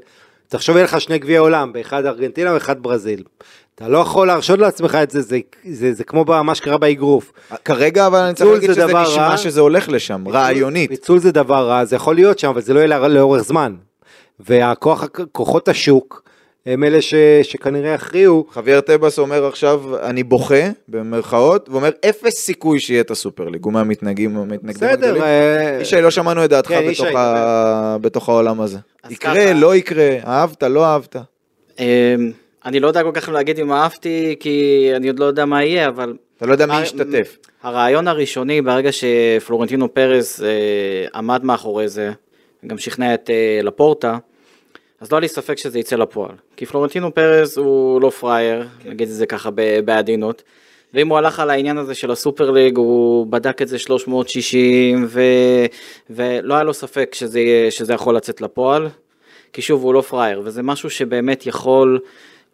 תחשוב 0.48 0.76
יהיה 0.76 0.84
לך 0.84 1.00
שני 1.00 1.18
גביעי 1.18 1.38
עולם, 1.38 1.72
באחד 1.72 2.06
ארגנטינה 2.06 2.54
ואחד 2.54 2.82
ברזיל. 2.82 3.22
אתה 3.74 3.88
לא 3.88 3.98
יכול 3.98 4.26
להרשות 4.26 4.58
לעצמך 4.58 4.94
את 5.02 5.10
זה, 5.10 5.20
זה, 5.22 5.38
זה, 5.70 5.92
זה 5.92 6.04
כמו 6.04 6.24
מה 6.24 6.54
שקרה 6.54 6.78
באגרוף. 6.78 7.32
כרגע 7.64 8.06
אבל 8.06 8.18
אני 8.18 8.34
צריך 8.34 8.40
פיצול 8.50 8.54
להגיד 8.54 8.70
זה 8.70 8.74
שזה 8.74 8.86
דבר 8.86 9.02
נשמע 9.02 9.28
רע. 9.28 9.36
שזה 9.36 9.60
הולך 9.60 9.88
לשם, 9.88 10.24
רעיונית. 10.28 10.90
פיצול 10.90 11.18
זה 11.18 11.32
דבר 11.32 11.68
רע, 11.68 11.84
זה 11.84 11.96
יכול 11.96 12.14
להיות 12.14 12.38
שם, 12.38 12.48
אבל 12.48 12.60
זה 12.60 12.74
לא 12.74 12.80
יהיה 12.80 13.08
לאורך 13.08 13.42
זמן. 13.42 13.74
וכוחות 14.40 15.68
השוק 15.68 16.22
הם 16.66 16.84
אלה 16.84 17.02
ש, 17.02 17.14
שכנראה 17.42 17.90
יכריעו. 17.90 18.46
חוויאר 18.52 18.80
טבס 18.80 19.18
אומר 19.18 19.46
עכשיו, 19.46 19.82
אני 20.02 20.22
בוכה, 20.22 20.54
במרכאות, 20.88 21.68
ואומר, 21.68 21.90
אפס 22.08 22.34
סיכוי 22.34 22.80
שיהיה 22.80 23.00
את 23.00 23.10
הסופר 23.10 23.48
ליג, 23.48 23.64
הוא 23.64 23.72
מהמתנגדים 23.72 24.36
המתנגדים 24.36 24.68
בסדר, 24.68 24.92
הגדולים. 24.92 25.22
אה, 25.22 25.78
ישי, 25.80 26.00
לא 26.00 26.10
שמענו 26.10 26.44
את 26.44 26.50
דעתך 26.50 26.68
כן, 26.68 26.88
בתוך 26.90 27.06
ה- 27.16 27.96
בתוך 28.00 28.28
העולם 28.28 28.60
הזה. 28.60 28.78
יקרה, 29.10 29.34
ככה. 29.34 29.52
לא 29.52 29.76
יקרה, 29.76 30.16
אהבת, 30.26 30.62
לא 30.62 30.84
אהבת. 30.84 31.16
אני 32.64 32.80
לא 32.80 32.86
יודע 32.86 33.02
כל 33.02 33.10
כך 33.14 33.28
להגיד 33.28 33.58
אם 33.58 33.72
אהבתי, 33.72 34.36
כי 34.40 34.88
אני 34.96 35.08
עוד 35.08 35.18
לא 35.18 35.24
יודע 35.24 35.44
מה 35.44 35.64
יהיה, 35.64 35.88
אבל... 35.88 36.14
אתה 36.36 36.46
לא 36.46 36.52
יודע 36.52 36.66
מי 36.66 36.82
ישתתף. 36.82 37.38
הרעיון 37.62 38.08
הראשוני, 38.08 38.62
ברגע 38.62 38.90
שפלורנטינו 38.92 39.94
פרס 39.94 40.42
אה, 40.42 40.48
עמד 41.14 41.44
מאחורי 41.44 41.88
זה, 41.88 42.12
גם 42.66 42.78
שכנע 42.78 43.14
את 43.14 43.30
אה, 43.30 43.60
לפורטה, 43.62 44.18
אז 45.00 45.12
לא 45.12 45.16
היה 45.16 45.20
לי 45.20 45.28
ספק 45.28 45.58
שזה 45.58 45.78
יצא 45.78 45.96
לפועל. 45.96 46.34
כי 46.56 46.66
פלורנטינו 46.66 47.14
פרס 47.14 47.56
הוא 47.56 48.00
לא 48.00 48.10
פראייר, 48.10 48.66
נגיד 48.84 49.08
את 49.08 49.14
זה 49.14 49.26
ככה 49.26 49.50
בעדינות. 49.84 50.42
ואם 50.94 51.08
הוא 51.08 51.18
הלך 51.18 51.40
על 51.40 51.50
העניין 51.50 51.78
הזה 51.78 51.94
של 51.94 52.10
הסופר 52.10 52.50
ליג, 52.50 52.76
הוא 52.76 53.26
בדק 53.26 53.62
את 53.62 53.68
זה 53.68 53.78
360, 53.78 55.06
ו... 55.08 55.22
ולא 56.10 56.54
היה 56.54 56.62
לו 56.62 56.74
ספק 56.74 57.14
שזה, 57.14 57.40
שזה 57.70 57.94
יכול 57.94 58.16
לצאת 58.16 58.40
לפועל. 58.40 58.88
כי 59.52 59.62
שוב, 59.62 59.82
הוא 59.82 59.94
לא 59.94 60.00
פראייר, 60.00 60.42
וזה 60.44 60.62
משהו 60.62 60.90
שבאמת 60.90 61.46
יכול 61.46 61.98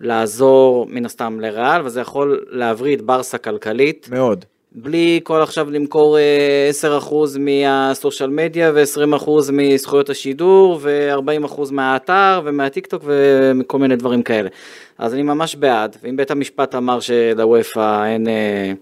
לעזור 0.00 0.86
מן 0.90 1.04
הסתם 1.04 1.40
לריאל, 1.40 1.86
וזה 1.86 2.00
יכול 2.00 2.44
להבריא 2.50 2.96
את 2.96 3.02
ברסה 3.02 3.38
כלכלית. 3.38 4.08
מאוד. 4.12 4.44
בלי 4.72 5.20
כל 5.24 5.42
עכשיו 5.42 5.70
למכור 5.70 6.18
אה, 6.18 6.70
10% 7.08 7.14
מהסושיאל 7.38 8.30
מדיה 8.30 8.72
ו-20% 8.74 9.30
מזכויות 9.52 10.10
השידור 10.10 10.78
ו-40% 10.82 11.72
מהאתר 11.72 12.40
ומהטיק 12.44 12.86
טוק 12.86 13.02
ומכל 13.06 13.78
מיני 13.78 13.96
דברים 13.96 14.22
כאלה. 14.22 14.48
אז 14.98 15.14
אני 15.14 15.22
ממש 15.22 15.56
בעד, 15.56 15.96
ואם 16.02 16.16
בית 16.16 16.30
המשפט 16.30 16.74
אמר 16.74 17.00
שלוופא 17.00 18.04
אין, 18.06 18.28
אה, 18.28 18.72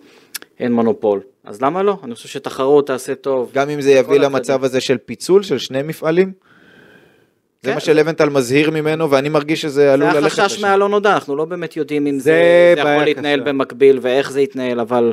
אין 0.59 0.73
מונופול, 0.73 1.21
אז 1.45 1.63
למה 1.63 1.83
לא? 1.83 1.97
אני 2.05 2.15
חושב 2.15 2.29
שתחרות 2.29 2.87
תעשה 2.87 3.15
טוב. 3.15 3.51
גם 3.55 3.71
אם 3.71 3.81
זה 3.81 3.91
יביא 3.91 4.19
למצב. 4.19 4.65
הזה 4.65 4.81
של 4.81 4.97
פיצול 4.99 5.43
של 5.43 5.59
שני 5.59 5.83
מפעלים? 5.83 6.33
זה 7.67 7.71
כן. 7.71 7.75
מה 7.75 7.81
שלבנטל 7.81 8.29
מזהיר 8.29 8.71
ממנו, 8.71 9.11
ואני 9.11 9.29
מרגיש 9.29 9.63
שזה 9.63 9.93
עלול 9.93 10.11
זה 10.13 10.21
ללכת 10.21 10.39
החשש 10.39 10.55
לשם. 10.55 10.67
מהלא 10.67 10.89
נודע, 10.89 11.13
אנחנו 11.13 11.37
לא 11.37 11.45
באמת 11.45 11.77
יודעים 11.77 12.07
אם 12.07 12.19
זה 12.19 12.23
זה, 12.23 12.33
זה 12.75 12.81
יכול 12.81 13.05
להתנהל. 13.05 13.41
במקביל 13.41 13.99
ואיך 14.03 14.31
זה 14.31 14.41
יתנהל, 14.41 14.81
אבל, 14.81 15.13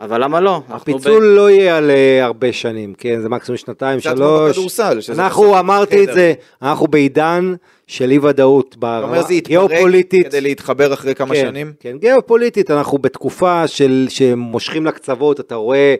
אבל 0.00 0.24
למה 0.24 0.40
לא? 0.40 0.62
הפיצול 0.68 1.24
לא 1.24 1.50
יהיה 1.50 1.76
על 1.76 1.90
אה, 1.90 2.24
הרבה 2.24 2.52
שנים, 2.52 2.94
כן, 2.98 3.20
זה 3.20 3.28
מקסימום 3.28 3.56
שנתיים, 3.56 4.00
שלוש. 4.00 4.50
בכדורסל, 4.50 4.98
אנחנו, 5.12 5.58
אמרתי 5.58 6.04
את 6.04 6.08
חדר. 6.08 6.14
זה, 6.14 6.32
אנחנו 6.62 6.86
בעידן 6.86 7.54
של 7.86 8.10
אי 8.10 8.18
ודאות, 8.18 8.76
אתה 8.78 9.00
אומר 9.02 9.22
זה 9.22 9.34
יתפרק. 9.34 9.70
כדי 10.24 10.40
להתחבר 10.40 10.92
אחרי 10.92 11.14
כמה 11.14 11.34
כן, 11.34 11.40
שנים? 11.40 11.72
כן, 11.80 11.96
גיאופוליטית, 11.98 12.70
אנחנו 12.70 12.98
בתקופה 12.98 13.66
של, 13.68 14.06
שמושכים 14.08 14.86
לקצוות, 14.86 15.40
אתה 15.40 15.54
רואה 15.54 15.78
אה, 15.78 15.94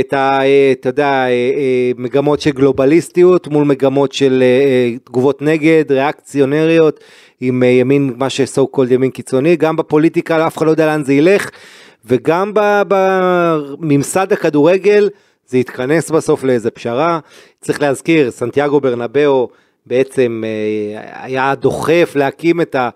את 0.00 0.12
ה... 0.12 0.40
אה, 0.42 0.72
אתה 0.72 0.88
יודע, 0.88 1.06
אה, 1.06 1.28
אה, 1.28 1.90
מגמות 1.96 2.40
של 2.40 2.50
גלובליסטיות 2.50 3.48
מול 3.48 3.64
מגמות 3.64 4.12
של 4.12 4.42
אה, 4.42 4.46
אה, 4.46 4.98
תגובות 5.04 5.42
נגד, 5.42 5.84
ריאקציונריות, 5.90 7.00
עם 7.40 7.62
אה, 7.62 7.68
ימין, 7.68 8.12
מה 8.16 8.30
שסו 8.30 8.66
קולד 8.66 8.92
ימין 8.92 9.10
קיצוני, 9.10 9.56
גם 9.56 9.76
בפוליטיקה, 9.76 10.46
אף 10.46 10.58
אחד 10.58 10.66
לא 10.66 10.70
יודע 10.70 10.86
לאן 10.86 11.04
זה 11.04 11.14
ילך, 11.14 11.50
וגם 12.04 12.52
בממסד 12.88 14.32
הכדורגל, 14.32 15.08
זה 15.46 15.58
יתכנס 15.58 16.10
בסוף 16.10 16.44
לאיזה 16.44 16.70
פשרה. 16.70 17.18
צריך 17.60 17.82
להזכיר, 17.82 18.30
סנטיאגו 18.30 18.80
ברנבאו 18.80 19.48
בעצם 19.86 20.42
אה, 20.46 21.24
היה 21.24 21.54
דוחף 21.54 22.12
להקים 22.16 22.60
את 22.60 22.74
ה... 22.74 22.88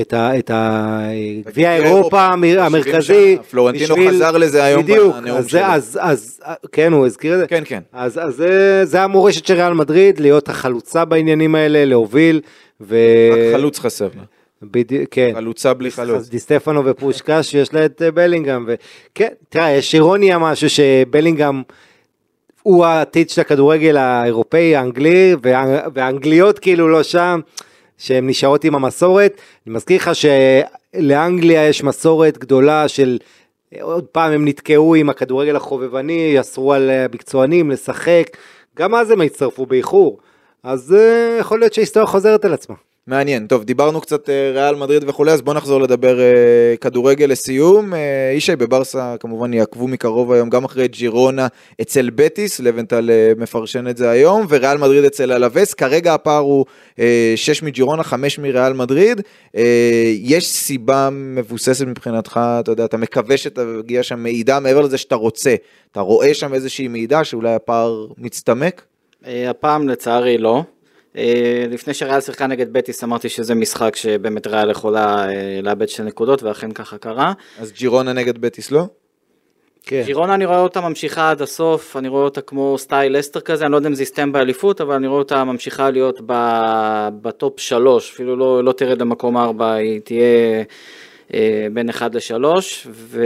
את 0.00 0.12
ה... 0.12 0.38
את 0.38 0.50
ה... 0.50 0.98
גביע 1.46 1.74
אירופה, 1.76 1.88
אירופה 1.96 2.22
המ- 2.22 2.44
70 2.44 2.58
המרכזי. 2.60 3.36
פלורנטינו 3.50 3.94
בשביל- 3.94 4.08
חזר 4.10 4.36
לזה 4.36 4.64
היום 4.64 4.82
בדיוק, 4.82 5.14
בנאום 5.16 5.38
אז, 5.38 5.46
שלו. 5.46 5.60
אז, 5.60 5.98
אז, 6.02 6.40
כן, 6.72 6.92
הוא 6.92 7.06
הזכיר 7.06 7.34
את 7.34 7.38
זה. 7.38 7.46
כן, 7.46 7.62
כן. 7.66 7.80
אז, 7.92 8.20
אז 8.22 8.34
זה, 8.34 8.80
זה 8.84 9.02
המורשת 9.02 9.46
של 9.46 9.54
ריאל 9.54 9.72
מדריד, 9.72 10.20
להיות 10.20 10.48
החלוצה 10.48 11.04
בעניינים 11.04 11.54
האלה, 11.54 11.84
להוביל. 11.84 12.40
ו... 12.80 12.96
רק 13.32 13.56
חלוץ 13.56 13.78
חסר 13.78 14.08
לה. 14.16 14.22
בדיוק, 14.62 15.04
כן. 15.10 15.30
חלוצה 15.34 15.74
בלי 15.74 15.90
חלוץ. 15.90 16.16
אז 16.16 16.30
דיסטפנו 16.30 16.84
ופושקש 16.84 17.50
שיש 17.50 17.74
לה 17.74 17.84
את 17.84 18.02
אה, 18.02 18.10
בלינגהם. 18.10 18.66
וכן, 18.68 19.28
תראה, 19.48 19.70
יש 19.72 19.94
אירוניה 19.94 20.38
משהו 20.38 20.68
שבלינגהם 20.70 21.62
הוא 22.62 22.84
העתיד 22.84 23.30
של 23.30 23.40
הכדורגל 23.40 23.96
האירופאי, 23.96 24.76
האנגלי, 24.76 25.34
וה- 25.42 25.80
והאנגליות 25.94 26.58
כאילו 26.58 26.88
לא 26.88 27.02
שם, 27.02 27.40
שהן 27.98 28.28
נשארות 28.28 28.64
עם 28.64 28.74
המסורת. 28.74 29.40
אני 29.66 29.74
מזכיר 29.74 29.96
לך 29.96 30.10
שלאנגליה 30.14 31.68
יש 31.68 31.82
מסורת 31.82 32.38
גדולה 32.38 32.88
של... 32.88 33.18
עוד 33.80 34.04
פעם 34.04 34.32
הם 34.32 34.48
נתקעו 34.48 34.94
עם 34.94 35.10
הכדורגל 35.10 35.56
החובבני, 35.56 36.40
אסרו 36.40 36.72
על 36.72 36.90
המקצוענים 36.90 37.70
לשחק, 37.70 38.36
גם 38.76 38.94
אז 38.94 39.10
הם 39.10 39.20
הצטרפו 39.20 39.66
באיחור. 39.66 40.18
אז 40.62 40.94
אה, 40.94 41.36
יכול 41.40 41.58
להיות 41.58 41.74
שההיסטוריה 41.74 42.06
חוזרת 42.06 42.44
על 42.44 42.52
עצמה. 42.52 42.74
מעניין. 43.06 43.46
טוב, 43.46 43.64
דיברנו 43.64 44.00
קצת 44.00 44.30
אה, 44.30 44.50
ריאל 44.54 44.74
מדריד 44.74 45.04
וכולי, 45.08 45.32
אז 45.32 45.42
בוא 45.42 45.54
נחזור 45.54 45.80
לדבר 45.80 46.20
אה, 46.20 46.74
כדורגל 46.80 47.26
לסיום. 47.26 47.94
אה, 47.94 48.32
ישי 48.36 48.56
בברסה 48.56 49.14
כמובן 49.20 49.52
יעקבו 49.52 49.88
מקרוב 49.88 50.32
היום 50.32 50.50
גם 50.50 50.64
אחרי 50.64 50.88
ג'ירונה 50.88 51.46
אצל 51.80 52.10
בטיס, 52.10 52.60
לבנטל 52.60 53.10
מפרשן 53.36 53.88
את 53.88 53.96
זה 53.96 54.10
היום, 54.10 54.46
וריאל 54.48 54.78
מדריד 54.78 55.04
אצל 55.04 55.32
אלווס. 55.32 55.74
כרגע 55.74 56.14
הפער 56.14 56.38
הוא 56.38 56.64
6 57.36 57.62
מג'ירונה, 57.62 58.02
5 58.02 58.38
מריאל 58.38 58.72
מדריד. 58.72 59.20
יש 60.18 60.46
סיבה 60.46 61.08
מבוססת 61.12 61.86
מבחינתך, 61.86 62.40
אתה 62.60 62.70
יודע, 62.70 62.84
אתה 62.84 62.96
מקווה 62.96 63.36
שתגיע 63.36 64.02
שם 64.02 64.22
מידע 64.22 64.58
מעבר 64.60 64.80
לזה 64.80 64.98
שאתה 64.98 65.14
רוצה. 65.14 65.54
אתה 65.92 66.00
רואה 66.00 66.34
שם 66.34 66.54
איזושהי 66.54 66.88
מידה 66.88 67.24
שאולי 67.24 67.54
הפער 67.54 68.06
מצטמק? 68.18 68.82
הפעם 69.26 69.88
לצערי 69.88 70.38
לא. 70.38 70.62
אה, 71.16 71.64
לפני 71.70 71.94
שריאל 71.94 72.20
שיחקה 72.20 72.46
נגד 72.46 72.72
בטיס 72.72 73.04
אמרתי 73.04 73.28
שזה 73.28 73.54
משחק 73.54 73.96
שבאמת 73.96 74.46
ריאל 74.46 74.70
יכולה 74.70 75.28
אה, 75.28 75.60
לאבד 75.62 75.88
שתי 75.88 76.02
נקודות 76.02 76.42
ואכן 76.42 76.72
ככה 76.72 76.98
קרה. 76.98 77.32
אז 77.58 77.72
ג'ירונה 77.72 78.12
נגד 78.12 78.38
בטיס 78.38 78.70
לא? 78.70 78.86
כן. 79.86 80.02
ג'ירונה 80.06 80.34
אני 80.34 80.44
רואה 80.44 80.60
אותה 80.60 80.80
ממשיכה 80.80 81.30
עד 81.30 81.42
הסוף, 81.42 81.96
אני 81.96 82.08
רואה 82.08 82.24
אותה 82.24 82.40
כמו 82.40 82.78
סטייל 82.78 83.18
לסטר 83.20 83.40
כזה, 83.40 83.64
אני 83.64 83.72
לא 83.72 83.76
יודע 83.76 83.88
אם 83.88 83.94
זה 83.94 84.02
יסתיים 84.02 84.32
באליפות, 84.32 84.80
אבל 84.80 84.94
אני 84.94 85.06
רואה 85.06 85.18
אותה 85.18 85.44
ממשיכה 85.44 85.90
להיות 85.90 86.20
ב- 86.26 87.08
ב 87.22 87.31
top 87.31 87.60
שלוש, 87.60 88.12
אפילו 88.12 88.36
לא, 88.36 88.64
לא 88.64 88.72
תרד 88.72 89.00
למקום 89.00 89.36
ארבע, 89.36 89.72
היא 89.72 90.00
תהיה 90.00 90.62
אה, 91.34 91.66
בין 91.72 91.88
אחד 91.88 92.14
לשלוש, 92.14 92.86
ו... 92.90 93.24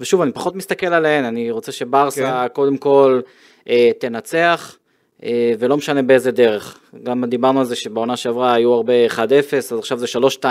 ושוב, 0.00 0.20
אני 0.20 0.32
פחות 0.32 0.54
מסתכל 0.54 0.86
עליהן, 0.86 1.24
אני 1.24 1.50
רוצה 1.50 1.72
שברסה 1.72 2.42
כן. 2.48 2.54
קודם 2.54 2.76
כל 2.76 3.20
אה, 3.68 3.90
תנצח. 4.00 4.76
אה, 5.24 5.52
ולא 5.58 5.76
משנה 5.76 6.02
באיזה 6.02 6.30
דרך. 6.30 6.78
גם 7.02 7.24
דיברנו 7.24 7.60
על 7.60 7.66
זה 7.66 7.76
שבעונה 7.76 8.16
שעברה 8.16 8.54
היו 8.54 8.72
הרבה 8.72 8.92
1-0, 9.06 9.18
אז 9.56 9.72
עכשיו 9.78 9.98
זה 9.98 10.06
3-2, 10.06 10.44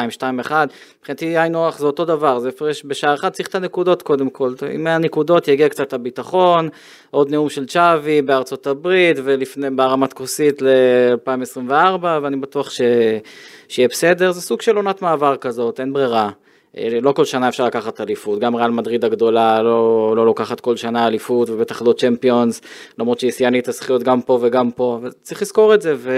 2-1. 0.47 0.51
מבחינתי 0.99 1.38
היינו 1.38 1.67
הך 1.67 1.80
זה 1.80 1.86
אותו 1.86 2.05
דבר, 2.05 2.39
זה 2.39 2.49
הפרש 2.49 2.86
בשער 2.86 3.13
אחד, 3.13 3.30
צריך 3.30 3.47
את 3.47 3.55
הנקודות 3.55 4.01
קודם 4.01 4.30
כל. 4.30 4.53
עם 4.74 4.84
מהנקודות 4.84 5.47
יגיע 5.47 5.69
קצת 5.69 5.93
הביטחון, 5.93 6.69
עוד 7.11 7.32
נאום 7.32 7.49
של 7.49 7.65
צ'אבי 7.65 8.21
בארצות 8.21 8.67
הברית, 8.67 9.17
ולפני 9.24 9.69
בהרמת 9.69 10.13
כוסית 10.13 10.61
ל-2024, 10.61 11.71
ואני 12.03 12.36
בטוח 12.36 12.69
ש... 12.69 12.82
שיהיה 13.67 13.88
בסדר. 13.88 14.32
זה 14.32 14.41
סוג 14.41 14.61
של 14.61 14.76
עונת 14.76 15.01
מעבר 15.01 15.36
כזאת, 15.38 15.80
אין 15.80 15.93
ברירה. 15.93 16.30
אה, 16.78 16.99
לא 17.01 17.11
כל 17.11 17.26
שנה 17.26 17.49
אפשר 17.49 17.65
לקחת 17.65 18.01
אליפות, 18.01 18.39
גם 18.39 18.55
ריאל 18.55 18.71
מדריד 18.71 19.05
הגדולה 19.05 19.61
לא, 19.61 20.13
לא 20.17 20.26
לוקחת 20.26 20.59
כל 20.59 20.78
שנה 20.78 21.07
אליפות 21.07 21.49
ובטח 21.49 21.82
לא 21.82 21.93
צ'מפיונס, 21.93 22.61
למרות 22.99 23.19
שהיא 23.19 23.32
שיאנית 23.32 23.67
הזכיות 23.67 24.03
גם 24.03 24.21
פה 24.21 24.39
וגם 24.41 24.71
פה, 24.71 24.99
וצריך 25.03 25.41
לזכור 25.41 25.74
את 25.74 25.82
זה 25.82 25.95
ו... 25.97 26.11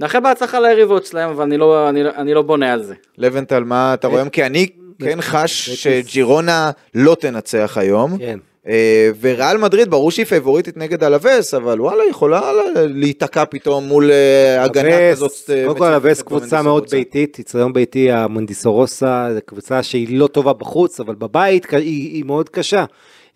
נאחל 0.00 0.20
בהצלחה 0.20 0.60
ליריבות 0.60 1.06
שלהם, 1.06 1.30
אבל 1.30 1.44
אני 1.44 1.56
לא, 1.56 1.88
אני, 1.88 2.02
לא- 2.02 2.10
אני 2.16 2.34
לא 2.34 2.42
בונה 2.42 2.72
על 2.72 2.82
זה. 2.82 2.94
לבנטל, 3.18 3.64
מה 3.64 3.94
אתה 3.94 4.08
רואה? 4.08 4.28
כי 4.30 4.46
אני 4.46 4.66
כן 4.98 5.18
חש 5.20 5.70
שג'ירונה 5.70 6.70
לא 6.94 7.16
תנצח 7.20 7.78
היום. 7.80 8.18
כן. 8.18 8.38
אה, 8.68 9.10
וריאל 9.20 9.56
מדריד 9.56 9.90
ברור 9.90 10.10
שהיא 10.10 10.26
פייבוריטית 10.26 10.76
נגד 10.76 11.04
אלווס, 11.04 11.54
אבל 11.54 11.80
וואלה, 11.80 12.02
יכולה 12.10 12.52
להיתקע 12.74 13.44
פתאום 13.44 13.84
מול 13.84 14.10
אה, 14.10 14.64
הגנה 14.64 15.12
כזאת. 15.12 15.32
אה, 15.50 15.64
קודם 15.66 15.78
כל 15.78 15.84
אלווס 15.84 16.22
קבוצה 16.22 16.62
מאוד. 16.62 16.86
ביתית, 16.90 17.38
יצריון 17.38 17.72
ביתי 17.72 18.12
המונדיסורוסה, 18.12 19.28
זו 19.34 19.40
קבוצה 19.46 19.82
שהיא 19.82 20.18
לא 20.18 20.26
טובה 20.26 20.52
בחוץ, 20.52 21.00
אבל 21.00 21.14
בבית 21.14 21.72
היא, 21.72 21.80
היא 22.14 22.24
מאוד 22.24 22.48
קשה. 22.48 22.84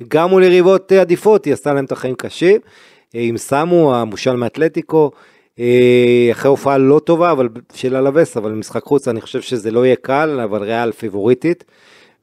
גם 0.09 0.31
מול 0.31 0.43
יריבות 0.43 0.93
עדיפות, 0.93 1.45
היא 1.45 1.55
עשתה 1.55 1.73
להם 1.73 1.85
את 1.85 1.93
החיים 1.93 2.15
קשים. 2.15 2.61
עם 3.15 3.37
סמו, 3.37 3.95
המושל 3.95 4.37
מאתלטיקו, 4.37 5.11
אחרי 6.33 6.49
הופעה 6.49 6.79
לא 6.79 6.99
טובה 7.05 7.31
אבל 7.31 7.49
של 7.75 7.97
אלווס, 7.97 8.37
אבל 8.37 8.53
משחק 8.53 8.83
חוץ 8.83 9.09
אני 9.09 9.21
חושב 9.21 9.41
שזה 9.41 9.71
לא 9.71 9.87
יהיה 9.87 9.97
קל, 9.97 10.41
אבל 10.45 10.63
ריאל 10.63 10.93
פיבוריטית. 10.93 11.65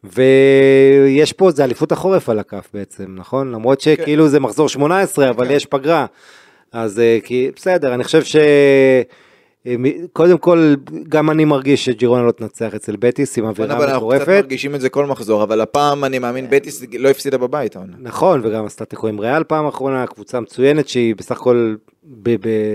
ויש 0.04 1.34
פה, 1.34 1.52
זה 1.52 1.64
אליפות 1.64 1.92
החורף 1.92 2.30
על 2.30 2.40
הכף 2.40 2.70
בעצם, 2.74 3.06
נכון? 3.16 3.52
למרות 3.52 3.82
שכאילו 3.82 4.28
זה 4.28 4.40
מחזור 4.40 4.70
18, 4.70 5.30
אבל 5.30 5.52
יש 5.52 5.66
פגרה. 5.66 6.06
אז 6.72 7.00
אה, 7.00 7.18
כי 7.24 7.52
בסדר, 7.56 7.94
אני 7.94 8.04
חושב 8.04 8.24
ש... 8.24 8.36
אה, 8.36 9.76
קודם 10.14 10.38
כל, 10.38 10.76
גם 11.10 11.30
אני 11.30 11.46
מרגיש 11.46 11.86
שג'ירונה 11.86 12.24
לא 12.24 12.32
תנצח 12.32 12.76
אצל 12.76 12.96
בטיס 12.96 13.38
עם 13.38 13.46
אווירה 13.46 13.78
אבל 13.78 13.90
אנחנו 13.90 14.10
קצת 14.10 14.22
מטורפת. 14.22 14.44
מרגישים 14.44 14.76
את 14.76 14.82
זה 14.82 14.90
כל 14.90 15.06
מחזור, 15.06 15.44
אבל 15.44 15.62
הפעם 15.62 16.06
אני 16.06 16.20
מאמין 16.20 16.48
בטיס 16.50 16.84
לא 17.00 17.10
הפסידה 17.10 17.38
בבית. 17.38 17.76
העונה. 17.76 17.94
נכון, 18.00 18.42
וגם 18.44 18.66
עשתה 18.66 18.86
תיקו 18.86 19.08
עם 19.08 19.20
ריאל 19.20 19.44
פעם 19.44 19.68
אחרונה, 19.68 20.08
קבוצה 20.08 20.40
מצוינת 20.40 20.88
שהיא 20.88 21.16
בסך 21.16 21.38
הכל 21.42 21.76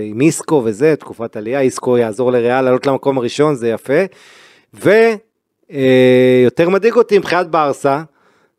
עם 0.03 0.21
איסקו 0.21 0.61
וזה, 0.65 0.95
תקופת 0.95 1.37
עלייה, 1.37 1.59
איסקו 1.59 1.97
יעזור 1.97 2.31
לריאל 2.31 2.61
לעלות 2.61 2.85
למקום 2.85 3.17
הראשון, 3.17 3.55
זה 3.55 3.69
יפה. 3.69 4.03
ויותר 5.69 6.69
מדאיג 6.69 6.93
אותי 6.93 7.17
מבחינת 7.17 7.47
ברסה, 7.47 8.01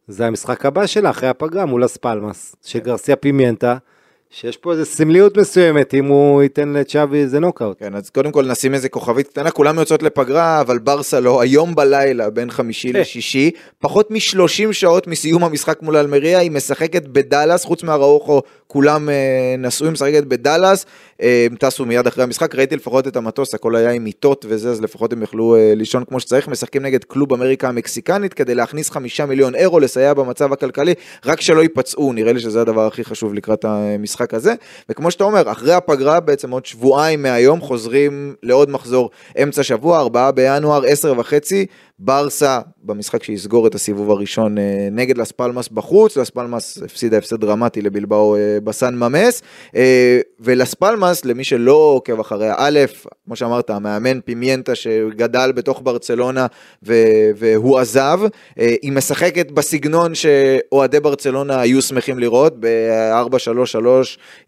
זה 0.09 0.27
המשחק 0.27 0.67
הבא 0.67 0.87
שלה 0.87 1.11
אחרי 1.11 1.29
הפגרה 1.29 1.65
מול 1.65 1.85
אספלמס, 1.85 2.57
של 2.63 2.79
גרסיה 2.79 3.17
פימיינטה, 3.17 3.77
שיש 4.31 4.57
פה 4.57 4.73
איזה 4.73 4.85
סמליות 4.85 5.37
מסוימת 5.37 5.95
אם 5.95 6.07
הוא 6.07 6.43
ייתן 6.43 6.69
לצ'אבי 6.69 7.19
איזה 7.19 7.41
נוקאוט. 7.41 7.79
כן, 7.79 7.95
אז 7.95 8.11
קודם 8.11 8.33
כל 8.33 8.45
נשים 8.45 8.75
איזה 8.75 8.89
כוכבית 8.89 9.29
קטנה, 9.29 9.51
כולם 9.51 9.79
יוצאות 9.79 10.03
לפגרה, 10.03 10.61
אבל 10.61 10.79
ברסה 10.79 11.21
לא, 11.21 11.41
היום 11.41 11.75
בלילה, 11.75 12.31
בין 12.31 12.51
חמישי 12.51 12.93
כן. 12.93 13.01
לשישי, 13.01 13.51
פחות 13.79 14.11
מ-30 14.11 14.73
שעות 14.73 15.07
מסיום 15.07 15.45
המשחק 15.45 15.83
מול 15.83 15.97
אלמריה, 15.97 16.39
היא 16.39 16.51
משחקת 16.51 17.07
בדאלאס, 17.07 17.65
חוץ 17.65 17.83
מהראוכו, 17.83 18.43
כולם 18.67 19.09
אה, 19.09 19.55
נסעו, 19.59 19.87
היא 19.87 19.93
משחקת 19.93 20.25
בדאלאס, 20.25 20.87
אה, 21.16 21.16
הם 21.21 21.57
טסו 21.59 21.85
מיד 21.87 22.07
אחרי 22.07 22.25
המשחק, 22.25 22.55
ראיתי 22.55 22.77
לפחות 22.77 23.09
את 23.09 23.17
המטוס, 23.17 23.55
הכל 23.55 23.77
היה 23.77 23.91
עם 23.91 24.05
מיטות 24.05 24.47
וזה, 24.49 24.71
אז 24.71 24.81
לפחות 24.81 25.13
הם 25.13 25.23
יכלו 25.23 25.57
אה, 25.57 25.73
לישון 25.75 26.05
כמו 26.05 26.21
שצריך, 26.21 26.49
משחקים 26.49 26.83
נגד 26.83 27.05
קלוב 27.05 27.33
אמריקה 27.33 27.69
המקסיקנית, 27.69 28.35
כדי 28.35 28.55
להכניס 28.55 28.91
חמישה 28.91 29.27
מיליון 29.27 29.55
אירו, 29.55 29.81
לסייע 29.81 30.15
במצב 30.15 30.53
הכלכלי, 30.53 30.95
רק 31.25 31.41
שלא 31.41 31.61
ייפצעו, 31.61 32.13
נראה 32.13 32.33
לי 32.33 32.41
שזה 32.41 32.61
הדבר 32.61 32.87
הכי 32.87 33.05
חשוב 33.05 33.35
לקראת 33.35 33.65
המשחק 33.65 34.35
הזה, 34.35 34.55
וכמו 34.89 35.11
שאתה 35.11 35.25
אומר, 35.25 35.53
אחרי 35.53 35.73
הפגרה, 35.73 36.21
בעצם 36.21 36.51
עוד 36.51 36.67
שבועיים 36.67 37.23
מהיום, 37.23 37.61
חוזרים 37.61 38.35
לעוד 38.43 38.71
מחזור 38.71 39.11
אמצע 39.43 39.63
שבוע, 39.63 40.01
4 40.01 40.31
בינואר, 40.31 40.85
10 40.87 41.15
וחצי, 41.19 41.67
ברסה 41.99 42.61
במשחק 42.83 43.23
שיסגור 43.23 43.67
את 43.67 43.75
הסיבוב 43.75 44.11
הראשון 44.11 44.59
אה, 44.59 44.89
נגד 44.93 45.19
לס 45.19 45.33
פלמאס 45.33 45.69
בחוץ, 45.69 46.17
לס 46.17 46.31
פלמאס 46.31 46.79
הפסידה 46.83 47.19
הפסד 47.19 47.41
דרמטי 47.41 47.83
לבלבאו 47.83 48.37
אה, 48.37 48.59
בסן 48.65 48.95
מאמס, 48.95 49.43
אה, 49.77 50.21
ולס 50.41 50.75
פלמאס, 50.75 51.25
למי 51.25 51.45
שלא 51.45 51.73
עוקב 51.73 52.21
אחריה, 52.21 52.55
א', 52.59 52.81
כמו 53.25 53.37
שאמרת, 53.37 53.71
המאמן 53.71 54.21
פימיינטה 54.21 54.75
שגדל 54.75 55.53
בתוך 55.53 55.81
ברצלונה 55.85 56.47
ו- 56.83 57.31
והוא 57.37 57.79
עזב, 57.79 58.21
היא 58.57 58.93
משחקת 58.93 59.51
בסגנון 59.51 60.15
שאוהדי 60.15 61.01
ברצלונה 61.01 61.61
היו 61.61 61.83
שמחים 61.83 62.19
לראות, 62.19 62.55
ב-4-3-3, 62.61 63.79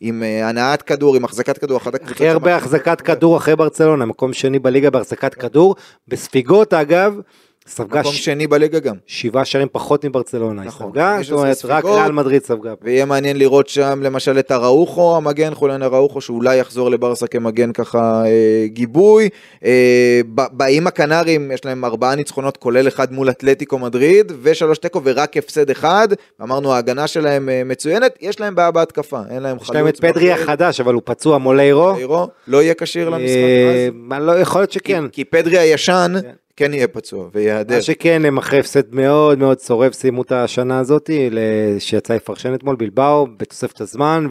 עם 0.00 0.22
הנעת 0.22 0.82
כדור, 0.82 1.16
עם 1.16 1.24
החזקת 1.24 1.58
כדור, 1.58 1.76
אחת 1.76 1.94
הקבוצות 1.94 2.16
הכי 2.16 2.28
הרבה 2.28 2.56
החזקת. 2.56 3.00
כדור 3.00 3.36
אחרי 3.36 3.56
ברצלונה, 3.56 4.04
מקום 4.04 4.32
שני 4.32 4.58
בליגה 4.58 4.90
בהחזקת 4.90 5.34
כדור, 5.34 5.74
בספיגות 6.08 6.74
אגב, 6.74 7.20
ספגה 7.68 8.00
מקום 8.00 8.12
ש- 8.12 8.24
שני 8.24 8.46
בליגה 8.46 8.78
גם. 8.78 8.94
שבעה 9.06 9.44
שערים 9.44 9.68
פחות 9.72 10.04
מברצלונה, 10.04 10.62
היא 10.62 10.68
נכון, 10.68 10.86
ספגה, 10.90 11.14
15 11.16 11.22
זאת 11.22 11.64
אומרת 11.64 11.84
רק. 11.84 11.84
ריאל 11.84 12.12
מדריד 12.12 12.44
ספגה. 12.44 12.74
ויהיה 12.82 13.04
מעניין 13.04 13.36
לראות 13.36 13.68
שם 13.68 14.00
למשל 14.02 14.38
את 14.38 14.52
אראוחו, 14.52 15.16
המגן 15.16 15.54
חוליין 15.54 15.82
אראוחו, 15.82 16.20
שאולי 16.20 16.56
יחזור 16.56 16.90
לברסה 16.90 17.26
כמגן 17.26 17.72
ככה 17.72 18.22
אה, 18.26 18.66
גיבוי. 18.66 19.28
אה, 19.64 20.20
באים 20.34 20.86
הקנרים, 20.86 21.50
יש 21.50 21.64
להם 21.64 21.84
ארבעה 21.84 22.14
ניצחונות, 22.14 22.56
כולל 22.56 22.88
אחד 22.88 23.12
מול 23.12 23.30
אתלטיקו 23.30 23.78
מדריד, 23.78 24.32
ושלוש 24.42 24.78
תיקו 24.78 25.00
ורק 25.04 25.36
הפסד 25.36 25.70
אחד. 25.70 26.08
אמרנו 26.42 26.72
ההגנה 26.72 27.06
שלהם 27.06 27.48
אה, 27.48 27.62
מצוינת, 27.64 28.18
יש 28.20 28.40
להם 28.40 28.54
בעיה 28.54 28.70
בהתקפה, 28.70 29.20
אין 29.30 29.42
להם 29.42 29.56
יש 29.62 29.70
להם 29.70 29.88
את 29.88 30.00
חלוץ 30.00 30.12
פדרי. 30.12 30.32
החדש, 30.32 30.80
אבל 30.80 30.94
הוא 30.94 31.02
פצוע 31.04 31.38
מוליירו. 31.38 31.96
אירו 31.96 32.28
לא 32.48 32.62
יהיה 32.62 32.74
כשיר 32.74 33.08
למשחק 33.08 33.36
אה, 33.36 33.86
אז. 33.86 33.92
מה, 33.94 34.18
לא, 34.18 34.40
יכול 34.40 34.60
להיות 34.60 34.72
שכן. 34.72 35.04
כי, 35.08 35.12
כי 35.12 35.24
פדרי 35.24 35.58
הישן 35.58 36.14
כן. 36.22 36.30
כן 36.58 36.74
יהיה 36.74 36.88
פצוע 36.88 37.28
וייעדר. 37.34 37.74
מה 37.74 37.82
שכן, 37.82 38.22
הם 38.24 38.38
אחרי 38.38 38.58
הפסד 38.58 38.94
מאוד 38.94 39.38
מאוד 39.38 39.56
צורב 39.56 39.92
סיימו 39.92 40.22
את 40.22 40.32
השנה 40.32 40.78
הזאת, 40.78 41.10
שיצא 41.78 42.14
לפרשן 42.14 42.54
אתמול 42.54 42.76
בלבאו, 42.76 43.26
בתוספת 43.36 43.80
הזמן, 43.80 44.26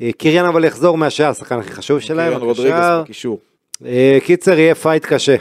וקיריאן 0.00 0.44
אבל 0.44 0.64
יחזור 0.64 0.98
מההשעיה, 0.98 1.30
השחקן 1.30 1.58
הכי 1.58 1.70
חשוב 1.72 2.00
שלהם, 2.00 2.32
קיריאן 2.32 2.42
רודריגז 2.42 2.74
הקשר. 2.74 3.02
בקישור. 3.02 3.38
אה, 3.86 4.18
קיצר, 4.24 4.58
יהיה 4.58 4.74
fight 4.74 5.04
קשה. 5.04 5.36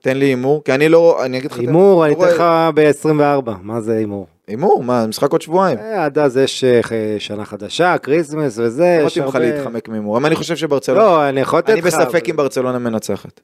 תן 0.00 0.16
לי 0.16 0.26
הימור, 0.26 0.64
כי 0.64 0.72
אני 0.72 0.88
לא, 0.88 1.24
אני 1.24 1.38
אגיד 1.38 1.50
לך... 1.50 1.58
הימור, 1.58 2.06
אני 2.06 2.14
לא 2.14 2.24
אתן 2.24 2.34
לך 2.34 2.44
ב-24, 2.74 3.50
מה 3.62 3.80
זה 3.80 3.96
הימור? 3.96 4.26
הימור, 4.46 4.82
מה, 4.84 5.06
משחק 5.06 5.32
עוד 5.32 5.42
שבועיים. 5.42 5.78
אה, 5.78 6.04
עד 6.04 6.18
אז 6.18 6.36
יש 6.36 6.64
אה, 6.64 6.80
שנה 7.18 7.44
חדשה, 7.44 7.98
כריסמס 7.98 8.58
וזה, 8.58 8.98
לא 9.00 9.06
מתאים 9.06 9.24
לך. 9.24 9.34
להתחמק 9.34 9.88
מהימור, 9.88 10.16
אבל 10.16 10.26
אני 10.26 10.36
חושב 10.36 10.56
שברצלונה, 10.56 11.00
לא, 11.00 11.28
אני 11.28 11.40
יכול 11.40 11.58
לתת 11.58 11.68
לך... 11.68 11.74
אני 11.74 11.82
בספק 11.82 12.28
אם 12.28 12.36
ברצלונה 12.36 12.78
מנצחת. 12.78 13.40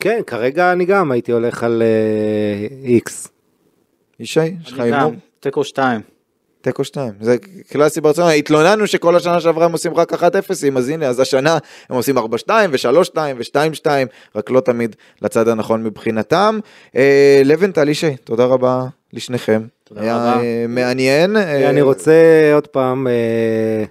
כן, 0.00 0.20
כרגע 0.26 0.72
אני 0.72 0.84
גם 0.84 1.12
הייתי 1.12 1.32
הולך 1.32 1.62
על 1.62 1.82
איקס. 2.84 3.28
ישי, 4.20 4.40
יש 4.40 4.72
לך 4.72 4.80
הימור? 4.80 5.12
תיקו 5.40 5.64
2. 5.64 6.00
תיקו 6.62 6.84
2, 6.84 7.12
זה 7.20 7.36
קלאסי 7.68 8.00
ברצלונה, 8.00 8.30
התלוננו 8.30 8.86
שכל 8.86 9.16
השנה 9.16 9.40
שעברה 9.40 9.64
הם 9.64 9.72
עושים 9.72 9.94
רק 9.94 10.12
1-0, 10.12 10.24
אז 10.76 10.88
הנה, 10.88 11.06
אז 11.06 11.20
השנה 11.20 11.58
הם 11.90 11.96
עושים 11.96 12.18
4-2 12.18 12.22
ו-3-2 12.70 13.16
ו-2-2, 13.16 13.86
רק 14.36 14.50
לא 14.50 14.60
תמיד 14.60 14.96
לצד 15.22 15.48
הנכון 15.48 15.84
מבחינתם. 15.84 16.58
אה, 16.96 17.42
לבנטל, 17.44 17.88
ישי, 17.88 18.16
תודה 18.16 18.44
רבה 18.44 18.84
לשניכם. 19.12 19.62
תודה 19.84 20.00
היה 20.00 20.16
רבה. 20.16 20.40
אה, 20.42 20.64
מעניין. 20.68 21.36
אה, 21.36 21.70
אני 21.70 21.82
רוצה 21.82 22.50
עוד 22.54 22.66
פעם, 22.66 23.06
אה, 23.06 23.84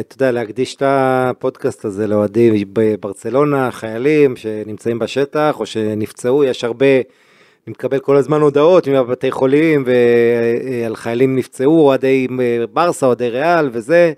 אתה 0.00 0.14
יודע, 0.14 0.30
להקדיש 0.30 0.74
את 0.74 0.82
הפודקאסט 0.86 1.84
הזה 1.84 2.06
לאוהדים 2.06 2.54
בברצלונה, 2.72 3.70
חיילים 3.70 4.36
שנמצאים 4.36 4.98
בשטח 4.98 5.60
או 5.60 5.66
שנפצעו, 5.66 6.44
יש 6.44 6.64
הרבה 6.64 6.86
אני 7.66 7.72
מקבל 7.72 7.98
כל 7.98 8.16
הזמן 8.16 8.40
הודעות 8.40 8.88
מבתי 8.88 9.30
חולים 9.30 9.84
ועל 9.86 10.96
חיילים 10.96 11.36
נפצעו, 11.36 11.80
אוהדי 11.80 12.26
אה, 12.40 12.66
ברסה, 12.72 13.06
אוהדי 13.06 13.28
ריאל 13.28 13.70
וזה, 13.72 14.12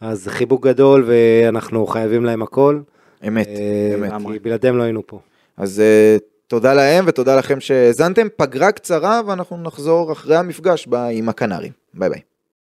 אז 0.00 0.28
חיבוק 0.28 0.66
גדול 0.66 1.04
ואנחנו 1.06 1.86
חייבים 1.86 2.24
להם 2.24 2.42
הכל. 2.42 2.80
אמת, 3.28 3.48
אה, 3.48 3.94
אמת. 3.94 4.12
כי 4.32 4.38
בלעדיהם 4.38 4.76
לא 4.76 4.82
היינו 4.82 5.02
פה. 5.06 5.18
אז 5.56 5.80
אה, 5.80 6.16
תודה 6.46 6.74
להם 6.74 7.04
ותודה 7.08 7.36
לכם 7.36 7.60
שהאזנתם. 7.60 8.26
פגרה 8.36 8.72
קצרה 8.72 9.20
ואנחנו 9.26 9.56
נחזור 9.56 10.12
אחרי 10.12 10.36
המפגש 10.36 10.88
עם 11.10 11.28
הקנרים. 11.28 11.72
ביי 11.94 12.08
ביי. 12.08 12.20